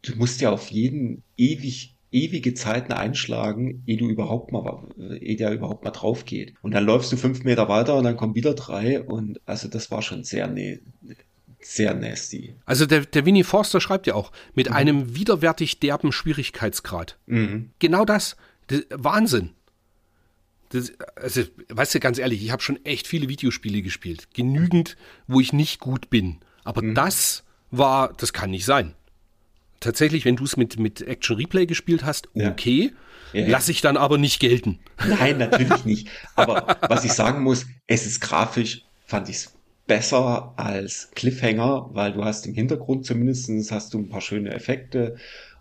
du 0.00 0.16
musst 0.16 0.40
ja 0.40 0.50
auf 0.50 0.70
jeden 0.70 1.22
ewig 1.36 1.94
ewige 2.10 2.54
Zeiten 2.54 2.92
einschlagen, 2.92 3.82
ehe 3.86 3.96
du 3.96 4.08
überhaupt 4.08 4.52
mal, 4.52 4.86
ehe 5.20 5.36
der 5.36 5.52
überhaupt 5.52 5.84
mal 5.84 5.90
drauf 5.90 6.24
geht. 6.24 6.54
Und 6.62 6.72
dann 6.72 6.84
läufst 6.84 7.10
du 7.12 7.16
fünf 7.16 7.42
Meter 7.42 7.68
weiter 7.68 7.96
und 7.96 8.04
dann 8.04 8.16
kommen 8.16 8.36
wieder 8.36 8.54
drei 8.54 9.02
und 9.02 9.40
also 9.46 9.68
das 9.68 9.90
war 9.90 10.00
schon 10.00 10.22
sehr, 10.22 10.46
ne, 10.46 10.80
sehr 11.64 11.94
nasty. 11.94 12.54
Also 12.66 12.86
der, 12.86 13.06
der 13.06 13.24
Winnie 13.26 13.44
Forster 13.44 13.80
schreibt 13.80 14.06
ja 14.06 14.14
auch, 14.14 14.32
mit 14.54 14.70
mhm. 14.70 14.76
einem 14.76 15.16
widerwärtig 15.16 15.80
derben 15.80 16.12
Schwierigkeitsgrad. 16.12 17.18
Mhm. 17.26 17.70
Genau 17.78 18.04
das. 18.04 18.36
das 18.68 18.82
Wahnsinn. 18.90 19.50
Das, 20.70 20.92
also, 21.16 21.42
weißt 21.68 21.94
du, 21.94 22.00
ganz 22.00 22.18
ehrlich, 22.18 22.42
ich 22.42 22.50
habe 22.50 22.62
schon 22.62 22.84
echt 22.84 23.06
viele 23.06 23.28
Videospiele 23.28 23.82
gespielt. 23.82 24.28
Genügend, 24.34 24.96
wo 25.26 25.40
ich 25.40 25.52
nicht 25.52 25.80
gut 25.80 26.10
bin. 26.10 26.40
Aber 26.64 26.82
mhm. 26.82 26.94
das 26.94 27.44
war, 27.70 28.12
das 28.14 28.32
kann 28.32 28.50
nicht 28.50 28.64
sein 28.64 28.94
tatsächlich, 29.84 30.24
wenn 30.24 30.36
du 30.36 30.44
es 30.44 30.56
mit, 30.56 30.78
mit 30.78 31.02
Action 31.02 31.36
Replay 31.36 31.66
gespielt 31.66 32.04
hast, 32.04 32.28
okay. 32.34 32.92
Ja. 33.32 33.40
Ja, 33.40 33.48
Lass 33.48 33.68
ich 33.68 33.80
dann 33.80 33.96
aber 33.96 34.16
nicht 34.16 34.38
gelten. 34.38 34.78
Nein, 35.04 35.38
natürlich 35.38 35.84
nicht. 35.84 36.08
Aber 36.36 36.78
was 36.82 37.04
ich 37.04 37.12
sagen 37.12 37.42
muss, 37.42 37.66
es 37.88 38.06
ist 38.06 38.20
grafisch, 38.20 38.84
fand 39.06 39.28
ich 39.28 39.36
es 39.36 39.53
besser 39.86 40.54
als 40.56 41.10
Cliffhanger, 41.14 41.90
weil 41.92 42.12
du 42.12 42.24
hast 42.24 42.46
im 42.46 42.54
Hintergrund 42.54 43.04
zumindest 43.04 43.70
hast 43.70 43.92
du 43.94 43.98
ein 43.98 44.08
paar 44.08 44.20
schöne 44.20 44.52
Effekte 44.52 45.16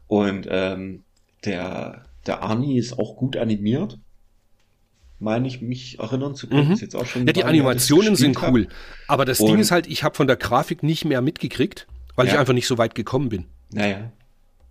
und 0.08 0.48
ähm, 0.50 1.04
der, 1.46 2.06
der 2.26 2.42
Arnie 2.42 2.78
ist 2.78 2.98
auch 2.98 3.16
gut 3.16 3.36
animiert. 3.36 3.98
Meine 5.20 5.48
ich 5.48 5.62
mich 5.62 6.00
erinnern 6.00 6.36
zu 6.36 6.48
können. 6.48 6.70
Mhm. 6.70 6.76
jetzt 6.76 6.96
auch 6.96 7.06
schon 7.06 7.26
ja, 7.26 7.34
die 7.34 7.46
Animationen 7.46 8.16
sind 8.16 8.42
cool. 8.44 8.66
Hab. 8.66 8.74
Aber 9.08 9.26
das 9.26 9.40
und 9.40 9.48
Ding 9.48 9.60
ist 9.60 9.72
halt, 9.72 9.88
ich 9.88 10.04
habe 10.04 10.16
von 10.16 10.28
der 10.28 10.36
Grafik 10.36 10.84
nicht 10.84 11.06
mehr 11.06 11.22
mitgekriegt, 11.22 11.88
weil 12.16 12.28
ja. 12.28 12.34
ich 12.34 12.40
einfach 12.40 12.54
nicht 12.54 12.68
so 12.68 12.78
weit 12.78 12.96
gekommen 12.96 13.30
bin. 13.30 13.46
Naja. 13.72 14.12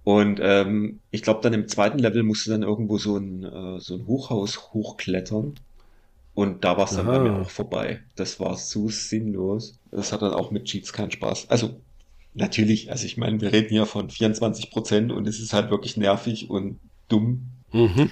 Und 0.04 0.40
ähm, 0.42 1.00
ich 1.10 1.22
glaube, 1.22 1.40
dann 1.42 1.52
im 1.52 1.68
zweiten 1.68 1.98
Level 1.98 2.22
musst 2.22 2.46
du 2.46 2.50
dann 2.50 2.62
irgendwo 2.62 2.98
so 2.98 3.16
ein, 3.16 3.44
äh, 3.44 3.80
so 3.80 3.94
ein 3.94 4.06
Hochhaus 4.06 4.72
hochklettern. 4.72 5.54
Und 6.34 6.64
da 6.64 6.76
war 6.78 6.84
es 6.84 6.96
dann 6.96 7.06
bei 7.06 7.18
mir 7.18 7.34
auch 7.34 7.50
vorbei. 7.50 8.00
Das 8.16 8.40
war 8.40 8.56
so 8.56 8.88
sinnlos. 8.88 9.78
Das 9.90 10.12
hat 10.12 10.22
dann 10.22 10.32
auch 10.32 10.50
mit 10.50 10.64
Cheats 10.64 10.92
keinen 10.92 11.10
Spaß. 11.10 11.50
Also 11.50 11.80
natürlich, 12.34 12.90
also 12.90 13.04
ich 13.04 13.18
meine, 13.18 13.40
wir 13.40 13.52
reden 13.52 13.68
hier 13.68 13.86
von 13.86 14.08
24 14.08 14.70
Prozent 14.70 15.12
und 15.12 15.28
es 15.28 15.40
ist 15.40 15.52
halt 15.52 15.70
wirklich 15.70 15.96
nervig 15.96 16.48
und 16.48 16.80
dumm. 17.08 17.48
Mhm. 17.72 18.10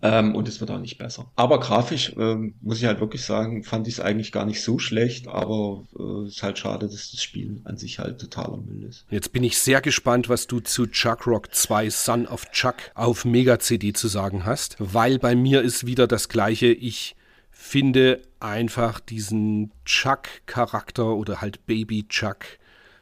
Ähm, 0.00 0.36
und 0.36 0.46
es 0.46 0.60
wird 0.60 0.70
auch 0.70 0.78
nicht 0.78 0.96
besser. 0.96 1.30
Aber 1.34 1.58
grafisch, 1.58 2.14
ähm, 2.16 2.54
muss 2.60 2.78
ich 2.78 2.84
halt 2.84 3.00
wirklich 3.00 3.24
sagen, 3.24 3.64
fand 3.64 3.88
ich 3.88 3.94
es 3.94 4.00
eigentlich 4.00 4.30
gar 4.30 4.46
nicht 4.46 4.62
so 4.62 4.78
schlecht, 4.78 5.26
aber 5.26 5.84
es 5.92 6.00
äh, 6.00 6.28
ist 6.28 6.42
halt 6.44 6.58
schade, 6.58 6.86
dass 6.86 7.10
das 7.10 7.20
Spiel 7.20 7.60
an 7.64 7.76
sich 7.78 7.98
halt 7.98 8.20
totaler 8.20 8.58
Müll 8.58 8.84
ist. 8.84 9.06
Jetzt 9.10 9.32
bin 9.32 9.42
ich 9.42 9.58
sehr 9.58 9.80
gespannt, 9.80 10.28
was 10.28 10.46
du 10.46 10.60
zu 10.60 10.86
Chuck 10.86 11.26
Rock 11.26 11.52
2 11.52 11.90
Son 11.90 12.26
of 12.28 12.48
Chuck 12.52 12.76
auf 12.94 13.24
Mega 13.24 13.58
CD 13.58 13.92
zu 13.92 14.06
sagen 14.06 14.46
hast, 14.46 14.76
weil 14.78 15.18
bei 15.18 15.34
mir 15.34 15.62
ist 15.62 15.84
wieder 15.84 16.06
das 16.06 16.28
gleiche. 16.28 16.68
Ich 16.68 17.16
finde 17.60 18.22
einfach 18.40 19.00
diesen 19.00 19.72
Chuck-Charakter 19.84 21.16
oder 21.16 21.40
halt 21.40 21.66
Baby 21.66 22.06
Chuck 22.08 22.44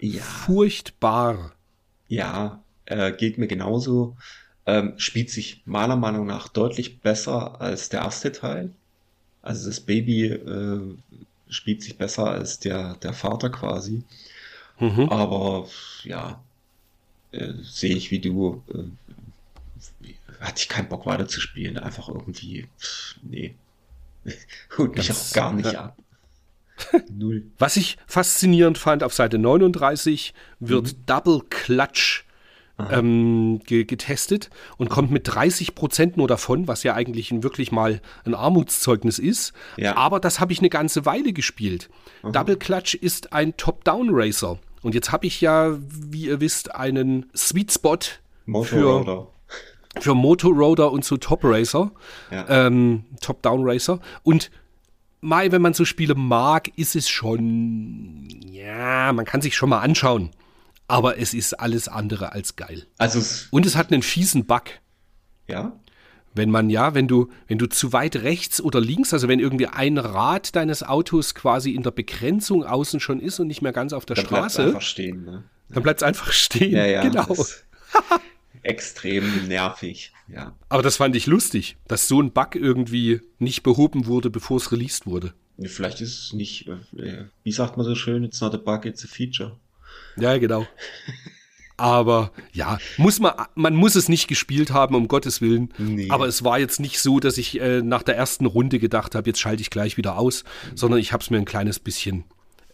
ja. 0.01 0.23
furchtbar. 0.23 1.53
Ja, 2.09 2.63
äh, 2.87 3.13
geht 3.13 3.39
mir 3.39 3.47
genauso 3.47 4.17
ähm, 4.67 4.95
spielt 4.97 5.31
sich 5.31 5.63
meiner 5.65 5.97
Meinung 5.97 6.27
nach 6.27 6.49
deutlich 6.49 7.01
besser 7.01 7.61
als 7.61 7.89
der 7.89 8.01
erste 8.01 8.33
Teil. 8.33 8.71
Also 9.43 9.69
das 9.69 9.81
Baby 9.81 10.27
äh, 10.27 10.81
spielt 11.49 11.83
sich 11.83 11.97
besser 11.97 12.29
als 12.29 12.59
der, 12.59 12.97
der 12.97 13.13
Vater 13.13 13.49
quasi. 13.51 14.03
Mhm. 14.81 15.09
Aber 15.09 15.69
ja, 16.03 16.43
äh, 17.31 17.53
sehe 17.63 17.95
ich 17.95 18.11
wie 18.11 18.19
du, 18.19 18.63
äh, 18.75 20.11
hatte 20.41 20.59
ich 20.59 20.69
keinen 20.69 20.89
Bock 20.89 21.07
weiter 21.07 21.29
zu 21.29 21.41
spielen. 21.41 21.79
Einfach 21.79 22.09
irgendwie, 22.09 22.67
pff, 22.81 23.17
nee. 23.23 23.55
Holt 24.79 24.97
mich 24.97 25.11
auch 25.13 25.33
gar 25.33 25.53
nicht 25.53 25.73
ja. 25.73 25.81
ab. 25.85 25.99
Null. 27.11 27.51
Was 27.59 27.77
ich 27.77 27.97
faszinierend 28.07 28.79
fand, 28.79 29.03
auf 29.03 29.15
Seite 29.15 29.39
39 29.39 30.35
wird 30.61 30.87
mhm. 30.87 31.07
Double 31.07 31.41
Clutch 31.49 32.27
ähm, 32.91 33.61
ge 33.65 33.85
getestet 33.85 34.51
und 34.77 34.91
kommt 34.91 35.11
mit 35.11 35.23
30 35.27 35.75
Prozent 35.75 36.17
nur 36.17 36.29
davon, 36.29 36.69
was 36.69 36.83
ja 36.83 36.95
eigentlich 36.95 37.31
ein, 37.31 37.43
wirklich 37.43 37.73
mal 37.73 38.01
ein 38.25 38.35
Armutszeugnis 38.35 39.19
ist. 39.19 39.53
Ja. 39.77 39.97
Aber 39.97 40.21
das 40.21 40.41
habe 40.41 40.53
ich 40.53 40.59
eine 40.59 40.69
ganze 40.69 41.07
Weile 41.07 41.33
gespielt. 41.33 41.89
Aha. 42.23 42.33
Double 42.33 42.57
Clutch 42.57 42.95
ist 42.95 43.33
ein 43.33 43.57
Top-Down-Racer. 43.57 44.59
Und 44.83 44.95
jetzt 44.95 45.11
habe 45.11 45.27
ich 45.27 45.41
ja, 45.41 45.77
wie 45.79 46.27
ihr 46.27 46.41
wisst, 46.41 46.75
einen 46.75 47.31
Sweet 47.35 47.73
Spot 47.73 47.99
für, 48.63 49.29
für 50.01 50.15
Motorroader 50.15 50.91
und 50.91 51.05
so 51.05 51.17
Top 51.17 51.41
Racer, 51.43 51.91
ja. 52.31 52.47
ähm, 52.49 53.05
Top-Down 53.21 53.69
Racer. 53.69 54.01
Und 54.23 54.51
Mai, 55.21 55.51
wenn 55.51 55.63
man 55.63 55.75
so 55.75 55.85
Spiele 55.85 56.15
mag, 56.15 56.69
ist 56.77 56.95
es 56.95 57.09
schon, 57.09 58.29
ja, 58.51 59.13
man 59.13 59.25
kann 59.25 59.41
sich 59.41 59.57
schon 59.57 59.71
mal 59.71 59.81
anschauen 59.81 60.31
aber 60.89 61.19
es 61.19 61.35
ist 61.35 61.55
alles 61.55 61.89
andere 61.89 62.33
als 62.33 62.57
geil. 62.57 62.87
Also 62.99 63.21
und 63.51 63.67
es 63.67 63.77
hat 63.77 63.93
einen 63.93 64.03
fiesen 64.03 64.47
Bug. 64.47 64.65
Ja. 65.49 65.73
Wenn 66.35 66.51
man 66.51 66.69
ja, 66.69 66.95
wenn 66.95 67.09
du, 67.09 67.31
wenn 67.49 67.59
du 67.59 67.67
zu 67.67 67.93
weit 67.93 68.17
rechts 68.17 68.61
oder 68.61 68.81
links, 68.81 69.13
also 69.15 69.27
wenn 69.27 69.41
irgendwie 69.41 69.69
ein 69.69 69.97
Rad 69.97 70.55
deines 70.55 70.83
Autos 70.83 71.35
quasi 71.35 71.71
in 71.71 71.83
der 71.83 71.93
Begrenzung 71.93 72.65
außen 72.65 73.01
schon 73.01 73.21
ist 73.21 73.41
und 73.41 73.47
nicht 73.47 73.63
mehr 73.63 73.73
ganz 73.73 73.93
auf 73.93 74.05
der 74.05 74.17
dann 74.17 74.27
Straße, 74.27 74.65
einfach 74.65 74.83
stehen, 74.83 75.25
ne? 75.25 75.45
dann 75.71 75.83
bleibt 75.83 76.01
es 76.01 76.07
einfach 76.07 76.33
stehen. 76.33 76.73
Ja, 76.73 76.85
ja, 76.85 77.03
genau. 77.03 77.27
Extrem 78.67 79.47
nervig, 79.47 80.13
ja. 80.29 80.57
Aber 80.69 80.83
das 80.83 80.97
fand 80.97 81.15
ich 81.15 81.27
lustig, 81.27 81.77
dass 81.87 82.09
so 82.09 82.21
ein 82.21 82.33
Bug 82.33 82.57
irgendwie 82.57 83.21
nicht 83.39 83.63
behoben 83.63 84.07
wurde, 84.07 84.29
bevor 84.29 84.57
es 84.57 84.73
released 84.73 85.07
wurde. 85.07 85.35
Vielleicht 85.63 86.01
ist 86.01 86.19
es 86.19 86.33
nicht, 86.33 86.69
äh, 86.69 87.27
wie 87.45 87.53
sagt 87.53 87.77
man 87.77 87.87
so 87.87 87.95
schön, 87.95 88.25
it's 88.25 88.41
not 88.41 88.55
a 88.55 88.59
bug, 88.59 88.85
it's 88.85 89.05
a 89.05 89.09
feature. 89.09 89.57
Ja, 90.17 90.37
genau. 90.39 90.67
Aber 91.77 92.33
ja, 92.53 92.79
muss 92.97 93.21
man, 93.21 93.35
man 93.55 93.75
muss 93.75 93.95
es 93.95 94.09
nicht 94.09 94.29
gespielt 94.29 94.71
haben, 94.71 94.95
um 94.95 95.09
Gottes 95.09 95.41
Willen. 95.41 95.73
Nee. 95.79 96.09
Aber 96.11 96.27
es 96.27 96.43
war 96.43 96.59
jetzt 96.59 96.81
nicht 96.81 97.01
so, 97.01 97.21
dass 97.21 97.39
ich 97.39 97.61
äh, 97.61 97.83
nach 97.83 98.03
der 98.03 98.17
ersten 98.17 98.47
Runde 98.47 98.79
gedacht 98.79 99.15
habe, 99.15 99.29
jetzt 99.29 99.41
schalte 99.41 99.61
ich 99.61 99.71
gleich 99.71 99.97
wieder 99.97 100.19
aus, 100.19 100.43
mhm. 100.43 100.77
sondern 100.77 101.01
ich 101.01 101.13
habe 101.13 101.23
es 101.23 101.31
mir 101.31 101.37
ein 101.37 101.45
kleines 101.45 101.79
bisschen 101.79 102.25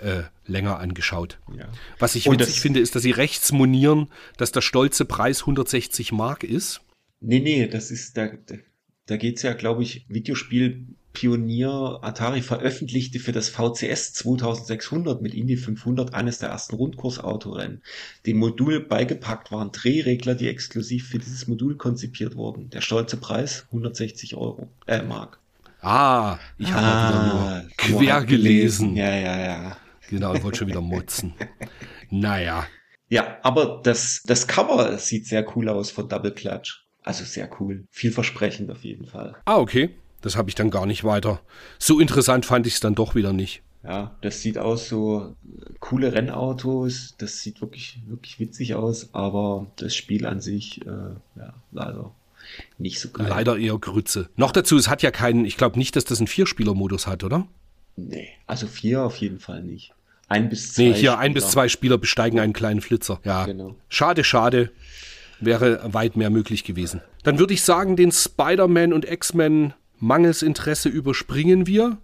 äh, 0.02 0.22
länger 0.46 0.78
angeschaut. 0.78 1.38
Ja. 1.56 1.68
Was 1.98 2.14
ich 2.14 2.30
witzig 2.30 2.60
finde, 2.60 2.80
ist, 2.80 2.94
dass 2.94 3.02
sie 3.02 3.10
rechts 3.10 3.52
monieren, 3.52 4.08
dass 4.36 4.52
der 4.52 4.60
stolze 4.60 5.04
Preis 5.04 5.40
160 5.40 6.12
Mark 6.12 6.44
ist. 6.44 6.80
Nee, 7.20 7.40
nee, 7.40 7.66
das 7.68 7.90
ist, 7.90 8.16
da, 8.16 8.30
da 9.06 9.16
geht 9.16 9.36
es 9.36 9.42
ja, 9.42 9.52
glaube 9.52 9.82
ich, 9.82 10.06
Videospiel 10.08 10.86
Pionier 11.12 11.98
Atari 12.02 12.40
veröffentlichte 12.40 13.18
für 13.18 13.32
das 13.32 13.50
VCS 13.50 14.14
2600 14.14 15.20
mit 15.20 15.34
Indy 15.34 15.56
500 15.56 16.14
eines 16.14 16.38
der 16.38 16.48
ersten 16.48 16.76
Rundkursautorennen. 16.76 17.82
Dem 18.26 18.38
Modul 18.38 18.80
beigepackt 18.80 19.52
waren 19.52 19.72
Drehregler, 19.72 20.34
die 20.34 20.48
exklusiv 20.48 21.08
für 21.08 21.18
dieses 21.18 21.46
Modul 21.48 21.76
konzipiert 21.76 22.34
wurden. 22.34 22.70
Der 22.70 22.80
stolze 22.80 23.18
Preis 23.18 23.66
160 23.66 24.36
Euro, 24.36 24.68
äh, 24.86 25.02
Mark. 25.02 25.38
Ah, 25.82 26.38
ich 26.58 26.72
habe 26.72 26.86
ah, 26.86 27.62
quer 27.76 28.24
gelesen. 28.24 28.94
Ja, 28.94 29.14
ja, 29.14 29.38
ja. 29.38 29.76
Genau, 30.12 30.34
ich 30.34 30.42
wollte 30.42 30.58
schon 30.58 30.68
wieder 30.68 30.82
motzen. 30.82 31.32
naja. 32.10 32.66
Ja, 33.08 33.38
aber 33.42 33.80
das, 33.82 34.22
das 34.26 34.46
Cover 34.46 34.98
sieht 34.98 35.26
sehr 35.26 35.46
cool 35.56 35.70
aus 35.70 35.90
von 35.90 36.08
Double 36.08 36.32
Clutch. 36.32 36.86
Also 37.02 37.24
sehr 37.24 37.48
cool. 37.58 37.86
Vielversprechend 37.90 38.70
auf 38.70 38.84
jeden 38.84 39.06
Fall. 39.06 39.34
Ah, 39.46 39.56
okay. 39.56 39.90
Das 40.20 40.36
habe 40.36 40.50
ich 40.50 40.54
dann 40.54 40.70
gar 40.70 40.84
nicht 40.84 41.02
weiter. 41.02 41.40
So 41.78 41.98
interessant 41.98 42.44
fand 42.44 42.66
ich 42.66 42.74
es 42.74 42.80
dann 42.80 42.94
doch 42.94 43.14
wieder 43.14 43.32
nicht. 43.32 43.62
Ja, 43.84 44.16
das 44.20 44.42
sieht 44.42 44.58
aus 44.58 44.88
so 44.88 45.34
coole 45.80 46.12
Rennautos, 46.12 47.14
das 47.18 47.40
sieht 47.40 47.60
wirklich, 47.60 48.00
wirklich 48.06 48.38
witzig 48.38 48.74
aus, 48.74 49.12
aber 49.14 49.66
das 49.76 49.96
Spiel 49.96 50.24
an 50.26 50.40
sich, 50.40 50.86
äh, 50.86 51.16
ja, 51.36 51.54
leider 51.72 52.12
nicht 52.78 53.00
so 53.00 53.08
geil. 53.08 53.26
Leider 53.28 53.56
eher 53.56 53.78
Grütze. 53.78 54.28
Noch 54.36 54.52
dazu, 54.52 54.76
es 54.76 54.88
hat 54.88 55.02
ja 55.02 55.10
keinen, 55.10 55.44
ich 55.46 55.56
glaube 55.56 55.78
nicht, 55.78 55.96
dass 55.96 56.04
das 56.04 56.18
einen 56.18 56.28
Vierspieler-Modus 56.28 57.06
hat, 57.06 57.24
oder? 57.24 57.48
Nee, 57.96 58.28
also 58.46 58.66
vier 58.66 59.02
auf 59.02 59.16
jeden 59.16 59.40
Fall 59.40 59.62
nicht. 59.62 59.92
Ein 60.28 60.48
bis 60.48 60.74
zwei. 60.74 60.82
Nee, 60.82 60.88
hier 60.88 60.96
Spieler. 60.96 61.18
ein 61.18 61.34
bis 61.34 61.50
zwei 61.50 61.68
Spieler 61.68 61.98
besteigen 61.98 62.40
einen 62.40 62.52
kleinen 62.52 62.80
Flitzer. 62.80 63.20
Ja. 63.24 63.44
Genau. 63.44 63.74
Schade, 63.88 64.24
schade. 64.24 64.70
Wäre 65.40 65.80
weit 65.92 66.16
mehr 66.16 66.30
möglich 66.30 66.64
gewesen. 66.64 67.02
Dann 67.24 67.38
würde 67.38 67.54
ich 67.54 67.62
sagen, 67.62 67.96
den 67.96 68.12
Spider-Man 68.12 68.92
und 68.92 69.04
X-Men 69.10 69.74
mangels 69.98 70.42
Interesse 70.42 70.88
überspringen 70.88 71.66
wir. 71.66 71.98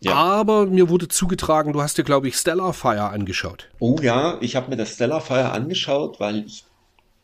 Ja. 0.00 0.14
Aber 0.14 0.66
mir 0.66 0.88
wurde 0.88 1.08
zugetragen, 1.08 1.72
du 1.72 1.82
hast 1.82 1.98
dir, 1.98 2.04
glaube 2.04 2.28
ich, 2.28 2.36
Stellarfire 2.36 3.10
angeschaut. 3.10 3.68
Oh 3.78 3.98
ja, 4.00 4.38
ich 4.40 4.56
habe 4.56 4.70
mir 4.70 4.76
das 4.76 4.94
Stellarfire 4.94 5.52
angeschaut, 5.52 6.20
weil 6.20 6.44
ich 6.46 6.64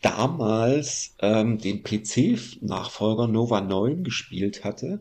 damals 0.02 1.14
ähm, 1.20 1.58
den 1.58 1.82
PC-Nachfolger 1.82 3.28
Nova 3.28 3.60
9 3.60 4.04
gespielt 4.04 4.62
hatte 4.62 5.00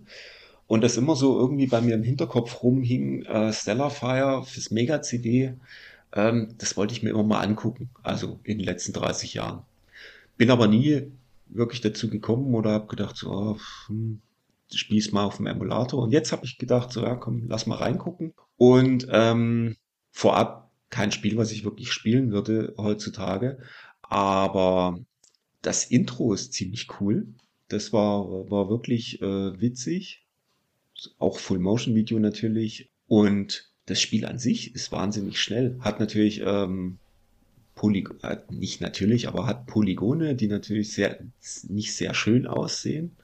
und 0.67 0.83
das 0.83 0.97
immer 0.97 1.15
so 1.15 1.39
irgendwie 1.39 1.67
bei 1.67 1.81
mir 1.81 1.95
im 1.95 2.03
Hinterkopf 2.03 2.63
rumhing, 2.63 3.23
äh, 3.25 3.53
Stellarfire 3.53 4.43
fürs 4.43 4.71
Mega-CD, 4.71 5.53
ähm, 6.13 6.55
das 6.57 6.77
wollte 6.77 6.93
ich 6.93 7.03
mir 7.03 7.11
immer 7.11 7.23
mal 7.23 7.41
angucken, 7.41 7.89
also 8.03 8.39
in 8.43 8.57
den 8.57 8.65
letzten 8.65 8.93
30 8.93 9.33
Jahren. 9.35 9.63
Bin 10.37 10.49
aber 10.51 10.67
nie 10.67 11.11
wirklich 11.47 11.81
dazu 11.81 12.09
gekommen 12.09 12.55
oder 12.55 12.71
habe 12.71 12.87
gedacht, 12.87 13.17
so, 13.17 13.31
oh, 13.31 13.57
hm, 13.87 14.21
spiel's 14.73 15.11
mal 15.11 15.25
auf 15.25 15.37
dem 15.37 15.47
Emulator. 15.47 16.03
Und 16.03 16.11
jetzt 16.11 16.31
habe 16.31 16.45
ich 16.45 16.57
gedacht, 16.57 16.91
so 16.91 17.01
ja, 17.03 17.15
komm, 17.15 17.43
lass 17.47 17.67
mal 17.67 17.77
reingucken. 17.77 18.33
Und 18.57 19.07
ähm, 19.11 19.75
vorab 20.11 20.71
kein 20.89 21.11
Spiel, 21.11 21.37
was 21.37 21.51
ich 21.51 21.65
wirklich 21.65 21.91
spielen 21.91 22.31
würde 22.31 22.73
heutzutage. 22.77 23.59
Aber 24.01 24.99
das 25.61 25.85
Intro 25.85 26.33
ist 26.33 26.53
ziemlich 26.53 26.87
cool. 26.99 27.27
Das 27.67 27.93
war, 27.93 28.49
war 28.49 28.69
wirklich 28.69 29.21
äh, 29.21 29.59
witzig. 29.59 30.24
Auch 31.19 31.39
Full-Motion-Video 31.39 32.19
natürlich. 32.19 32.89
Und 33.07 33.71
das 33.85 34.01
Spiel 34.01 34.25
an 34.25 34.39
sich 34.39 34.73
ist 34.73 34.91
wahnsinnig 34.91 35.39
schnell. 35.39 35.77
Hat 35.81 35.99
natürlich 35.99 36.41
ähm, 36.43 36.97
Poly 37.75 38.07
äh, 38.23 38.37
nicht 38.49 38.81
natürlich, 38.81 39.27
aber 39.27 39.45
hat 39.45 39.67
Polygone, 39.67 40.35
die 40.35 40.47
natürlich 40.47 40.93
sehr 40.93 41.19
nicht 41.67 41.95
sehr 41.95 42.13
schön 42.13 42.47
aussehen. 42.47 43.15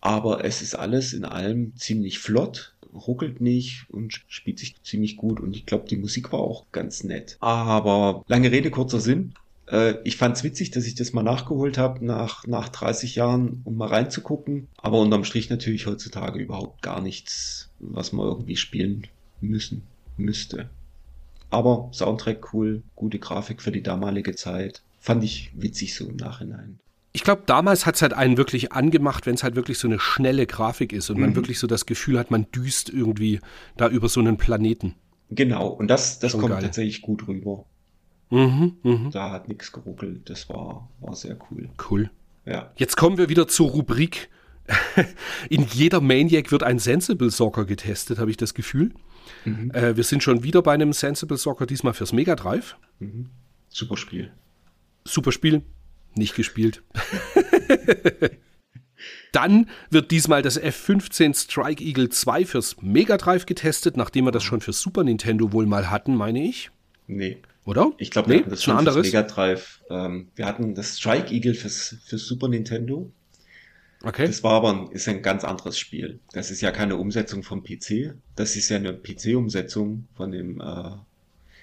Aber 0.00 0.44
es 0.44 0.62
ist 0.62 0.74
alles 0.74 1.12
in 1.12 1.24
allem 1.24 1.76
ziemlich 1.76 2.18
flott, 2.18 2.74
ruckelt 2.92 3.40
nicht 3.40 3.86
und 3.88 4.24
spielt 4.26 4.58
sich 4.58 4.82
ziemlich 4.82 5.16
gut. 5.16 5.38
Und 5.38 5.54
ich 5.54 5.64
glaube, 5.64 5.86
die 5.88 5.96
Musik 5.96 6.32
war 6.32 6.40
auch 6.40 6.66
ganz 6.72 7.04
nett. 7.04 7.36
Aber 7.40 8.24
lange 8.26 8.50
Rede, 8.50 8.70
kurzer 8.70 8.98
Sinn. 8.98 9.34
Äh, 9.68 9.96
ich 10.04 10.16
fand 10.16 10.36
es 10.36 10.44
witzig, 10.44 10.70
dass 10.70 10.86
ich 10.86 10.94
das 10.94 11.12
mal 11.12 11.22
nachgeholt 11.22 11.78
habe 11.78 12.04
nach, 12.04 12.46
nach 12.46 12.68
30 12.68 13.16
Jahren, 13.16 13.62
um 13.64 13.76
mal 13.76 13.88
reinzugucken. 13.88 14.68
Aber 14.76 15.00
unterm 15.00 15.24
Strich 15.24 15.50
natürlich 15.50 15.86
heutzutage 15.86 16.38
überhaupt 16.38 16.82
gar 16.82 17.00
nichts, 17.00 17.70
was 17.78 18.12
man 18.12 18.26
irgendwie 18.26 18.56
spielen 18.56 19.06
müssen, 19.40 19.82
müsste. 20.16 20.70
Aber 21.50 21.90
Soundtrack 21.92 22.54
cool, 22.54 22.82
gute 22.94 23.18
Grafik 23.18 23.60
für 23.60 23.72
die 23.72 23.82
damalige 23.82 24.34
Zeit. 24.34 24.82
Fand 24.98 25.24
ich 25.24 25.50
witzig 25.54 25.94
so 25.94 26.08
im 26.08 26.16
Nachhinein 26.16 26.78
ich 27.12 27.24
glaube, 27.24 27.42
damals 27.46 27.84
hat 27.84 27.96
es 27.96 28.02
halt 28.02 28.14
einen 28.14 28.36
wirklich 28.36 28.72
angemacht, 28.72 29.26
wenn 29.26 29.34
es 29.34 29.42
halt 29.42 29.54
wirklich 29.54 29.78
so 29.78 29.86
eine 29.86 30.00
schnelle 30.00 30.46
Grafik 30.46 30.92
ist 30.92 31.10
und 31.10 31.16
mhm. 31.16 31.22
man 31.22 31.36
wirklich 31.36 31.58
so 31.58 31.66
das 31.66 31.86
Gefühl 31.86 32.18
hat, 32.18 32.30
man 32.30 32.46
düst 32.52 32.88
irgendwie 32.88 33.40
da 33.76 33.88
über 33.88 34.08
so 34.08 34.20
einen 34.20 34.38
Planeten. 34.38 34.94
Genau, 35.30 35.68
und 35.68 35.88
das, 35.88 36.18
das 36.18 36.32
kommt 36.32 36.48
geil. 36.48 36.62
tatsächlich 36.62 37.02
gut 37.02 37.26
rüber. 37.28 37.64
Mhm, 38.32 38.76
mh. 38.82 39.10
Da 39.10 39.30
hat 39.30 39.48
nichts 39.48 39.72
geruckelt, 39.72 40.30
das 40.30 40.48
war, 40.48 40.88
war 41.00 41.14
sehr 41.14 41.36
cool. 41.50 41.68
Cool. 41.90 42.10
Ja. 42.46 42.72
Jetzt 42.76 42.96
kommen 42.96 43.18
wir 43.18 43.28
wieder 43.28 43.46
zur 43.46 43.68
Rubrik. 43.68 44.30
In 45.50 45.66
jeder 45.66 46.00
Maniac 46.00 46.50
wird 46.50 46.62
ein 46.62 46.78
Sensible 46.78 47.30
Soccer 47.30 47.66
getestet, 47.66 48.18
habe 48.18 48.30
ich 48.30 48.38
das 48.38 48.54
Gefühl. 48.54 48.94
Mhm. 49.44 49.70
Äh, 49.72 49.98
wir 49.98 50.04
sind 50.04 50.22
schon 50.22 50.42
wieder 50.42 50.62
bei 50.62 50.72
einem 50.72 50.94
Sensible 50.94 51.36
Soccer, 51.36 51.66
diesmal 51.66 51.92
fürs 51.92 52.14
Mega 52.14 52.34
Drive. 52.34 52.78
Mhm. 53.00 53.28
Super 53.68 53.98
Spiel. 53.98 54.32
Super 55.04 55.30
Spiel. 55.30 55.60
Nicht 56.14 56.34
gespielt. 56.34 56.82
Dann 59.32 59.68
wird 59.90 60.10
diesmal 60.10 60.40
das 60.40 60.56
F-15 60.56 61.36
Strike 61.36 61.84
Eagle 61.84 62.08
2 62.08 62.46
fürs 62.46 62.80
Mega 62.80 63.18
Drive 63.18 63.44
getestet, 63.44 63.98
nachdem 63.98 64.24
wir 64.24 64.32
das 64.32 64.42
schon 64.42 64.62
für 64.62 64.72
Super 64.72 65.04
Nintendo 65.04 65.52
wohl 65.52 65.66
mal 65.66 65.90
hatten, 65.90 66.14
meine 66.14 66.42
ich. 66.42 66.70
Nee. 67.06 67.38
Oder? 67.64 67.92
Ich 67.98 68.10
glaube, 68.10 68.28
wir 68.28 68.36
nee, 68.36 68.40
hatten 68.40 68.50
das 68.50 68.62
schon 68.64 68.76
anderes. 68.76 69.06
Mega 69.06 69.22
Drive. 69.22 69.80
Ähm, 69.88 70.28
wir 70.34 70.46
hatten 70.46 70.74
das 70.74 70.98
Strike 70.98 71.32
Eagle 71.32 71.54
fürs, 71.54 71.96
fürs 72.04 72.26
Super 72.26 72.48
Nintendo. 72.48 73.10
Okay. 74.02 74.26
Das 74.26 74.42
war 74.42 74.54
aber 74.54 74.72
ein, 74.72 74.90
ist 74.90 75.08
ein 75.08 75.22
ganz 75.22 75.44
anderes 75.44 75.78
Spiel. 75.78 76.18
Das 76.32 76.50
ist 76.50 76.60
ja 76.60 76.72
keine 76.72 76.96
Umsetzung 76.96 77.44
vom 77.44 77.62
PC. 77.62 78.14
Das 78.34 78.56
ist 78.56 78.68
ja 78.68 78.78
eine 78.78 78.92
PC-Umsetzung 78.94 80.08
von 80.16 80.32
dem, 80.32 80.60
äh, 80.60 80.90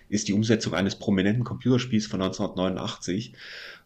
ist 0.08 0.30
die 0.30 0.34
Umsetzung 0.34 0.74
eines 0.74 0.96
prominenten 0.96 1.44
Computerspiels 1.44 2.08
von 2.08 2.22
1989. 2.22 3.34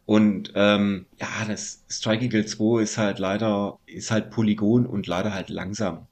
Und 0.06 0.52
ähm, 0.56 1.08
ja, 1.20 1.28
das 1.48 1.84
Strike 1.90 2.26
Eagle 2.26 2.46
2 2.46 2.84
ist 2.84 2.98
halt 3.00 3.18
leider, 3.18 3.80
ist 3.88 4.12
halt 4.12 4.30
Polygon 4.30 4.86
und 4.86 5.08
leider 5.08 5.34
halt 5.34 5.50
langsam. 5.50 6.06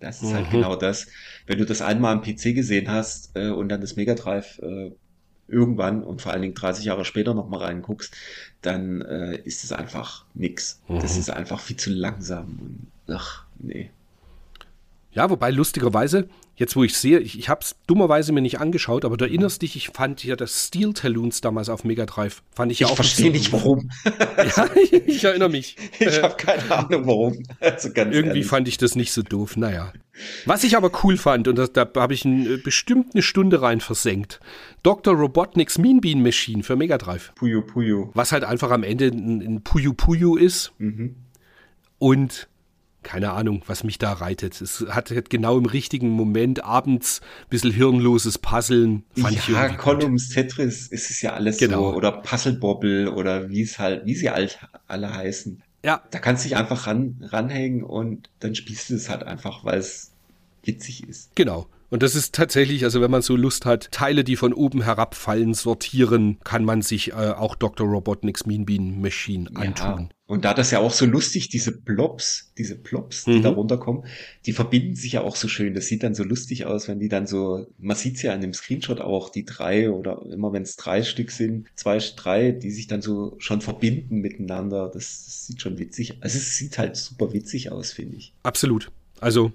Das 0.00 0.22
ist 0.22 0.32
halt 0.32 0.32
mhm. 0.32 0.36
halt 0.36 0.50
genau 0.50 0.76
das. 0.76 1.06
Wenn 1.46 1.58
du 1.58 1.64
das 1.64 1.80
einmal 1.80 2.12
am 2.12 2.22
PC 2.22 2.54
gesehen 2.54 2.90
hast 2.90 3.30
äh, 3.34 3.50
und 3.50 3.68
dann 3.68 3.80
das 3.80 3.94
Mega 3.96 4.14
Drive 4.14 4.58
äh, 4.58 4.90
irgendwann 5.48 6.02
und 6.02 6.22
vor 6.22 6.32
allen 6.32 6.42
Dingen 6.42 6.54
30 6.54 6.84
Jahre 6.84 7.04
später 7.04 7.34
nochmal 7.34 7.60
reinguckst, 7.60 8.14
dann 8.62 9.02
äh, 9.02 9.36
ist 9.44 9.64
es 9.64 9.72
einfach 9.72 10.24
nix. 10.34 10.80
Mhm. 10.88 11.00
Das 11.00 11.16
ist 11.16 11.30
einfach 11.30 11.60
viel 11.60 11.76
zu 11.76 11.90
langsam. 11.90 12.58
Und, 13.06 13.14
ach, 13.14 13.44
nee. 13.58 13.90
Ja, 15.14 15.30
wobei 15.30 15.50
lustigerweise, 15.50 16.28
jetzt 16.56 16.74
wo 16.74 16.82
ich 16.82 16.96
sehe, 16.96 17.20
ich, 17.20 17.38
ich 17.38 17.48
habe 17.48 17.60
es 17.62 17.76
dummerweise 17.86 18.32
mir 18.32 18.40
nicht 18.40 18.60
angeschaut, 18.60 19.04
aber 19.04 19.16
du 19.16 19.24
erinnerst 19.24 19.62
dich, 19.62 19.76
ich 19.76 19.88
fand 19.88 20.24
ja 20.24 20.34
das 20.34 20.66
Steel 20.66 20.92
Talons 20.92 21.40
damals 21.40 21.68
auf 21.68 21.84
Mega 21.84 22.04
Drive. 22.04 22.42
Fand 22.52 22.72
ich 22.72 22.80
ja 22.80 22.88
ich 22.88 22.92
auch. 22.92 22.94
Ich 22.94 22.96
verstehe 22.96 23.30
nicht 23.30 23.52
warum. 23.52 23.90
ja, 24.56 24.68
ich, 24.74 24.92
ich, 24.92 25.24
erinnere 25.24 25.50
mich. 25.50 25.76
Ich 26.00 26.20
habe 26.20 26.34
keine 26.36 26.70
Ahnung 26.70 27.06
warum. 27.06 27.42
Also 27.60 27.88
Irgendwie 27.94 28.14
ehrlich. 28.14 28.46
fand 28.46 28.66
ich 28.66 28.76
das 28.76 28.96
nicht 28.96 29.12
so 29.12 29.22
doof. 29.22 29.56
Naja. 29.56 29.92
Was 30.46 30.64
ich 30.64 30.76
aber 30.76 30.90
cool 31.04 31.16
fand, 31.16 31.46
und 31.46 31.56
das, 31.56 31.72
da 31.72 31.88
habe 31.96 32.14
ich 32.14 32.24
ein, 32.24 32.46
äh, 32.46 32.56
bestimmt 32.56 33.14
eine 33.14 33.22
Stunde 33.22 33.62
rein 33.62 33.80
versenkt. 33.80 34.40
Dr. 34.82 35.14
Robotnik's 35.14 35.78
Mean 35.78 36.00
Bean 36.00 36.22
Machine 36.22 36.64
für 36.64 36.74
Mega 36.76 36.98
Drive. 36.98 37.32
Puyo 37.36 37.62
Puyo. 37.62 38.10
Was 38.14 38.32
halt 38.32 38.42
einfach 38.42 38.70
am 38.70 38.82
Ende 38.82 39.06
ein, 39.06 39.40
ein 39.40 39.62
Puyo 39.62 39.92
Puyo 39.92 40.36
ist. 40.36 40.72
Mhm. 40.78 41.14
Und 41.98 42.48
keine 43.04 43.32
Ahnung, 43.32 43.62
was 43.66 43.84
mich 43.84 43.98
da 43.98 44.12
reitet. 44.14 44.60
Es 44.60 44.84
hat, 44.88 45.10
hat 45.10 45.30
genau 45.30 45.56
im 45.56 45.66
richtigen 45.66 46.08
Moment 46.08 46.64
abends 46.64 47.20
ein 47.20 47.50
bisschen 47.50 47.70
hirnloses 47.70 48.38
Puzzeln. 48.38 49.04
Fand 49.16 49.48
ja, 49.48 49.68
ich 49.68 49.76
Columns, 49.76 50.30
Tetris, 50.30 50.88
ist 50.88 51.10
es 51.10 51.22
ja 51.22 51.34
alles 51.34 51.58
genau. 51.58 51.90
so. 51.90 51.96
Oder 51.96 52.12
Puzzlebobble 52.12 53.12
oder 53.12 53.48
wie 53.48 53.62
es 53.62 53.78
halt, 53.78 54.04
wie 54.06 54.14
sie 54.14 54.30
halt 54.30 54.58
alle 54.88 55.14
heißen. 55.14 55.62
Ja. 55.84 56.02
Da 56.10 56.18
kannst 56.18 56.44
du 56.44 56.48
dich 56.48 56.56
einfach 56.56 56.86
ran, 56.86 57.16
ranhängen 57.20 57.84
und 57.84 58.30
dann 58.40 58.54
spielst 58.54 58.90
du 58.90 58.94
es 58.94 59.08
halt 59.08 59.22
einfach, 59.22 59.64
weil 59.64 59.78
es 59.78 60.12
witzig 60.64 61.06
ist. 61.06 61.36
Genau. 61.36 61.68
Und 61.94 62.02
das 62.02 62.16
ist 62.16 62.34
tatsächlich, 62.34 62.82
also 62.82 63.00
wenn 63.00 63.10
man 63.12 63.22
so 63.22 63.36
Lust 63.36 63.66
hat, 63.66 63.92
Teile, 63.92 64.24
die 64.24 64.34
von 64.34 64.52
oben 64.52 64.82
herabfallen, 64.82 65.54
sortieren, 65.54 66.38
kann 66.42 66.64
man 66.64 66.82
sich 66.82 67.12
äh, 67.12 67.14
auch 67.14 67.54
Dr. 67.54 67.86
Robotnik's 67.86 68.46
Mean 68.46 68.66
Bean 68.66 69.00
Machine 69.00 69.48
antun. 69.54 70.00
Ja. 70.00 70.08
Und 70.26 70.44
da 70.44 70.54
das 70.54 70.72
ja 70.72 70.80
auch 70.80 70.90
so 70.90 71.06
lustig, 71.06 71.50
diese 71.50 71.70
Blobs, 71.70 72.52
diese 72.58 72.74
Plops, 72.74 73.26
die 73.26 73.38
mhm. 73.38 73.42
da 73.42 73.50
runterkommen, 73.50 74.06
die 74.44 74.52
verbinden 74.52 74.96
sich 74.96 75.12
ja 75.12 75.20
auch 75.20 75.36
so 75.36 75.46
schön. 75.46 75.72
Das 75.72 75.86
sieht 75.86 76.02
dann 76.02 76.16
so 76.16 76.24
lustig 76.24 76.66
aus, 76.66 76.88
wenn 76.88 76.98
die 76.98 77.08
dann 77.08 77.28
so, 77.28 77.68
man 77.78 77.96
sieht 77.96 78.20
ja 78.24 78.32
an 78.32 78.40
dem 78.40 78.54
Screenshot 78.54 79.00
auch, 79.00 79.30
die 79.30 79.44
drei 79.44 79.88
oder 79.88 80.20
immer 80.32 80.52
wenn 80.52 80.62
es 80.62 80.74
drei 80.74 81.04
Stück 81.04 81.30
sind, 81.30 81.68
zwei, 81.76 81.98
drei, 82.16 82.50
die 82.50 82.72
sich 82.72 82.88
dann 82.88 83.02
so 83.02 83.36
schon 83.38 83.60
verbinden 83.60 84.16
miteinander. 84.16 84.90
Das, 84.92 85.26
das 85.26 85.46
sieht 85.46 85.62
schon 85.62 85.78
witzig, 85.78 86.16
also 86.22 86.38
es 86.38 86.56
sieht 86.56 86.76
halt 86.76 86.96
super 86.96 87.32
witzig 87.32 87.70
aus, 87.70 87.92
finde 87.92 88.16
ich. 88.16 88.34
Absolut. 88.42 88.90
Also 89.20 89.52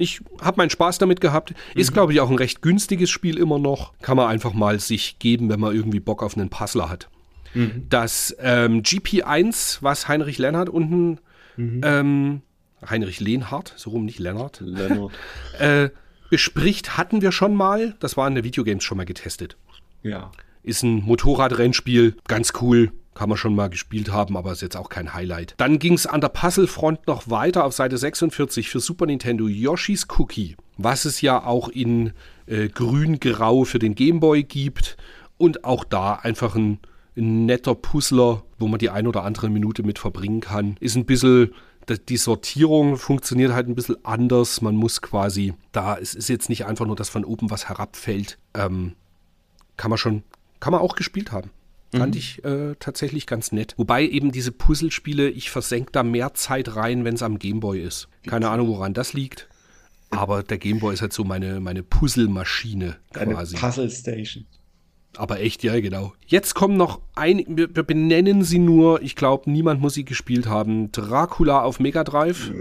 ich 0.00 0.22
habe 0.40 0.56
meinen 0.56 0.70
Spaß 0.70 0.98
damit 0.98 1.20
gehabt. 1.20 1.54
Ist, 1.74 1.90
mhm. 1.90 1.94
glaube 1.94 2.12
ich, 2.12 2.20
auch 2.20 2.30
ein 2.30 2.36
recht 2.36 2.62
günstiges 2.62 3.10
Spiel 3.10 3.36
immer 3.36 3.58
noch. 3.58 3.92
Kann 4.00 4.16
man 4.16 4.28
einfach 4.28 4.54
mal 4.54 4.80
sich 4.80 5.18
geben, 5.18 5.50
wenn 5.50 5.60
man 5.60 5.74
irgendwie 5.74 6.00
Bock 6.00 6.22
auf 6.22 6.36
einen 6.36 6.48
Puzzler 6.48 6.88
hat. 6.88 7.10
Mhm. 7.52 7.86
Das 7.90 8.34
ähm, 8.40 8.82
GP1, 8.82 9.78
was 9.82 10.08
Heinrich 10.08 10.38
Lennart 10.38 10.70
unten, 10.70 11.18
mhm. 11.56 11.80
ähm, 11.84 12.42
Heinrich 12.88 13.20
Lehnhardt, 13.20 13.74
so 13.76 13.90
rum, 13.90 14.06
nicht 14.06 14.18
Lennart, 14.18 14.62
Lennart. 14.64 15.12
äh, 15.58 15.90
bespricht, 16.30 16.96
hatten 16.96 17.20
wir 17.20 17.30
schon 17.30 17.54
mal. 17.54 17.94
Das 18.00 18.16
war 18.16 18.26
in 18.26 18.34
der 18.34 18.44
Videogames 18.44 18.82
schon 18.82 18.96
mal 18.96 19.04
getestet. 19.04 19.58
Ja. 20.02 20.32
Ist 20.62 20.82
ein 20.82 21.02
Motorradrennspiel, 21.02 22.16
ganz 22.26 22.54
cool. 22.62 22.92
Kann 23.20 23.28
man 23.28 23.36
schon 23.36 23.54
mal 23.54 23.68
gespielt 23.68 24.10
haben, 24.10 24.34
aber 24.34 24.50
ist 24.50 24.62
jetzt 24.62 24.78
auch 24.78 24.88
kein 24.88 25.12
Highlight. 25.12 25.52
Dann 25.58 25.78
ging 25.78 25.92
es 25.92 26.06
an 26.06 26.22
der 26.22 26.30
Puzzlefront 26.30 27.06
noch 27.06 27.28
weiter 27.28 27.66
auf 27.66 27.74
Seite 27.74 27.98
46 27.98 28.70
für 28.70 28.80
Super 28.80 29.04
Nintendo 29.04 29.46
Yoshi's 29.46 30.06
Cookie, 30.16 30.56
was 30.78 31.04
es 31.04 31.20
ja 31.20 31.44
auch 31.44 31.68
in 31.68 32.14
äh, 32.46 32.68
grün-grau 32.68 33.64
für 33.64 33.78
den 33.78 33.94
Gameboy 33.94 34.42
gibt. 34.44 34.96
Und 35.36 35.64
auch 35.64 35.84
da 35.84 36.14
einfach 36.14 36.54
ein, 36.54 36.78
ein 37.14 37.44
netter 37.44 37.74
Puzzler, 37.74 38.42
wo 38.58 38.68
man 38.68 38.78
die 38.78 38.88
ein 38.88 39.06
oder 39.06 39.22
andere 39.24 39.50
Minute 39.50 39.82
mit 39.82 39.98
verbringen 39.98 40.40
kann. 40.40 40.78
Ist 40.80 40.96
ein 40.96 41.04
bisschen 41.04 41.52
die 42.08 42.16
Sortierung 42.16 42.96
funktioniert 42.96 43.52
halt 43.52 43.68
ein 43.68 43.74
bisschen 43.74 44.02
anders. 44.02 44.62
Man 44.62 44.76
muss 44.76 45.02
quasi, 45.02 45.52
da 45.72 45.98
es 45.98 46.14
ist 46.14 46.30
jetzt 46.30 46.48
nicht 46.48 46.64
einfach 46.64 46.86
nur, 46.86 46.96
dass 46.96 47.10
von 47.10 47.26
oben 47.26 47.50
was 47.50 47.68
herabfällt. 47.68 48.38
Ähm, 48.54 48.94
kann 49.76 49.90
man 49.90 49.98
schon, 49.98 50.22
kann 50.58 50.72
man 50.72 50.80
auch 50.80 50.94
gespielt 50.94 51.32
haben. 51.32 51.50
Fand 51.92 52.14
mhm. 52.14 52.18
ich 52.18 52.44
äh, 52.44 52.74
tatsächlich 52.78 53.26
ganz 53.26 53.50
nett. 53.50 53.74
Wobei 53.76 54.06
eben 54.06 54.30
diese 54.30 54.52
Puzzlespiele, 54.52 55.28
ich 55.28 55.50
versenke 55.50 55.90
da 55.90 56.02
mehr 56.02 56.34
Zeit 56.34 56.76
rein, 56.76 57.04
wenn 57.04 57.14
es 57.14 57.22
am 57.22 57.38
Gameboy 57.38 57.80
ist. 57.80 58.08
Keine 58.26 58.48
Ahnung, 58.48 58.68
woran 58.68 58.94
das 58.94 59.12
liegt. 59.12 59.48
Aber 60.10 60.42
der 60.42 60.58
Gameboy 60.58 60.94
ist 60.94 61.02
halt 61.02 61.12
so 61.12 61.24
meine, 61.24 61.60
meine 61.60 61.82
Puzzlemaschine 61.82 62.96
quasi. 63.12 63.56
Eine 63.56 63.66
Puzzle 63.66 63.90
Station. 63.90 64.46
Aber 65.16 65.40
echt, 65.40 65.64
ja, 65.64 65.80
genau. 65.80 66.12
Jetzt 66.26 66.54
kommen 66.54 66.76
noch 66.76 67.00
ein, 67.14 67.44
wir 67.46 67.82
benennen 67.82 68.44
sie 68.44 68.60
nur, 68.60 69.02
ich 69.02 69.16
glaube, 69.16 69.50
niemand 69.50 69.80
muss 69.80 69.94
sie 69.94 70.04
gespielt 70.04 70.46
haben. 70.46 70.92
Dracula 70.92 71.62
auf 71.62 71.80
Mega 71.80 72.04
Drive. 72.04 72.52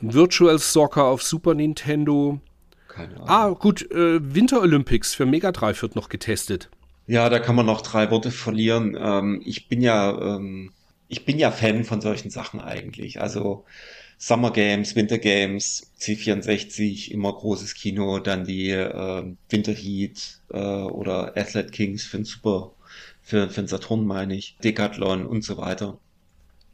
Virtual 0.00 0.58
Soccer 0.58 1.04
auf 1.04 1.22
Super 1.22 1.54
Nintendo. 1.54 2.40
Keine 2.88 3.14
Ahnung. 3.14 3.28
Ah, 3.28 3.48
gut, 3.50 3.90
äh, 3.90 4.34
Winter 4.34 4.60
Olympics 4.60 5.14
für 5.14 5.24
Mega 5.24 5.52
Drive 5.52 5.80
wird 5.80 5.96
noch 5.96 6.10
getestet. 6.10 6.68
Ja, 7.06 7.28
da 7.28 7.38
kann 7.38 7.54
man 7.54 7.66
noch 7.66 7.82
drei 7.82 8.10
Worte 8.10 8.30
verlieren. 8.30 8.96
Ähm, 9.00 9.42
ich 9.44 9.68
bin 9.68 9.80
ja, 9.80 10.36
ähm, 10.36 10.72
ich 11.08 11.24
bin 11.24 11.38
ja 11.38 11.50
Fan 11.50 11.84
von 11.84 12.00
solchen 12.00 12.30
Sachen 12.30 12.60
eigentlich. 12.60 13.20
Also 13.20 13.64
Summer 14.18 14.50
Games, 14.50 14.96
Winter 14.96 15.18
Games, 15.18 15.92
C64, 16.00 17.10
immer 17.10 17.32
großes 17.32 17.74
Kino, 17.74 18.18
dann 18.18 18.44
die 18.44 18.70
äh, 18.70 19.24
Winter 19.48 19.72
Heat 19.72 20.40
äh, 20.50 20.58
oder 20.58 21.36
Athlete 21.36 21.70
Kings 21.70 22.04
für 22.04 22.16
den 22.16 22.24
Super, 22.24 22.72
für, 23.22 23.48
für 23.50 23.62
den 23.62 23.68
Saturn 23.68 24.06
meine 24.06 24.34
ich, 24.34 24.56
Decathlon 24.64 25.26
und 25.26 25.44
so 25.44 25.58
weiter. 25.58 25.98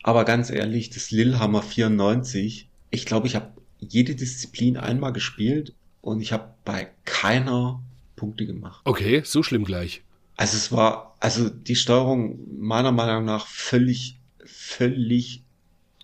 Aber 0.03 0.25
ganz 0.25 0.51
ehrlich, 0.51 0.91
das 0.91 1.11
Lillehammer 1.11 1.63
94, 1.63 2.69
ich 2.91 3.07
glaube, 3.07 3.27
ich 3.27 3.35
habe 3.35 3.53
jede 3.81 4.15
Disziplin 4.15 4.77
einmal 4.77 5.13
gespielt 5.13 5.75
und 6.01 6.21
ich 6.21 6.33
habe 6.33 6.55
bei 6.65 6.89
keiner 7.05 7.83
Punkte 8.17 8.47
gemacht. 8.47 8.81
Okay, 8.85 9.23
so 9.25 9.43
schlimm 9.43 9.65
gleich. 9.65 10.03
Also 10.43 10.57
es 10.57 10.73
war, 10.73 11.15
also 11.21 11.49
die 11.49 11.77
Steuerung 11.77 12.41
meiner 12.59 12.91
Meinung 12.91 13.25
nach 13.25 13.47
völlig, 13.47 14.19
völlig 14.45 15.45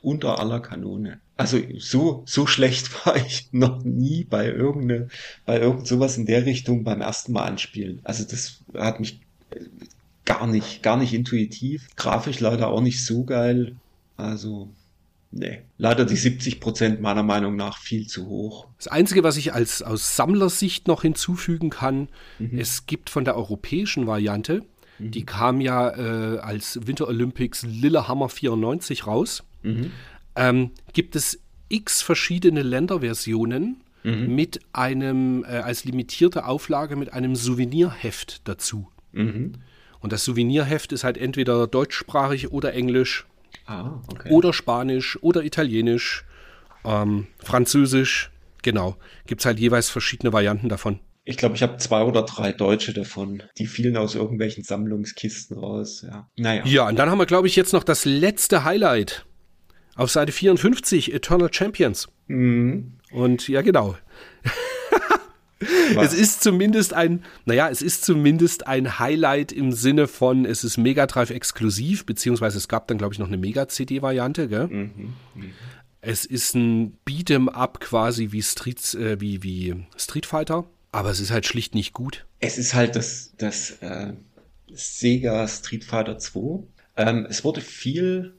unter 0.01 0.39
aller 0.39 0.60
Kanone. 0.60 1.19
Also 1.36 1.59
so, 1.78 2.23
so 2.24 2.47
schlecht 2.47 2.89
war 3.05 3.16
ich 3.16 3.48
noch 3.51 3.82
nie 3.82 4.23
bei 4.23 4.47
irgendeine, 4.47 5.09
bei 5.44 5.59
irgend 5.59 5.89
sowas 5.89 6.16
in 6.16 6.27
der 6.27 6.47
Richtung 6.47 6.85
beim 6.85 7.01
ersten 7.01 7.32
Mal 7.32 7.47
anspielen. 7.47 8.01
Also 8.05 8.23
das 8.23 8.62
hat 8.74 9.01
mich 9.01 9.20
gar 10.24 10.47
nicht, 10.47 10.85
gar 10.85 10.97
nicht 10.97 11.15
intuitiv. 11.15 11.89
Grafisch 11.97 12.39
leider 12.39 12.69
auch 12.69 12.81
nicht 12.81 13.05
so 13.05 13.24
geil. 13.24 13.74
Also 14.16 14.70
Nee, 15.30 15.60
leider 15.76 16.06
die 16.06 16.16
70 16.16 16.59
Prozent 16.59 17.00
meiner 17.00 17.22
Meinung 17.22 17.55
nach 17.55 17.78
viel 17.78 18.06
zu 18.06 18.26
hoch. 18.26 18.66
Das 18.78 18.88
Einzige, 18.88 19.22
was 19.24 19.36
ich 19.36 19.52
als 19.52 19.82
aus 19.82 20.16
Sammlersicht 20.16 20.88
noch 20.88 21.02
hinzufügen 21.02 21.68
kann, 21.68 22.09
mhm. 22.38 22.59
es 22.59 22.86
gibt 22.86 23.10
von 23.10 23.24
der 23.24 23.36
europäischen 23.36 24.06
Variante, 24.06 24.62
mhm. 24.98 25.10
die 25.10 25.26
kam 25.26 25.60
ja 25.60 25.90
äh, 25.90 26.38
als 26.38 26.86
Winter 26.86 27.09
Olympics 27.09 27.62
Lillehammer 27.62 28.30
94 28.30 29.06
raus, 29.06 29.44
mhm. 29.62 29.90
ähm, 30.34 30.70
gibt 30.94 31.14
es 31.14 31.40
x 31.68 32.00
verschiedene 32.00 32.62
Länderversionen 32.62 33.82
mhm. 34.05 34.34
mit 34.34 34.60
einem, 34.72 35.44
äh, 35.44 35.59
als 35.59 35.84
limitierte 35.84 36.46
Auflage 36.46 36.96
mit 36.96 37.12
einem 37.12 37.36
Souvenirheft 37.36 38.48
dazu. 38.48 38.88
Mhm. 39.12 39.55
Und 40.00 40.12
das 40.12 40.24
Souvenirheft 40.24 40.92
ist 40.92 41.05
halt 41.05 41.18
entweder 41.18 41.66
deutschsprachig 41.66 42.50
oder 42.50 42.72
englisch 42.72 43.26
Ah, 43.66 44.00
okay. 44.12 44.30
Oder 44.30 44.52
Spanisch 44.52 45.18
oder 45.22 45.42
Italienisch, 45.42 46.24
ähm, 46.84 47.26
Französisch. 47.38 48.30
Genau. 48.62 48.96
Gibt 49.26 49.40
es 49.42 49.46
halt 49.46 49.60
jeweils 49.60 49.88
verschiedene 49.88 50.32
Varianten 50.32 50.68
davon. 50.68 51.00
Ich 51.24 51.36
glaube, 51.36 51.54
ich 51.54 51.62
habe 51.62 51.76
zwei 51.76 52.02
oder 52.04 52.22
drei 52.22 52.52
Deutsche 52.52 52.94
davon. 52.94 53.42
Die 53.58 53.66
fielen 53.66 53.98
aus 53.98 54.14
irgendwelchen 54.14 54.64
Sammlungskisten 54.64 55.58
raus. 55.58 56.04
Ja, 56.08 56.28
naja. 56.36 56.64
Ja, 56.64 56.88
und 56.88 56.98
dann 56.98 57.10
haben 57.10 57.18
wir, 57.18 57.26
glaube 57.26 57.46
ich, 57.46 57.54
jetzt 57.54 57.74
noch 57.74 57.84
das 57.84 58.06
letzte 58.06 58.64
Highlight. 58.64 59.26
Auf 59.94 60.10
Seite 60.10 60.32
54, 60.32 61.12
Eternal 61.12 61.52
Champions. 61.52 62.08
Mhm. 62.28 62.94
Und 63.10 63.46
ja, 63.48 63.62
genau. 63.62 63.96
Es 66.01 66.14
ist 66.14 66.43
zumindest 66.43 66.94
ein, 66.94 67.24
naja, 67.44 67.68
es 67.68 67.82
ist 67.82 68.05
zumindest 68.05 68.66
ein 68.66 68.98
Highlight 68.98 69.52
im 69.52 69.72
Sinne 69.72 70.06
von, 70.06 70.44
es 70.44 70.64
ist 70.64 70.76
Mega 70.76 71.06
Drive 71.06 71.30
exklusiv, 71.30 72.06
beziehungsweise 72.06 72.59
es 72.59 72.68
gab 72.68 72.86
dann, 72.89 72.98
glaube 72.98 73.14
ich, 73.14 73.18
noch 73.18 73.26
eine 73.26 73.36
Mega-CD-Variante, 73.36 74.48
gell? 74.48 74.68
Mhm, 74.68 75.14
mh. 75.35 75.44
Es 76.01 76.24
ist 76.24 76.55
ein 76.55 76.97
Beat'em 77.06 77.48
Up 77.48 77.80
quasi 77.80 78.30
wie 78.30 78.43
Street, 78.43 78.94
äh, 78.94 79.20
wie, 79.20 79.43
wie 79.43 79.85
Street 79.97 80.26
Fighter, 80.26 80.64
aber 80.93 81.10
es 81.10 81.18
ist 81.18 81.32
halt 81.32 81.44
schlicht 81.44 81.74
nicht 81.74 81.93
gut. 81.93 82.24
Es 82.39 82.56
ist 82.56 82.74
halt 82.74 82.94
das, 82.94 83.32
das 83.36 83.72
äh, 83.80 84.12
Sega 84.72 85.48
Street 85.48 85.85
Fighter 85.85 86.18
2. 86.18 86.62
Ähm, 86.97 87.26
es 87.28 87.44
wurde 87.44 87.60
viel 87.60 88.35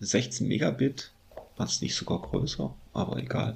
16 0.00 0.46
Megabit, 0.46 1.12
was 1.56 1.80
nicht 1.80 1.94
sogar 1.94 2.20
größer, 2.20 2.74
aber 2.92 3.16
egal. 3.16 3.54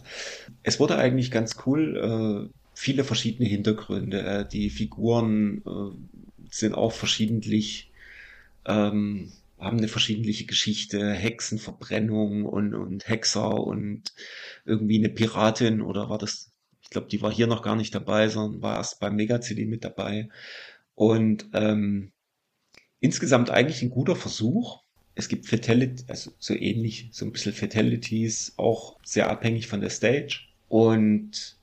Es 0.62 0.80
wurde 0.80 0.96
eigentlich 0.96 1.30
ganz 1.30 1.56
cool 1.66 2.50
äh, 2.50 2.65
viele 2.76 3.04
verschiedene 3.04 3.48
Hintergründe. 3.48 4.22
Äh, 4.22 4.48
die 4.48 4.68
Figuren 4.68 5.62
äh, 5.66 5.96
sind 6.50 6.74
auch 6.74 6.92
verschiedentlich, 6.92 7.90
ähm, 8.66 9.32
haben 9.58 9.78
eine 9.78 9.88
verschiedentliche 9.88 10.44
Geschichte, 10.44 11.10
Hexenverbrennung 11.10 12.44
und, 12.44 12.74
und 12.74 13.08
Hexer 13.08 13.54
und 13.54 14.12
irgendwie 14.66 14.98
eine 14.98 15.08
Piratin 15.08 15.80
oder 15.80 16.10
war 16.10 16.18
das, 16.18 16.52
ich 16.82 16.90
glaube, 16.90 17.08
die 17.08 17.22
war 17.22 17.32
hier 17.32 17.46
noch 17.46 17.62
gar 17.62 17.76
nicht 17.76 17.94
dabei, 17.94 18.28
sondern 18.28 18.60
war 18.60 18.76
erst 18.76 19.00
beim 19.00 19.16
Mega-CD 19.16 19.64
mit 19.64 19.82
dabei. 19.82 20.28
Und 20.94 21.48
ähm, 21.54 22.12
insgesamt 23.00 23.48
eigentlich 23.48 23.80
ein 23.80 23.90
guter 23.90 24.16
Versuch. 24.16 24.82
Es 25.14 25.28
gibt 25.28 25.46
Fatalities, 25.46 26.06
also 26.08 26.32
so 26.38 26.54
ähnlich, 26.54 27.08
so 27.12 27.24
ein 27.24 27.32
bisschen 27.32 27.54
Fatalities, 27.54 28.52
auch 28.58 28.98
sehr 29.02 29.30
abhängig 29.30 29.66
von 29.66 29.80
der 29.80 29.90
Stage. 29.90 30.40
Und 30.68 31.55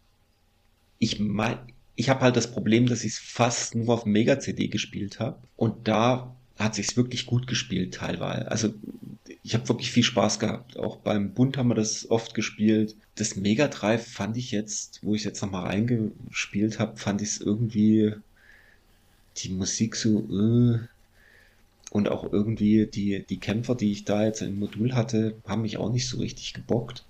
ich 1.04 1.20
mein, 1.20 1.58
ich 1.96 2.10
habe 2.10 2.22
halt 2.22 2.36
das 2.36 2.52
Problem, 2.52 2.88
dass 2.88 3.04
ich 3.04 3.14
es 3.14 3.20
fast 3.20 3.76
nur 3.76 3.94
auf 3.94 4.06
Mega-CD 4.06 4.68
gespielt 4.70 5.20
habe. 5.20 5.38
Und 5.58 5.88
da 5.88 6.36
hat 6.58 6.76
sich's 6.76 6.96
wirklich 6.96 7.26
gut 7.26 7.46
gespielt 7.46 7.96
teilweise. 7.96 8.50
Also 8.50 8.74
ich 9.44 9.54
habe 9.54 9.68
wirklich 9.68 9.92
viel 9.92 10.04
Spaß 10.04 10.40
gehabt. 10.40 10.78
Auch 10.78 10.98
beim 10.98 11.34
Bund 11.34 11.58
haben 11.58 11.68
wir 11.68 11.76
das 11.76 12.10
oft 12.10 12.34
gespielt. 12.34 12.96
Das 13.16 13.36
Mega 13.36 13.68
Drive 13.68 14.08
fand 14.08 14.38
ich 14.38 14.52
jetzt, 14.52 15.00
wo 15.04 15.14
ich 15.14 15.26
jetzt 15.26 15.42
nochmal 15.42 15.66
reingespielt 15.66 16.80
habe, 16.80 16.98
fand 16.98 17.22
ich 17.22 17.30
es 17.30 17.42
irgendwie 17.42 18.14
die 19.38 19.50
Musik 19.50 19.96
so 19.96 20.20
äh, 20.20 20.80
und 21.92 22.10
auch 22.10 22.32
irgendwie 22.32 22.88
die, 22.88 23.26
die 23.28 23.40
Kämpfer, 23.40 23.76
die 23.76 23.92
ich 23.92 24.06
da 24.06 24.24
jetzt 24.24 24.42
im 24.42 24.60
Modul 24.60 24.94
hatte, 24.94 25.36
haben 25.46 25.64
mich 25.64 25.78
auch 25.78 25.92
nicht 25.92 26.08
so 26.08 26.18
richtig 26.20 26.54
gebockt. 26.54 27.04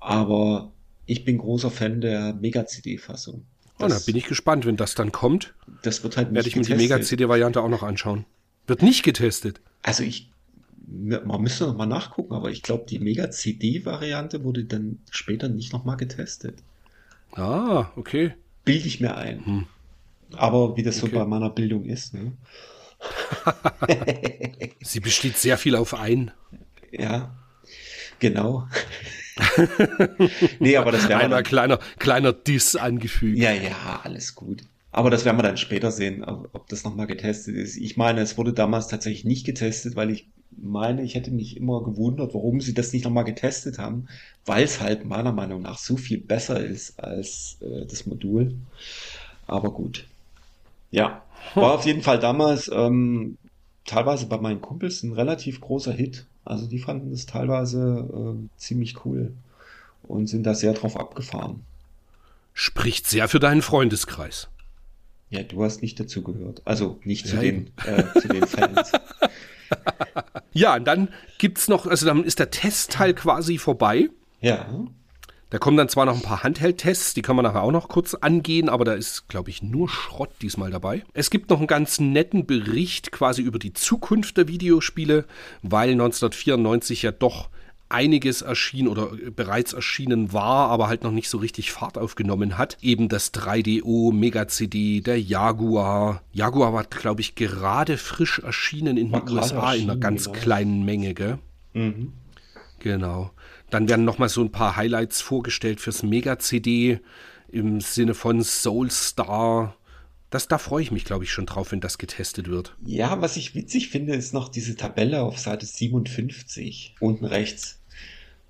Aber 0.00 0.72
ich 1.06 1.24
bin 1.24 1.38
großer 1.38 1.70
Fan 1.70 2.00
der 2.00 2.34
Mega-CD-Fassung. 2.34 3.44
Oh, 3.78 3.88
da 3.88 3.98
bin 4.06 4.16
ich 4.16 4.26
gespannt, 4.26 4.64
wenn 4.66 4.76
das 4.76 4.94
dann 4.94 5.12
kommt. 5.12 5.54
Das 5.82 6.04
wird 6.04 6.16
halt 6.16 6.28
nicht 6.28 6.36
Werde 6.36 6.48
ich 6.48 6.54
getestet. 6.54 6.76
mir 6.76 6.82
die 6.82 6.88
Mega-CD-Variante 6.88 7.60
auch 7.60 7.68
noch 7.68 7.82
anschauen. 7.82 8.24
Wird 8.66 8.82
nicht 8.82 9.02
getestet. 9.02 9.60
Also 9.82 10.04
ich, 10.04 10.30
man 10.86 11.40
müsste 11.40 11.66
noch 11.66 11.76
mal 11.76 11.86
nachgucken, 11.86 12.34
aber 12.34 12.50
ich 12.50 12.62
glaube, 12.62 12.84
die 12.88 13.00
Mega-CD-Variante 13.00 14.44
wurde 14.44 14.64
dann 14.64 14.98
später 15.10 15.48
nicht 15.48 15.72
noch 15.72 15.84
mal 15.84 15.96
getestet. 15.96 16.58
Ah, 17.32 17.90
okay. 17.96 18.34
Bilde 18.64 18.86
ich 18.86 19.00
mir 19.00 19.16
ein. 19.16 19.44
Hm. 19.44 19.66
Aber 20.34 20.76
wie 20.76 20.82
das 20.82 21.02
okay. 21.02 21.12
so 21.12 21.18
bei 21.18 21.26
meiner 21.26 21.50
Bildung 21.50 21.84
ist. 21.84 22.14
Ne? 22.14 22.32
Sie 24.80 25.00
besteht 25.00 25.36
sehr 25.36 25.58
viel 25.58 25.76
auf 25.76 25.94
ein. 25.94 26.30
Ja, 26.94 27.34
genau. 28.18 28.68
nee, 30.58 30.76
aber 30.76 30.92
das 30.92 31.08
wäre 31.08 31.20
Einmal 31.20 31.42
kleiner, 31.42 31.78
kleiner 31.98 32.32
Diss 32.32 32.76
angefügt. 32.76 33.38
Ja, 33.38 33.52
ja, 33.52 34.00
alles 34.02 34.34
gut. 34.34 34.62
Aber 34.90 35.08
das 35.08 35.24
werden 35.24 35.38
wir 35.38 35.42
dann 35.42 35.56
später 35.56 35.90
sehen, 35.90 36.22
ob 36.22 36.68
das 36.68 36.84
nochmal 36.84 37.06
getestet 37.06 37.56
ist. 37.56 37.76
Ich 37.76 37.96
meine, 37.96 38.20
es 38.20 38.36
wurde 38.36 38.52
damals 38.52 38.88
tatsächlich 38.88 39.24
nicht 39.24 39.46
getestet, 39.46 39.96
weil 39.96 40.10
ich 40.10 40.28
meine, 40.50 41.02
ich 41.02 41.14
hätte 41.14 41.30
mich 41.30 41.56
immer 41.56 41.82
gewundert, 41.82 42.34
warum 42.34 42.60
sie 42.60 42.74
das 42.74 42.92
nicht 42.92 43.04
nochmal 43.04 43.24
getestet 43.24 43.78
haben, 43.78 44.08
weil 44.44 44.64
es 44.64 44.80
halt 44.80 45.06
meiner 45.06 45.32
Meinung 45.32 45.62
nach 45.62 45.78
so 45.78 45.96
viel 45.96 46.20
besser 46.20 46.62
ist 46.62 47.00
als 47.00 47.56
äh, 47.62 47.86
das 47.86 48.04
Modul. 48.06 48.54
Aber 49.46 49.72
gut. 49.72 50.06
Ja, 50.90 51.22
war 51.54 51.72
auf 51.72 51.86
jeden 51.86 52.02
Fall 52.02 52.18
damals 52.18 52.70
ähm, 52.72 53.38
teilweise 53.86 54.26
bei 54.26 54.38
meinen 54.38 54.60
Kumpels 54.60 55.02
ein 55.02 55.12
relativ 55.12 55.60
großer 55.60 55.92
Hit. 55.92 56.26
Also 56.44 56.66
die 56.66 56.78
fanden 56.78 57.10
das 57.10 57.26
teilweise 57.26 58.08
äh, 58.12 58.48
ziemlich 58.58 59.04
cool 59.04 59.32
und 60.02 60.26
sind 60.26 60.44
da 60.44 60.54
sehr 60.54 60.72
drauf 60.72 60.96
abgefahren. 60.96 61.64
Spricht 62.54 63.06
sehr 63.06 63.28
für 63.28 63.38
deinen 63.38 63.62
Freundeskreis. 63.62 64.48
Ja, 65.30 65.42
du 65.42 65.64
hast 65.64 65.80
nicht 65.80 65.98
dazu 65.98 66.22
gehört. 66.22 66.60
Also 66.66 67.00
nicht 67.04 67.26
zu, 67.26 67.36
ja, 67.36 67.40
den, 67.42 67.70
äh, 67.86 68.04
zu 68.20 68.28
den 68.28 68.46
Fans. 68.46 68.92
ja, 70.52 70.76
und 70.76 70.84
dann 70.84 71.08
gibt 71.38 71.58
es 71.58 71.68
noch, 71.68 71.86
also 71.86 72.04
dann 72.04 72.24
ist 72.24 72.38
der 72.38 72.50
Testteil 72.50 73.14
quasi 73.14 73.56
vorbei. 73.56 74.10
Ja. 74.42 74.68
Da 75.52 75.58
kommen 75.58 75.76
dann 75.76 75.90
zwar 75.90 76.06
noch 76.06 76.14
ein 76.14 76.22
paar 76.22 76.42
Handheld-Tests, 76.44 77.12
die 77.12 77.20
kann 77.20 77.36
man 77.36 77.42
nachher 77.42 77.62
auch 77.62 77.72
noch 77.72 77.90
kurz 77.90 78.14
angehen, 78.14 78.70
aber 78.70 78.86
da 78.86 78.94
ist, 78.94 79.28
glaube 79.28 79.50
ich, 79.50 79.62
nur 79.62 79.86
Schrott 79.86 80.30
diesmal 80.40 80.70
dabei. 80.70 81.04
Es 81.12 81.28
gibt 81.28 81.50
noch 81.50 81.58
einen 81.58 81.66
ganz 81.66 82.00
netten 82.00 82.46
Bericht 82.46 83.12
quasi 83.12 83.42
über 83.42 83.58
die 83.58 83.74
Zukunft 83.74 84.38
der 84.38 84.48
Videospiele, 84.48 85.26
weil 85.60 85.90
1994 85.90 87.02
ja 87.02 87.12
doch 87.12 87.50
einiges 87.90 88.40
erschien 88.40 88.88
oder 88.88 89.10
bereits 89.36 89.74
erschienen 89.74 90.32
war, 90.32 90.70
aber 90.70 90.88
halt 90.88 91.04
noch 91.04 91.10
nicht 91.10 91.28
so 91.28 91.36
richtig 91.36 91.70
Fahrt 91.70 91.98
aufgenommen 91.98 92.56
hat. 92.56 92.78
Eben 92.80 93.10
das 93.10 93.34
3DO, 93.34 94.10
Mega 94.10 94.48
CD, 94.48 95.02
der 95.02 95.20
Jaguar. 95.20 96.22
Jaguar 96.32 96.72
war, 96.72 96.84
glaube 96.84 97.20
ich, 97.20 97.34
gerade 97.34 97.98
frisch 97.98 98.38
erschienen 98.38 98.96
in 98.96 99.12
den 99.12 99.28
USA 99.28 99.74
in 99.74 99.90
einer 99.90 100.00
ganz 100.00 100.24
genau. 100.24 100.38
kleinen 100.38 100.86
Menge, 100.86 101.12
gell? 101.12 101.38
Mhm. 101.74 102.14
Genau. 102.78 103.32
Dann 103.72 103.88
werden 103.88 104.04
nochmal 104.04 104.28
so 104.28 104.42
ein 104.42 104.52
paar 104.52 104.76
Highlights 104.76 105.22
vorgestellt 105.22 105.80
fürs 105.80 106.02
Mega-CD 106.02 107.00
im 107.48 107.80
Sinne 107.80 108.12
von 108.12 108.42
Soulstar. 108.42 109.74
Das, 110.28 110.46
da 110.46 110.58
freue 110.58 110.82
ich 110.82 110.90
mich, 110.90 111.06
glaube 111.06 111.24
ich, 111.24 111.32
schon 111.32 111.46
drauf, 111.46 111.72
wenn 111.72 111.80
das 111.80 111.96
getestet 111.96 112.48
wird. 112.48 112.76
Ja, 112.84 113.22
was 113.22 113.38
ich 113.38 113.54
witzig 113.54 113.88
finde, 113.88 114.14
ist 114.14 114.34
noch 114.34 114.50
diese 114.50 114.76
Tabelle 114.76 115.22
auf 115.22 115.38
Seite 115.38 115.64
57, 115.64 116.96
unten 117.00 117.24
rechts, 117.24 117.80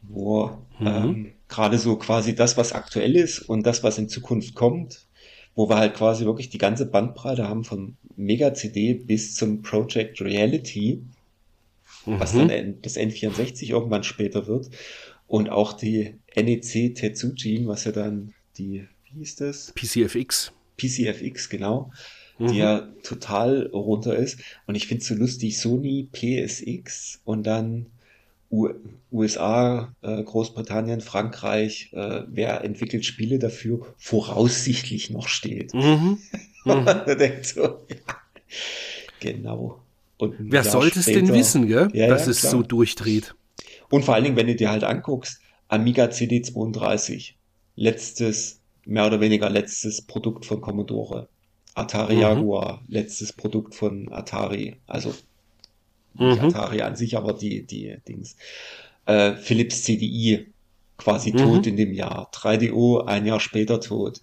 wo 0.02 0.58
mhm. 0.80 0.86
ähm, 0.88 1.32
gerade 1.46 1.78
so 1.78 1.94
quasi 1.94 2.34
das, 2.34 2.56
was 2.56 2.72
aktuell 2.72 3.14
ist 3.14 3.38
und 3.38 3.64
das, 3.64 3.84
was 3.84 3.98
in 3.98 4.08
Zukunft 4.08 4.56
kommt, 4.56 5.06
wo 5.54 5.68
wir 5.68 5.76
halt 5.76 5.94
quasi 5.94 6.24
wirklich 6.24 6.50
die 6.50 6.58
ganze 6.58 6.84
Bandbreite 6.84 7.48
haben 7.48 7.62
von 7.62 7.96
Mega-CD 8.16 8.94
bis 8.94 9.36
zum 9.36 9.62
Project 9.62 10.20
Reality, 10.20 11.04
mhm. 12.06 12.18
was 12.18 12.32
dann 12.32 12.80
das 12.82 12.96
N64 12.96 13.68
irgendwann 13.68 14.02
später 14.02 14.48
wird. 14.48 14.68
Und 15.32 15.48
auch 15.48 15.72
die 15.72 16.16
NEC 16.36 16.94
Tetsuji, 16.94 17.66
was 17.66 17.84
ja 17.84 17.92
dann 17.92 18.34
die, 18.58 18.86
wie 19.06 19.20
hieß 19.20 19.36
das? 19.36 19.72
PCFX. 19.74 20.52
PCFX, 20.76 21.48
genau. 21.48 21.90
Mhm. 22.38 22.48
Die 22.48 22.58
ja 22.58 22.80
total 23.02 23.70
runter 23.72 24.14
ist. 24.14 24.40
Und 24.66 24.74
ich 24.74 24.86
finde 24.86 25.00
es 25.00 25.08
so 25.08 25.14
lustig, 25.14 25.58
Sony 25.58 26.06
PSX 26.12 27.22
und 27.24 27.46
dann 27.46 27.86
U 28.50 28.68
USA, 29.10 29.94
äh, 30.02 30.22
Großbritannien, 30.22 31.00
Frankreich, 31.00 31.94
äh, 31.94 32.24
wer 32.26 32.62
entwickelt 32.62 33.06
Spiele 33.06 33.38
dafür, 33.38 33.86
voraussichtlich 33.96 35.08
noch 35.08 35.28
steht. 35.28 35.72
Mhm. 35.72 36.18
Mhm. 36.66 36.84
denkt 37.18 37.46
so, 37.46 37.62
ja, 37.88 38.16
genau. 39.18 39.80
Und 40.18 40.34
wer 40.38 40.62
sollte 40.62 40.98
es 41.00 41.06
denn 41.06 41.32
wissen, 41.32 41.68
gell? 41.68 41.88
Ja, 41.94 42.08
dass 42.08 42.26
ja, 42.26 42.32
es 42.32 42.40
klar. 42.40 42.50
so 42.50 42.62
durchdreht? 42.62 43.34
Und 43.92 44.06
vor 44.06 44.14
allen 44.14 44.24
Dingen, 44.24 44.36
wenn 44.36 44.46
du 44.46 44.54
dir 44.54 44.70
halt 44.70 44.84
anguckst, 44.84 45.38
Amiga 45.68 46.06
CD32, 46.06 47.34
letztes, 47.76 48.60
mehr 48.86 49.06
oder 49.06 49.20
weniger 49.20 49.50
letztes 49.50 50.00
Produkt 50.00 50.46
von 50.46 50.62
Commodore. 50.62 51.28
Atari 51.74 52.14
mhm. 52.14 52.20
Jaguar, 52.22 52.82
letztes 52.88 53.34
Produkt 53.34 53.74
von 53.74 54.10
Atari, 54.10 54.76
also 54.86 55.14
nicht 56.14 56.40
mhm. 56.40 56.48
Atari 56.48 56.80
an 56.80 56.96
sich, 56.96 57.18
aber 57.18 57.34
die, 57.34 57.66
die 57.66 57.94
Dings. 58.08 58.36
Äh, 59.04 59.34
Philips 59.34 59.82
CDI, 59.82 60.46
quasi 60.96 61.32
mhm. 61.32 61.36
tot 61.36 61.66
in 61.66 61.76
dem 61.76 61.92
Jahr. 61.92 62.30
3DO, 62.32 63.04
ein 63.04 63.26
Jahr 63.26 63.40
später 63.40 63.78
tot. 63.78 64.22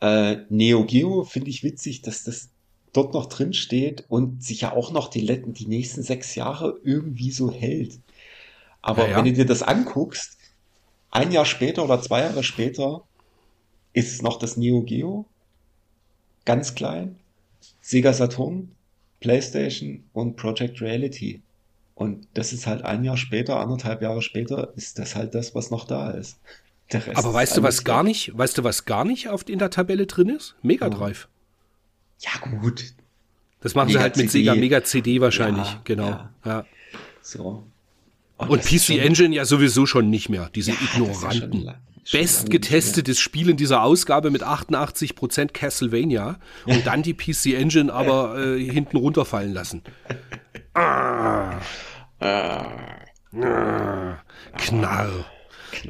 Äh, 0.00 0.38
Neo 0.48 0.84
Geo 0.84 1.22
finde 1.22 1.50
ich 1.50 1.62
witzig, 1.62 2.02
dass 2.02 2.24
das 2.24 2.48
dort 2.92 3.14
noch 3.14 3.26
drin 3.26 3.52
steht 3.52 4.04
und 4.08 4.42
sich 4.42 4.62
ja 4.62 4.72
auch 4.72 4.90
noch 4.90 5.08
die, 5.10 5.24
die 5.24 5.66
nächsten 5.66 6.02
sechs 6.02 6.34
Jahre 6.34 6.80
irgendwie 6.82 7.30
so 7.30 7.52
hält. 7.52 8.00
Aber 8.82 9.04
ja, 9.04 9.10
ja. 9.10 9.16
wenn 9.16 9.24
du 9.26 9.32
dir 9.32 9.46
das 9.46 9.62
anguckst, 9.62 10.38
ein 11.10 11.32
Jahr 11.32 11.44
später 11.44 11.84
oder 11.84 12.00
zwei 12.00 12.20
Jahre 12.20 12.42
später 12.42 13.02
ist 13.92 14.12
es 14.12 14.22
noch 14.22 14.38
das 14.38 14.56
Neo 14.56 14.82
Geo, 14.82 15.26
ganz 16.44 16.74
klein, 16.74 17.18
Sega 17.80 18.12
Saturn, 18.12 18.72
PlayStation 19.20 20.04
und 20.12 20.36
Project 20.36 20.80
Reality. 20.80 21.42
Und 21.94 22.26
das 22.34 22.52
ist 22.52 22.66
halt 22.66 22.82
ein 22.82 23.04
Jahr 23.04 23.16
später, 23.16 23.60
anderthalb 23.60 24.00
Jahre 24.00 24.22
später, 24.22 24.72
ist 24.76 24.98
das 24.98 25.16
halt 25.16 25.34
das, 25.34 25.54
was 25.54 25.70
noch 25.70 25.86
da 25.86 26.10
ist. 26.10 26.38
Aber 27.14 27.34
weißt 27.34 27.56
du, 27.56 27.62
was 27.62 27.84
gar 27.84 28.02
nicht, 28.02 28.36
weißt 28.36 28.58
du, 28.58 28.64
was 28.64 28.84
gar 28.84 29.04
nicht 29.04 29.28
auf, 29.28 29.48
in 29.48 29.58
der 29.58 29.70
Tabelle 29.70 30.06
drin 30.06 30.28
ist? 30.28 30.56
Mega 30.62 30.88
Drive. 30.88 31.28
Ja, 32.20 32.30
gut. 32.58 32.94
Das 33.60 33.74
machen 33.74 33.88
Mega 33.88 33.98
sie 33.98 34.02
halt 34.02 34.16
mit 34.16 34.30
CD. 34.30 34.44
Sega 34.44 34.54
Mega 34.54 34.82
CD 34.82 35.20
wahrscheinlich, 35.20 35.66
ja, 35.66 35.80
genau. 35.84 36.08
Ja. 36.08 36.30
ja. 36.44 36.66
So. 37.20 37.64
Und, 38.40 38.50
und 38.50 38.62
PC 38.62 38.90
Engine 38.98 39.34
ja 39.34 39.44
sowieso 39.44 39.86
schon 39.86 40.10
nicht 40.10 40.28
mehr, 40.28 40.50
diese 40.54 40.72
ja, 40.72 40.76
Ignoranten. 40.80 41.62
Ja 41.62 41.74
Bestgetestetes 42.10 43.20
Spiel 43.20 43.50
in 43.50 43.56
dieser 43.56 43.82
Ausgabe 43.82 44.30
mit 44.30 44.42
88% 44.42 45.52
Castlevania 45.52 46.38
und 46.64 46.86
dann 46.86 47.02
die 47.02 47.14
PC 47.14 47.54
Engine 47.54 47.92
aber 47.92 48.36
äh, 48.38 48.58
hinten 48.58 48.96
runterfallen 48.96 49.52
lassen. 49.52 49.82
Ah. 50.74 51.60
Ah. 52.18 52.66
Ah. 53.40 54.18
Knall. 54.56 55.24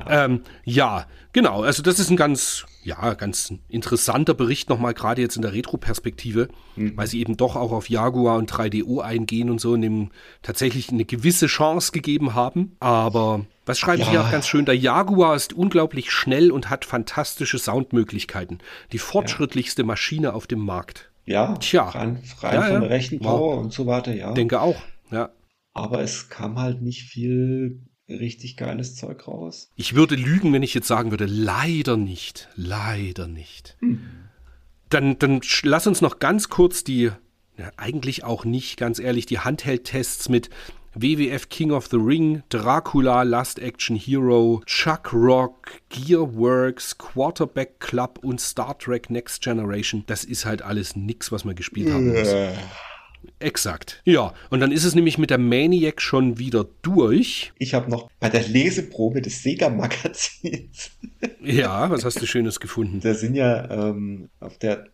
Ähm, 0.08 0.42
ja, 0.64 1.06
genau. 1.32 1.62
Also 1.62 1.82
das 1.82 1.98
ist 1.98 2.10
ein 2.10 2.16
ganz, 2.16 2.66
ja, 2.82 3.14
ganz 3.14 3.52
interessanter 3.68 4.34
Bericht 4.34 4.68
nochmal, 4.68 4.94
gerade 4.94 5.22
jetzt 5.22 5.36
in 5.36 5.42
der 5.42 5.52
Retro-Perspektive, 5.52 6.48
mhm. 6.76 6.96
weil 6.96 7.06
sie 7.06 7.20
eben 7.20 7.36
doch 7.36 7.56
auch 7.56 7.72
auf 7.72 7.88
Jaguar 7.88 8.38
und 8.38 8.50
3DO 8.50 9.00
eingehen 9.00 9.50
und 9.50 9.60
so 9.60 9.72
und 9.72 9.82
dem 9.82 10.10
tatsächlich 10.42 10.90
eine 10.90 11.04
gewisse 11.04 11.46
Chance 11.46 11.92
gegeben 11.92 12.34
haben. 12.34 12.76
Aber 12.80 13.46
was 13.66 13.78
schreiben 13.78 14.02
ja. 14.02 14.10
Sie 14.10 14.18
auch 14.18 14.30
ganz 14.30 14.46
schön? 14.46 14.64
Der 14.64 14.76
Jaguar 14.76 15.36
ist 15.36 15.52
unglaublich 15.52 16.10
schnell 16.10 16.50
und 16.50 16.70
hat 16.70 16.84
fantastische 16.84 17.58
Soundmöglichkeiten. 17.58 18.58
Die 18.92 18.98
fortschrittlichste 18.98 19.82
ja. 19.82 19.86
Maschine 19.86 20.34
auf 20.34 20.46
dem 20.46 20.60
Markt. 20.60 21.10
Ja, 21.26 21.54
Tja. 21.54 21.84
rein, 21.84 22.22
rein 22.40 22.54
ja, 22.54 22.62
von 22.62 22.80
der 22.80 22.90
Rechenpower 22.90 23.58
und 23.58 23.72
so 23.72 23.86
weiter, 23.86 24.14
ja. 24.14 24.32
Denke 24.32 24.60
auch, 24.60 24.82
ja. 25.12 25.30
Aber 25.72 26.00
es 26.00 26.28
kam 26.28 26.58
halt 26.58 26.82
nicht 26.82 27.04
viel 27.04 27.82
richtig 28.10 28.56
geiles 28.56 28.96
Zeug 28.96 29.26
raus. 29.26 29.70
Ich 29.76 29.94
würde 29.94 30.14
lügen, 30.14 30.52
wenn 30.52 30.62
ich 30.62 30.74
jetzt 30.74 30.88
sagen 30.88 31.10
würde, 31.10 31.26
leider 31.26 31.96
nicht. 31.96 32.48
Leider 32.56 33.26
nicht. 33.26 33.76
Hm. 33.80 34.00
Dann, 34.88 35.18
dann 35.18 35.40
lass 35.62 35.86
uns 35.86 36.00
noch 36.00 36.18
ganz 36.18 36.48
kurz 36.48 36.82
die, 36.82 37.10
ja, 37.56 37.70
eigentlich 37.76 38.24
auch 38.24 38.44
nicht, 38.44 38.76
ganz 38.76 38.98
ehrlich, 38.98 39.26
die 39.26 39.38
Handheld-Tests 39.38 40.28
mit 40.28 40.50
WWF 40.94 41.48
King 41.48 41.70
of 41.70 41.86
the 41.86 41.96
Ring, 41.96 42.42
Dracula, 42.48 43.22
Last 43.22 43.60
Action 43.60 43.94
Hero, 43.94 44.60
Chuck 44.66 45.12
Rock, 45.12 45.80
Gearworks, 45.88 46.98
Quarterback 46.98 47.78
Club 47.78 48.18
und 48.22 48.40
Star 48.40 48.76
Trek 48.76 49.08
Next 49.08 49.40
Generation. 49.42 50.02
Das 50.08 50.24
ist 50.24 50.44
halt 50.44 50.62
alles 50.62 50.96
nix, 50.96 51.30
was 51.30 51.44
man 51.44 51.54
gespielt 51.54 51.92
haben 51.92 52.08
muss. 52.08 52.34
Exakt. 53.38 54.02
Ja, 54.04 54.34
und 54.50 54.60
dann 54.60 54.72
ist 54.72 54.84
es 54.84 54.94
nämlich 54.94 55.16
mit 55.18 55.30
der 55.30 55.38
Maniac 55.38 56.00
schon 56.02 56.38
wieder 56.38 56.66
durch. 56.82 57.52
Ich 57.58 57.74
habe 57.74 57.90
noch 57.90 58.10
bei 58.20 58.28
der 58.28 58.46
Leseprobe 58.46 59.22
des 59.22 59.42
Sega-Magazins. 59.42 60.90
ja, 61.42 61.90
was 61.90 62.04
hast 62.04 62.20
du 62.20 62.26
Schönes 62.26 62.60
gefunden? 62.60 63.00
Da 63.00 63.14
sind 63.14 63.34
ja 63.34 63.70
ähm, 63.88 64.28
auf 64.40 64.58
der 64.58 64.86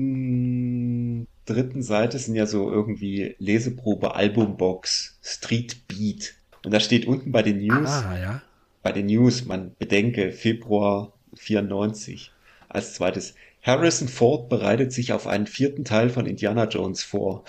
dritten, 0.00 1.26
dritten 1.46 1.82
Seite 1.82 2.18
sind 2.18 2.34
ja 2.34 2.46
so 2.46 2.70
irgendwie 2.70 3.34
Leseprobe, 3.38 4.14
Albumbox, 4.14 5.18
Street 5.22 5.86
Beat. 5.88 6.34
Und 6.64 6.72
da 6.72 6.80
steht 6.80 7.06
unten 7.06 7.32
bei 7.32 7.42
den 7.42 7.58
News, 7.66 7.88
Ah, 7.88 8.18
ja. 8.20 8.42
bei 8.82 8.92
den 8.92 9.06
News, 9.06 9.44
man 9.46 9.74
bedenke 9.78 10.32
Februar 10.32 11.12
94. 11.36 12.32
Als 12.68 12.94
zweites, 12.94 13.34
Harrison 13.62 14.08
Ford 14.08 14.48
bereitet 14.48 14.92
sich 14.92 15.12
auf 15.12 15.26
einen 15.26 15.46
vierten 15.46 15.84
Teil 15.84 16.10
von 16.10 16.26
Indiana 16.26 16.66
Jones 16.68 17.02
vor. 17.02 17.44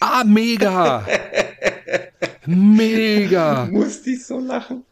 Ah, 0.00 0.24
mega! 0.24 1.06
mega! 2.46 3.66
Musste 3.70 4.10
ich 4.10 4.24
so 4.24 4.38
lachen. 4.38 4.84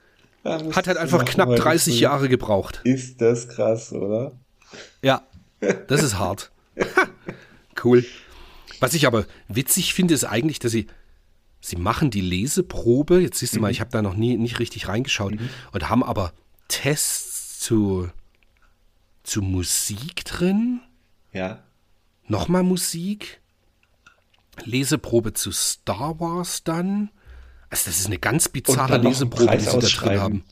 Hat 0.44 0.86
halt 0.86 0.98
einfach 0.98 1.24
knapp 1.24 1.48
weil 1.48 1.56
das 1.56 1.64
30 1.64 1.94
so- 1.94 2.00
Jahre 2.00 2.28
gebraucht. 2.28 2.80
Ist 2.84 3.20
das 3.20 3.48
krass, 3.48 3.92
oder? 3.92 4.32
Ja, 5.02 5.22
das 5.88 6.02
ist 6.02 6.18
hart. 6.18 6.50
cool. 7.84 8.04
Was 8.80 8.94
ich 8.94 9.06
aber 9.06 9.24
witzig 9.48 9.94
finde, 9.94 10.14
ist 10.14 10.24
eigentlich, 10.24 10.58
dass 10.58 10.72
sie, 10.72 10.86
sie 11.60 11.76
machen 11.76 12.10
die 12.10 12.20
Leseprobe, 12.20 13.20
jetzt 13.20 13.38
siehst 13.38 13.56
du 13.56 13.60
mal, 13.60 13.70
ich 13.70 13.80
habe 13.80 13.90
da 13.90 14.02
noch 14.02 14.14
nie 14.14 14.36
nicht 14.36 14.58
richtig 14.58 14.88
reingeschaut, 14.88 15.34
und 15.72 15.88
haben 15.88 16.02
aber 16.02 16.32
Tests 16.68 17.58
zu, 17.60 18.10
zu 19.24 19.42
Musik 19.42 20.24
drin, 20.24 20.80
Ja. 21.32 21.62
nochmal 22.28 22.62
Musik, 22.62 23.40
Leseprobe 24.64 25.32
zu 25.32 25.50
Star 25.50 26.20
Wars 26.20 26.62
dann. 26.62 27.10
Also 27.70 27.86
das 27.86 27.98
ist 27.98 28.06
eine 28.06 28.18
ganz 28.18 28.48
bizarre 28.48 28.94
einen 28.94 29.04
Leseprobe, 29.04 29.56
die 29.56 29.64
sie 29.64 29.70
da 29.70 29.78
drin 29.80 30.20
haben. 30.20 30.44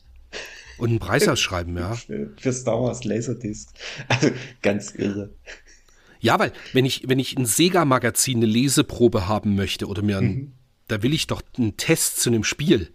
Und 0.77 0.89
einen 0.89 0.99
Preis 0.99 1.27
ausschreiben, 1.27 1.77
ja. 1.77 1.93
Für, 2.37 2.51
Star 2.51 2.81
Wars 2.81 3.03
Laserdisc. 3.05 3.69
Also 4.09 4.31
ganz 4.61 4.91
irre. 4.95 5.33
Ja, 6.19 6.39
weil 6.39 6.51
wenn 6.73 6.83
ich, 6.85 7.07
wenn 7.07 7.19
ich 7.19 7.37
ein 7.37 7.45
Sega-Magazin 7.45 8.37
eine 8.37 8.45
Leseprobe 8.47 9.27
haben 9.27 9.55
möchte 9.55 9.87
oder 9.87 10.01
mir 10.01 10.17
ein, 10.17 10.53
da 10.87 11.01
will 11.03 11.13
ich 11.13 11.27
doch 11.27 11.41
einen 11.57 11.77
Test 11.77 12.21
zu 12.21 12.29
einem 12.29 12.43
Spiel 12.43 12.91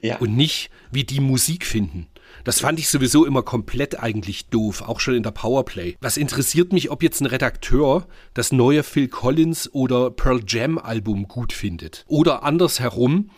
Ja. 0.00 0.18
und 0.18 0.36
nicht, 0.36 0.70
wie 0.90 1.04
die 1.04 1.20
Musik 1.20 1.66
finden. 1.66 2.06
Das 2.44 2.60
fand 2.60 2.78
ich 2.78 2.88
sowieso 2.88 3.24
immer 3.24 3.42
komplett 3.42 3.98
eigentlich 3.98 4.46
doof, 4.46 4.82
auch 4.82 5.00
schon 5.00 5.14
in 5.14 5.22
der 5.22 5.30
Powerplay. 5.30 5.96
Was 6.00 6.18
interessiert 6.18 6.72
mich, 6.74 6.90
ob 6.90 7.02
jetzt 7.02 7.20
ein 7.20 7.26
Redakteur 7.26 8.06
das 8.34 8.52
neue 8.52 8.82
Phil 8.82 9.08
Collins 9.08 9.72
oder 9.72 10.10
Pearl 10.10 10.42
Jam 10.46 10.76
Album 10.78 11.26
gut 11.26 11.54
findet? 11.54 12.04
Oder 12.06 12.42
andersherum, 12.42 13.30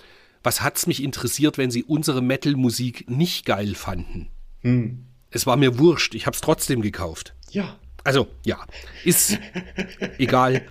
was 0.42 0.60
hat's 0.60 0.88
mich 0.88 1.02
interessiert, 1.02 1.56
wenn 1.56 1.70
sie 1.70 1.84
unsere 1.84 2.20
Metal-Musik 2.20 3.08
nicht 3.08 3.46
geil 3.46 3.76
fanden? 3.76 4.28
Es 5.30 5.46
war 5.46 5.56
mir 5.56 5.78
wurscht, 5.78 6.14
ich 6.16 6.26
hab's 6.26 6.40
trotzdem 6.40 6.82
gekauft. 6.82 7.34
ja. 7.50 7.78
Also, 8.04 8.28
ja, 8.44 8.64
ist 9.04 9.36
egal. 10.18 10.62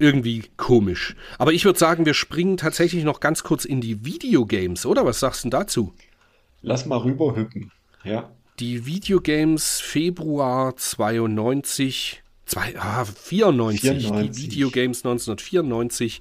Irgendwie 0.00 0.46
komisch. 0.56 1.14
Aber 1.38 1.52
ich 1.52 1.64
würde 1.64 1.78
sagen, 1.78 2.04
wir 2.04 2.14
springen 2.14 2.56
tatsächlich 2.56 3.04
noch 3.04 3.20
ganz 3.20 3.44
kurz 3.44 3.64
in 3.64 3.80
die 3.80 4.04
Videogames, 4.04 4.84
oder? 4.84 5.06
Was 5.06 5.20
sagst 5.20 5.44
du 5.44 5.48
dazu? 5.48 5.94
Lass 6.62 6.86
mal 6.86 6.98
rüberhüppen. 6.98 7.70
Ja. 8.04 8.30
Die 8.58 8.86
Videogames 8.86 9.80
Februar 9.80 10.76
92, 10.76 12.22
zwei, 12.46 12.74
ah, 12.78 13.04
94, 13.04 13.80
94. 13.80 14.32
die 14.32 14.42
Videogames 14.42 14.98
1994 15.04 16.20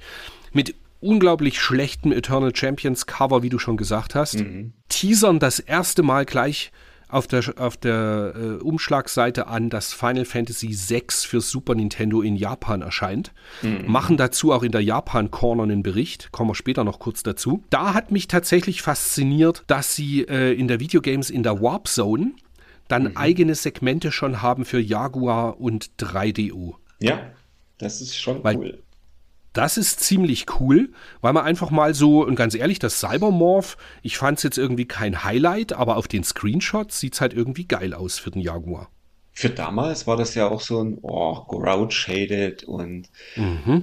mit 0.51 0.75
unglaublich 1.01 1.59
schlechtem 1.61 2.11
Eternal 2.11 2.55
Champions 2.55 3.05
Cover, 3.05 3.43
wie 3.43 3.49
du 3.49 3.59
schon 3.59 3.77
gesagt 3.77 4.15
hast. 4.15 4.43
Teasern 4.89 5.39
das 5.39 5.59
erste 5.59 6.03
Mal 6.03 6.25
gleich 6.25 6.71
auf 7.15 7.27
der, 7.27 7.43
auf 7.57 7.77
der 7.77 8.33
äh, 8.35 8.63
Umschlagseite 8.63 9.47
an, 9.47 9.69
dass 9.69 9.93
Final 9.93 10.25
Fantasy 10.25 10.69
VI 10.69 11.03
für 11.09 11.41
Super 11.41 11.73
Nintendo 11.75 12.21
in 12.21 12.35
Japan 12.35 12.81
erscheint. 12.81 13.31
Machen 13.87 14.17
dazu 14.17 14.51
auch 14.51 14.63
in 14.63 14.71
der 14.71 14.81
Japan 14.81 15.31
Corner 15.31 15.63
einen 15.63 15.81
Bericht, 15.83 16.31
kommen 16.31 16.49
wir 16.49 16.55
später 16.55 16.83
noch 16.83 16.99
kurz 16.99 17.23
dazu. 17.23 17.63
Da 17.69 17.93
hat 17.93 18.11
mich 18.11 18.27
tatsächlich 18.27 18.81
fasziniert, 18.81 19.63
dass 19.67 19.95
sie 19.95 20.21
äh, 20.27 20.53
in 20.53 20.67
der 20.67 20.79
Videogames 20.79 21.29
in 21.29 21.43
der 21.43 21.61
Warp 21.61 21.87
Zone 21.87 22.33
dann 22.87 23.15
eigene 23.17 23.55
Segmente 23.55 24.11
schon 24.11 24.41
haben 24.41 24.65
für 24.65 24.79
Jaguar 24.79 25.59
und 25.59 25.91
3DO. 25.99 26.75
Ja. 26.99 27.19
Das 27.77 27.99
ist 28.01 28.15
schon 28.15 28.43
Weil- 28.43 28.57
cool. 28.57 28.79
Das 29.55 29.77
ist 29.77 30.01
ziemlich 30.01 30.47
cool, 30.59 30.89
weil 31.21 31.31
man 31.31 31.45
einfach 31.45 31.71
mal 31.71 31.93
so, 31.93 32.25
und 32.25 32.35
ganz 32.35 32.55
ehrlich, 32.55 32.77
das 32.77 32.99
Cybermorph, 32.99 33.77
ich 34.01 34.17
fand 34.17 34.37
es 34.37 34.43
jetzt 34.43 34.57
irgendwie 34.57 34.85
kein 34.85 35.23
Highlight, 35.23 35.71
aber 35.71 35.95
auf 35.95 36.09
den 36.09 36.25
Screenshots 36.25 36.99
sieht 36.99 37.13
es 37.13 37.21
halt 37.21 37.33
irgendwie 37.33 37.65
geil 37.65 37.93
aus 37.93 38.19
für 38.19 38.31
den 38.31 38.41
Jaguar. 38.41 38.89
Für 39.31 39.49
damals 39.49 40.07
war 40.07 40.17
das 40.17 40.35
ja 40.35 40.49
auch 40.49 40.59
so 40.59 40.83
ein 40.83 40.97
oh, 41.01 41.35
Grout-Shaded 41.45 42.65
und 42.65 43.09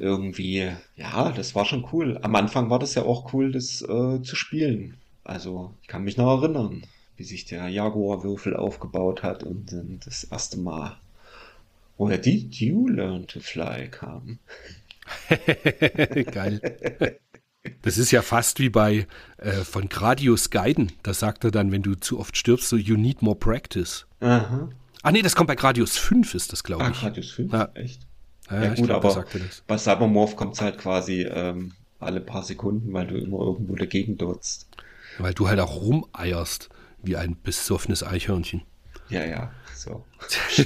irgendwie, 0.00 0.72
ja, 0.96 1.32
das 1.32 1.54
war 1.54 1.64
schon 1.64 1.86
cool. 1.90 2.18
Am 2.20 2.34
Anfang 2.34 2.68
war 2.68 2.78
das 2.78 2.94
ja 2.94 3.04
auch 3.04 3.32
cool, 3.32 3.50
das 3.50 3.80
äh, 3.80 4.20
zu 4.22 4.36
spielen. 4.36 4.98
Also, 5.24 5.72
ich 5.80 5.88
kann 5.88 6.04
mich 6.04 6.18
noch 6.18 6.42
erinnern, 6.42 6.82
wie 7.16 7.24
sich 7.24 7.46
der 7.46 7.68
Jaguar-Würfel 7.68 8.56
aufgebaut 8.56 9.22
hat 9.22 9.42
und 9.42 9.72
dann 9.72 10.00
das 10.04 10.24
erste 10.24 10.58
Mal, 10.58 10.96
woher 11.96 12.18
die 12.18 12.48
You 12.50 12.88
Learn 12.88 13.26
to 13.26 13.40
Fly 13.40 13.88
kam. 13.88 14.38
geil. 16.32 17.18
Das 17.82 17.96
ist 17.98 18.10
ja 18.10 18.22
fast 18.22 18.58
wie 18.58 18.68
bei 18.70 19.06
äh, 19.38 19.52
von 19.52 19.88
Gradius 19.88 20.50
Gaiden. 20.50 20.92
Da 21.02 21.14
sagt 21.14 21.44
er 21.44 21.50
dann, 21.50 21.70
wenn 21.72 21.82
du 21.82 21.94
zu 21.94 22.18
oft 22.18 22.36
stirbst, 22.36 22.68
so 22.68 22.76
you 22.76 22.96
need 22.96 23.22
more 23.22 23.36
practice. 23.36 24.06
Aha. 24.20 24.68
Ah 25.02 25.12
nee, 25.12 25.22
das 25.22 25.34
kommt 25.36 25.48
bei 25.48 25.54
Gradius 25.56 25.96
5, 25.96 26.34
ist 26.34 26.52
das, 26.52 26.64
glaube 26.64 26.84
Ah, 26.84 26.90
ich. 26.90 27.02
Radius 27.02 27.30
5, 27.32 27.52
Ja. 27.52 27.70
echt? 27.74 28.02
Ja, 28.50 28.62
Ja, 28.64 28.74
gut, 28.74 28.86
glaub, 28.86 29.04
aber 29.04 29.10
sagt 29.14 29.34
er 29.34 29.40
das. 29.40 29.62
bei 29.66 29.78
Cybermorph 29.78 30.36
kommt 30.36 30.54
es 30.54 30.60
halt 30.60 30.78
quasi 30.78 31.22
ähm, 31.22 31.72
alle 32.00 32.20
paar 32.20 32.42
Sekunden, 32.42 32.92
weil 32.92 33.06
du 33.06 33.16
immer 33.16 33.38
irgendwo 33.40 33.74
dagegen 33.76 34.18
dotzt. 34.18 34.68
Weil 35.18 35.34
du 35.34 35.48
halt 35.48 35.60
auch 35.60 35.76
rumeierst 35.80 36.68
wie 37.02 37.16
ein 37.16 37.36
besoffenes 37.42 38.02
Eichhörnchen. 38.02 38.62
Ja, 39.08 39.24
ja, 39.24 39.52
so. 39.74 40.04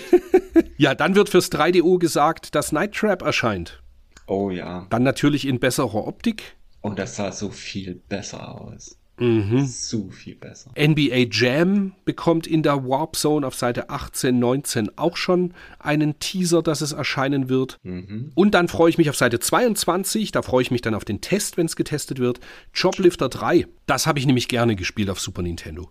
Ja, 0.78 0.94
dann 0.94 1.14
wird 1.14 1.28
fürs 1.31 1.51
3DO 1.52 1.98
gesagt, 1.98 2.55
dass 2.55 2.73
Night 2.73 2.94
Trap 2.94 3.23
erscheint. 3.23 3.82
Oh 4.27 4.51
ja. 4.51 4.86
Dann 4.90 5.03
natürlich 5.03 5.47
in 5.47 5.61
besserer 5.61 6.07
Optik. 6.07 6.57
Und 6.81 6.98
das 6.98 7.16
sah 7.16 7.32
so 7.32 7.51
viel 7.51 7.94
besser 8.09 8.61
aus. 8.61 8.97
Mhm. 9.19 9.65
So 9.66 10.11
viel 10.11 10.35
besser. 10.35 10.73
NBA 10.78 11.28
Jam 11.31 11.93
bekommt 12.05 12.47
in 12.47 12.62
der 12.62 12.86
Warp 12.86 13.16
Zone 13.16 13.47
auf 13.47 13.55
Seite 13.55 13.89
18, 13.89 14.39
19 14.39 14.98
auch 14.98 15.16
schon 15.16 15.55
einen 15.78 16.19
Teaser, 16.19 16.62
dass 16.62 16.82
es 16.82 16.93
erscheinen 16.93 17.48
wird. 17.48 17.78
Und 17.82 18.55
dann 18.55 18.69
freue 18.69 18.90
ich 18.90 18.98
mich 18.98 19.09
auf 19.09 19.16
Seite 19.16 19.40
22, 19.40 20.32
da 20.32 20.43
freue 20.43 20.62
ich 20.62 20.70
mich 20.70 20.82
dann 20.82 20.94
auf 20.94 21.05
den 21.05 21.23
Test, 21.23 21.57
wenn 21.57 21.66
es 21.66 21.77
getestet 21.77 22.19
wird. 22.19 22.40
Joblifter 22.74 23.28
3, 23.28 23.66
das 23.86 24.07
habe 24.07 24.19
ich 24.19 24.27
nämlich 24.27 24.48
gerne 24.48 24.77
gespielt 24.77 25.09
auf 25.09 25.20
Super 25.20 25.43
Nintendo. 25.43 25.90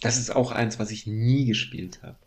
Das 0.00 0.16
ist 0.16 0.34
auch 0.34 0.52
eins, 0.52 0.78
was 0.78 0.92
ich 0.92 1.06
nie 1.06 1.46
gespielt 1.46 2.00
habe. 2.02 2.18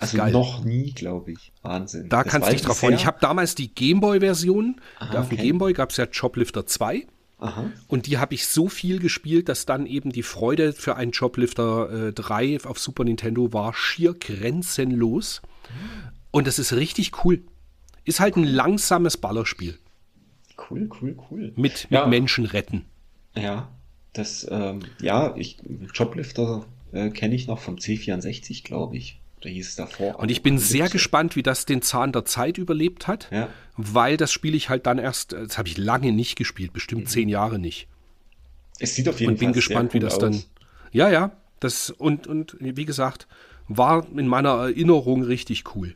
Also 0.00 0.16
geil. 0.16 0.32
noch 0.32 0.64
nie, 0.64 0.92
glaube 0.92 1.32
ich. 1.32 1.52
Wahnsinn. 1.62 2.08
Da 2.08 2.22
Das 2.22 2.32
kannst 2.32 2.48
du 2.48 2.52
dich 2.52 2.62
drauf 2.62 2.78
freuen. 2.78 2.94
Ich 2.94 3.04
habe 3.04 3.18
damals 3.20 3.54
die 3.56 3.74
Gameboy-Version. 3.74 4.80
Auf 5.00 5.10
dem 5.10 5.22
okay. 5.24 5.36
Gameboy 5.36 5.72
gab 5.72 5.90
es 5.90 5.96
ja 5.96 6.04
Joblifter 6.04 6.66
2. 6.66 7.06
Aha. 7.40 7.70
Und 7.88 8.06
die 8.06 8.18
habe 8.18 8.34
ich 8.34 8.46
so 8.46 8.68
viel 8.68 9.00
gespielt, 9.00 9.48
dass 9.48 9.66
dann 9.66 9.86
eben 9.86 10.10
die 10.10 10.22
Freude 10.22 10.72
für 10.72 10.96
einen 10.96 11.10
Joblifter 11.10 12.08
äh, 12.08 12.12
3 12.12 12.60
auf 12.64 12.78
Super 12.78 13.04
Nintendo 13.04 13.52
war 13.52 13.74
schier 13.74 14.14
grenzenlos. 14.14 15.42
Und 16.30 16.46
das 16.46 16.58
ist 16.60 16.72
richtig 16.72 17.24
cool. 17.24 17.42
Ist 18.04 18.20
halt 18.20 18.36
ein 18.36 18.44
langsames 18.44 19.16
Ballerspiel 19.16 19.78
Cool, 20.70 20.88
cool, 21.00 21.16
cool. 21.30 21.40
mit, 21.40 21.58
mit 21.58 21.86
Ja. 21.90 22.06
Menschen 22.06 22.44
retten. 22.44 22.84
Ja, 23.36 23.68
das, 24.12 24.46
ähm, 24.50 24.80
ja, 25.00 25.34
ich, 25.36 25.58
Joblifter 25.94 26.64
äh, 26.92 27.10
kenne 27.10 27.34
ich 27.34 27.46
noch 27.46 27.58
vom 27.60 27.76
C64, 27.76 28.64
glaube 28.64 28.96
ich. 28.96 29.17
Da 29.40 29.48
hieß 29.48 29.68
es 29.68 29.76
davor. 29.76 30.18
Und 30.18 30.30
ich 30.30 30.42
bin 30.42 30.58
sehr 30.58 30.88
gespannt, 30.88 31.36
wie 31.36 31.42
das 31.42 31.64
den 31.64 31.80
Zahn 31.82 32.12
der 32.12 32.24
Zeit 32.24 32.58
überlebt 32.58 33.06
hat, 33.06 33.28
Ja. 33.30 33.48
weil 33.76 34.16
das 34.16 34.32
spiele 34.32 34.56
ich 34.56 34.68
halt 34.68 34.86
dann 34.86 34.98
erst, 34.98 35.32
äh, 35.32 35.44
das 35.46 35.58
habe 35.58 35.68
ich 35.68 35.76
lange 35.78 36.12
nicht 36.12 36.36
gespielt, 36.36 36.72
bestimmt 36.72 37.08
zehn 37.08 37.28
Jahre 37.28 37.58
nicht. 37.58 37.86
Es 38.80 38.94
sieht 38.94 39.08
auf 39.08 39.20
jeden 39.20 39.32
Und 39.32 39.38
bin 39.38 39.48
Fall 39.48 39.54
gespannt, 39.54 39.92
sehr 39.92 40.00
wie 40.00 40.04
cool 40.04 40.08
das 40.10 40.18
dann. 40.18 40.34
aus. 40.34 40.48
Ja, 40.92 41.08
ja, 41.10 41.32
das 41.60 41.90
und, 41.90 42.26
und 42.26 42.56
wie 42.60 42.84
gesagt, 42.84 43.26
war 43.68 44.06
in 44.16 44.26
meiner 44.26 44.50
Erinnerung 44.50 45.22
richtig 45.22 45.74
cool. 45.76 45.94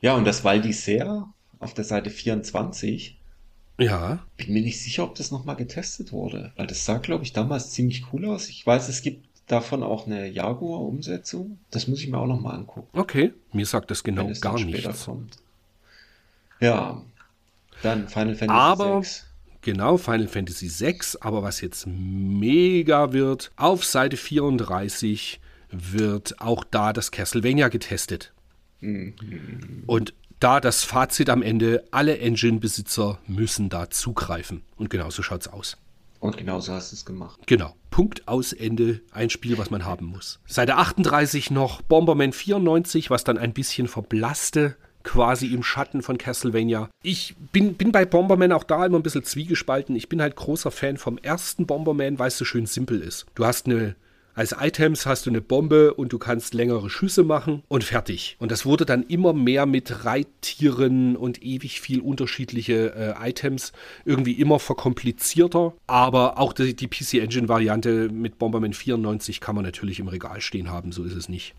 Ja, 0.00 0.14
und 0.14 0.24
das 0.24 0.44
Val 0.44 0.60
d'Isère 0.60 1.24
auf 1.58 1.74
der 1.74 1.84
Seite 1.84 2.10
24, 2.10 3.18
Ja. 3.78 4.24
Bin 4.36 4.52
mir 4.52 4.62
nicht 4.62 4.80
sicher, 4.80 5.04
ob 5.04 5.14
das 5.16 5.30
nochmal 5.30 5.56
getestet 5.56 6.12
wurde, 6.12 6.52
weil 6.56 6.66
das 6.66 6.84
sah, 6.86 6.98
glaube 6.98 7.24
ich, 7.24 7.32
damals 7.32 7.70
ziemlich 7.72 8.04
cool 8.12 8.24
aus. 8.26 8.48
Ich 8.48 8.66
weiß, 8.66 8.88
es 8.88 9.02
gibt 9.02 9.26
davon 9.46 9.82
auch 9.82 10.06
eine 10.06 10.28
Jaguar-Umsetzung. 10.28 11.58
Das 11.70 11.86
muss 11.88 12.00
ich 12.00 12.08
mir 12.08 12.18
auch 12.18 12.26
nochmal 12.26 12.56
angucken. 12.56 12.88
Okay, 12.92 13.32
mir 13.52 13.66
sagt 13.66 13.90
das 13.90 14.02
genau 14.04 14.24
wenn 14.24 14.32
es 14.32 14.40
gar 14.40 14.56
dann 14.56 14.66
nichts. 14.66 15.04
kommt. 15.04 15.36
Ja, 16.60 17.02
dann 17.82 18.08
Final 18.08 18.34
Fantasy 18.34 18.50
Aber- 18.60 19.02
VI. 19.02 19.06
Genau, 19.62 19.96
Final 19.96 20.28
Fantasy 20.28 20.70
VI, 20.70 20.98
aber 21.20 21.42
was 21.42 21.60
jetzt 21.60 21.86
mega 21.88 23.12
wird, 23.12 23.50
auf 23.56 23.84
Seite 23.84 24.16
34 24.16 25.40
wird 25.72 26.40
auch 26.40 26.62
da 26.62 26.92
das 26.92 27.10
Castlevania 27.10 27.66
getestet. 27.66 28.32
Und 28.80 30.14
da 30.38 30.60
das 30.60 30.84
Fazit 30.84 31.28
am 31.30 31.42
Ende, 31.42 31.84
alle 31.90 32.18
Engine-Besitzer 32.18 33.18
müssen 33.26 33.68
da 33.68 33.90
zugreifen. 33.90 34.62
Und 34.76 34.88
genau 34.88 35.10
so 35.10 35.22
schaut's 35.24 35.48
aus. 35.48 35.76
Und 36.20 36.36
genau 36.36 36.60
so 36.60 36.72
hast 36.72 36.92
du 36.92 36.96
es 36.96 37.04
gemacht. 37.04 37.40
Genau. 37.46 37.74
Punkt 37.90 38.28
aus 38.28 38.52
Ende. 38.52 39.00
Ein 39.10 39.30
Spiel, 39.30 39.58
was 39.58 39.70
man 39.70 39.84
haben 39.84 40.06
muss. 40.06 40.40
Seite 40.46 40.76
38 40.76 41.50
noch 41.50 41.82
Bomberman 41.82 42.32
94, 42.32 43.10
was 43.10 43.24
dann 43.24 43.38
ein 43.38 43.52
bisschen 43.52 43.88
verblasste, 43.88 44.76
quasi 45.02 45.46
im 45.54 45.62
Schatten 45.62 46.02
von 46.02 46.18
Castlevania. 46.18 46.90
Ich 47.02 47.36
bin, 47.52 47.74
bin 47.74 47.92
bei 47.92 48.04
Bomberman 48.04 48.52
auch 48.52 48.64
da 48.64 48.84
immer 48.84 48.98
ein 48.98 49.02
bisschen 49.02 49.24
zwiegespalten. 49.24 49.96
Ich 49.96 50.08
bin 50.08 50.20
halt 50.20 50.36
großer 50.36 50.70
Fan 50.70 50.96
vom 50.96 51.16
ersten 51.18 51.66
Bomberman, 51.66 52.18
weil 52.18 52.28
es 52.28 52.38
so 52.38 52.44
schön 52.44 52.66
simpel 52.66 53.00
ist. 53.00 53.26
Du 53.34 53.44
hast 53.44 53.66
eine. 53.66 53.96
Als 54.36 54.54
Items 54.60 55.06
hast 55.06 55.24
du 55.24 55.30
eine 55.30 55.40
Bombe 55.40 55.94
und 55.94 56.12
du 56.12 56.18
kannst 56.18 56.52
längere 56.52 56.90
Schüsse 56.90 57.24
machen 57.24 57.62
und 57.68 57.84
fertig. 57.84 58.36
Und 58.38 58.52
das 58.52 58.66
wurde 58.66 58.84
dann 58.84 59.02
immer 59.02 59.32
mehr 59.32 59.64
mit 59.64 60.04
Reittieren 60.04 61.16
und 61.16 61.42
ewig 61.42 61.80
viel 61.80 62.00
unterschiedliche 62.00 62.94
äh, 62.94 63.30
Items 63.30 63.72
irgendwie 64.04 64.32
immer 64.32 64.58
verkomplizierter. 64.58 65.72
Aber 65.86 66.38
auch 66.38 66.52
die, 66.52 66.76
die 66.76 66.86
PC 66.86 67.14
Engine 67.14 67.48
Variante 67.48 68.10
mit 68.10 68.38
Bomberman 68.38 68.74
94 68.74 69.40
kann 69.40 69.54
man 69.54 69.64
natürlich 69.64 70.00
im 70.00 70.08
Regal 70.08 70.42
stehen 70.42 70.70
haben, 70.70 70.92
so 70.92 71.02
ist 71.04 71.14
es 71.14 71.30
nicht. 71.30 71.54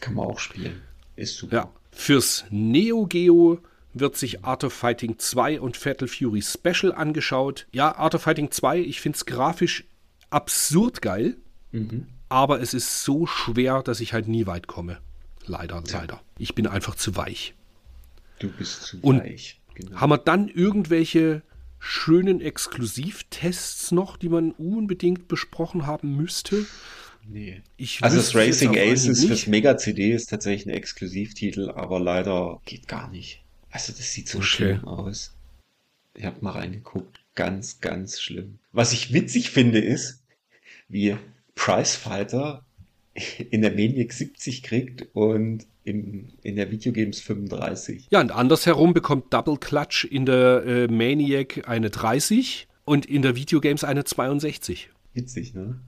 Kann 0.00 0.14
man 0.14 0.26
auch 0.26 0.38
spielen. 0.38 0.80
Ist 1.16 1.36
super. 1.36 1.54
Ja. 1.54 1.72
Fürs 1.90 2.46
Neo 2.48 3.04
Geo 3.04 3.58
wird 3.92 4.16
sich 4.16 4.42
Art 4.42 4.64
of 4.64 4.72
Fighting 4.72 5.18
2 5.18 5.60
und 5.60 5.76
Fatal 5.76 6.08
Fury 6.08 6.40
Special 6.40 6.94
angeschaut. 6.94 7.66
Ja, 7.72 7.94
Art 7.94 8.14
of 8.14 8.22
Fighting 8.22 8.50
2, 8.50 8.78
ich 8.78 9.02
finde 9.02 9.16
es 9.16 9.26
grafisch 9.26 9.84
absurd 10.30 11.02
geil, 11.02 11.36
aber 12.32 12.60
es 12.60 12.74
ist 12.74 13.04
so 13.04 13.26
schwer, 13.26 13.82
dass 13.82 14.00
ich 14.00 14.12
halt 14.12 14.26
nie 14.26 14.46
weit 14.46 14.66
komme. 14.66 14.98
Leider, 15.46 15.82
leider. 15.92 16.20
Ich 16.38 16.54
bin 16.54 16.66
einfach 16.66 16.94
zu 16.94 17.14
weich. 17.16 17.54
Du 18.38 18.50
bist 18.50 18.82
zu 18.84 18.98
Und 19.02 19.20
weich. 19.20 19.60
Genau. 19.74 20.00
Haben 20.00 20.10
wir 20.10 20.18
dann 20.18 20.48
irgendwelche 20.48 21.42
schönen 21.78 22.40
Exklusivtests 22.40 23.92
noch, 23.92 24.16
die 24.16 24.28
man 24.28 24.52
unbedingt 24.52 25.28
besprochen 25.28 25.86
haben 25.86 26.16
müsste? 26.16 26.66
Nee. 27.28 27.62
Ich 27.76 28.02
Also 28.02 28.16
das 28.16 28.34
Racing 28.34 28.76
Aces 28.76 29.24
fürs 29.24 29.46
Mega-CD 29.46 30.12
ist 30.12 30.30
tatsächlich 30.30 30.66
ein 30.66 30.76
Exklusivtitel, 30.76 31.70
aber 31.70 32.00
leider 32.00 32.60
geht 32.64 32.88
gar 32.88 33.08
nicht. 33.10 33.42
Also 33.70 33.92
das 33.92 34.12
sieht 34.12 34.28
so 34.28 34.38
Okay. 34.38 34.46
schlimm 34.46 34.84
aus. 34.84 35.34
Ich 36.14 36.24
habe 36.24 36.36
mal 36.40 36.50
reingeguckt. 36.52 37.20
Ganz, 37.34 37.80
ganz 37.80 38.20
schlimm. 38.20 38.58
Was 38.72 38.92
ich 38.92 39.12
witzig 39.12 39.50
finde, 39.50 39.78
ist, 39.78 40.22
wie 40.88 41.16
Pricefighter 41.62 42.64
in 43.50 43.62
der 43.62 43.70
Maniac 43.70 44.12
70 44.12 44.64
kriegt 44.64 45.06
und 45.12 45.64
im, 45.84 46.28
in 46.42 46.56
der 46.56 46.72
Videogames 46.72 47.20
35. 47.20 48.08
Ja, 48.10 48.20
und 48.20 48.32
andersherum 48.32 48.94
bekommt 48.94 49.32
Double 49.32 49.58
Clutch 49.58 50.04
in 50.04 50.26
der 50.26 50.64
äh, 50.66 50.88
Maniac 50.88 51.68
eine 51.68 51.90
30 51.90 52.66
und 52.84 53.06
in 53.06 53.22
der 53.22 53.36
Videogames 53.36 53.84
eine 53.84 54.02
62. 54.02 54.90
Witzig, 55.14 55.54
ne? 55.54 55.78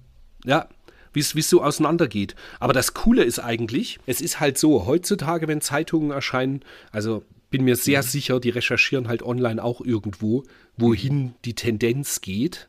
Ja, 0.44 0.68
wie 1.12 1.20
es 1.20 1.32
so 1.48 1.60
auseinandergeht. 1.60 2.36
Aber 2.60 2.72
das 2.72 2.94
Coole 2.94 3.24
ist 3.24 3.40
eigentlich, 3.40 3.98
es 4.06 4.20
ist 4.20 4.38
halt 4.38 4.59
so, 4.59 4.86
heutzutage, 4.86 5.48
wenn 5.48 5.60
Zeitungen 5.60 6.12
erscheinen, 6.12 6.60
also 6.92 7.24
bin 7.51 7.64
mir 7.64 7.74
sehr 7.74 8.05
sicher, 8.05 8.38
die 8.38 8.51
recherchieren 8.51 9.09
halt 9.09 9.24
online 9.24 9.62
auch 9.62 9.80
irgendwo, 9.80 10.44
wohin 10.76 11.34
die 11.44 11.55
Tendenz 11.55 12.20
geht. 12.20 12.68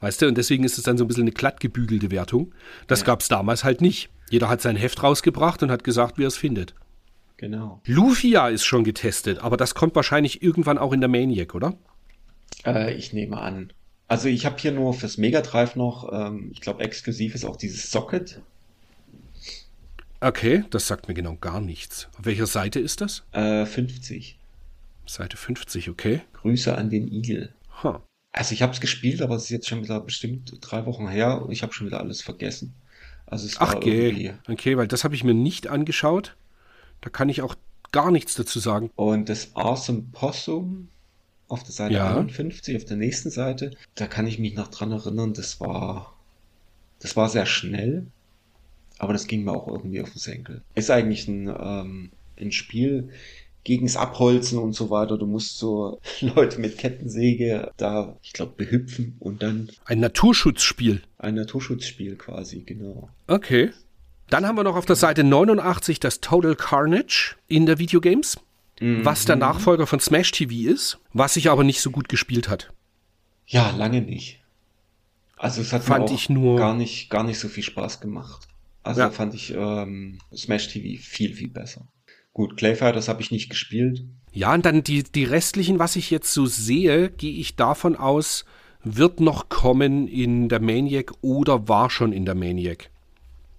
Weißt 0.00 0.20
du, 0.20 0.28
und 0.28 0.36
deswegen 0.36 0.64
ist 0.64 0.78
es 0.78 0.84
dann 0.84 0.98
so 0.98 1.04
ein 1.04 1.08
bisschen 1.08 1.24
eine 1.24 1.32
glatt 1.32 1.60
gebügelte 1.60 2.10
Wertung. 2.10 2.52
Das 2.86 3.04
gab 3.04 3.20
es 3.20 3.28
damals 3.28 3.64
halt 3.64 3.80
nicht. 3.80 4.10
Jeder 4.30 4.48
hat 4.48 4.60
sein 4.60 4.76
Heft 4.76 5.02
rausgebracht 5.02 5.62
und 5.62 5.70
hat 5.70 5.84
gesagt, 5.84 6.18
wie 6.18 6.24
er 6.24 6.28
es 6.28 6.36
findet. 6.36 6.74
Genau. 7.36 7.80
Lufia 7.86 8.48
ist 8.48 8.64
schon 8.64 8.84
getestet, 8.84 9.38
aber 9.40 9.56
das 9.56 9.74
kommt 9.74 9.94
wahrscheinlich 9.94 10.42
irgendwann 10.42 10.78
auch 10.78 10.92
in 10.92 11.00
der 11.00 11.08
Maniac, 11.08 11.54
oder? 11.54 11.74
Äh, 12.64 12.94
ich 12.94 13.12
nehme 13.12 13.38
an. 13.38 13.72
Also 14.08 14.28
ich 14.28 14.46
habe 14.46 14.56
hier 14.58 14.72
nur 14.72 14.94
fürs 14.94 15.18
Mega 15.18 15.42
Drive 15.42 15.76
noch, 15.76 16.10
ähm, 16.12 16.50
ich 16.52 16.60
glaube 16.60 16.82
exklusiv 16.82 17.34
ist 17.34 17.44
auch 17.44 17.56
dieses 17.56 17.90
Socket. 17.90 18.40
Okay, 20.20 20.64
das 20.70 20.86
sagt 20.86 21.08
mir 21.08 21.14
genau 21.14 21.36
gar 21.36 21.60
nichts. 21.60 22.08
Auf 22.18 22.24
welcher 22.24 22.46
Seite 22.46 22.80
ist 22.80 23.00
das? 23.00 23.24
Äh, 23.32 23.66
50. 23.66 24.38
Seite 25.06 25.36
50, 25.36 25.90
okay. 25.90 26.22
Grüße 26.32 26.76
an 26.76 26.88
den 26.88 27.12
Igel. 27.12 27.52
Ha. 27.82 28.02
Also 28.36 28.52
ich 28.52 28.60
habe 28.60 28.72
es 28.72 28.80
gespielt, 28.80 29.22
aber 29.22 29.34
es 29.36 29.44
ist 29.44 29.50
jetzt 29.50 29.68
schon 29.68 29.82
wieder 29.82 29.98
bestimmt 29.98 30.58
drei 30.60 30.84
Wochen 30.84 31.08
her 31.08 31.42
und 31.42 31.50
ich 31.52 31.62
habe 31.62 31.72
schon 31.72 31.86
wieder 31.86 32.00
alles 32.00 32.20
vergessen. 32.20 32.74
Also 33.24 33.46
es 33.46 33.56
Ach, 33.58 33.74
war 33.74 33.82
irgendwie. 33.82 34.34
Okay, 34.46 34.76
weil 34.76 34.86
das 34.86 35.04
habe 35.04 35.14
ich 35.14 35.24
mir 35.24 35.32
nicht 35.34 35.68
angeschaut. 35.68 36.36
Da 37.00 37.08
kann 37.08 37.30
ich 37.30 37.40
auch 37.40 37.56
gar 37.92 38.10
nichts 38.10 38.34
dazu 38.34 38.58
sagen. 38.58 38.90
Und 38.94 39.30
das 39.30 39.56
Awesome 39.56 40.04
Possum 40.12 40.88
auf 41.48 41.62
der 41.62 41.72
Seite 41.72 41.94
Ja. 41.94 42.14
51, 42.14 42.76
auf 42.76 42.84
der 42.84 42.98
nächsten 42.98 43.30
Seite, 43.30 43.70
da 43.94 44.06
kann 44.06 44.26
ich 44.26 44.38
mich 44.38 44.54
noch 44.54 44.68
dran 44.68 44.92
erinnern, 44.92 45.32
das 45.32 45.58
war, 45.58 46.14
das 46.98 47.16
war 47.16 47.30
sehr 47.30 47.46
schnell, 47.46 48.06
aber 48.98 49.14
das 49.14 49.26
ging 49.26 49.44
mir 49.44 49.52
auch 49.52 49.66
irgendwie 49.66 50.02
auf 50.02 50.10
den 50.10 50.18
Senkel. 50.18 50.62
Ist 50.74 50.90
eigentlich 50.90 51.26
ein, 51.26 51.48
ähm, 51.48 52.10
ein 52.38 52.52
Spiel 52.52 53.10
gegens 53.66 53.96
Abholzen 53.96 54.58
und 54.58 54.72
so 54.74 54.88
weiter. 54.90 55.18
Du 55.18 55.26
musst 55.26 55.58
so 55.58 56.00
Leute 56.20 56.60
mit 56.60 56.78
Kettensäge 56.78 57.70
da, 57.76 58.16
ich 58.22 58.32
glaube, 58.32 58.52
behüpfen 58.56 59.16
und 59.18 59.42
dann 59.42 59.70
Ein 59.84 60.00
Naturschutzspiel. 60.00 61.02
ein 61.18 61.34
Naturschutzspiel 61.34 62.16
quasi, 62.16 62.60
genau. 62.60 63.10
Okay. 63.26 63.72
Dann 64.30 64.46
haben 64.46 64.56
wir 64.56 64.64
noch 64.64 64.76
auf 64.76 64.86
der 64.86 64.96
Seite 64.96 65.22
89 65.24 66.00
das 66.00 66.20
Total 66.20 66.54
Carnage 66.56 67.36
in 67.48 67.66
der 67.66 67.78
Videogames, 67.78 68.38
was 68.80 69.24
der 69.24 69.36
Nachfolger 69.36 69.86
von 69.86 70.00
Smash 70.00 70.32
TV 70.32 70.70
ist, 70.70 70.98
was 71.12 71.34
sich 71.34 71.48
aber 71.50 71.64
nicht 71.64 71.80
so 71.80 71.90
gut 71.90 72.08
gespielt 72.08 72.48
hat. 72.48 72.72
Ja, 73.46 73.70
lange 73.70 74.00
nicht. 74.02 74.40
Also 75.36 75.60
es 75.60 75.72
hat 75.72 75.82
Fand 75.84 76.04
mir 76.06 76.10
auch 76.10 76.14
ich 76.14 76.28
nur- 76.28 76.56
gar 76.58 76.74
nicht, 76.74 77.08
gar 77.10 77.22
nicht 77.24 77.38
so 77.38 77.48
viel 77.48 77.62
Spaß 77.62 78.00
gemacht. 78.00 78.48
Also 78.82 79.00
Ja. 79.00 79.10
fand 79.10 79.34
ich 79.34 79.52
ähm, 79.56 80.18
Smash 80.34 80.68
TV 80.68 81.00
viel, 81.02 81.32
viel 81.34 81.48
besser. 81.48 81.86
Gut, 82.36 82.58
Clayfighters 82.58 83.08
habe 83.08 83.22
ich 83.22 83.30
nicht 83.30 83.48
gespielt. 83.48 84.04
Ja, 84.30 84.52
und 84.52 84.66
dann 84.66 84.84
die, 84.84 85.04
die 85.04 85.24
restlichen, 85.24 85.78
was 85.78 85.96
ich 85.96 86.10
jetzt 86.10 86.34
so 86.34 86.44
sehe, 86.44 87.08
gehe 87.08 87.32
ich 87.32 87.56
davon 87.56 87.96
aus, 87.96 88.44
wird 88.84 89.20
noch 89.20 89.48
kommen 89.48 90.06
in 90.06 90.50
der 90.50 90.60
Maniac 90.60 91.12
oder 91.22 91.66
war 91.66 91.88
schon 91.88 92.12
in 92.12 92.26
der 92.26 92.34
Maniac. 92.34 92.90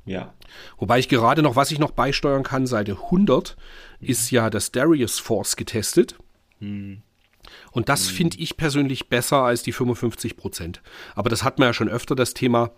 Ja. 0.05 0.31
Wobei 0.77 0.99
ich 0.99 1.09
gerade 1.09 1.41
noch, 1.41 1.55
was 1.55 1.71
ich 1.71 1.79
noch 1.79 1.89
beisteuern 1.89 2.43
kann, 2.43 2.67
Seite 2.67 2.91
100 2.91 3.57
ist 3.99 4.29
ja 4.29 4.51
das 4.51 4.71
Darius 4.71 5.17
Force 5.17 5.55
getestet. 5.55 6.13
Und 6.59 7.89
das 7.89 8.05
finde 8.09 8.37
ich 8.37 8.57
persönlich 8.57 9.09
besser 9.09 9.37
als 9.37 9.63
die 9.63 9.71
55 9.71 10.37
Prozent. 10.37 10.83
Aber 11.15 11.31
das 11.31 11.43
hat 11.43 11.57
man 11.57 11.69
ja 11.69 11.73
schon 11.73 11.89
öfter 11.89 12.13
das 12.13 12.35
Thema, 12.35 12.69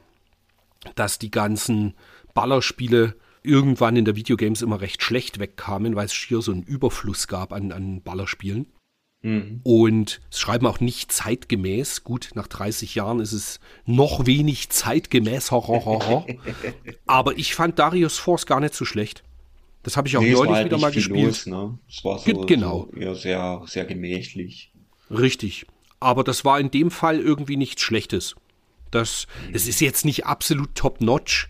dass 0.96 1.20
die 1.20 1.30
ganzen 1.30 1.94
Ballerspiele 2.34 3.16
irgendwann 3.44 3.95
in 3.95 4.06
der 4.06 4.16
Videogames 4.16 4.61
immer 4.61 4.82
recht 4.82 5.03
schlecht 5.03 5.40
wegkamen, 5.40 5.95
weil 5.95 6.06
es 6.06 6.14
schier 6.14 6.41
so 6.41 6.52
einen 6.52 6.64
Überfluss 6.64 7.28
gab 7.28 7.53
an, 7.53 7.72
an 7.72 8.02
Ballerspielen. 8.02 8.68
Und 9.22 10.22
es 10.32 10.40
schreiben 10.40 10.66
auch 10.66 10.80
nicht 10.80 11.11
zeitgemäß. 11.11 12.06
Gut, 12.06 12.30
nach 12.36 12.48
30 12.48 12.95
Jahren 12.95 13.20
ist 13.20 13.34
es 13.34 13.60
noch 13.86 14.26
wenig 14.26 14.70
zeitgemäß. 14.70 15.52
ho, 15.52 15.68
ho, 15.68 15.84
ho, 15.84 16.07
ho. 16.07 16.28
Aber 17.06 17.38
ich 17.38 17.53
fand 17.53 17.80
Darius 17.80 18.18
Force 18.18 18.45
gar 18.45 18.61
nicht 18.61 18.74
so 18.76 18.86
schlecht. 18.86 19.24
Das 19.84 19.98
habe 19.98 20.07
ich 20.07 20.16
auch 20.16 20.22
Nee, 20.22 20.32
neulich 20.32 20.56
halt 20.56 20.66
wieder 20.68 20.78
mal 20.78 20.94
gespielt. 20.94 21.26
los, 21.26 21.45
ne? 21.48 21.78
Es 21.90 22.03
war 22.06 22.20
so, 22.20 22.45
genau. 22.45 22.88
so 22.94 22.98
eher 22.98 23.16
sehr, 23.16 23.61
sehr 23.66 23.84
gemächlich. 23.84 24.72
Richtig. 25.11 25.66
Aber 25.99 26.24
das 26.24 26.45
war 26.45 26.57
in 26.57 26.72
dem 26.72 26.90
Fall 26.90 27.20
irgendwie 27.20 27.57
nichts 27.57 27.82
Schlechtes. 27.82 28.36
Das, 28.90 29.28
es 29.52 29.68
ist 29.68 29.82
jetzt 29.82 30.06
nicht 30.06 30.28
absolut 30.28 30.76
top-notch, 30.76 31.49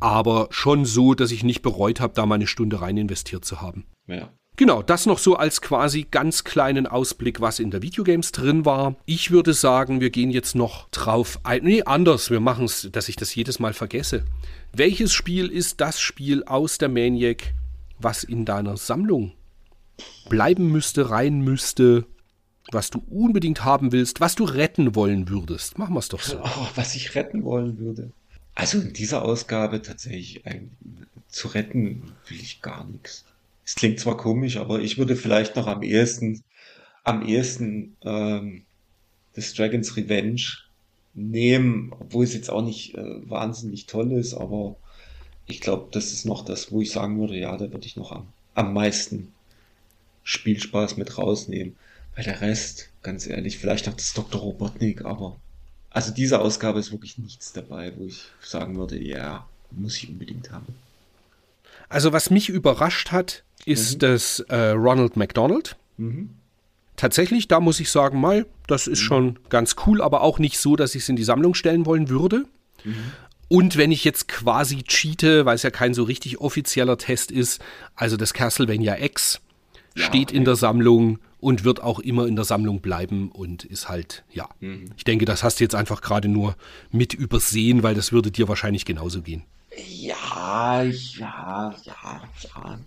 aber 0.00 0.48
schon 0.50 0.84
so, 0.84 1.14
dass 1.14 1.30
ich 1.30 1.44
nicht 1.44 1.62
bereut 1.62 2.00
habe, 2.00 2.14
da 2.14 2.26
mal 2.26 2.36
eine 2.36 2.46
Stunde 2.46 2.80
rein 2.80 2.96
investiert 2.96 3.44
zu 3.44 3.60
haben. 3.60 3.84
Ja. 4.06 4.30
Genau, 4.56 4.82
das 4.82 5.06
noch 5.06 5.18
so 5.18 5.36
als 5.36 5.62
quasi 5.62 6.06
ganz 6.10 6.44
kleinen 6.44 6.86
Ausblick, 6.86 7.40
was 7.40 7.60
in 7.60 7.70
der 7.70 7.80
Videogames 7.80 8.32
drin 8.32 8.66
war. 8.66 8.96
Ich 9.06 9.30
würde 9.30 9.54
sagen, 9.54 10.00
wir 10.00 10.10
gehen 10.10 10.30
jetzt 10.30 10.54
noch 10.54 10.88
drauf 10.90 11.40
ein. 11.44 11.64
Nee, 11.64 11.82
anders. 11.84 12.30
Wir 12.30 12.40
machen 12.40 12.66
es, 12.66 12.88
dass 12.92 13.08
ich 13.08 13.16
das 13.16 13.34
jedes 13.34 13.58
Mal 13.58 13.72
vergesse. 13.72 14.24
Welches 14.74 15.12
Spiel 15.12 15.46
ist 15.46 15.80
das 15.80 16.00
Spiel 16.00 16.44
aus 16.44 16.76
der 16.76 16.90
Maniac, 16.90 17.54
was 17.98 18.22
in 18.22 18.44
deiner 18.44 18.76
Sammlung 18.76 19.32
bleiben 20.28 20.70
müsste, 20.70 21.10
rein 21.10 21.40
müsste? 21.40 22.06
was 22.72 22.90
du 22.90 23.02
unbedingt 23.10 23.64
haben 23.64 23.92
willst, 23.92 24.20
was 24.20 24.34
du 24.34 24.44
retten 24.44 24.94
wollen 24.94 25.28
würdest. 25.28 25.78
Machen 25.78 25.94
wir 25.94 25.98
es 25.98 26.08
doch 26.08 26.20
so. 26.20 26.38
Oh, 26.40 26.66
was 26.74 26.94
ich 26.94 27.14
retten 27.14 27.44
wollen 27.44 27.78
würde. 27.78 28.12
Also 28.60 28.78
in 28.78 28.92
dieser 28.92 29.22
Ausgabe 29.22 29.80
tatsächlich 29.80 30.44
ein, 30.44 30.70
zu 31.28 31.48
retten 31.48 32.12
will 32.28 32.38
ich 32.38 32.60
gar 32.60 32.84
nichts. 32.84 33.24
Es 33.64 33.74
klingt 33.74 33.98
zwar 33.98 34.18
komisch, 34.18 34.58
aber 34.58 34.80
ich 34.80 34.98
würde 34.98 35.16
vielleicht 35.16 35.56
noch 35.56 35.66
am 35.66 35.82
ehesten, 35.82 36.44
am 37.02 37.26
ehesten 37.26 37.96
ähm, 38.02 38.66
des 39.34 39.54
Dragons 39.54 39.96
Revenge 39.96 40.42
nehmen, 41.14 41.94
obwohl 41.98 42.22
es 42.24 42.34
jetzt 42.34 42.50
auch 42.50 42.60
nicht 42.60 42.96
äh, 42.96 43.30
wahnsinnig 43.30 43.86
toll 43.86 44.12
ist, 44.12 44.34
aber 44.34 44.76
ich 45.46 45.62
glaube, 45.62 45.88
das 45.92 46.12
ist 46.12 46.26
noch 46.26 46.44
das, 46.44 46.70
wo 46.70 46.82
ich 46.82 46.90
sagen 46.90 47.18
würde, 47.18 47.38
ja, 47.38 47.56
da 47.56 47.72
würde 47.72 47.86
ich 47.86 47.96
noch 47.96 48.12
am, 48.12 48.28
am 48.54 48.74
meisten 48.74 49.32
Spielspaß 50.22 50.98
mit 50.98 51.16
rausnehmen. 51.16 51.76
Weil 52.14 52.24
der 52.24 52.42
Rest, 52.42 52.90
ganz 53.02 53.26
ehrlich, 53.26 53.56
vielleicht 53.56 53.86
noch 53.86 53.94
das 53.94 54.12
Dr. 54.12 54.38
Robotnik, 54.38 55.06
aber 55.06 55.40
also 55.90 56.12
diese 56.12 56.40
Ausgabe 56.40 56.78
ist 56.78 56.92
wirklich 56.92 57.18
nichts 57.18 57.52
dabei, 57.52 57.92
wo 57.96 58.06
ich 58.06 58.26
sagen 58.40 58.76
würde, 58.76 58.98
ja, 58.98 59.46
muss 59.70 59.96
ich 59.96 60.08
unbedingt 60.08 60.50
haben. 60.52 60.66
Also 61.88 62.12
was 62.12 62.30
mich 62.30 62.48
überrascht 62.48 63.10
hat, 63.10 63.42
ist 63.64 63.94
mhm. 63.94 63.98
das 63.98 64.40
äh, 64.48 64.70
Ronald 64.70 65.16
McDonald. 65.16 65.76
Mhm. 65.96 66.30
Tatsächlich, 66.96 67.48
da 67.48 67.60
muss 67.60 67.80
ich 67.80 67.90
sagen, 67.90 68.20
mal, 68.20 68.46
das 68.66 68.86
ist 68.86 69.00
mhm. 69.00 69.04
schon 69.04 69.38
ganz 69.48 69.74
cool, 69.86 70.00
aber 70.00 70.22
auch 70.22 70.38
nicht 70.38 70.58
so, 70.58 70.76
dass 70.76 70.94
ich 70.94 71.02
es 71.02 71.08
in 71.08 71.16
die 71.16 71.24
Sammlung 71.24 71.54
stellen 71.54 71.86
wollen 71.86 72.08
würde. 72.08 72.44
Mhm. 72.84 73.12
Und 73.48 73.76
wenn 73.76 73.90
ich 73.90 74.04
jetzt 74.04 74.28
quasi 74.28 74.84
cheate, 74.84 75.44
weil 75.44 75.56
es 75.56 75.64
ja 75.64 75.70
kein 75.70 75.92
so 75.92 76.04
richtig 76.04 76.40
offizieller 76.40 76.98
Test 76.98 77.32
ist, 77.32 77.60
also 77.96 78.16
das 78.16 78.32
Castlevania 78.32 78.96
X 79.02 79.40
ja, 79.96 80.04
steht 80.04 80.28
okay. 80.28 80.36
in 80.36 80.44
der 80.44 80.54
Sammlung 80.54 81.18
und 81.40 81.64
wird 81.64 81.82
auch 81.82 81.98
immer 81.98 82.26
in 82.26 82.36
der 82.36 82.44
Sammlung 82.44 82.80
bleiben 82.80 83.30
und 83.30 83.64
ist 83.64 83.88
halt, 83.88 84.24
ja. 84.32 84.48
Mhm. 84.60 84.90
Ich 84.96 85.04
denke, 85.04 85.24
das 85.24 85.42
hast 85.42 85.60
du 85.60 85.64
jetzt 85.64 85.74
einfach 85.74 86.02
gerade 86.02 86.28
nur 86.28 86.56
mit 86.90 87.14
übersehen, 87.14 87.82
weil 87.82 87.94
das 87.94 88.12
würde 88.12 88.30
dir 88.30 88.48
wahrscheinlich 88.48 88.84
genauso 88.84 89.22
gehen. 89.22 89.42
Ja, 90.00 90.82
ja, 90.82 91.74
ja, 91.84 92.22
ja, 92.42 92.78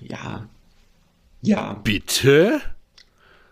ja. 0.00 0.48
Ja. 1.42 1.74
Bitte? 1.74 2.60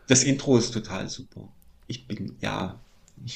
Das 0.06 0.24
Intro 0.24 0.58
ist 0.58 0.72
total 0.72 1.08
super. 1.08 1.48
Ich 1.86 2.06
bin, 2.06 2.36
ja. 2.40 2.78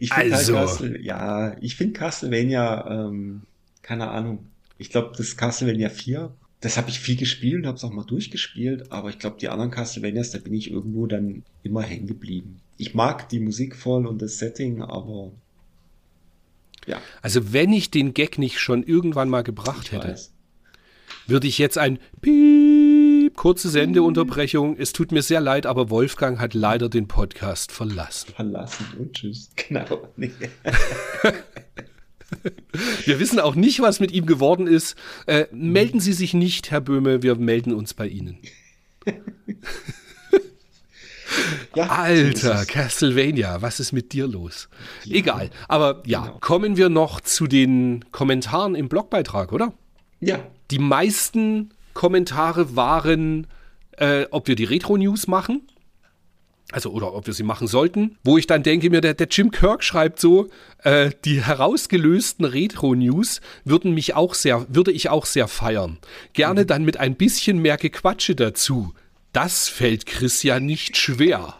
Ich, 0.00 0.12
finde 0.12 0.36
also. 0.36 0.56
halt 0.56 0.68
Castle, 0.68 1.00
ja, 1.00 1.56
ich 1.60 1.74
finde 1.74 1.98
Castlevania, 1.98 2.86
ähm, 2.88 3.42
keine 3.82 4.08
Ahnung. 4.08 4.46
Ich 4.78 4.90
glaube, 4.90 5.12
das 5.16 5.36
Castlevania 5.36 5.90
4 5.90 6.32
das 6.60 6.76
habe 6.76 6.90
ich 6.90 6.98
viel 6.98 7.16
gespielt 7.16 7.66
habe 7.66 7.76
es 7.76 7.84
auch 7.84 7.92
mal 7.92 8.04
durchgespielt, 8.04 8.90
aber 8.90 9.10
ich 9.10 9.18
glaube, 9.18 9.36
die 9.40 9.48
anderen 9.48 9.70
Castlevanias, 9.70 10.30
da 10.32 10.38
bin 10.38 10.54
ich 10.54 10.70
irgendwo 10.70 11.06
dann 11.06 11.44
immer 11.62 11.82
hängen 11.82 12.06
geblieben. 12.06 12.60
Ich 12.76 12.94
mag 12.94 13.28
die 13.28 13.40
Musik 13.40 13.76
voll 13.76 14.06
und 14.06 14.20
das 14.20 14.38
Setting, 14.38 14.82
aber 14.82 15.32
ja. 16.86 17.00
Also 17.22 17.52
wenn 17.52 17.72
ich 17.72 17.90
den 17.90 18.14
Gag 18.14 18.38
nicht 18.38 18.58
schon 18.58 18.82
irgendwann 18.82 19.28
mal 19.28 19.42
gebracht 19.42 19.86
ich 19.86 19.92
hätte, 19.92 20.08
weiß. 20.08 20.32
würde 21.26 21.46
ich 21.46 21.58
jetzt 21.58 21.76
ein 21.76 21.98
Piep, 22.22 23.36
kurze 23.36 23.68
Sendeunterbrechung. 23.68 24.76
Es 24.78 24.92
tut 24.92 25.12
mir 25.12 25.22
sehr 25.22 25.40
leid, 25.40 25.66
aber 25.66 25.90
Wolfgang 25.90 26.40
hat 26.40 26.54
leider 26.54 26.88
den 26.88 27.06
Podcast 27.06 27.72
verlassen. 27.72 28.32
Verlassen 28.34 28.86
und 28.98 29.12
tschüss. 29.12 29.50
Genau. 29.68 30.08
Wir 33.04 33.18
wissen 33.20 33.40
auch 33.40 33.54
nicht, 33.54 33.80
was 33.80 34.00
mit 34.00 34.12
ihm 34.12 34.26
geworden 34.26 34.66
ist. 34.66 34.96
Äh, 35.26 35.46
melden 35.52 36.00
Sie 36.00 36.12
sich 36.12 36.34
nicht, 36.34 36.70
Herr 36.70 36.80
Böhme, 36.80 37.22
wir 37.22 37.36
melden 37.36 37.72
uns 37.72 37.94
bei 37.94 38.06
Ihnen. 38.06 38.38
Ja, 41.74 41.88
Alter, 41.88 42.64
Castlevania, 42.64 43.60
was 43.62 43.80
ist 43.80 43.92
mit 43.92 44.12
dir 44.12 44.26
los? 44.26 44.68
Ja. 45.04 45.16
Egal, 45.16 45.50
aber 45.68 46.02
ja, 46.06 46.22
genau. 46.22 46.38
kommen 46.40 46.76
wir 46.76 46.88
noch 46.88 47.20
zu 47.20 47.46
den 47.46 48.04
Kommentaren 48.10 48.74
im 48.74 48.88
Blogbeitrag, 48.88 49.52
oder? 49.52 49.72
Ja. 50.20 50.40
Die 50.70 50.78
meisten 50.78 51.70
Kommentare 51.94 52.74
waren, 52.76 53.46
äh, 53.98 54.24
ob 54.30 54.48
wir 54.48 54.56
die 54.56 54.64
Retro-News 54.64 55.28
machen 55.28 55.62
also 56.72 56.90
oder 56.90 57.14
ob 57.14 57.26
wir 57.26 57.34
sie 57.34 57.42
machen 57.42 57.66
sollten, 57.66 58.18
wo 58.22 58.36
ich 58.36 58.46
dann 58.46 58.62
denke 58.62 58.90
mir, 58.90 59.00
der, 59.00 59.14
der 59.14 59.28
Jim 59.28 59.50
Kirk 59.50 59.82
schreibt 59.82 60.20
so, 60.20 60.48
äh, 60.82 61.10
die 61.24 61.42
herausgelösten 61.42 62.44
Retro-News 62.44 63.40
würden 63.64 63.94
mich 63.94 64.14
auch 64.14 64.34
sehr, 64.34 64.66
würde 64.68 64.92
ich 64.92 65.08
auch 65.08 65.24
sehr 65.24 65.48
feiern. 65.48 65.98
Gerne 66.34 66.62
mhm. 66.62 66.66
dann 66.66 66.84
mit 66.84 66.98
ein 66.98 67.14
bisschen 67.16 67.58
mehr 67.58 67.78
Gequatsche 67.78 68.34
dazu. 68.34 68.92
Das 69.32 69.68
fällt 69.68 70.06
Chris 70.06 70.42
ja 70.42 70.60
nicht 70.60 70.96
schwer. 70.96 71.54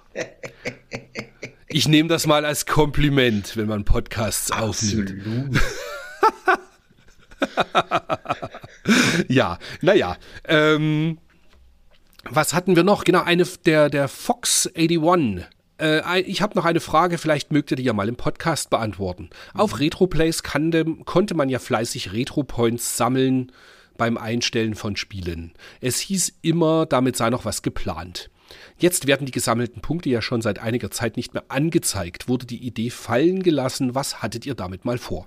Ich 1.68 1.86
nehme 1.86 2.08
das 2.08 2.26
mal 2.26 2.44
als 2.44 2.66
Kompliment, 2.66 3.56
wenn 3.56 3.66
man 3.66 3.84
Podcasts 3.84 4.50
Absolut. 4.50 5.10
aufnimmt. 5.10 5.60
ja, 9.28 9.58
naja. 9.80 10.16
Ähm, 10.44 11.18
was 12.24 12.54
hatten 12.54 12.76
wir 12.76 12.84
noch? 12.84 13.04
Genau, 13.04 13.22
eine 13.22 13.44
der, 13.64 13.90
der 13.90 14.08
Fox 14.08 14.68
81. 14.74 15.46
Äh, 15.80 16.20
ich 16.22 16.42
habe 16.42 16.56
noch 16.56 16.64
eine 16.64 16.80
Frage, 16.80 17.18
vielleicht 17.18 17.52
mögt 17.52 17.70
ihr 17.70 17.76
die 17.76 17.84
ja 17.84 17.92
mal 17.92 18.08
im 18.08 18.16
Podcast 18.16 18.70
beantworten. 18.70 19.30
Mhm. 19.54 19.60
Auf 19.60 19.78
Retroplays 19.78 20.42
kann, 20.42 21.04
konnte 21.04 21.34
man 21.34 21.48
ja 21.48 21.58
fleißig 21.58 22.12
Retro-Points 22.12 22.96
sammeln 22.96 23.52
beim 23.96 24.16
Einstellen 24.16 24.74
von 24.74 24.96
Spielen. 24.96 25.52
Es 25.80 25.98
hieß 26.00 26.38
immer, 26.42 26.86
damit 26.86 27.16
sei 27.16 27.30
noch 27.30 27.44
was 27.44 27.62
geplant. 27.62 28.30
Jetzt 28.78 29.06
werden 29.06 29.26
die 29.26 29.32
gesammelten 29.32 29.82
Punkte 29.82 30.08
ja 30.08 30.22
schon 30.22 30.40
seit 30.40 30.58
einiger 30.58 30.90
Zeit 30.90 31.16
nicht 31.16 31.34
mehr 31.34 31.44
angezeigt. 31.48 32.28
Wurde 32.28 32.46
die 32.46 32.64
Idee 32.64 32.90
fallen 32.90 33.42
gelassen? 33.42 33.94
Was 33.94 34.22
hattet 34.22 34.46
ihr 34.46 34.54
damit 34.54 34.84
mal 34.84 34.98
vor? 34.98 35.26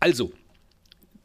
Also, 0.00 0.32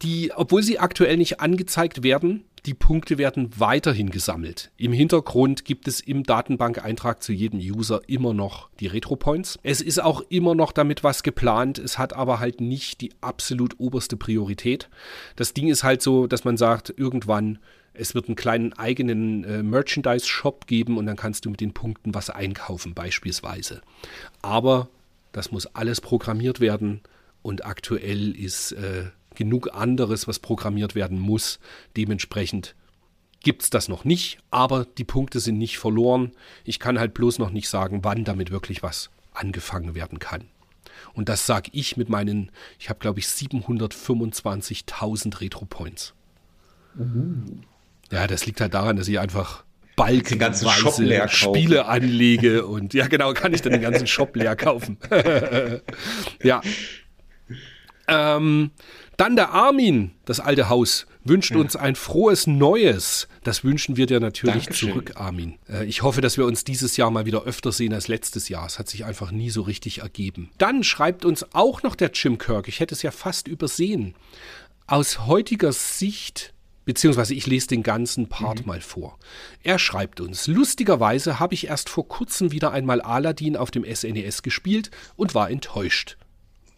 die, 0.03 0.31
obwohl 0.35 0.61
sie 0.61 0.77
aktuell 0.77 1.17
nicht 1.17 1.39
angezeigt 1.39 2.03
werden, 2.03 2.43
die 2.67 2.73
Punkte 2.73 3.17
werden 3.17 3.49
weiterhin 3.57 4.09
gesammelt. 4.09 4.71
Im 4.75 4.91
Hintergrund 4.91 5.63
gibt 5.63 5.87
es 5.87 6.01
im 6.01 6.23
Datenbankeintrag 6.23 7.23
zu 7.23 7.31
jedem 7.31 7.59
User 7.59 8.01
immer 8.07 8.33
noch 8.33 8.69
die 8.81 8.87
Retro-Points. 8.87 9.57
Es 9.63 9.79
ist 9.79 9.99
auch 9.99 10.21
immer 10.27 10.53
noch 10.53 10.73
damit 10.73 11.01
was 11.03 11.23
geplant, 11.23 11.79
es 11.79 11.97
hat 11.97 12.11
aber 12.11 12.41
halt 12.41 12.59
nicht 12.59 12.99
die 12.99 13.11
absolut 13.21 13.79
oberste 13.79 14.17
Priorität. 14.17 14.89
Das 15.37 15.53
Ding 15.53 15.69
ist 15.69 15.85
halt 15.85 16.01
so, 16.01 16.27
dass 16.27 16.43
man 16.43 16.57
sagt, 16.57 16.93
irgendwann 16.95 17.59
es 17.99 18.13
wird 18.13 18.27
einen 18.27 18.35
kleinen 18.35 18.73
eigenen 18.73 19.43
äh, 19.43 19.63
Merchandise-Shop 19.63 20.67
geben 20.67 20.97
und 20.97 21.07
dann 21.07 21.15
kannst 21.15 21.45
du 21.45 21.49
mit 21.49 21.61
den 21.61 21.73
Punkten 21.73 22.13
was 22.13 22.29
einkaufen, 22.29 22.93
beispielsweise. 22.93 23.81
Aber 24.43 24.89
das 25.31 25.51
muss 25.51 25.65
alles 25.67 25.99
programmiert 25.99 26.59
werden 26.59 27.01
und 27.41 27.65
aktuell 27.65 28.35
ist 28.35 28.73
äh, 28.73 29.05
genug 29.37 29.73
anderes, 29.73 30.27
was 30.27 30.39
programmiert 30.39 30.95
werden 30.95 31.19
muss. 31.19 31.59
Dementsprechend 31.95 32.75
gibt 33.41 33.63
es 33.63 33.69
das 33.69 33.87
noch 33.87 34.03
nicht, 34.03 34.39
aber 34.51 34.85
die 34.85 35.05
Punkte 35.05 35.39
sind 35.39 35.57
nicht 35.57 35.77
verloren. 35.77 36.33
Ich 36.65 36.79
kann 36.79 36.99
halt 36.99 37.13
bloß 37.13 37.39
noch 37.39 37.51
nicht 37.51 37.69
sagen, 37.69 38.03
wann 38.03 38.25
damit 38.25 38.51
wirklich 38.51 38.83
was 38.83 39.09
angefangen 39.33 39.95
werden 39.95 40.19
kann. 40.19 40.43
Und 41.13 41.29
das 41.29 41.45
sage 41.45 41.69
ich 41.73 41.95
mit 41.95 42.09
meinen, 42.09 42.51
ich 42.79 42.89
habe 42.89 42.99
glaube 42.99 43.19
ich 43.19 43.27
725.000 43.27 45.39
Retro-Points. 45.39 46.13
Mhm. 46.95 47.61
Ja, 48.11 48.27
das 48.27 48.45
liegt 48.45 48.59
halt 48.61 48.73
daran, 48.73 48.97
dass 48.97 49.07
ich 49.07 49.19
einfach 49.19 49.63
balkenweise 49.95 50.67
Spiele 51.27 51.85
anlege 51.87 52.65
und 52.65 52.93
ja 52.93 53.07
genau, 53.07 53.33
kann 53.33 53.53
ich 53.53 53.61
dann 53.61 53.73
den 53.73 53.81
ganzen 53.81 54.07
Shop 54.07 54.35
leer 54.35 54.55
kaufen. 54.55 54.97
ja. 56.43 56.61
Ähm, 58.07 58.71
dann 59.17 59.35
der 59.35 59.51
Armin, 59.51 60.11
das 60.25 60.39
alte 60.39 60.69
Haus, 60.69 61.07
wünscht 61.23 61.51
ja. 61.51 61.57
uns 61.57 61.75
ein 61.75 61.95
frohes 61.95 62.47
Neues. 62.47 63.27
Das 63.43 63.63
wünschen 63.63 63.97
wir 63.97 64.05
dir 64.05 64.19
natürlich 64.19 64.65
Dankeschön. 64.65 64.89
zurück, 64.89 65.13
Armin. 65.15 65.57
Äh, 65.67 65.85
ich 65.85 66.03
hoffe, 66.03 66.21
dass 66.21 66.37
wir 66.37 66.45
uns 66.45 66.63
dieses 66.63 66.97
Jahr 66.97 67.11
mal 67.11 67.25
wieder 67.25 67.43
öfter 67.43 67.71
sehen 67.71 67.93
als 67.93 68.07
letztes 68.07 68.47
Jahr. 68.47 68.65
Es 68.65 68.79
hat 68.79 68.87
sich 68.87 69.05
einfach 69.05 69.31
nie 69.31 69.49
so 69.49 69.63
richtig 69.63 69.99
ergeben. 69.99 70.51
Dann 70.59 70.83
schreibt 70.83 71.25
uns 71.25 71.53
auch 71.53 71.83
noch 71.83 71.95
der 71.95 72.11
Jim 72.13 72.37
Kirk. 72.37 72.67
Ich 72.67 72.79
hätte 72.79 72.95
es 72.95 73.01
ja 73.01 73.11
fast 73.11 73.47
übersehen. 73.47 74.13
Aus 74.85 75.25
heutiger 75.25 75.73
Sicht 75.73 76.53
beziehungsweise 76.85 77.33
ich 77.33 77.45
lese 77.45 77.67
den 77.67 77.83
ganzen 77.83 78.29
Part 78.29 78.61
mhm. 78.61 78.67
mal 78.67 78.81
vor. 78.81 79.19
Er 79.61 79.77
schreibt 79.77 80.21
uns, 80.21 80.47
lustigerweise 80.47 81.37
habe 81.37 81.53
ich 81.53 81.67
erst 81.67 81.89
vor 81.89 82.07
kurzem 82.07 82.53
wieder 82.53 82.71
einmal 82.71 83.01
Aladdin 83.01 83.57
auf 83.57 83.71
dem 83.71 83.83
SNES 83.83 84.39
e 84.39 84.41
gespielt 84.41 84.89
und 85.17 85.35
war 85.35 85.51
enttäuscht. 85.51 86.17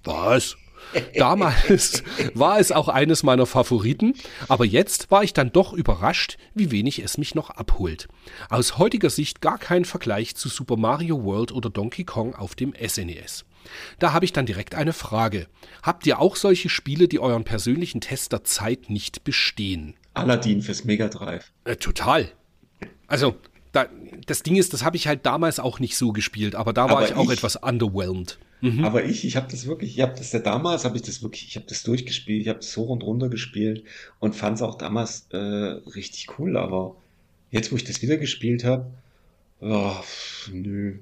Was? 0.03 0.57
Damals 1.15 2.03
war 2.33 2.59
es 2.59 2.71
auch 2.71 2.87
eines 2.87 3.23
meiner 3.23 3.45
Favoriten, 3.45 4.13
aber 4.47 4.65
jetzt 4.65 5.11
war 5.11 5.23
ich 5.23 5.33
dann 5.33 5.51
doch 5.51 5.73
überrascht, 5.73 6.37
wie 6.53 6.71
wenig 6.71 6.99
es 7.03 7.17
mich 7.17 7.35
noch 7.35 7.49
abholt. 7.51 8.07
Aus 8.49 8.77
heutiger 8.77 9.09
Sicht 9.09 9.41
gar 9.41 9.57
kein 9.57 9.85
Vergleich 9.85 10.35
zu 10.35 10.49
Super 10.49 10.77
Mario 10.77 11.23
World 11.23 11.51
oder 11.51 11.69
Donkey 11.69 12.03
Kong 12.05 12.33
auf 12.35 12.55
dem 12.55 12.73
SNES. 12.73 13.45
E 13.45 13.69
da 13.99 14.13
habe 14.13 14.25
ich 14.25 14.33
dann 14.33 14.45
direkt 14.45 14.73
eine 14.73 14.93
Frage. 14.93 15.47
Habt 15.83 16.07
ihr 16.07 16.19
auch 16.19 16.35
solche 16.35 16.69
Spiele, 16.69 17.07
die 17.07 17.19
euren 17.19 17.43
persönlichen 17.43 18.01
Test 18.01 18.31
der 18.31 18.43
Zeit 18.43 18.89
nicht 18.89 19.23
bestehen? 19.23 19.95
Aladdin 20.13 20.61
fürs 20.61 20.85
Mega 20.85 21.07
Drive. 21.09 21.51
Äh, 21.65 21.75
total. 21.75 22.31
Also, 23.07 23.35
da, 23.73 23.85
das 24.25 24.41
Ding 24.43 24.55
ist, 24.55 24.73
das 24.73 24.83
habe 24.83 24.97
ich 24.97 25.07
halt 25.07 25.25
damals 25.25 25.59
auch 25.59 25.79
nicht 25.79 25.97
so 25.97 26.11
gespielt, 26.13 26.55
aber 26.55 26.73
da 26.73 26.85
war 26.85 26.97
Aber 26.97 27.05
ich 27.05 27.13
auch 27.15 27.25
ich- 27.25 27.37
etwas 27.37 27.57
underwhelmed. 27.57 28.39
Mhm. 28.61 28.83
Aber 28.83 29.05
ich, 29.05 29.25
ich 29.25 29.35
habe 29.35 29.47
das 29.49 29.65
wirklich, 29.65 29.95
ich 29.95 30.01
habe 30.01 30.15
das 30.17 30.31
ja 30.31 30.39
damals, 30.39 30.83
habe 30.83 30.97
ich 30.97 31.03
das 31.03 31.23
wirklich, 31.23 31.47
ich 31.47 31.55
habe 31.55 31.65
das 31.67 31.83
durchgespielt, 31.83 32.41
ich 32.41 32.49
habe 32.49 32.59
das 32.59 32.75
hoch 32.75 32.89
und 32.89 33.03
runter 33.03 33.29
gespielt 33.29 33.83
und 34.19 34.35
fand 34.35 34.57
es 34.57 34.61
auch 34.61 34.75
damals 34.75 35.27
äh, 35.31 35.37
richtig 35.37 36.27
cool. 36.37 36.57
Aber 36.57 36.95
jetzt, 37.51 37.71
wo 37.71 37.75
ich 37.77 37.85
das 37.85 38.01
wieder 38.01 38.17
gespielt 38.17 38.63
habe, 38.65 38.91
oh, 39.61 39.95
nö. 40.51 40.99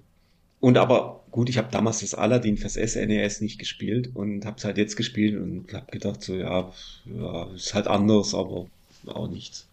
Und 0.59 0.77
aber 0.77 1.23
gut, 1.31 1.49
ich 1.49 1.57
habe 1.57 1.69
damals 1.71 1.99
das 1.99 2.13
Aladdin 2.15 2.57
fürs 2.57 2.73
SNES 2.73 3.41
nicht 3.41 3.59
gespielt 3.59 4.11
und 4.15 4.45
habe 4.45 4.57
es 4.57 4.63
halt 4.63 4.77
jetzt 4.77 4.95
gespielt 4.95 5.39
und 5.39 5.71
habe 5.73 5.91
gedacht 5.91 6.23
so, 6.23 6.35
ja, 6.35 6.71
ja, 7.05 7.53
ist 7.53 7.73
halt 7.73 7.87
anders, 7.87 8.33
aber 8.33 8.67
auch 9.05 9.27
nichts. 9.27 9.67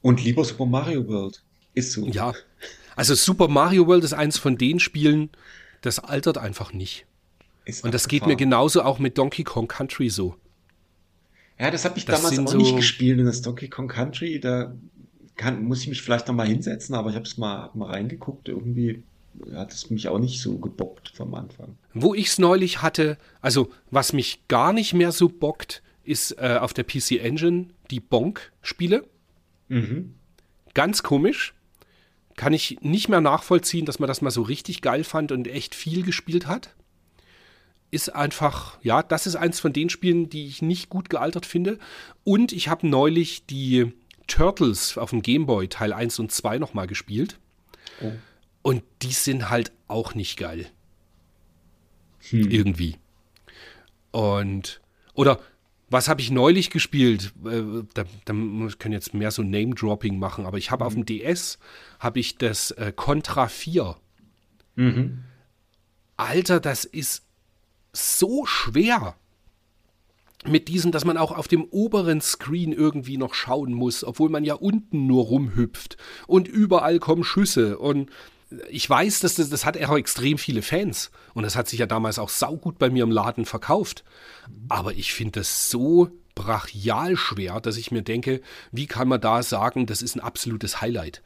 Und 0.00 0.22
lieber 0.24 0.44
Super 0.44 0.66
Mario 0.66 1.06
World 1.06 1.42
ist 1.74 1.92
so. 1.92 2.06
Ja, 2.06 2.32
also 2.96 3.14
Super 3.14 3.48
Mario 3.48 3.86
World 3.86 4.04
ist 4.04 4.14
eins 4.14 4.38
von 4.38 4.58
den 4.58 4.80
Spielen, 4.80 5.30
das 5.82 5.98
altert 5.98 6.38
einfach 6.38 6.72
nicht. 6.72 7.06
Ist 7.64 7.84
Und 7.84 7.94
das 7.94 8.08
geht 8.08 8.26
mir 8.26 8.36
genauso 8.36 8.82
auch 8.82 8.98
mit 8.98 9.18
Donkey 9.18 9.44
Kong 9.44 9.68
Country 9.68 10.08
so. 10.08 10.34
Ja, 11.58 11.70
das 11.70 11.84
habe 11.84 11.96
ich 11.98 12.04
Das 12.04 12.20
damals 12.22 12.38
auch 12.38 12.54
nicht 12.54 12.70
so- 12.70 12.76
gespielt 12.76 13.20
in 13.20 13.26
das 13.26 13.42
Donkey 13.42 13.68
Kong 13.68 13.88
Country. 13.88 14.40
Da 14.40 14.74
kann, 15.36 15.64
muss 15.64 15.82
ich 15.82 15.88
mich 15.88 16.02
vielleicht 16.02 16.26
noch 16.28 16.34
mal 16.34 16.46
hinsetzen, 16.46 16.94
aber 16.94 17.10
ich 17.10 17.14
habe 17.16 17.24
es 17.24 17.38
mal, 17.38 17.62
hab 17.62 17.74
mal 17.76 17.90
reingeguckt. 17.90 18.48
Irgendwie 18.48 19.02
hat 19.54 19.72
es 19.72 19.90
mich 19.90 20.08
auch 20.08 20.18
nicht 20.18 20.40
so 20.42 20.58
gebockt 20.58 21.10
vom 21.14 21.34
Anfang. 21.34 21.76
Wo 21.94 22.14
ich 22.14 22.26
es 22.28 22.38
neulich 22.38 22.82
hatte, 22.82 23.16
also 23.40 23.70
was 23.90 24.12
mich 24.12 24.46
gar 24.48 24.72
nicht 24.72 24.92
mehr 24.92 25.12
so 25.12 25.28
bockt, 25.28 25.82
ist 26.04 26.32
äh, 26.38 26.58
auf 26.60 26.72
der 26.74 26.84
PC 26.84 27.12
Engine 27.20 27.68
die 27.90 28.00
Bonk-Spiele. 28.00 29.06
Mhm. 29.68 30.14
Ganz 30.74 31.02
komisch. 31.02 31.54
Kann 32.36 32.52
ich 32.54 32.78
nicht 32.80 33.08
mehr 33.08 33.20
nachvollziehen, 33.20 33.86
dass 33.86 33.98
man 34.00 34.08
das 34.08 34.20
mal 34.20 34.30
so 34.30 34.42
richtig 34.42 34.80
geil 34.82 35.04
fand 35.04 35.30
und 35.32 35.46
echt 35.46 35.74
viel 35.74 36.02
gespielt 36.02 36.46
hat. 36.46 36.74
Ist 37.92 38.08
einfach, 38.08 38.78
ja, 38.82 39.04
das 39.04 39.28
ist 39.28 39.36
eins 39.36 39.60
von 39.60 39.72
den 39.72 39.88
Spielen, 39.88 40.28
die 40.28 40.46
ich 40.46 40.62
nicht 40.62 40.88
gut 40.88 41.10
gealtert 41.10 41.46
finde. 41.46 41.78
Und 42.24 42.50
ich 42.52 42.66
habe 42.66 42.88
neulich 42.88 43.46
die 43.46 43.92
Turtles 44.26 44.98
auf 44.98 45.10
dem 45.10 45.22
Gameboy 45.22 45.68
Teil 45.68 45.92
1 45.92 46.18
und 46.18 46.32
2 46.32 46.58
nochmal 46.58 46.88
gespielt. 46.88 47.38
Oh. 48.00 48.10
Und 48.62 48.82
die 49.02 49.12
sind 49.12 49.50
halt 49.50 49.72
auch 49.88 50.14
nicht 50.14 50.36
geil. 50.38 50.66
Hm. 52.30 52.50
Irgendwie. 52.50 52.96
Und, 54.10 54.80
oder 55.14 55.38
was 55.90 56.08
habe 56.08 56.22
ich 56.22 56.30
neulich 56.30 56.70
gespielt? 56.70 57.34
Äh, 57.44 57.84
Da, 57.92 58.04
da 58.24 58.32
wir 58.32 58.70
können 58.78 58.94
jetzt 58.94 59.12
mehr 59.12 59.30
so 59.30 59.42
Name-Dropping 59.42 60.18
machen, 60.18 60.46
aber 60.46 60.56
ich 60.56 60.70
habe 60.70 60.86
auf 60.86 60.94
dem 60.94 61.04
DS, 61.04 61.58
habe 61.98 62.20
ich 62.20 62.38
das 62.38 62.70
äh, 62.72 62.92
Contra 62.96 63.48
4. 63.48 63.96
Mhm. 64.76 65.24
Alter, 66.16 66.60
das 66.60 66.86
ist 66.86 67.24
so 67.92 68.46
schwer. 68.46 69.16
Mit 70.44 70.66
diesem, 70.66 70.90
dass 70.90 71.04
man 71.04 71.16
auch 71.16 71.30
auf 71.30 71.46
dem 71.46 71.64
oberen 71.64 72.20
Screen 72.20 72.72
irgendwie 72.72 73.16
noch 73.16 73.32
schauen 73.34 73.72
muss, 73.72 74.02
obwohl 74.02 74.28
man 74.28 74.44
ja 74.44 74.54
unten 74.54 75.06
nur 75.06 75.24
rumhüpft 75.26 75.96
und 76.26 76.48
überall 76.48 76.98
kommen 76.98 77.22
Schüsse 77.22 77.78
und 77.78 78.10
ich 78.68 78.90
weiß, 78.90 79.20
dass 79.20 79.36
das, 79.36 79.50
das 79.50 79.64
hat 79.64 79.80
auch 79.82 79.96
extrem 79.96 80.38
viele 80.38 80.62
Fans 80.62 81.12
und 81.34 81.44
das 81.44 81.54
hat 81.54 81.68
sich 81.68 81.78
ja 81.78 81.86
damals 81.86 82.18
auch 82.18 82.28
saugut 82.28 82.78
bei 82.78 82.90
mir 82.90 83.04
im 83.04 83.12
Laden 83.12 83.46
verkauft. 83.46 84.02
Aber 84.68 84.94
ich 84.94 85.14
finde 85.14 85.40
das 85.40 85.70
so 85.70 86.10
brachial 86.34 87.16
schwer, 87.16 87.60
dass 87.60 87.76
ich 87.76 87.92
mir 87.92 88.02
denke, 88.02 88.42
wie 88.72 88.86
kann 88.86 89.06
man 89.06 89.20
da 89.20 89.44
sagen, 89.44 89.86
das 89.86 90.02
ist 90.02 90.16
ein 90.16 90.20
absolutes 90.20 90.80
Highlight? 90.80 91.22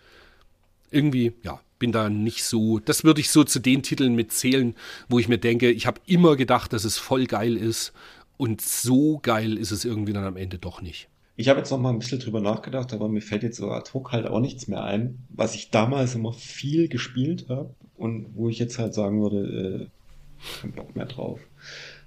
irgendwie, 0.90 1.32
ja, 1.42 1.60
bin 1.78 1.92
da 1.92 2.08
nicht 2.08 2.44
so, 2.44 2.78
das 2.78 3.04
würde 3.04 3.20
ich 3.20 3.30
so 3.30 3.44
zu 3.44 3.58
den 3.58 3.82
Titeln 3.82 4.14
mitzählen, 4.14 4.74
wo 5.08 5.18
ich 5.18 5.28
mir 5.28 5.38
denke, 5.38 5.70
ich 5.70 5.86
habe 5.86 6.00
immer 6.06 6.36
gedacht, 6.36 6.72
dass 6.72 6.84
es 6.84 6.98
voll 6.98 7.26
geil 7.26 7.56
ist 7.56 7.92
und 8.36 8.60
so 8.60 9.18
geil 9.22 9.56
ist 9.56 9.70
es 9.70 9.84
irgendwie 9.84 10.12
dann 10.12 10.24
am 10.24 10.36
Ende 10.36 10.58
doch 10.58 10.82
nicht. 10.82 11.08
Ich 11.38 11.48
habe 11.48 11.58
jetzt 11.58 11.70
noch 11.70 11.78
mal 11.78 11.90
ein 11.90 11.98
bisschen 11.98 12.18
drüber 12.18 12.40
nachgedacht, 12.40 12.94
aber 12.94 13.08
mir 13.08 13.20
fällt 13.20 13.42
jetzt 13.42 13.58
so 13.58 13.70
ad 13.70 13.90
hoc 13.92 14.12
halt 14.12 14.26
auch 14.26 14.40
nichts 14.40 14.68
mehr 14.68 14.82
ein, 14.82 15.18
was 15.28 15.54
ich 15.54 15.70
damals 15.70 16.14
immer 16.14 16.32
viel 16.32 16.88
gespielt 16.88 17.46
habe 17.48 17.74
und 17.96 18.34
wo 18.34 18.48
ich 18.48 18.58
jetzt 18.58 18.78
halt 18.78 18.94
sagen 18.94 19.20
würde, 19.20 19.88
äh, 19.90 20.60
kein 20.60 20.72
Bock 20.72 20.96
mehr 20.96 21.06
drauf. 21.06 21.40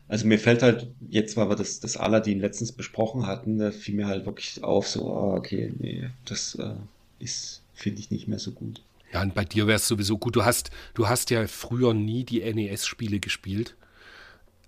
Also 0.07 0.25
mir 0.25 0.39
fällt 0.39 0.63
halt 0.63 0.87
jetzt, 1.09 1.37
weil 1.37 1.49
wir 1.49 1.55
das, 1.55 1.79
das 1.79 1.95
Aladdin 1.95 2.39
letztens 2.39 2.71
besprochen 2.71 3.27
hatten, 3.27 3.59
da 3.59 3.69
fiel 3.69 3.93
mir 3.95 4.07
halt 4.07 4.25
wirklich 4.25 4.63
auf, 4.63 4.87
so, 4.87 5.13
ah, 5.13 5.35
okay, 5.35 5.71
nee, 5.77 6.09
das 6.25 6.55
äh, 6.55 6.73
ist, 7.19 7.61
finde 7.75 7.99
ich 7.99 8.09
nicht 8.09 8.27
mehr 8.27 8.39
so 8.39 8.51
gut. 8.51 8.81
Ja, 9.11 9.21
und 9.21 9.33
bei 9.33 9.43
dir 9.43 9.67
wäre 9.67 9.77
es 9.77 9.87
sowieso 9.87 10.17
gut. 10.17 10.35
Du 10.35 10.45
hast, 10.45 10.69
du 10.93 11.07
hast 11.07 11.29
ja 11.29 11.47
früher 11.47 11.93
nie 11.93 12.23
die 12.23 12.41
NES-Spiele 12.41 13.19
gespielt. 13.19 13.75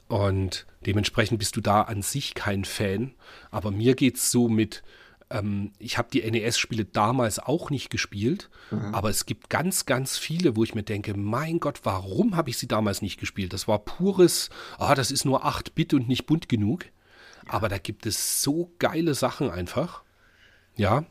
Und 0.08 0.66
dementsprechend 0.86 1.40
bist 1.40 1.56
du 1.56 1.62
da 1.62 1.84
an 1.84 2.02
sich 2.02 2.34
kein 2.34 2.66
Fan. 2.66 3.14
Aber 3.50 3.72
mir 3.72 3.96
geht 3.96 4.18
es 4.18 4.32
so 4.32 4.50
mit, 4.50 4.84
ähm, 5.30 5.72
ich 5.80 5.98
habe 5.98 6.10
die 6.12 6.30
NES-Spiele 6.30 6.86
damals 6.86 7.40
auch 7.40 7.70
nicht 7.70 7.90
gespielt, 7.90 8.50
aber 8.92 9.10
es 9.10 9.26
gibt 9.26 9.50
ganz, 9.50 9.86
ganz 9.86 10.18
viele, 10.18 10.56
wo 10.56 10.64
ich 10.64 10.76
mir 10.76 10.84
denke, 10.84 11.16
mein 11.16 11.60
Gott, 11.60 11.82
warum 11.84 12.36
habe 12.36 12.50
ich 12.50 12.58
sie 12.58 12.68
damals 12.68 13.02
nicht 13.02 13.20
gespielt? 13.20 13.54
Das 13.54 13.68
war 13.68 13.80
pures, 13.80 14.50
ah, 14.78 14.96
das 14.96 15.12
ist 15.12 15.26
nur 15.26 15.46
8-Bit 15.46 15.94
und 15.94 16.08
nicht 16.08 16.26
bunt 16.26 16.50
genug. 16.50 16.86
Aber 17.48 17.70
da 17.70 17.78
gibt 17.78 18.06
es 18.06 18.42
so 18.42 18.72
geile 18.80 19.14
Sachen 19.14 19.50
einfach. 19.50 20.04
Ja. 20.76 21.06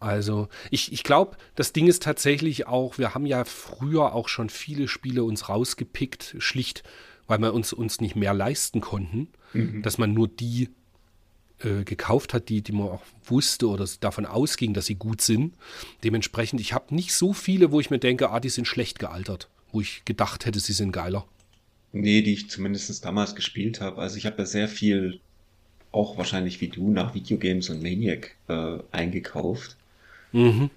Also, 0.00 0.48
ich, 0.70 0.92
ich 0.92 1.02
glaube, 1.02 1.36
das 1.54 1.72
Ding 1.72 1.86
ist 1.86 2.02
tatsächlich 2.02 2.66
auch, 2.66 2.98
wir 2.98 3.14
haben 3.14 3.26
ja 3.26 3.44
früher 3.44 4.14
auch 4.14 4.28
schon 4.28 4.50
viele 4.50 4.88
Spiele 4.88 5.24
uns 5.24 5.48
rausgepickt, 5.48 6.36
schlicht, 6.38 6.82
weil 7.26 7.38
wir 7.38 7.54
uns, 7.54 7.72
uns 7.72 8.00
nicht 8.00 8.16
mehr 8.16 8.34
leisten 8.34 8.80
konnten, 8.80 9.28
dass 9.82 9.98
man 9.98 10.12
nur 10.12 10.28
die 10.28 10.68
äh, 11.60 11.84
gekauft 11.84 12.34
hat, 12.34 12.50
die, 12.50 12.60
die 12.60 12.72
man 12.72 12.88
auch 12.88 13.02
wusste 13.24 13.68
oder 13.68 13.88
davon 14.00 14.26
ausging, 14.26 14.74
dass 14.74 14.86
sie 14.86 14.96
gut 14.96 15.22
sind. 15.22 15.54
Dementsprechend, 16.04 16.60
ich 16.60 16.74
habe 16.74 16.94
nicht 16.94 17.14
so 17.14 17.32
viele, 17.32 17.72
wo 17.72 17.80
ich 17.80 17.90
mir 17.90 17.98
denke, 17.98 18.30
ah, 18.30 18.40
die 18.40 18.50
sind 18.50 18.66
schlecht 18.66 18.98
gealtert, 18.98 19.48
wo 19.72 19.80
ich 19.80 20.04
gedacht 20.04 20.44
hätte, 20.44 20.60
sie 20.60 20.74
sind 20.74 20.92
geiler. 20.92 21.26
Nee, 21.92 22.20
die 22.20 22.34
ich 22.34 22.50
zumindest 22.50 23.02
damals 23.04 23.34
gespielt 23.34 23.80
habe. 23.80 24.02
Also 24.02 24.18
ich 24.18 24.26
habe 24.26 24.38
ja 24.38 24.44
sehr 24.44 24.68
viel, 24.68 25.20
auch 25.92 26.18
wahrscheinlich 26.18 26.60
wie 26.60 26.68
du, 26.68 26.90
nach 26.90 27.14
Videogames 27.14 27.70
und 27.70 27.82
Maniac 27.82 28.36
äh, 28.48 28.78
eingekauft. 28.92 29.75
Mhm. 30.36 30.70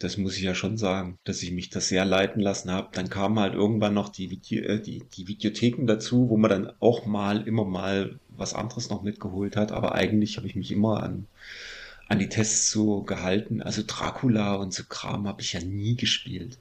Das 0.00 0.16
muss 0.18 0.36
ich 0.36 0.42
ja 0.42 0.54
schon 0.56 0.76
sagen, 0.76 1.18
dass 1.24 1.42
ich 1.42 1.52
mich 1.52 1.70
das 1.70 1.88
sehr 1.88 2.04
leiten 2.04 2.42
lassen 2.42 2.70
habe. 2.70 2.88
Dann 2.92 3.08
kamen 3.08 3.38
halt 3.38 3.54
irgendwann 3.54 3.94
noch 3.94 4.08
die, 4.08 4.28
Video, 4.30 4.62
äh, 4.64 4.80
die, 4.80 5.04
die 5.16 5.28
Videotheken 5.28 5.86
dazu, 5.86 6.28
wo 6.28 6.36
man 6.36 6.50
dann 6.50 6.72
auch 6.80 7.06
mal, 7.06 7.46
immer 7.46 7.64
mal 7.64 8.18
was 8.36 8.54
anderes 8.54 8.90
noch 8.90 9.02
mitgeholt 9.02 9.56
hat. 9.56 9.70
Aber 9.72 9.94
eigentlich 9.94 10.36
habe 10.36 10.48
ich 10.48 10.56
mich 10.56 10.72
immer 10.72 11.02
an, 11.02 11.26
an 12.08 12.18
die 12.18 12.28
Tests 12.28 12.70
so 12.72 13.02
gehalten. 13.02 13.62
Also 13.62 13.82
Dracula 13.86 14.54
und 14.56 14.74
so 14.74 14.82
Kram 14.88 15.28
habe 15.28 15.40
ich 15.42 15.52
ja 15.52 15.60
nie 15.60 15.94
gespielt. 15.94 16.58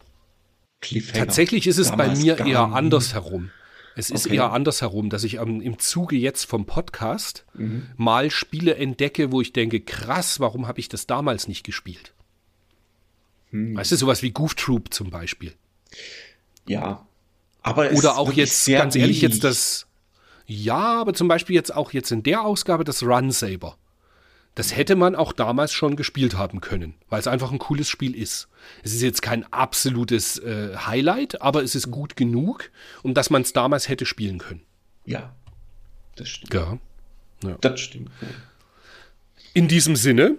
Cliffhanger. 0.81 1.25
Tatsächlich 1.25 1.65
ist 1.67 1.79
es 1.79 1.89
bei 1.91 1.97
damals 2.03 2.21
mir 2.21 2.35
gar 2.35 2.47
eher 2.47 2.67
nie. 2.67 2.73
andersherum. 2.73 3.49
Es 3.95 4.09
ist 4.09 4.25
Okay. 4.27 4.35
eher 4.37 4.51
andersherum, 4.53 5.09
dass 5.09 5.23
ich 5.23 5.35
ähm, 5.37 5.59
im 5.61 5.79
Zuge 5.79 6.15
jetzt 6.15 6.45
vom 6.45 6.65
Podcast 6.65 7.45
Mhm. 7.55 7.87
mal 7.97 8.29
Spiele 8.31 8.75
entdecke, 8.75 9.31
wo 9.31 9.41
ich 9.41 9.53
denke, 9.53 9.81
krass, 9.81 10.39
warum 10.39 10.67
habe 10.67 10.79
ich 10.79 10.87
das 10.89 11.07
damals 11.07 11.47
nicht 11.47 11.63
gespielt? 11.63 12.13
Hm. 13.53 13.77
Weißt 13.77 13.91
du, 13.91 13.95
sowas 13.95 14.23
wie 14.23 14.31
Goof 14.31 14.55
Troop 14.55 14.93
zum 14.93 15.11
Beispiel. 15.11 15.53
Ja. 16.67 17.05
Aber 17.61 17.91
es 17.91 17.99
Oder 17.99 18.17
auch 18.17 18.33
jetzt, 18.33 18.65
ganz 18.67 18.95
ehrlich, 18.95 19.21
wenig. 19.21 19.33
jetzt 19.33 19.43
das, 19.43 19.85
ja, 20.45 20.99
aber 20.99 21.13
zum 21.13 21.29
Beispiel 21.29 21.55
jetzt 21.55 21.73
auch 21.73 21.93
jetzt 21.93 22.11
in 22.11 22.23
der 22.23 22.41
Ausgabe 22.41 22.83
das 22.83 23.03
Run 23.03 23.31
Saber. 23.31 23.77
Das 24.55 24.75
hätte 24.75 24.95
man 24.95 25.15
auch 25.15 25.33
damals 25.33 25.71
schon 25.71 25.95
gespielt 25.95 26.35
haben 26.35 26.61
können, 26.61 26.93
weil 27.09 27.19
es 27.19 27.27
einfach 27.27 27.51
ein 27.51 27.57
cooles 27.57 27.87
Spiel 27.87 28.15
ist. 28.15 28.49
Es 28.83 28.93
ist 28.93 29.01
jetzt 29.01 29.21
kein 29.21 29.51
absolutes 29.51 30.37
äh, 30.39 30.75
Highlight, 30.75 31.41
aber 31.41 31.63
es 31.63 31.73
ist 31.73 31.89
gut 31.89 32.15
genug, 32.15 32.69
um 33.01 33.13
dass 33.13 33.29
man 33.29 33.43
es 33.43 33.53
damals 33.53 33.87
hätte 33.87 34.05
spielen 34.05 34.39
können. 34.39 34.61
Ja, 35.05 35.33
das 36.15 36.27
stimmt. 36.29 36.53
Ja. 36.53 37.57
Das 37.61 37.79
stimmt. 37.79 38.11
In 39.53 39.67
diesem 39.67 39.95
Sinne, 39.95 40.37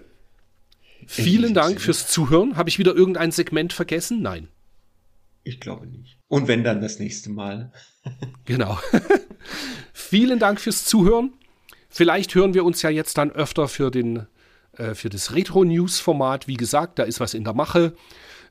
vielen 1.07 1.53
Dank 1.53 1.81
fürs 1.81 2.07
Zuhören. 2.07 2.57
Habe 2.57 2.69
ich 2.69 2.79
wieder 2.79 2.95
irgendein 2.95 3.31
Segment 3.31 3.73
vergessen? 3.73 4.21
Nein. 4.21 4.49
Ich 5.43 5.59
glaube 5.59 5.85
nicht. 5.85 6.17
Und 6.27 6.47
wenn 6.47 6.63
dann 6.63 6.81
das 6.81 6.99
nächste 6.99 7.29
Mal. 7.29 7.71
Genau. 8.45 8.77
Vielen 9.93 10.37
Dank 10.37 10.61
fürs 10.61 10.85
Zuhören. 10.85 11.33
Vielleicht 11.89 12.35
hören 12.35 12.53
wir 12.53 12.63
uns 12.63 12.83
ja 12.83 12.91
jetzt 12.91 13.17
dann 13.17 13.31
öfter 13.31 13.67
für, 13.67 13.89
den, 13.89 14.27
äh, 14.73 14.93
für 14.93 15.09
das 15.09 15.33
Retro-News-Format. 15.33 16.47
Wie 16.47 16.57
gesagt, 16.57 16.99
da 16.99 17.03
ist 17.03 17.19
was 17.19 17.33
in 17.33 17.43
der 17.43 17.53
Mache. 17.53 17.95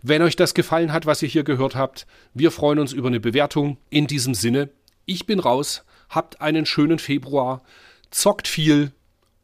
Wenn 0.03 0.23
euch 0.23 0.35
das 0.35 0.55
gefallen 0.55 0.93
hat, 0.93 1.07
was 1.07 1.23
ihr 1.23 1.29
hier 1.29 1.45
gehört 1.45 1.77
habt, 1.77 2.09
wir 2.35 2.51
freuen 2.51 2.81
uns 2.81 2.93
über 2.93 3.07
eine 3.07 3.21
Bewertung. 3.21 3.79
In 3.91 4.09
diesem 4.09 4.35
Sinne, 4.35 4.71
ich 5.07 5.25
bin 5.25 5.39
raus. 5.39 5.85
Habt 6.11 6.41
einen 6.41 6.67
schönen 6.67 6.99
Februar. 6.99 7.63
Zockt 8.11 8.49
viel 8.49 8.93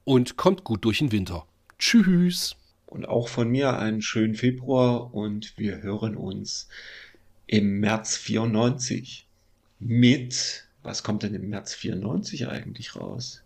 und 0.05 0.37
kommt 0.37 0.65
gut 0.65 0.85
durch 0.85 0.99
den 0.99 1.12
Winter. 1.12 1.47
Tschüss. 1.78 2.57
Und 2.90 3.08
auch 3.08 3.28
von 3.28 3.48
mir 3.48 3.78
einen 3.78 4.02
schönen 4.02 4.34
Februar 4.34 5.14
und 5.14 5.56
wir 5.56 5.80
hören 5.80 6.16
uns 6.16 6.68
im 7.46 7.78
März 7.78 8.16
94 8.16 9.26
mit, 9.78 10.66
was 10.82 11.04
kommt 11.04 11.22
denn 11.22 11.34
im 11.34 11.48
März 11.48 11.72
94 11.74 12.48
eigentlich 12.48 12.96
raus? 12.96 13.42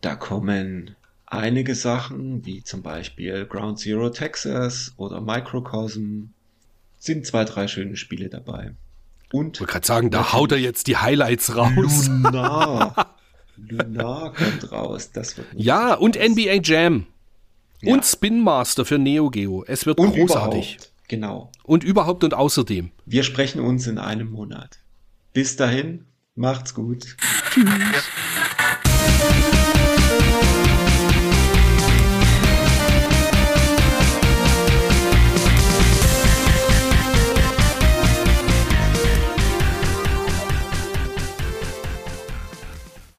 Da 0.00 0.16
kommen 0.16 0.96
einige 1.26 1.74
Sachen, 1.74 2.46
wie 2.46 2.64
zum 2.64 2.82
Beispiel 2.82 3.44
Ground 3.44 3.78
Zero 3.80 4.08
Texas 4.08 4.94
oder 4.96 5.20
Microcosm, 5.20 6.28
sind 6.98 7.26
zwei, 7.26 7.44
drei 7.44 7.68
schöne 7.68 7.96
Spiele 7.96 8.30
dabei. 8.30 8.72
Und 9.30 9.56
ich 9.56 9.60
wollte 9.60 9.72
gerade 9.72 9.86
sagen, 9.86 10.10
da 10.10 10.32
haut 10.32 10.52
er 10.52 10.58
jetzt 10.58 10.86
die 10.86 10.96
Highlights 10.96 11.54
raus. 11.54 12.08
Lunar. 12.08 13.14
Lunar 13.56 14.32
kommt 14.32 14.72
raus. 14.72 15.10
Das 15.12 15.36
wird 15.36 15.48
ja, 15.54 15.92
und 15.92 16.16
was. 16.16 16.28
NBA 16.30 16.60
Jam. 16.62 17.06
Ja. 17.82 17.94
Und 17.94 18.04
Spin 18.04 18.40
Master 18.40 18.84
für 18.84 18.98
Neo 18.98 19.30
Geo. 19.30 19.64
Es 19.66 19.86
wird 19.86 19.98
und 19.98 20.14
großartig. 20.14 20.76
Überhaupt. 20.76 20.92
Genau. 21.08 21.52
Und 21.62 21.84
überhaupt 21.84 22.24
und 22.24 22.34
außerdem. 22.34 22.90
Wir 23.04 23.22
sprechen 23.22 23.60
uns 23.60 23.86
in 23.86 23.98
einem 23.98 24.30
Monat. 24.30 24.80
Bis 25.32 25.56
dahin, 25.56 26.06
macht's 26.34 26.74
gut. 26.74 27.16
Tschüss. 27.50 28.10